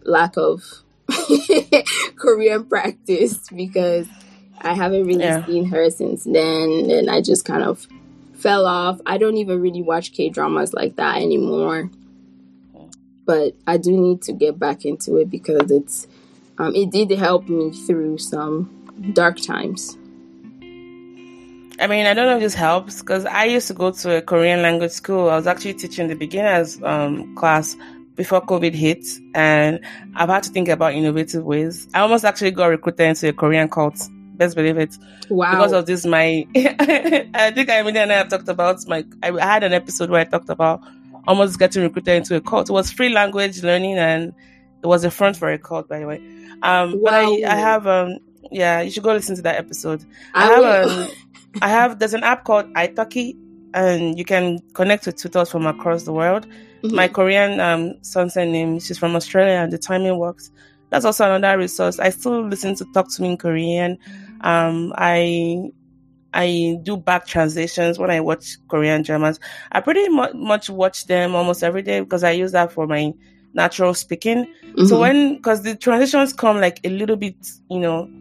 lack 0.03 0.37
of 0.37 0.63
Korean 2.15 2.65
practice 2.65 3.39
because 3.49 4.07
I 4.61 4.73
haven't 4.73 5.05
really 5.05 5.23
Yeah. 5.23 5.45
seen 5.45 5.65
her 5.65 5.89
since 5.89 6.23
then. 6.23 6.89
And 6.89 7.09
I 7.09 7.21
just 7.21 7.45
kind 7.45 7.63
of 7.63 7.87
fell 8.33 8.65
off. 8.65 8.99
I 9.05 9.17
don't 9.17 9.37
even 9.37 9.61
really 9.61 9.81
watch 9.81 10.11
K 10.13 10.29
dramas 10.29 10.73
like 10.73 10.95
that 10.97 11.17
anymore. 11.17 11.89
But 13.25 13.55
I 13.67 13.77
do 13.77 13.91
need 13.91 14.21
to 14.23 14.33
get 14.33 14.57
back 14.57 14.85
into 14.85 15.17
it 15.17 15.29
because 15.29 15.69
it's 15.69 16.07
um, 16.57 16.75
it 16.75 16.89
did 16.91 17.11
help 17.11 17.47
me 17.47 17.71
through 17.71 18.17
some 18.17 18.69
dark 19.13 19.37
times. 19.39 19.97
I 21.81 21.87
mean, 21.87 22.05
I 22.05 22.13
don't 22.13 22.25
know 22.25 22.35
if 22.35 22.41
this 22.41 22.53
helps 22.53 22.99
because 22.99 23.25
I 23.25 23.45
used 23.45 23.67
to 23.69 23.73
go 23.73 23.91
to 23.91 24.17
a 24.17 24.21
Korean 24.21 24.61
language 24.61 24.91
school. 24.91 25.29
I 25.29 25.35
was 25.37 25.47
actually 25.47 25.75
teaching 25.75 26.09
the 26.09 26.15
beginners 26.15 26.81
um, 26.83 27.33
class 27.35 27.77
before 28.15 28.41
COVID 28.41 28.73
hit, 28.73 29.05
and 29.33 29.79
I've 30.15 30.27
had 30.27 30.43
to 30.43 30.49
think 30.49 30.67
about 30.67 30.93
innovative 30.93 31.45
ways. 31.45 31.87
I 31.93 32.01
almost 32.01 32.25
actually 32.25 32.51
got 32.51 32.65
recruited 32.65 32.99
into 33.07 33.29
a 33.29 33.33
Korean 33.33 33.69
cult. 33.69 33.97
Best 34.39 34.55
believe 34.55 34.77
it. 34.77 34.97
Wow. 35.29 35.51
Because 35.51 35.73
of 35.73 35.85
this, 35.85 36.05
my 36.05 36.47
I 36.55 37.51
think 37.53 37.69
I 37.69 37.79
and 37.79 37.97
I 38.11 38.15
have 38.15 38.29
talked 38.29 38.47
about 38.47 38.87
my. 38.87 39.05
I 39.21 39.31
had 39.39 39.63
an 39.63 39.73
episode 39.73 40.09
where 40.09 40.21
I 40.21 40.23
talked 40.23 40.49
about 40.49 40.81
almost 41.27 41.59
getting 41.59 41.83
recruited 41.83 42.15
into 42.15 42.37
a 42.37 42.41
cult. 42.41 42.69
It 42.69 42.73
was 42.73 42.89
free 42.89 43.09
language 43.09 43.61
learning, 43.63 43.97
and 43.97 44.33
it 44.81 44.87
was 44.87 45.03
a 45.03 45.11
front 45.11 45.35
for 45.35 45.51
a 45.51 45.59
cult, 45.59 45.89
by 45.89 45.99
the 45.99 46.07
way. 46.07 46.17
Um, 46.61 47.01
but 47.03 47.13
I, 47.13 47.25
I 47.45 47.55
have 47.55 47.85
um, 47.85 48.17
yeah, 48.49 48.79
you 48.79 48.91
should 48.91 49.03
go 49.03 49.11
listen 49.11 49.35
to 49.35 49.41
that 49.41 49.57
episode. 49.57 50.05
I, 50.33 50.49
I 50.49 50.53
have 50.53 50.87
um, 50.87 51.07
I 51.61 51.67
have 51.67 51.99
there's 51.99 52.13
an 52.13 52.23
app 52.23 52.45
called 52.45 52.73
iTalki, 52.75 53.35
and 53.73 54.17
you 54.17 54.23
can 54.23 54.59
connect 54.73 55.05
with 55.05 55.17
tutors 55.17 55.51
from 55.51 55.67
across 55.67 56.03
the 56.03 56.13
world. 56.13 56.47
Mhm. 56.81 56.93
My 56.93 57.09
Korean 57.09 57.59
um 57.59 57.95
seonsaengnim, 58.03 58.81
she's 58.85 58.97
from 58.97 59.17
Australia, 59.17 59.59
and 59.59 59.73
the 59.73 59.77
timing 59.77 60.17
works. 60.17 60.49
That's 60.89 61.05
also 61.05 61.31
another 61.31 61.57
resource. 61.57 61.99
I 61.99 62.09
still 62.09 62.47
listen 62.47 62.75
to 62.75 62.85
Talk 62.93 63.09
to 63.13 63.21
Me 63.21 63.31
in 63.31 63.37
Korean. 63.37 63.97
Um, 64.41 64.93
I 64.97 65.69
I 66.33 66.77
do 66.83 66.97
back 66.97 67.25
translations 67.27 67.97
when 67.97 68.11
I 68.11 68.19
watch 68.21 68.57
Korean 68.69 69.01
dramas. 69.01 69.39
I 69.71 69.81
pretty 69.81 70.09
mu- 70.09 70.33
much 70.33 70.69
watch 70.69 71.05
them 71.07 71.35
almost 71.35 71.63
every 71.63 71.81
day 71.81 72.01
because 72.01 72.23
I 72.23 72.31
use 72.31 72.51
that 72.51 72.71
for 72.71 72.87
my 72.87 73.13
natural 73.53 73.93
speaking. 73.95 74.45
So 74.83 74.97
Mhm. 74.97 74.99
when, 74.99 75.35
because 75.37 75.63
the 75.63 75.75
transitions 75.75 76.33
come 76.33 76.61
like 76.61 76.79
a 76.83 76.89
little 76.89 77.15
bit, 77.15 77.35
you 77.69 77.79
know, 77.79 78.11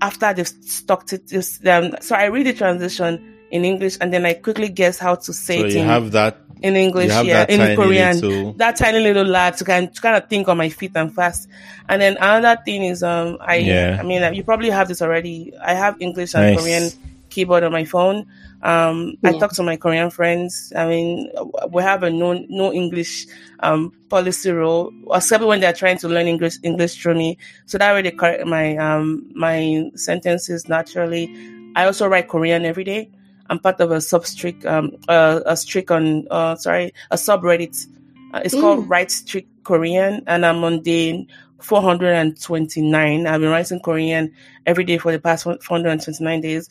after 0.00 0.32
they've 0.32 0.48
stuck 0.48 1.12
it, 1.12 1.28
this, 1.28 1.60
um, 1.66 1.94
so 2.00 2.16
I 2.16 2.26
read 2.26 2.46
the 2.46 2.54
transition 2.54 3.20
in 3.50 3.64
English 3.64 3.96
and 4.00 4.12
then 4.12 4.24
I 4.26 4.34
quickly 4.34 4.68
guess 4.68 4.98
how 4.98 5.14
to 5.16 5.32
say 5.32 5.58
So 5.58 5.64
it 5.66 5.72
you 5.72 5.80
in, 5.80 5.86
have 5.86 6.12
that. 6.12 6.38
in 6.62 6.76
English, 6.76 7.06
You 7.06 7.12
have 7.12 7.26
yeah, 7.26 7.34
that 7.46 7.50
in 7.50 7.58
tiny 7.58 7.76
Korean. 7.76 8.14
little. 8.20 8.52
That 8.54 8.76
tiny 8.76 9.00
little 9.00 9.24
lag 9.24 9.56
to 9.56 9.64
kind, 9.64 9.92
to 9.94 10.00
kind 10.00 10.16
of 10.16 10.28
think 10.28 10.48
on 10.48 10.56
my 10.56 10.68
feet 10.68 10.92
and 10.94 11.12
fast. 11.14 11.48
And 11.88 12.00
then 12.00 12.16
another 12.20 12.60
thing 12.64 12.84
is, 12.84 13.02
um, 13.02 13.38
I, 13.40 13.56
Yeah. 13.56 13.96
I 13.98 14.02
mean, 14.04 14.34
you 14.34 14.44
probably 14.44 14.70
have 14.70 14.88
this 14.88 15.02
already. 15.02 15.52
I 15.62 15.74
have 15.74 15.96
English 16.00 16.34
and 16.34 16.54
Nice. 16.54 16.60
Korean 16.60 16.90
keyboard 17.30 17.62
on 17.64 17.72
my 17.72 17.84
phone. 17.84 18.26
Um, 18.62 19.14
I 19.24 19.32
talk 19.38 19.52
to 19.54 19.62
my 19.62 19.76
Korean 19.76 20.10
friends. 20.10 20.72
I 20.76 20.86
mean, 20.86 21.30
we 21.70 21.82
have 21.82 22.02
a 22.02 22.10
no 22.10 22.34
no 22.48 22.72
English 22.74 23.26
um 23.60 23.92
policy 24.10 24.50
rule, 24.50 24.92
except 25.14 25.42
when 25.44 25.60
they're 25.60 25.72
trying 25.72 25.96
to 25.98 26.08
learn 26.08 26.26
English 26.26 26.58
English 26.62 27.00
through 27.00 27.14
me. 27.14 27.38
So 27.64 27.78
that 27.78 27.94
way 27.94 28.02
they 28.02 28.10
correct 28.10 28.44
my 28.44 28.76
um 28.76 29.30
my 29.34 29.88
sentences 29.94 30.68
naturally. 30.68 31.32
I 31.74 31.86
also 31.86 32.06
write 32.06 32.28
Korean 32.28 32.66
every 32.66 32.84
day. 32.84 33.08
I'm 33.50 33.58
part 33.58 33.80
of 33.80 33.90
a 33.90 34.00
sub 34.00 34.24
streak 34.24 34.64
um 34.64 34.96
uh, 35.08 35.40
a 35.44 35.56
streak 35.56 35.90
on 35.90 36.26
uh 36.30 36.54
sorry 36.56 36.94
a 37.10 37.16
subreddit. 37.16 37.86
Uh, 38.32 38.40
it's 38.44 38.54
called 38.54 38.86
Mm. 38.86 38.90
Write 38.90 39.10
Streak 39.10 39.48
Korean, 39.64 40.22
and 40.28 40.46
I'm 40.46 40.62
on 40.64 40.82
day 40.82 41.26
429. 41.60 43.26
I've 43.26 43.40
been 43.40 43.50
writing 43.50 43.80
Korean 43.80 44.32
every 44.66 44.84
day 44.84 44.98
for 44.98 45.12
the 45.12 45.18
past 45.18 45.44
429 45.44 46.40
days. 46.40 46.68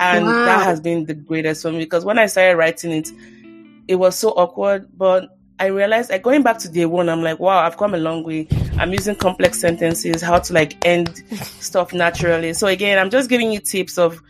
And 0.00 0.26
Wow. 0.26 0.44
that 0.44 0.64
has 0.64 0.80
been 0.80 1.06
the 1.06 1.14
greatest 1.14 1.62
for 1.62 1.72
me 1.72 1.78
because 1.78 2.04
when 2.04 2.18
I 2.18 2.26
started 2.26 2.56
writing 2.56 2.92
it, 2.92 3.08
it 3.88 3.96
was 3.96 4.16
so 4.16 4.30
awkward. 4.30 4.86
But 4.96 5.36
I 5.58 5.66
realized, 5.66 6.10
like 6.10 6.22
going 6.22 6.42
back 6.42 6.58
to 6.58 6.68
day 6.68 6.84
one, 6.86 7.08
I'm 7.08 7.22
like, 7.22 7.40
wow, 7.40 7.58
I've 7.58 7.76
come 7.78 7.94
a 7.94 7.98
long 7.98 8.22
way. 8.22 8.46
I'm 8.78 8.92
using 8.92 9.16
complex 9.16 9.58
sentences, 9.60 10.22
how 10.22 10.38
to 10.38 10.52
like 10.52 10.76
end 10.86 11.16
stuff 11.60 11.92
naturally. 11.92 12.52
So 12.52 12.66
again, 12.68 12.98
I'm 12.98 13.10
just 13.10 13.28
giving 13.28 13.50
you 13.50 13.58
tips 13.60 13.98
of 13.98 14.22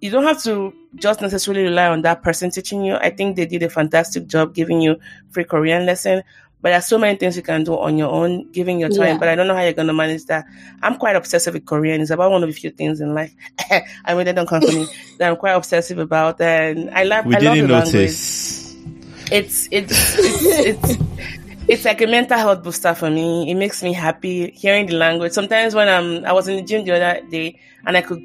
you 0.00 0.10
don't 0.10 0.24
have 0.24 0.42
to 0.42 0.74
just 0.96 1.20
necessarily 1.20 1.64
rely 1.64 1.86
on 1.88 2.02
that 2.02 2.22
person 2.22 2.50
teaching 2.50 2.84
you. 2.84 2.96
I 2.96 3.10
think 3.10 3.36
they 3.36 3.46
did 3.46 3.62
a 3.62 3.70
fantastic 3.70 4.26
job 4.26 4.54
giving 4.54 4.80
you 4.80 4.98
free 5.30 5.44
Korean 5.44 5.86
lesson. 5.86 6.22
But 6.62 6.70
there's 6.70 6.86
so 6.86 6.98
many 6.98 7.16
things 7.16 7.36
you 7.36 7.42
can 7.42 7.64
do 7.64 7.78
on 7.78 7.98
your 7.98 8.10
own, 8.10 8.50
giving 8.50 8.80
your 8.80 8.88
time. 8.88 9.06
Yeah. 9.06 9.18
But 9.18 9.28
I 9.28 9.34
don't 9.34 9.46
know 9.46 9.54
how 9.54 9.62
you're 9.62 9.72
gonna 9.74 9.92
manage 9.92 10.24
that. 10.26 10.46
I'm 10.82 10.96
quite 10.96 11.14
obsessive 11.14 11.54
with 11.54 11.66
Korean. 11.66 12.00
It's 12.00 12.10
about 12.10 12.30
one 12.30 12.42
of 12.42 12.48
the 12.48 12.54
few 12.54 12.70
things 12.70 13.00
in 13.00 13.14
life. 13.14 13.34
I 14.04 14.14
mean, 14.14 14.24
they 14.24 14.32
don't 14.32 14.48
come 14.48 14.62
for 14.62 14.72
me. 14.72 14.86
That 15.18 15.30
I'm 15.30 15.36
quite 15.36 15.52
obsessive 15.52 15.98
about, 15.98 16.40
and 16.40 16.90
I 16.90 17.04
like. 17.04 17.24
We 17.24 17.36
I 17.36 17.38
love 17.38 17.54
didn't 17.54 17.68
the 17.68 17.74
language 17.74 17.92
notice. 17.94 18.74
it's 19.30 19.68
it's 19.70 20.18
it's 20.18 20.96
it's 20.96 21.45
it's 21.68 21.84
like 21.84 22.00
a 22.00 22.06
mental 22.06 22.38
health 22.38 22.62
booster 22.62 22.94
for 22.94 23.10
me. 23.10 23.50
It 23.50 23.54
makes 23.54 23.82
me 23.82 23.92
happy 23.92 24.50
hearing 24.52 24.86
the 24.86 24.94
language. 24.94 25.32
Sometimes 25.32 25.74
when 25.74 25.88
I'm 25.88 26.24
I 26.24 26.32
was 26.32 26.46
in 26.46 26.56
the 26.56 26.62
gym 26.62 26.84
the 26.84 26.92
other 26.92 27.26
day 27.28 27.58
and 27.84 27.96
I 27.96 28.02
could 28.02 28.22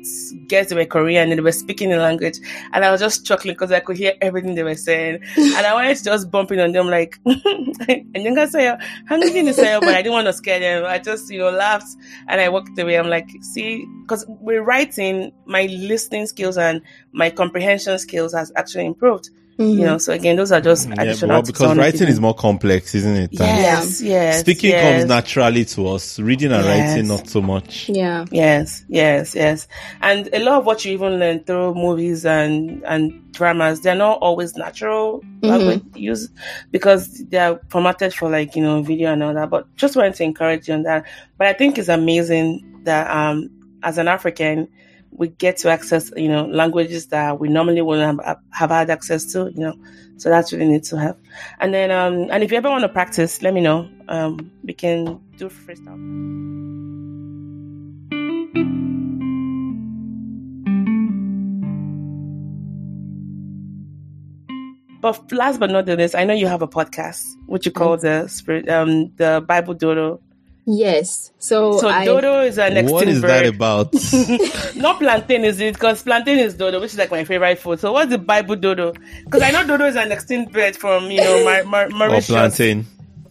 guess 0.48 0.70
they 0.70 0.76
were 0.76 0.86
Korean 0.86 1.30
and 1.30 1.40
they 1.40 1.44
were 1.44 1.52
speaking 1.52 1.90
the 1.90 1.98
language 1.98 2.38
and 2.74 2.86
I 2.86 2.92
was 2.92 3.02
just 3.02 3.26
chuckling 3.26 3.56
because 3.56 3.72
I 3.72 3.80
could 3.80 3.98
hear 3.98 4.14
everything 4.22 4.54
they 4.54 4.64
were 4.64 4.76
saying 4.76 5.22
and 5.38 5.66
I 5.66 5.74
wanted 5.74 5.98
to 5.98 6.04
just 6.04 6.30
bump 6.30 6.52
in 6.52 6.60
on 6.60 6.72
them 6.72 6.88
like 6.88 7.20
and 7.26 8.14
then 8.14 8.38
I 8.38 8.46
say 8.46 8.76
hungry 9.08 9.44
to 9.44 9.54
say 9.54 9.80
but 9.80 9.90
I 9.90 10.04
didn't 10.04 10.14
want 10.14 10.28
to 10.28 10.34
scare 10.34 10.60
them. 10.60 10.86
I 10.86 11.00
just 11.00 11.32
you 11.32 11.40
know 11.40 11.50
laughed 11.50 11.96
and 12.28 12.40
I 12.40 12.50
walked 12.50 12.78
away. 12.78 12.98
I'm 12.98 13.10
like, 13.10 13.30
see, 13.42 13.88
because 14.04 14.24
we're 14.28 14.64
writing, 14.64 15.32
my 15.46 15.64
listening 15.66 16.28
skills 16.28 16.58
and 16.58 16.82
my 17.12 17.32
comprehension 17.32 17.98
skills 17.98 18.34
has 18.34 18.52
actually 18.56 18.86
improved. 18.86 19.30
Mhm. 19.60 19.78
You 19.78 19.86
know, 19.86 19.98
so 19.98 20.14
again, 20.14 20.38
those 20.38 20.52
are 20.52 20.62
just 20.62 20.88
Yeah, 20.88 20.96
additional. 21.02 21.30
well, 21.30 21.42
because 21.44 21.78
writing 21.78 22.08
is 22.08 22.20
more 22.20 22.34
complex, 22.34 22.96
isn't 22.96 23.16
it? 23.16 23.32
than- 23.38 23.58
yes, 23.58 24.02
yes. 24.02 24.40
Speaking 24.40 24.72
yes, 24.72 24.82
comes 24.82 25.06
naturally 25.10 25.66
to 25.66 25.88
us. 25.90 26.18
Reading 26.20 26.52
and 26.52 26.64
Yes. 26.66 26.90
writing, 26.90 27.08
not 27.08 27.28
so 27.30 27.42
much. 27.42 27.90
Yeah. 27.90 28.26
Yes, 28.32 28.84
yes, 28.88 29.36
yes. 29.36 29.68
And 30.02 30.30
a 30.34 30.40
lot 30.40 30.60
of 30.60 30.66
what 30.66 30.84
you 30.86 30.94
even 30.94 31.20
learn 31.20 31.44
through 31.44 31.76
movies 31.76 32.26
and 32.26 32.82
and 32.88 33.12
dramas, 33.34 33.82
they're 33.82 33.94
not 33.96 34.20
always 34.22 34.56
natural 34.56 35.22
language 35.44 35.82
use 35.96 36.30
because 36.72 37.24
they're 37.30 37.60
formatted 37.70 38.14
for 38.14 38.30
like 38.30 38.56
you 38.56 38.64
know 38.64 38.82
video 38.82 39.12
and 39.12 39.22
all 39.22 39.34
that. 39.34 39.50
But 39.50 39.68
just 39.76 39.96
wanted 39.96 40.16
to 40.16 40.24
encourage 40.24 40.68
you 40.70 40.74
on 40.76 40.84
that. 40.84 41.06
But 41.38 41.48
I 41.48 41.54
think 41.54 41.78
it's 41.78 41.90
amazing 41.90 42.64
that 42.86 43.10
um 43.12 43.50
as 43.84 43.98
an 43.98 44.08
African 44.08 44.68
we 45.12 45.28
get 45.28 45.58
to 45.58 45.70
access 45.70 46.12
you 46.16 46.30
know 46.30 46.46
languages 46.46 47.08
that 47.08 47.40
we 47.40 47.50
normally 47.50 47.82
wouldn't 47.82 48.22
have, 48.24 48.40
have 48.52 48.70
had 48.70 48.90
access 48.90 49.26
to. 49.34 49.52
You 49.54 49.60
know, 49.60 49.74
so 50.18 50.30
that's 50.30 50.52
really 50.54 50.68
neat 50.68 50.84
to 50.86 51.00
have. 51.00 51.18
And 51.60 51.74
then 51.74 51.92
um 51.92 52.28
and 52.32 52.44
if 52.44 52.52
you 52.52 52.58
ever 52.58 52.70
want 52.70 52.84
to 52.84 52.90
practice, 52.90 53.42
let 53.42 53.54
me 53.54 53.62
know. 53.62 53.90
Um, 54.08 54.52
we 54.64 54.74
can 54.74 55.20
do 55.38 55.50
freestyle. 55.50 56.42
But 65.02 65.32
last 65.32 65.60
but 65.60 65.72
not 65.72 65.88
the 65.88 65.98
least, 65.98 66.16
I 66.16 66.26
know 66.26 66.36
you 66.36 66.46
have 66.46 66.62
a 66.62 66.68
podcast, 66.68 67.26
which 67.48 67.66
you 67.66 67.72
call 67.72 67.98
the 67.98 68.28
spirit, 68.28 68.70
um, 68.70 69.12
the 69.16 69.44
Bible 69.48 69.74
Dodo. 69.74 70.22
Yes. 70.66 71.32
So, 71.40 71.80
So 71.80 71.90
I, 71.90 72.06
Dodo 72.06 72.42
is 72.42 72.58
an 72.60 72.74
extinct 72.78 72.92
What 72.92 73.08
is 73.08 73.22
bird. 73.22 73.30
that 73.30 73.46
about? 73.48 74.76
Not 74.76 75.00
plantain, 75.00 75.44
is 75.44 75.60
it? 75.60 75.74
Because 75.74 76.04
plantain 76.04 76.38
is 76.38 76.54
dodo, 76.54 76.80
which 76.80 76.92
is 76.94 76.98
like 77.00 77.10
my 77.12 77.24
favorite 77.24 77.58
food. 77.60 77.80
So 77.80 77.92
what's 77.92 78.12
the 78.12 78.20
Bible 78.20 78.56
dodo? 78.56 78.94
Because 79.26 79.42
I 79.42 79.52
know 79.52 79.66
dodo 79.66 79.86
is 79.88 79.96
an 79.96 80.12
extinct 80.12 80.54
bird 80.54 80.76
from 80.76 81.10
you 81.10 81.20
know 81.22 81.44
Mar- 81.64 81.90
Mar- 81.90 82.16
or 82.16 82.22
plantain? 82.22 82.86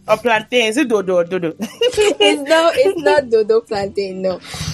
Or 0.07 0.17
plantain. 0.17 0.65
Is 0.65 0.77
it 0.77 0.89
dodo 0.89 1.17
or 1.17 1.23
dodo? 1.23 1.55
it's 1.59 2.49
no, 2.49 2.71
it's 2.73 3.01
not 3.01 3.29
Dodo 3.29 3.61
Plantain. 3.61 4.21
No. 4.23 4.33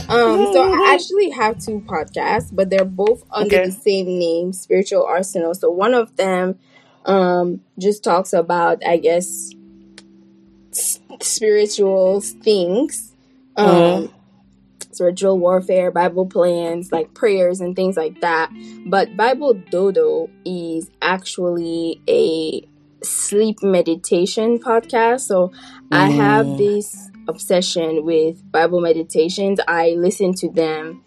Um. 0.09 0.47
So 0.53 0.63
I 0.73 0.93
actually 0.95 1.29
have 1.31 1.59
two 1.63 1.81
podcasts, 1.81 2.49
but 2.51 2.69
they're 2.71 2.85
both 2.85 3.23
under 3.29 3.55
Okay. 3.57 3.65
the 3.67 3.71
same 3.71 4.05
name, 4.17 4.51
Spiritual 4.53 5.03
Arsenal. 5.05 5.53
So 5.53 5.69
one 5.69 5.93
of 5.93 6.15
them, 6.15 6.57
um, 7.05 7.61
just 7.77 8.03
talks 8.05 8.31
about, 8.33 8.81
I 8.85 8.97
guess, 8.97 9.51
s- 10.77 10.99
spiritual 11.21 12.21
things, 12.21 13.13
um, 13.55 14.09
spiritual 14.91 15.37
warfare, 15.39 15.91
Bible 15.91 16.25
plans, 16.25 16.91
like 16.91 17.13
prayers 17.13 17.59
and 17.61 17.75
things 17.75 17.97
like 17.97 18.21
that. 18.21 18.51
But 18.85 19.15
Bible 19.17 19.53
Dodo 19.53 20.29
is 20.45 20.89
actually 21.01 22.01
a 22.07 22.61
sleep 23.03 23.61
meditation 23.61 24.59
podcast. 24.59 25.21
So 25.21 25.51
I 25.91 26.09
have 26.09 26.45
Mm. 26.47 26.57
this 26.57 27.09
obsession 27.27 28.03
with 28.05 28.41
Bible 28.51 28.81
meditations. 28.81 29.59
I 29.67 29.91
listen 29.97 30.33
to 30.35 30.49
them 30.49 31.03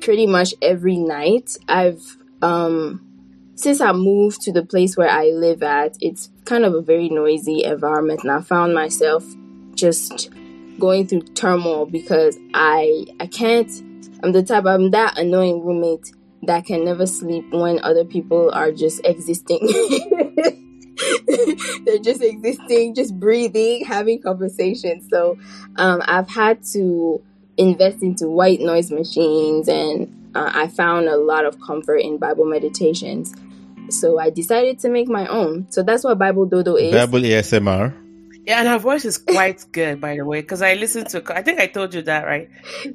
pretty 0.00 0.26
much 0.26 0.54
every 0.62 0.96
night. 0.96 1.56
I've 1.68 2.02
um 2.42 3.00
since 3.56 3.80
I 3.80 3.92
moved 3.92 4.42
to 4.42 4.52
the 4.52 4.64
place 4.64 4.96
where 4.96 5.08
I 5.08 5.26
live 5.30 5.62
at, 5.62 5.96
it's 6.00 6.28
kind 6.44 6.64
of 6.64 6.74
a 6.74 6.82
very 6.82 7.08
noisy 7.08 7.64
environment 7.64 8.20
and 8.22 8.30
I 8.30 8.40
found 8.40 8.74
myself 8.74 9.24
just 9.74 10.30
going 10.78 11.06
through 11.06 11.22
turmoil 11.22 11.86
because 11.86 12.38
I 12.52 13.06
I 13.20 13.26
can't 13.26 13.70
I'm 14.22 14.32
the 14.32 14.42
type 14.42 14.64
I'm 14.66 14.90
that 14.90 15.18
annoying 15.18 15.64
roommate 15.64 16.12
that 16.46 16.66
can 16.66 16.84
never 16.84 17.06
sleep 17.06 17.44
when 17.52 17.80
other 17.82 18.04
people 18.04 18.50
are 18.52 18.72
just 18.72 19.04
existing. 19.04 19.60
They're 21.84 21.98
just 21.98 22.22
existing, 22.22 22.94
just 22.94 23.18
breathing, 23.18 23.84
having 23.84 24.22
conversations. 24.22 25.08
So 25.10 25.38
um, 25.76 26.02
I've 26.06 26.28
had 26.28 26.62
to 26.72 27.22
invest 27.56 28.02
into 28.02 28.28
white 28.28 28.60
noise 28.60 28.90
machines, 28.90 29.68
and 29.68 30.30
uh, 30.34 30.50
I 30.54 30.68
found 30.68 31.08
a 31.08 31.16
lot 31.16 31.44
of 31.44 31.60
comfort 31.60 31.98
in 31.98 32.18
Bible 32.18 32.44
meditations. 32.44 33.34
So 33.90 34.18
I 34.18 34.30
decided 34.30 34.78
to 34.80 34.88
make 34.88 35.08
my 35.08 35.26
own. 35.26 35.66
So 35.70 35.82
that's 35.82 36.04
what 36.04 36.18
Bible 36.18 36.46
Dodo 36.46 36.76
is. 36.76 36.92
Bible 36.92 37.20
ASMR. 37.20 37.94
Yeah, 38.46 38.58
and 38.60 38.68
her 38.68 38.78
voice 38.78 39.04
is 39.04 39.16
quite 39.18 39.64
good, 39.72 40.00
by 40.00 40.16
the 40.16 40.24
way, 40.24 40.40
because 40.40 40.60
I 40.62 40.74
listened 40.74 41.08
to. 41.10 41.22
I 41.34 41.42
think 41.42 41.60
I 41.60 41.66
told 41.66 41.94
you 41.94 42.02
that, 42.02 42.24
right? 42.26 42.48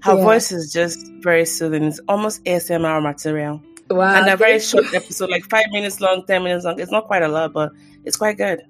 Her 0.04 0.16
Yeah. 0.16 0.24
voice 0.24 0.52
is 0.52 0.72
just 0.72 1.00
very 1.22 1.46
soothing. 1.46 1.84
It's 1.84 2.00
almost 2.08 2.44
ASMR 2.46 3.02
material, 3.02 3.62
Wow. 3.90 4.14
and 4.22 4.30
a 4.30 4.38
very 4.38 4.60
short 4.60 4.86
episode, 4.94 5.30
like 5.32 5.46
five 5.50 5.66
minutes 5.72 6.00
long, 6.02 6.24
ten 6.28 6.44
minutes 6.44 6.66
long. 6.66 6.80
It's 6.80 6.92
not 6.92 7.06
quite 7.08 7.24
a 7.24 7.28
lot, 7.28 7.54
but 7.54 7.72
it's 8.06 8.16
quite 8.18 8.38
good. 8.38 8.62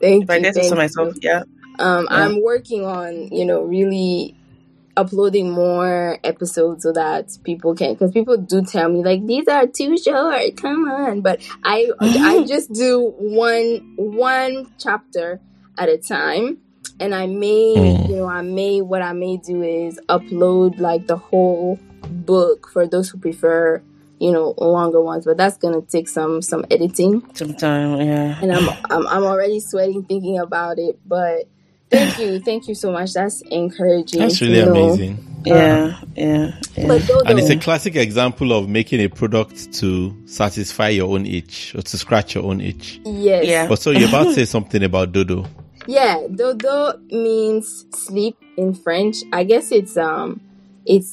Thank 0.00 0.24
If 0.24 0.30
I 0.30 0.36
you. 0.36 0.42
did 0.42 0.56
it 0.56 0.68
to 0.68 0.76
myself, 0.76 1.14
you. 1.16 1.20
yeah. 1.30 1.42
Um, 1.78 2.06
Yeah. 2.10 2.16
I'm 2.16 2.42
working 2.42 2.84
on, 2.84 3.28
you 3.32 3.46
know, 3.46 3.62
really 3.62 4.36
uploading 4.96 5.50
more 5.50 6.18
episodes 6.24 6.82
so 6.82 6.92
that 6.92 7.30
people 7.44 7.74
can, 7.74 7.94
because 7.94 8.10
people 8.12 8.36
do 8.36 8.62
tell 8.62 8.88
me 8.88 9.02
like 9.04 9.24
these 9.26 9.46
are 9.48 9.66
too 9.66 9.96
short. 9.96 10.56
Come 10.56 10.88
on, 10.90 11.20
but 11.20 11.40
I 11.64 11.90
I 12.00 12.44
just 12.48 12.72
do 12.72 13.12
one 13.18 13.94
one 13.96 14.72
chapter 14.78 15.40
at 15.78 15.88
a 15.88 15.96
time, 15.98 16.58
and 16.98 17.14
I 17.14 17.26
may 17.26 17.74
Mm. 17.76 18.08
you 18.08 18.16
know 18.16 18.26
I 18.26 18.42
may 18.42 18.80
what 18.80 19.02
I 19.02 19.12
may 19.12 19.36
do 19.38 19.62
is 19.62 19.98
upload 20.08 20.78
like 20.80 21.06
the 21.06 21.16
whole 21.16 21.78
book 22.08 22.68
for 22.72 22.86
those 22.86 23.08
who 23.10 23.18
prefer 23.18 23.80
you 24.18 24.32
know 24.32 24.54
longer 24.58 25.00
ones, 25.00 25.24
but 25.24 25.36
that's 25.38 25.56
gonna 25.56 25.80
take 25.82 26.08
some 26.08 26.42
some 26.42 26.64
editing 26.70 27.22
Sometime, 27.34 28.00
yeah. 28.00 28.38
and 28.42 28.52
I'm, 28.52 28.68
I'm 28.90 29.06
I'm 29.06 29.22
already 29.24 29.60
sweating 29.60 30.04
thinking 30.04 30.38
about 30.38 30.78
it. 30.78 30.98
But 31.06 31.44
thank 31.90 32.18
you, 32.18 32.40
thank 32.40 32.68
you 32.68 32.74
so 32.74 32.90
much. 32.92 33.12
That's 33.12 33.40
encouraging. 33.42 34.20
That's 34.20 34.38
to 34.38 34.46
really 34.46 34.64
know. 34.64 34.88
amazing. 34.90 35.26
Yeah, 35.44 35.98
yeah, 36.16 36.52
yeah. 36.76 36.86
But 36.86 37.08
And 37.26 37.38
it's 37.38 37.48
a 37.48 37.56
classic 37.56 37.96
example 37.96 38.52
of 38.52 38.68
making 38.68 39.00
a 39.00 39.08
product 39.08 39.72
to 39.74 40.14
satisfy 40.26 40.90
your 40.90 41.14
own 41.14 41.24
itch 41.26 41.74
or 41.74 41.80
to 41.82 41.96
scratch 41.98 42.34
your 42.34 42.44
own 42.44 42.60
itch. 42.60 43.00
yes, 43.04 43.46
Yeah. 43.46 43.66
But 43.66 43.78
so 43.78 43.90
you're 43.90 44.08
about 44.08 44.24
to 44.24 44.34
say 44.34 44.44
something 44.44 44.82
about 44.82 45.12
Dodo. 45.12 45.46
yeah. 45.86 46.26
Dodo 46.34 46.98
means 47.10 47.86
sleep 47.92 48.36
in 48.58 48.74
French. 48.74 49.16
I 49.32 49.44
guess 49.44 49.72
it's 49.72 49.96
um, 49.96 50.40
it's 50.84 51.08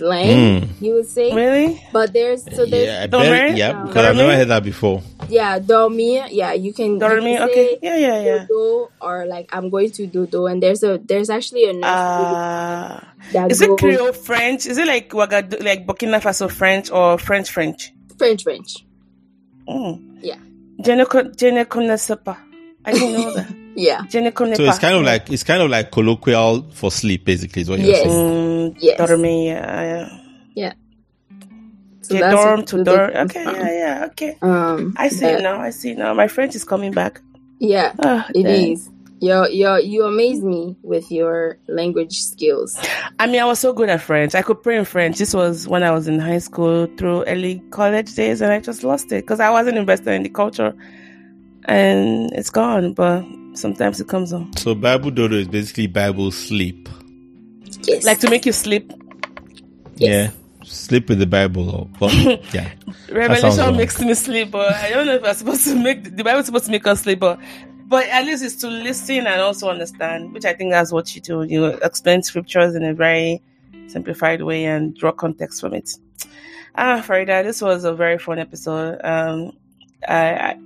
slang. 0.00 0.68
You 0.80 0.94
would 0.94 1.06
say, 1.06 1.28
really? 1.34 1.76
but 1.92 2.12
there's 2.16 2.42
so 2.56 2.64
there's 2.64 2.88
yeah, 2.88 3.02
I 3.04 3.06
Don't 3.06 3.20
bet, 3.22 3.30
worry. 3.30 3.52
yeah, 3.60 3.72
No. 3.72 3.86
because 3.86 4.04
I've 4.06 4.16
never 4.16 4.32
heard 4.34 4.48
that 4.48 4.64
before. 4.64 5.02
yeah, 5.28 5.58
dormir. 5.60 6.24
Yeah, 6.32 6.52
you 6.56 6.72
can. 6.72 6.96
you 6.96 7.00
Dormi? 7.04 7.36
can 7.36 7.48
Okay. 7.50 7.78
Yeah, 7.82 7.96
yeah, 8.00 8.18
yeah. 8.24 8.46
Dodo 8.48 8.88
or 9.00 9.26
like 9.26 9.46
I'm 9.52 9.68
going 9.68 9.90
to 9.92 10.06
Dodo, 10.08 10.46
and 10.46 10.62
there's 10.62 10.82
a 10.82 10.96
there's 10.98 11.28
actually 11.28 11.68
a 11.68 11.74
nursery 11.74 11.84
Uh, 11.84 13.00
that 13.36 13.52
is 13.52 13.60
it 13.60 13.68
goes 13.68 13.78
Creole 13.78 14.12
French? 14.16 14.64
Is 14.66 14.78
it 14.78 14.86
like 14.88 15.10
Ouagadougou, 15.12 15.62
like 15.62 15.86
Burkina 15.86 16.18
Faso 16.20 16.48
French 16.50 16.90
or 16.90 17.18
French 17.18 17.50
French? 17.52 17.92
French 18.18 18.42
French. 18.42 18.84
Mm. 19.68 20.18
Yeah. 20.24 20.40
Je 20.82 20.96
ne, 20.96 21.04
con- 21.04 21.32
je 21.36 21.50
ne 21.52 21.64
connaissais 21.64 22.16
pas. 22.24 22.38
I 22.84 22.92
didn't 22.92 23.12
know 23.12 23.32
that. 23.36 23.46
Yeah. 23.76 24.02
Je 24.10 24.20
ne 24.20 24.30
connais 24.30 24.56
So 24.56 24.64
it's 24.64 24.78
kind 24.78 24.94
of 24.96 25.02
like 25.02 25.30
it's 25.30 25.42
kind 25.44 25.62
of 25.62 25.70
like 25.70 25.90
colloquial 25.90 26.64
for 26.72 26.90
sleep, 26.90 27.24
basically, 27.24 27.62
is 27.62 27.68
what 27.70 27.78
you're 27.78 27.88
Yes. 27.90 28.02
saying. 28.04 28.72
Mm, 28.72 28.76
Yes. 28.80 28.98
dormir, 28.98 29.54
yeah, 29.54 30.08
yeah. 30.54 30.72
So 32.02 32.14
Je 32.14 32.20
that's 32.20 32.34
dorm 32.34 32.64
to 32.64 32.84
dorm. 32.84 33.10
Okay, 33.14 33.44
from. 33.44 33.54
yeah, 33.54 33.70
yeah, 33.72 34.06
okay. 34.10 34.36
Um, 34.42 34.94
I 34.96 35.08
see 35.08 35.26
but- 35.32 35.42
now. 35.42 35.60
I 35.60 35.70
see 35.70 35.94
now. 35.94 36.12
My 36.14 36.26
French 36.28 36.54
is 36.56 36.64
coming 36.64 36.92
back. 36.92 37.20
Yeah, 37.60 37.92
Ah, 38.02 38.26
it 38.34 38.42
dang. 38.42 38.72
is. 38.72 38.88
You 39.20 39.46
you 39.50 39.68
you 39.82 40.04
amaze 40.04 40.42
me 40.42 40.76
with 40.82 41.12
your 41.12 41.58
language 41.68 42.18
skills. 42.22 42.78
I 43.18 43.26
mean, 43.26 43.40
I 43.40 43.44
was 43.44 43.58
so 43.60 43.74
good 43.74 43.90
at 43.90 44.00
French. 44.00 44.34
I 44.34 44.40
could 44.40 44.62
pray 44.62 44.78
in 44.78 44.86
French. 44.86 45.18
This 45.18 45.34
was 45.34 45.68
when 45.68 45.82
I 45.82 45.90
was 45.90 46.08
in 46.08 46.18
high 46.18 46.38
school 46.40 46.88
through 46.96 47.24
early 47.26 47.62
college 47.70 48.14
days, 48.14 48.40
and 48.40 48.50
I 48.50 48.60
just 48.60 48.82
lost 48.82 49.12
it 49.12 49.22
because 49.22 49.38
I 49.38 49.50
wasn't 49.50 49.76
invested 49.76 50.14
in 50.14 50.22
the 50.22 50.30
culture, 50.30 50.72
and 51.66 52.32
it's 52.32 52.48
gone. 52.50 52.94
But 52.94 53.22
sometimes 53.54 54.00
it 54.00 54.08
comes 54.08 54.32
on, 54.32 54.56
So 54.56 54.74
Bible 54.74 55.10
Dodo 55.10 55.36
is 55.36 55.48
basically 55.48 55.86
Bible 55.86 56.30
sleep. 56.30 56.88
Yes. 57.82 58.04
like 58.04 58.20
to 58.20 58.30
make 58.30 58.46
you 58.46 58.52
sleep. 58.52 58.92
Yes. 59.96 60.32
Yeah. 60.32 60.36
Sleep 60.64 61.08
with 61.08 61.18
the 61.18 61.26
Bible 61.26 61.70
or 61.70 61.88
but 61.98 62.12
yeah. 62.54 62.70
Revelation 63.10 63.76
makes 63.76 64.00
me 64.00 64.14
sleep, 64.14 64.50
but 64.50 64.72
I 64.74 64.90
don't 64.90 65.06
know 65.06 65.14
if 65.14 65.24
I'm 65.24 65.34
supposed 65.34 65.64
to 65.64 65.74
make 65.74 66.16
the 66.16 66.22
Bible 66.22 66.42
supposed 66.44 66.66
to 66.66 66.70
make 66.70 66.86
us 66.86 67.02
sleep, 67.02 67.20
but 67.20 67.38
but 67.86 68.06
at 68.06 68.24
least 68.24 68.44
it's 68.44 68.54
to 68.56 68.68
listen 68.68 69.26
and 69.26 69.40
also 69.40 69.68
understand, 69.68 70.32
which 70.32 70.44
I 70.44 70.52
think 70.52 70.70
that's 70.70 70.92
what 70.92 71.14
you 71.14 71.20
do. 71.20 71.42
You 71.42 71.66
explain 71.66 72.22
scriptures 72.22 72.74
in 72.76 72.84
a 72.84 72.94
very 72.94 73.42
simplified 73.88 74.42
way 74.42 74.64
and 74.64 74.96
draw 74.96 75.10
context 75.10 75.60
from 75.60 75.74
it. 75.74 75.90
Ah, 76.76 77.02
Farida, 77.04 77.42
this 77.42 77.60
was 77.60 77.84
a 77.84 77.92
very 77.92 78.18
fun 78.18 78.38
episode. 78.38 79.00
Um, 79.02 79.52
I, 80.06 80.34
I 80.34 80.58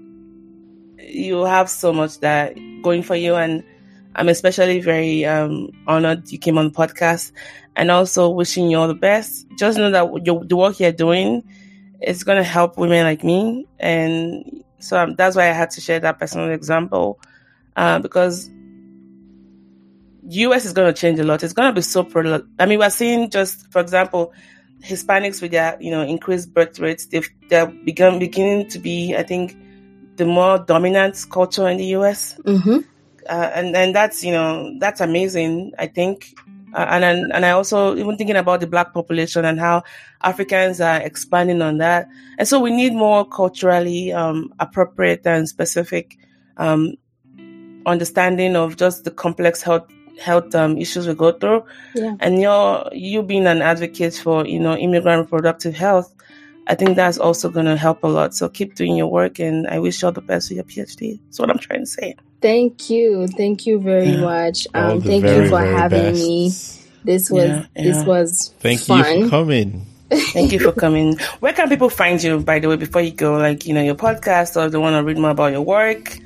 you 0.99 1.45
have 1.45 1.71
so 1.71 1.93
much 1.93 2.21
that 2.21 2.57
going 2.85 3.03
for 3.03 3.17
you, 3.17 3.35
and 3.35 3.65
I'm 4.15 4.29
especially 4.29 4.81
very 4.81 5.25
um 5.25 5.71
honored 5.89 6.31
you 6.31 6.39
came 6.39 6.57
on 6.59 6.67
the 6.67 6.75
podcast, 6.75 7.33
and 7.75 7.91
also 7.91 8.29
wishing 8.29 8.71
you 8.71 8.79
all 8.79 8.89
the 8.89 8.95
best. 8.95 9.47
Just 9.59 9.79
know 9.79 9.91
that 9.91 10.25
your, 10.25 10.45
the 10.45 10.57
work 10.57 10.79
you're 10.79 10.93
doing 10.93 11.43
is 12.01 12.23
going 12.23 12.39
to 12.39 12.45
help 12.45 12.79
women 12.79 13.05
like 13.05 13.25
me, 13.25 13.67
and 13.81 14.63
so 14.79 15.03
um, 15.03 15.17
that's 15.17 15.35
why 15.35 15.49
I 15.49 15.53
had 15.53 15.71
to 15.71 15.81
share 15.81 15.99
that 16.01 16.21
personal 16.21 16.51
example, 16.51 17.19
uh, 17.75 17.99
because 17.99 18.51
US 20.29 20.65
is 20.65 20.73
going 20.73 20.93
to 20.93 20.99
change 20.99 21.19
a 21.19 21.25
lot. 21.25 21.43
It's 21.43 21.53
going 21.53 21.69
to 21.69 21.75
be 21.75 21.83
so. 21.83 22.07
I 22.59 22.67
mean, 22.67 22.79
we're 22.79 22.91
seeing 22.91 23.31
just, 23.31 23.71
for 23.73 23.81
example, 23.81 24.33
Hispanics 24.83 25.41
with 25.41 25.53
their 25.53 25.77
you 25.81 25.91
know 25.91 26.03
increased 26.03 26.53
birth 26.53 26.79
rates. 26.79 27.07
They've 27.07 27.29
they're 27.49 27.67
begun 27.67 28.19
beginning 28.19 28.69
to 28.71 28.79
be, 28.79 29.17
I 29.17 29.23
think, 29.23 29.57
the 30.17 30.25
more 30.25 30.59
dominant 30.59 31.25
culture 31.31 31.69
in 31.69 31.77
the 31.79 31.87
US 31.97 32.39
Mm-hmm. 32.45 32.79
uh, 33.29 33.51
and 33.55 33.77
and 33.77 33.95
that's 33.95 34.23
you 34.23 34.33
know 34.33 34.75
that's 34.79 35.01
amazing. 35.01 35.73
I 35.79 35.87
think, 35.87 36.35
uh, 36.75 36.87
and 36.91 37.05
and 37.05 37.33
and 37.33 37.45
I 37.45 37.51
also 37.51 37.97
even 37.97 38.17
thinking 38.17 38.37
about 38.37 38.61
the 38.61 38.67
black 38.67 38.93
population 38.93 39.45
and 39.45 39.59
how 39.59 39.83
Africans 40.23 40.81
are 40.81 41.01
expanding 41.01 41.63
on 41.63 41.79
that, 41.79 42.09
and 42.39 42.47
so 42.47 42.61
we 42.61 42.71
need 42.71 42.93
more 42.93 43.27
culturally 43.27 44.13
um, 44.13 44.53
appropriate 44.61 45.27
and 45.27 45.49
specific 45.49 46.17
um, 46.57 46.95
understanding 47.87 48.57
of 48.57 48.77
just 48.77 49.05
the 49.05 49.11
complex 49.11 49.63
health 49.63 49.89
health 50.23 50.55
um, 50.55 50.79
issues 50.79 51.09
we 51.09 51.15
go 51.15 51.33
through. 51.33 51.65
Yeah. 51.95 52.17
And 52.21 52.41
you're 52.41 52.89
you 52.93 53.23
being 53.23 53.47
an 53.47 53.63
advocate 53.63 54.15
for 54.15 54.47
you 54.47 54.61
know 54.61 54.77
immigrant 54.77 55.23
reproductive 55.23 55.75
health. 55.75 56.15
I 56.67 56.75
think 56.75 56.97
that's 56.97 57.19
also 57.19 57.51
going 57.51 57.67
to 57.67 57.77
help 57.77 58.03
a 58.05 58.07
lot. 58.07 58.35
So 58.35 58.49
keep 58.49 58.75
doing 58.75 58.97
your 58.97 59.07
work, 59.09 59.39
and 59.39 59.67
I 59.67 59.79
wish 59.79 60.01
you 60.03 60.07
all 60.07 60.13
the 60.13 60.21
best 60.23 60.49
with 60.51 60.57
your 60.57 60.65
PhD. 60.65 61.21
That's 61.27 61.39
what 61.39 61.51
I'm 61.51 61.59
trying 61.59 61.81
to 61.81 61.87
say. 61.87 62.17
Thank 62.41 62.91
you, 62.91 63.27
thank 63.29 63.67
you 63.67 63.79
very 63.81 64.09
Yeah. 64.11 64.21
much. 64.21 64.67
Um, 64.75 65.01
thank 65.01 65.23
very, 65.25 65.45
you 65.45 65.49
for 65.51 65.61
having 65.61 66.13
best. 66.13 66.23
me. 66.23 66.53
This 67.05 67.31
was 67.31 67.45
Yeah, 67.49 67.67
this 67.75 67.97
yeah. 67.99 68.05
was 68.05 68.55
Thank 68.61 68.81
fun. 68.81 68.99
you 69.19 69.25
for 69.25 69.31
coming. 69.31 69.87
Thank 70.11 70.53
you 70.53 70.61
for 70.61 70.73
coming. 70.73 71.19
Where 71.41 71.53
can 71.53 71.69
people 71.69 71.89
find 71.91 72.23
you, 72.23 72.39
by 72.41 72.59
the 72.61 72.69
way, 72.69 72.77
before 72.77 73.01
you 73.03 73.11
go? 73.11 73.37
Like, 73.37 73.67
you 73.67 73.75
know, 73.75 73.83
your 73.83 73.95
podcast 73.95 74.61
or 74.61 74.67
if 74.67 74.73
they 74.73 74.79
want 74.79 74.95
to 74.95 75.03
read 75.03 75.19
more 75.19 75.31
about 75.31 75.53
your 75.53 75.63
work? 75.63 76.19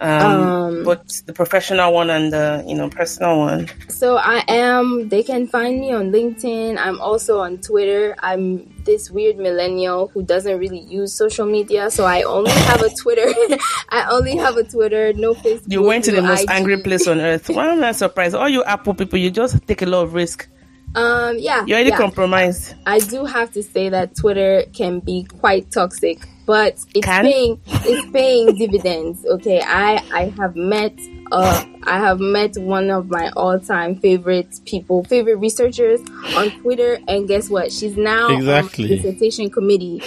Um, 0.00 0.60
Um, 0.70 0.84
but 0.84 1.22
the 1.26 1.32
professional 1.32 1.92
one 1.92 2.10
and 2.10 2.32
the, 2.32 2.64
you 2.66 2.74
know, 2.74 2.88
personal 2.88 3.38
one. 3.38 3.68
So 3.88 4.16
I 4.16 4.44
am. 4.48 5.08
They 5.08 5.22
can 5.22 5.46
find 5.46 5.80
me 5.80 5.92
on 5.92 6.10
LinkedIn. 6.10 6.78
I'm 6.78 7.00
also 7.00 7.40
on 7.40 7.58
Twitter. 7.58 8.16
I'm 8.20 8.72
this 8.84 9.10
weird 9.10 9.36
millennial 9.36 10.08
who 10.08 10.22
doesn't 10.22 10.58
really 10.58 10.80
use 10.80 11.12
social 11.12 11.46
media, 11.46 11.90
so 11.90 12.04
I 12.04 12.22
only 12.22 12.50
have 12.50 12.82
a 12.82 12.90
Twitter. 12.94 13.28
I 13.90 14.06
only 14.10 14.36
have 14.36 14.56
a 14.56 14.64
Twitter. 14.64 15.12
No 15.12 15.34
Facebook. 15.34 15.70
You 15.70 15.82
went 15.82 16.04
to 16.04 16.12
the 16.12 16.22
most 16.22 16.42
IG. 16.42 16.50
angry 16.50 16.82
place 16.82 17.06
on 17.06 17.20
earth. 17.20 17.48
Why 17.48 17.68
am 17.68 17.82
I 17.84 17.92
surprised? 17.92 18.34
All 18.34 18.48
you 18.48 18.64
Apple 18.64 18.94
people, 18.94 19.18
you 19.18 19.30
just 19.30 19.66
take 19.66 19.82
a 19.82 19.86
lot 19.86 20.02
of 20.04 20.14
risk. 20.14 20.48
Um. 20.94 21.36
Yeah. 21.38 21.64
You're 21.66 21.76
already 21.76 21.90
yeah. 21.90 21.96
compromised. 21.96 22.74
I 22.86 22.98
do 23.00 23.24
have 23.24 23.52
to 23.52 23.62
say 23.62 23.90
that 23.90 24.16
Twitter 24.16 24.64
can 24.72 25.00
be 25.00 25.24
quite 25.24 25.70
toxic, 25.70 26.18
but 26.50 26.72
it's 26.96 27.06
Can? 27.06 27.22
paying 27.24 27.60
it's 27.68 28.10
paying 28.10 28.56
dividends. 28.56 29.24
Okay, 29.24 29.60
I 29.64 30.02
I 30.12 30.32
have 30.36 30.56
met 30.56 30.98
uh 31.30 31.64
I 31.84 31.98
have 31.98 32.18
met 32.18 32.56
one 32.58 32.90
of 32.90 33.08
my 33.08 33.30
all 33.36 33.60
time 33.60 33.94
favorite 33.94 34.58
people, 34.64 35.04
favorite 35.04 35.36
researchers 35.36 36.00
on 36.34 36.50
Twitter, 36.60 36.98
and 37.06 37.28
guess 37.28 37.48
what? 37.48 37.70
She's 37.70 37.96
now 37.96 38.34
Exactly. 38.36 38.84
on 38.84 38.90
the 38.90 38.96
dissertation 38.96 39.48
committee. 39.48 40.02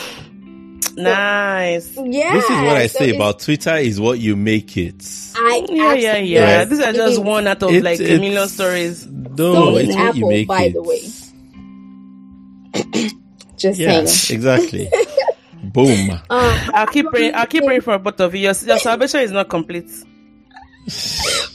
Nice. 0.97 1.95
Yeah, 1.95 2.33
This 2.33 2.43
is 2.43 2.49
what 2.67 2.75
I 2.75 2.87
so 2.87 2.99
say 2.99 3.15
about 3.15 3.39
Twitter 3.39 3.77
is 3.77 4.01
what 4.01 4.19
you 4.19 4.35
make 4.35 4.75
it. 4.75 5.01
I 5.37 5.65
Yeah, 5.69 5.93
yeah, 5.93 6.17
yeah. 6.17 6.57
Right. 6.57 6.69
These 6.69 6.79
are 6.81 6.91
just 6.93 7.13
is. 7.13 7.19
one 7.19 7.47
out 7.47 7.63
of 7.63 7.71
It- 7.71 7.83
like 7.85 7.99
a 8.01 8.19
million 8.19 8.49
stories. 8.49 9.07
No, 9.07 9.53
So 9.53 9.77
is 9.77 9.87
it's 9.87 9.95
what 9.97 10.15
you 10.17 10.25
Apple, 10.25 10.29
make 10.29 10.47
by 10.49 10.63
it. 10.63 10.73
the 10.73 10.83
way. 10.83 11.01
Just 13.57 13.79
Yeah, 13.79 14.03
saying. 14.05 14.35
exactly. 14.37 14.89
Boom. 15.73 16.11
Um, 16.11 16.19
I'll 16.29 16.87
keep 16.87 17.07
praying. 17.07 17.33
I'll 17.35 17.47
keep 17.47 17.63
praying 17.65 17.81
for 17.81 17.97
both 17.97 18.19
of 18.21 18.33
you. 18.35 18.41
Your, 18.41 18.53
your 18.53 18.77
salvation 18.79 19.21
is 19.21 19.31
not 19.31 19.49
complete. 19.49 19.89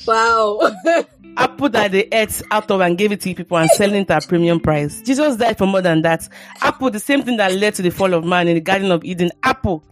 wow. 0.06 0.70
Apple 1.36 1.68
that 1.68 1.92
they 1.92 2.08
ate 2.10 2.42
out 2.50 2.68
of 2.70 2.80
and 2.80 2.98
gave 2.98 3.12
it 3.12 3.20
to 3.20 3.32
people 3.32 3.56
and 3.58 3.70
selling 3.70 4.02
it 4.02 4.10
at 4.10 4.24
a 4.24 4.28
premium 4.28 4.58
price. 4.58 5.00
Jesus 5.02 5.36
died 5.36 5.56
for 5.56 5.66
more 5.66 5.80
than 5.80 6.02
that. 6.02 6.28
Apple, 6.62 6.90
the 6.90 6.98
same 6.98 7.22
thing 7.22 7.36
that 7.36 7.52
led 7.52 7.74
to 7.76 7.82
the 7.82 7.90
fall 7.90 8.12
of 8.12 8.24
man 8.24 8.48
in 8.48 8.54
the 8.54 8.60
Garden 8.60 8.90
of 8.90 9.04
Eden. 9.04 9.30
Apple. 9.44 9.84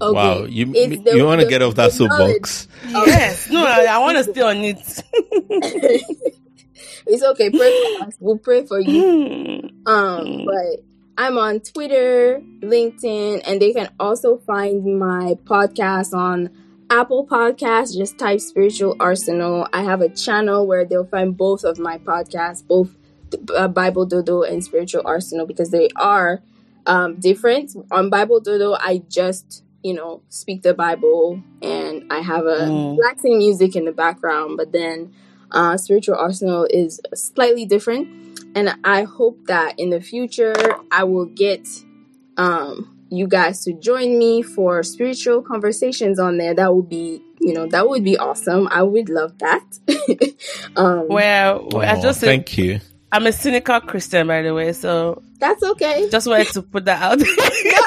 Okay. 0.00 0.14
Wow, 0.14 0.44
you 0.44 0.72
It's 0.74 1.02
the- 1.02 1.16
you 1.16 1.24
want 1.24 1.40
to 1.40 1.48
get 1.48 1.62
off 1.62 1.74
that 1.74 1.92
soapbox? 1.92 2.68
Yes. 2.88 3.50
No, 3.50 3.64
I, 3.64 3.86
I 3.90 3.98
want 3.98 4.18
to 4.18 4.24
stay 4.24 4.40
on 4.42 4.56
it. 4.58 4.78
it's 7.06 7.22
okay. 7.22 7.50
Pray 7.50 7.96
for 7.98 8.04
us. 8.06 8.14
We'll 8.20 8.38
pray 8.38 8.64
for 8.66 8.78
you. 8.80 9.70
Um, 9.86 10.44
but 10.46 10.84
I'm 11.16 11.36
on 11.38 11.60
Twitter, 11.60 12.40
LinkedIn, 12.60 13.42
and 13.46 13.60
they 13.60 13.72
can 13.72 13.90
also 14.00 14.38
find 14.38 14.98
my 14.98 15.34
podcast 15.44 16.14
on 16.14 16.50
Apple 16.90 17.26
Podcasts. 17.26 17.96
Just 17.96 18.18
type 18.18 18.40
Spiritual 18.40 18.96
Arsenal. 18.98 19.68
I 19.72 19.82
have 19.82 20.00
a 20.00 20.08
channel 20.08 20.66
where 20.66 20.84
they'll 20.84 21.04
find 21.04 21.36
both 21.36 21.64
of 21.64 21.78
my 21.78 21.98
podcasts, 21.98 22.66
both 22.66 22.96
uh, 23.54 23.68
Bible 23.68 24.06
Dodo 24.06 24.42
and 24.42 24.64
Spiritual 24.64 25.02
Arsenal, 25.04 25.46
because 25.46 25.70
they 25.70 25.88
are 25.96 26.42
um, 26.86 27.16
different. 27.20 27.72
On 27.90 28.08
Bible 28.10 28.40
Dodo, 28.40 28.74
I 28.74 29.02
just 29.08 29.64
you 29.82 29.92
know 29.94 30.22
speak 30.30 30.62
the 30.62 30.72
Bible, 30.74 31.42
and 31.60 32.04
I 32.10 32.20
have 32.20 32.46
a 32.46 32.60
Mm. 32.68 32.96
relaxing 32.96 33.36
music 33.38 33.76
in 33.76 33.84
the 33.84 33.92
background. 33.92 34.56
But 34.56 34.72
then 34.72 35.12
uh, 35.50 35.76
Spiritual 35.76 36.16
Arsenal 36.16 36.66
is 36.70 37.00
slightly 37.14 37.66
different 37.66 38.08
and 38.54 38.74
I 38.84 39.02
hope 39.04 39.46
that 39.46 39.78
in 39.78 39.90
the 39.90 40.00
future 40.00 40.54
I 40.90 41.04
will 41.04 41.26
get 41.26 41.66
um 42.36 42.88
you 43.10 43.26
guys 43.28 43.62
to 43.64 43.74
join 43.74 44.18
me 44.18 44.40
for 44.42 44.82
spiritual 44.82 45.42
conversations 45.42 46.18
on 46.18 46.38
there. 46.38 46.54
That 46.54 46.74
would 46.74 46.88
be, 46.88 47.22
you 47.40 47.52
know, 47.52 47.66
that 47.66 47.86
would 47.88 48.02
be 48.04 48.16
awesome. 48.16 48.68
I 48.70 48.82
would 48.82 49.10
love 49.10 49.36
that. 49.38 49.64
um 50.76 51.08
Well, 51.08 51.68
I 51.76 51.96
Oh, 51.96 52.02
just 52.02 52.20
said, 52.20 52.26
thank 52.26 52.56
you. 52.58 52.80
I'm 53.14 53.26
a 53.26 53.32
cynical 53.32 53.78
Christian, 53.80 54.26
by 54.26 54.40
the 54.40 54.54
way, 54.54 54.72
so 54.72 55.22
that's 55.38 55.62
okay. 55.62 56.08
just 56.10 56.26
wanted 56.26 56.46
to 56.54 56.62
put 56.62 56.86
that 56.86 57.02
out. 57.02 57.18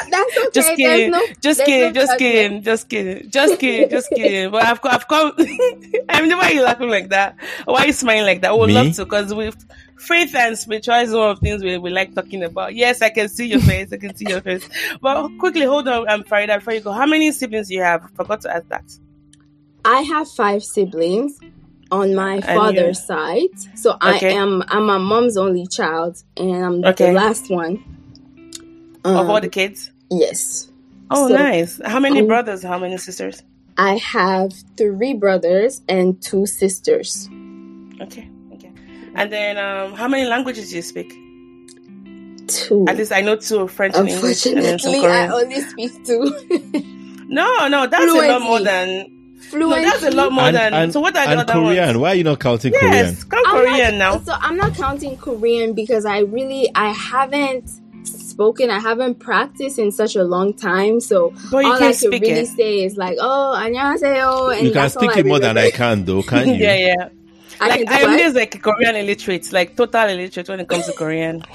No, 0.07 0.21
that's 0.21 0.37
okay. 0.37 0.49
just 0.53 0.75
kidding, 0.75 1.11
no- 1.11 1.25
just 1.41 1.65
kidding, 1.65 1.81
no 1.81 1.91
just 1.93 2.11
judgment. 2.11 2.19
kidding, 2.19 2.61
just 2.63 2.89
kidding, 2.89 3.29
just 3.31 3.59
kidding, 3.59 3.89
just 3.89 4.09
kidding. 4.15 4.51
But 4.51 4.63
I've, 4.63 4.81
co- 4.81 4.89
I've 4.89 5.07
come. 5.07 5.33
I 6.09 6.21
mean, 6.21 6.29
why 6.37 6.49
are 6.49 6.53
you 6.53 6.63
laughing 6.63 6.89
like 6.89 7.09
that? 7.09 7.35
Why 7.65 7.81
are 7.83 7.87
you 7.87 7.93
smiling 7.93 8.23
like 8.25 8.41
that? 8.41 8.53
We 8.53 8.59
would 8.59 8.67
Me? 8.67 8.73
love 8.75 8.93
to, 8.95 9.03
because 9.05 9.33
with 9.33 9.57
faith 9.97 10.35
and 10.35 10.57
spirituality 10.57 11.07
is 11.09 11.13
one 11.13 11.29
of 11.31 11.39
the 11.39 11.45
things 11.45 11.63
we, 11.63 11.77
we 11.77 11.89
like 11.89 12.13
talking 12.15 12.43
about. 12.43 12.75
Yes, 12.75 13.01
I 13.01 13.09
can 13.09 13.29
see 13.29 13.47
your 13.47 13.59
face. 13.71 13.91
I 13.93 13.97
can 13.97 14.15
see 14.15 14.25
your 14.29 14.41
face. 14.41 14.67
But 15.01 15.29
quickly, 15.37 15.61
hold 15.65 15.87
on, 15.87 16.07
um, 16.09 16.23
Farida, 16.23 16.57
before 16.59 16.73
you 16.73 16.81
go, 16.81 16.91
how 16.91 17.05
many 17.05 17.31
siblings 17.31 17.67
do 17.69 17.75
you 17.75 17.81
have? 17.81 18.09
Forgot 18.15 18.41
to 18.41 18.55
ask 18.55 18.67
that. 18.69 18.83
I 19.83 20.01
have 20.01 20.29
five 20.29 20.63
siblings 20.63 21.39
on 21.91 22.15
my 22.15 22.35
you- 22.35 22.41
father's 22.41 23.05
side. 23.05 23.49
So 23.75 23.91
Okay. 24.01 24.29
I 24.35 24.39
am 24.41 24.63
I'm 24.67 24.85
my 24.85 24.97
mom's 24.97 25.37
only 25.37 25.67
child 25.67 26.23
and 26.37 26.55
I'm 26.65 26.85
Okay. 26.85 27.07
the 27.07 27.13
last 27.13 27.49
one. 27.51 27.83
of 29.05 29.15
Um, 29.15 29.29
all 29.29 29.39
the 29.39 29.49
kids? 29.49 29.91
yes. 30.09 30.69
Oh, 31.11 31.27
so- 31.29 31.35
nice. 31.37 31.79
How 31.85 31.99
many 31.99 32.21
um, 32.21 32.27
brothers? 32.27 32.63
How 32.63 32.79
many 32.79 32.97
sisters? 32.97 33.43
I 33.77 33.97
have 33.97 34.51
three 34.77 35.13
brothers 35.13 35.81
and 35.87 36.19
two 36.21 36.45
sisters. 36.47 37.29
Okay, 38.01 38.03
okay. 38.03 38.29
And 39.15 39.31
then, 39.31 39.57
um, 39.57 39.93
how 39.93 40.07
many 40.07 40.25
languages 40.25 40.69
do 40.69 40.75
you 40.77 40.81
speak? 40.81 41.13
Two. 42.47 42.85
At 42.87 42.97
least 42.97 43.11
I 43.11 43.21
know 43.21 43.35
two 43.37 43.67
French 43.67 43.95
and 43.95 44.07
English, 44.09 44.45
and 44.45 44.57
then 44.61 44.77
some 44.79 44.93
Unfortunately, 44.93 45.17
I 45.17 45.27
only 45.29 45.61
speak 45.61 46.05
two. 46.05 46.91
No, 47.27 47.67
no, 47.67 47.87
that's 47.87 48.03
a 48.05 48.07
lot 48.27 48.41
more 48.41 48.59
Fluently. 48.59 48.65
than. 48.65 49.59
No, 49.59 49.69
that's 49.81 50.03
a 50.03 50.11
lot 50.11 50.31
more 50.31 50.43
and, 50.45 50.55
than. 50.55 50.73
and, 50.75 50.93
so 50.93 50.99
what 50.99 51.17
are 51.17 51.25
the 51.25 51.31
and 51.31 51.39
other 51.39 51.53
Korean? 51.53 51.87
ones? 51.87 51.97
Why 51.97 52.09
are 52.09 52.15
you 52.15 52.23
not 52.23 52.39
counting 52.39 52.71
Yes, 52.73 53.23
Korean? 53.23 53.29
come 53.31 53.43
I'm 53.47 53.65
Korean 53.65 53.97
not, 53.97 54.13
now. 54.13 54.19
So 54.25 54.33
I'm 54.39 54.57
not 54.57 54.75
counting 54.75 55.17
Korean 55.17 55.73
because 55.73 56.05
I 56.05 56.19
really 56.19 56.69
I 56.75 56.91
haven't 56.91 57.67
spoken. 58.03 58.69
I 58.69 58.79
haven't 58.79 59.19
practiced 59.19 59.79
in 59.79 59.91
such 59.91 60.15
a 60.15 60.23
long 60.23 60.53
time. 60.53 60.99
So 60.99 61.33
But 61.51 61.65
you 61.65 61.71
all 61.71 61.77
can 61.79 61.87
I 61.87 61.93
can 61.93 62.11
really 62.11 62.29
it. 62.41 62.47
say 62.47 62.83
is 62.83 62.95
like, 62.95 63.17
oh, 63.19 63.55
annyeonghaseyo, 63.57 64.57
and 64.57 64.67
You 64.67 64.71
can 64.73 64.89
speak 64.91 65.15
I 65.15 65.19
it 65.21 65.25
more 65.25 65.39
than 65.39 65.57
I 65.57 65.71
can, 65.71 66.05
though, 66.05 66.21
can 66.21 66.47
you? 66.53 66.55
Yeah, 66.55 66.75
yeah. 66.75 67.09
I 67.59 67.67
Like 67.69 67.87
do 67.87 67.93
I 67.93 67.97
am 67.99 68.17
just 68.17 68.35
like 68.35 68.55
a 68.55 68.59
Korean 68.59 68.95
illiterate, 68.95 69.51
like 69.53 69.75
total 69.75 70.09
illiterate 70.09 70.49
when 70.49 70.59
it 70.59 70.67
comes 70.67 70.85
to 70.87 70.93
Korean. 70.93 71.43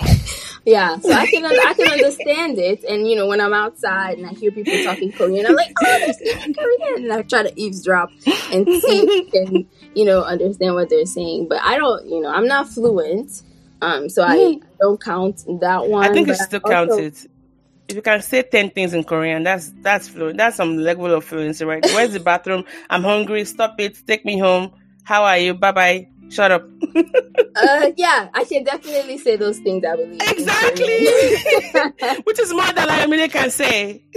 Yeah, 0.66 0.98
so 0.98 1.10
I 1.10 1.26
can 1.26 1.46
I 1.46 1.72
can 1.74 1.90
understand 1.90 2.58
it, 2.58 2.84
and 2.84 3.08
you 3.08 3.16
know 3.16 3.26
when 3.26 3.40
I'm 3.40 3.54
outside 3.54 4.18
and 4.18 4.26
I 4.26 4.34
hear 4.34 4.50
people 4.50 4.74
talking 4.84 5.10
Korean, 5.10 5.46
I'm 5.46 5.54
like, 5.54 5.72
oh, 5.82 5.98
they're 5.98 6.12
speaking 6.12 6.52
Korean, 6.54 7.04
and 7.04 7.12
I 7.14 7.22
try 7.22 7.42
to 7.44 7.52
eavesdrop 7.60 8.10
and 8.52 8.66
see 8.66 9.00
if 9.00 9.26
I 9.26 9.30
can 9.30 9.66
you 9.94 10.04
know 10.04 10.22
understand 10.22 10.74
what 10.74 10.90
they're 10.90 11.06
saying. 11.06 11.48
But 11.48 11.62
I 11.62 11.78
don't, 11.78 12.06
you 12.06 12.20
know, 12.20 12.28
I'm 12.28 12.46
not 12.46 12.68
fluent, 12.68 13.42
um, 13.80 14.10
so 14.10 14.22
I 14.22 14.60
don't 14.78 15.00
count 15.02 15.44
that 15.60 15.88
one. 15.88 16.04
I 16.04 16.12
think 16.12 16.28
you 16.28 16.34
still 16.34 16.60
also- 16.62 16.88
count 16.88 17.00
it. 17.00 17.26
If 17.88 17.96
you 17.96 18.02
can 18.02 18.20
say 18.20 18.42
ten 18.42 18.68
things 18.70 18.92
in 18.92 19.02
Korean, 19.02 19.42
that's 19.42 19.72
that's 19.80 20.08
fluent. 20.08 20.36
That's 20.36 20.56
some 20.56 20.76
level 20.76 21.06
of 21.06 21.24
fluency, 21.24 21.64
right? 21.64 21.82
Where's 21.86 22.12
the 22.12 22.20
bathroom? 22.20 22.64
I'm 22.90 23.02
hungry. 23.02 23.44
Stop 23.46 23.80
it. 23.80 23.98
Take 24.06 24.26
me 24.26 24.38
home. 24.38 24.72
How 25.04 25.24
are 25.24 25.38
you? 25.38 25.54
Bye 25.54 25.72
bye. 25.72 26.08
Shut 26.30 26.50
up. 26.52 26.68
Uh, 27.56 27.90
yeah, 27.96 28.28
I 28.32 28.44
can 28.44 28.62
definitely 28.64 29.18
say 29.18 29.34
those 29.36 29.58
things. 29.58 29.84
I 29.84 29.96
believe 29.96 30.20
Exactly. 30.22 31.06
Which 32.24 32.38
is 32.38 32.52
more 32.54 32.64
than 32.72 32.88
Ayomide 32.88 33.30
can 33.30 33.50
say. 33.50 34.04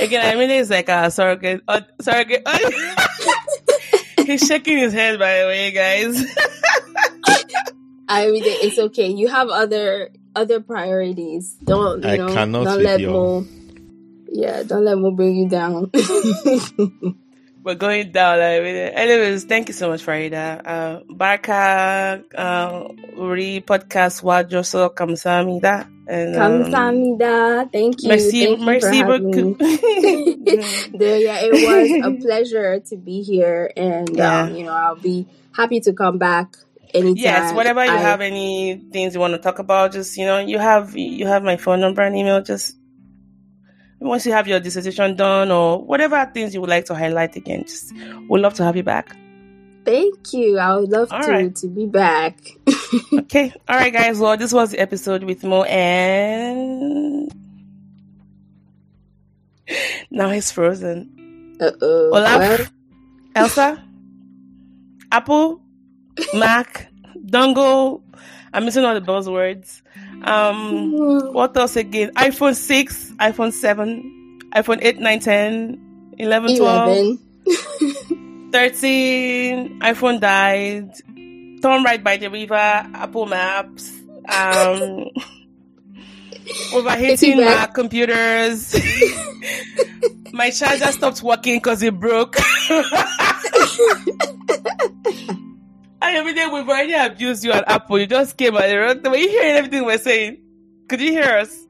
Again, 0.00 0.22
Ayomide 0.36 0.60
is 0.60 0.68
like 0.70 0.88
a 0.90 1.10
surrogate. 1.10 1.62
Uh, 1.66 1.80
surrogate. 2.00 2.46
He's 4.18 4.46
shaking 4.46 4.78
his 4.78 4.92
head, 4.92 5.18
by 5.18 5.40
the 5.40 5.46
way, 5.46 5.70
guys. 5.72 6.24
I 8.08 8.26
mean, 8.30 8.42
it's 8.44 8.78
okay. 8.78 9.08
You 9.08 9.28
have 9.28 9.48
other 9.48 10.10
other 10.36 10.60
priorities. 10.60 11.56
Don't 11.64 12.02
you 12.04 12.08
I 12.10 12.16
know? 12.18 12.28
cannot 12.28 12.64
don't 12.64 12.82
let 12.82 13.00
your- 13.00 13.12
Mo. 13.12 13.46
Yeah, 14.30 14.62
don't 14.62 14.84
let 14.84 14.98
Mo 14.98 15.10
bring 15.12 15.36
you 15.36 15.48
down. 15.48 15.90
We're 17.64 17.76
going 17.76 18.10
down. 18.10 18.38
Ayomide. 18.38 18.90
Anyways, 18.94 19.44
thank 19.44 19.68
you 19.68 19.74
so 19.74 19.88
much, 19.88 20.04
Farida. 20.04 20.60
Uh, 20.66 21.00
Barka, 21.14 22.24
uh, 22.34 22.88
Uri 23.16 23.62
podcast, 23.64 24.22
Wajoso, 24.22 24.92
Kamsamida. 24.92 25.86
And, 26.08 26.34
um, 26.34 26.64
Kamsamida. 26.64 27.70
Thank 27.70 28.02
you. 28.02 28.08
Merci, 28.08 28.44
Thank 28.46 28.58
you 28.60 28.66
merci 28.66 28.98
me. 28.98 29.02
beaucoup. 29.10 29.58
There, 30.98 31.18
yeah, 31.18 31.38
it 31.42 31.52
was 31.52 31.90
a 32.04 32.20
pleasure 32.20 32.80
to 32.80 32.96
be 32.96 33.22
here, 33.22 33.70
and 33.76 34.08
Yeah. 34.10 34.42
um, 34.42 34.56
you 34.56 34.64
know, 34.64 34.72
I'll 34.72 34.96
be 34.96 35.26
happy 35.54 35.78
to 35.80 35.92
come 35.92 36.18
back 36.18 36.56
anytime. 36.92 37.16
yes, 37.16 37.54
whatever 37.54 37.84
you 37.84 37.92
I- 37.92 37.96
have, 37.98 38.20
any 38.20 38.82
things 38.90 39.14
you 39.14 39.20
want 39.20 39.34
to 39.34 39.38
talk 39.38 39.60
about, 39.60 39.92
just 39.92 40.16
you 40.16 40.26
know, 40.26 40.40
you 40.40 40.58
have 40.58 40.96
you 40.96 41.26
have 41.28 41.44
my 41.44 41.56
phone 41.56 41.80
number 41.80 42.02
and 42.02 42.16
email. 42.16 42.42
Just 42.42 42.76
once 44.02 44.26
you 44.26 44.32
have 44.32 44.46
your 44.48 44.60
dissertation 44.60 45.16
done 45.16 45.50
or 45.50 45.82
whatever 45.84 46.24
things 46.32 46.54
you 46.54 46.60
would 46.60 46.70
like 46.70 46.84
to 46.86 46.94
highlight 46.94 47.36
again, 47.36 47.64
just 47.64 47.92
would 48.28 48.40
love 48.40 48.54
to 48.54 48.64
have 48.64 48.76
you 48.76 48.82
back. 48.82 49.16
Thank 49.84 50.32
you. 50.32 50.58
I 50.58 50.76
would 50.76 50.90
love 50.90 51.12
All 51.12 51.22
to 51.22 51.28
right. 51.30 51.56
to 51.56 51.66
be 51.68 51.86
back. 51.86 52.38
Okay, 53.14 53.52
all 53.66 53.76
right, 53.76 53.92
guys. 53.92 54.18
Well, 54.18 54.36
this 54.36 54.52
was 54.52 54.70
the 54.72 54.78
episode 54.78 55.24
with 55.24 55.42
Mo 55.44 55.62
and 55.62 57.32
now 60.10 60.28
he's 60.30 60.50
frozen. 60.50 61.56
Uh 61.60 61.70
oh. 61.80 62.08
Olaf, 62.16 62.72
Elsa, 63.34 63.82
Apple, 65.10 65.62
Mac, 66.34 66.90
Dongle. 67.26 68.02
I'm 68.52 68.64
missing 68.66 68.84
all 68.84 68.94
the 68.94 69.00
buzzwords. 69.00 69.81
Um, 70.24 71.32
what 71.32 71.56
else 71.56 71.76
again? 71.76 72.12
iPhone 72.14 72.54
6, 72.54 73.12
iPhone 73.18 73.52
7, 73.52 74.38
iPhone 74.54 74.78
8, 74.82 74.98
9, 74.98 75.20
10, 75.20 76.14
11, 76.18 76.56
12, 76.56 76.88
Eleven. 76.88 77.18
13, 78.52 79.80
iPhone 79.80 80.20
died, 80.20 80.92
Turn 81.62 81.82
Right 81.82 82.02
by 82.02 82.16
the 82.16 82.28
River, 82.28 82.54
Apple 82.54 83.26
Maps, 83.26 83.92
um, 84.28 85.08
overheating. 86.74 87.38
Mac 87.38 87.74
computers. 87.74 88.74
My 90.32 90.50
charger 90.50 90.92
stopped 90.92 91.22
working 91.22 91.56
because 91.58 91.82
it 91.82 91.98
broke. 91.98 92.36
Day 96.02 96.46
we've 96.52 96.68
already 96.68 96.94
abused 96.94 97.44
you 97.44 97.52
at 97.52 97.68
Apple. 97.68 97.98
You 97.98 98.06
just 98.06 98.36
came 98.36 98.56
at 98.56 98.68
the 98.68 98.78
wrong 98.78 99.02
time. 99.02 99.12
Were 99.12 99.18
you 99.18 99.28
hearing 99.28 99.56
everything 99.56 99.84
we're 99.84 99.98
saying? 99.98 100.42
Could 100.88 101.00
you 101.00 101.12
hear 101.12 101.38
us? 101.38 101.66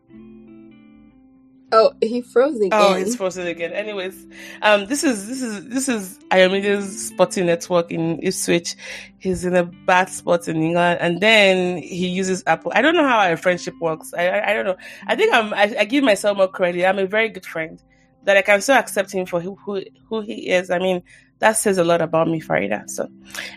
Oh, 1.75 1.93
he 2.03 2.21
froze 2.21 2.57
again. 2.57 2.71
Oh, 2.73 2.95
it's 2.95 3.17
frozen 3.17 3.47
again. 3.47 3.73
Anyways, 3.73 4.27
um, 4.61 4.87
this 4.87 5.03
is 5.05 5.27
this 5.27 5.41
is 5.41 5.69
this 5.69 5.89
is 5.89 6.19
Ayomide's 6.31 7.07
sporting 7.09 7.47
network 7.47 7.91
in 7.91 8.23
Ipswich. 8.23 8.77
He's 9.19 9.45
in 9.47 9.55
a 9.55 9.65
bad 9.65 10.11
spot 10.11 10.49
in 10.49 10.63
England, 10.63 10.99
and 11.01 11.21
then 11.21 11.79
he 11.79 12.09
uses 12.09 12.43
Apple. 12.47 12.73
I 12.75 12.83
don't 12.83 12.95
know 12.95 13.09
how 13.09 13.21
our 13.21 13.39
friendship 13.39 13.75
works. 13.81 14.13
I 14.13 14.29
I, 14.29 14.51
I 14.51 14.55
don't 14.55 14.67
know. 14.67 14.77
I 15.07 15.17
think 15.17 15.33
I'm. 15.33 15.55
I, 15.55 15.75
I 15.81 15.85
give 15.87 16.05
myself 16.05 16.37
more 16.37 16.49
credit. 16.49 16.85
I'm 16.85 16.99
a 16.99 17.07
very 17.07 17.31
good 17.31 17.47
friend 17.47 17.83
that 18.25 18.37
I 18.37 18.43
can 18.43 18.61
still 18.61 18.77
accept 18.77 19.11
him 19.13 19.25
for 19.25 19.41
who 19.41 19.57
who, 19.65 19.83
who 20.09 20.21
he 20.21 20.51
is. 20.51 20.71
I 20.71 20.79
mean, 20.79 21.03
that 21.43 21.59
says 21.59 21.77
a 21.79 21.85
lot 21.85 22.01
about 22.01 22.29
me, 22.29 22.41
Farida. 22.41 22.89
So, 22.89 23.09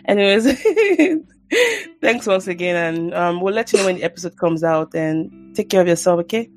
anyways, 0.04 0.44
thanks 2.00 2.26
once 2.26 2.46
again, 2.46 2.76
and 2.76 3.14
um, 3.14 3.40
we'll 3.40 3.54
let 3.54 3.72
you 3.72 3.78
know 3.78 3.86
when 3.86 3.96
the 3.96 4.02
episode 4.04 4.36
comes 4.36 4.62
out. 4.64 4.94
And 4.94 5.54
take 5.54 5.70
care 5.70 5.80
of 5.80 5.88
yourself, 5.88 6.20
okay? 6.20 6.50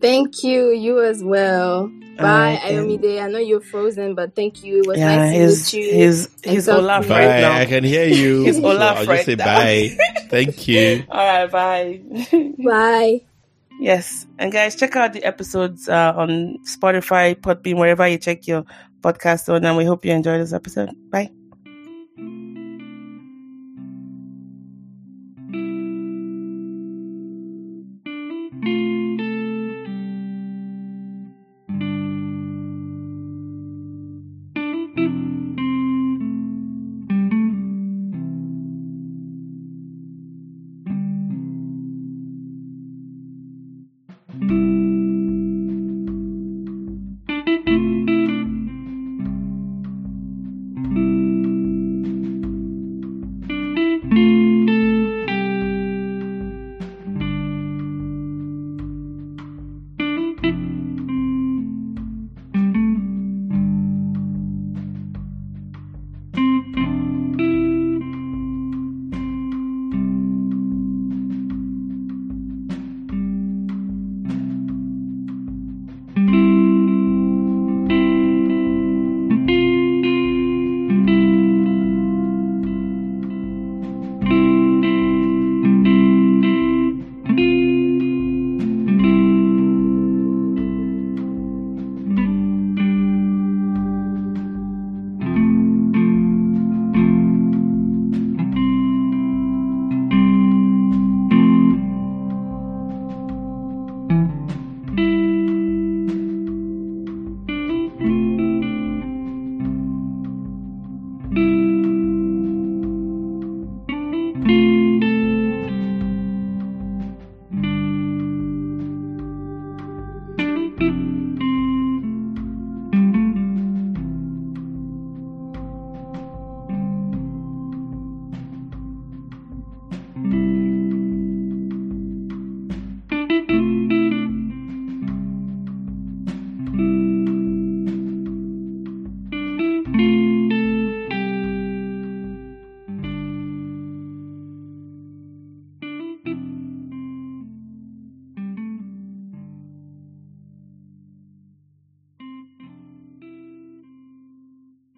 Thank 0.00 0.44
you. 0.44 0.70
You 0.70 1.02
as 1.02 1.24
well. 1.24 1.88
Bye, 2.18 2.58
Alright, 2.58 2.60
then. 2.62 2.86
Ayomide. 2.86 3.22
I 3.22 3.28
know 3.28 3.38
you're 3.38 3.60
frozen, 3.60 4.14
but 4.14 4.36
thank 4.36 4.62
you. 4.62 4.78
It 4.82 4.86
was 4.86 4.98
Yeah, 4.98 5.16
nice 5.16 5.32
to 5.32 5.40
he's 5.40 5.74
meet 5.74 5.82
you. 5.82 5.90
Uh, 5.90 5.94
he's 6.06 6.28
he's 6.44 6.66
talk 6.66 6.74
to 6.76 6.80
Olaf 6.80 7.04
you. 7.08 7.10
right 7.12 7.26
Bye. 7.26 7.40
now. 7.40 7.52
I 7.58 7.64
can 7.64 7.84
hear 7.84 8.06
you. 8.06 8.46
It's 8.46 8.58
so 8.58 8.66
Olaf 8.66 8.98
I'll 8.98 9.06
right 9.06 9.14
just 9.16 9.26
say 9.26 9.34
now. 9.34 9.44
bye. 9.44 9.96
Thank 10.28 10.68
you. 10.68 11.04
All 11.10 11.16
right, 11.26 11.50
bye. 11.50 12.00
Bye. 12.64 13.20
yes, 13.80 14.26
and 14.38 14.52
guys, 14.52 14.76
check 14.76 14.94
out 14.94 15.12
the 15.12 15.24
episodes 15.24 15.88
uh, 15.88 16.12
on 16.16 16.58
Spotify, 16.66 17.34
Podbean, 17.34 17.76
wherever 17.78 18.06
you 18.06 18.18
check 18.18 18.46
your 18.46 18.64
podcast 19.04 19.52
on, 19.52 19.64
and 19.64 19.76
we 19.76 19.84
hope 19.84 20.04
you 20.04 20.12
enjoy 20.12 20.38
this 20.38 20.52
episode. 20.52 20.90
Bye. 21.10 21.43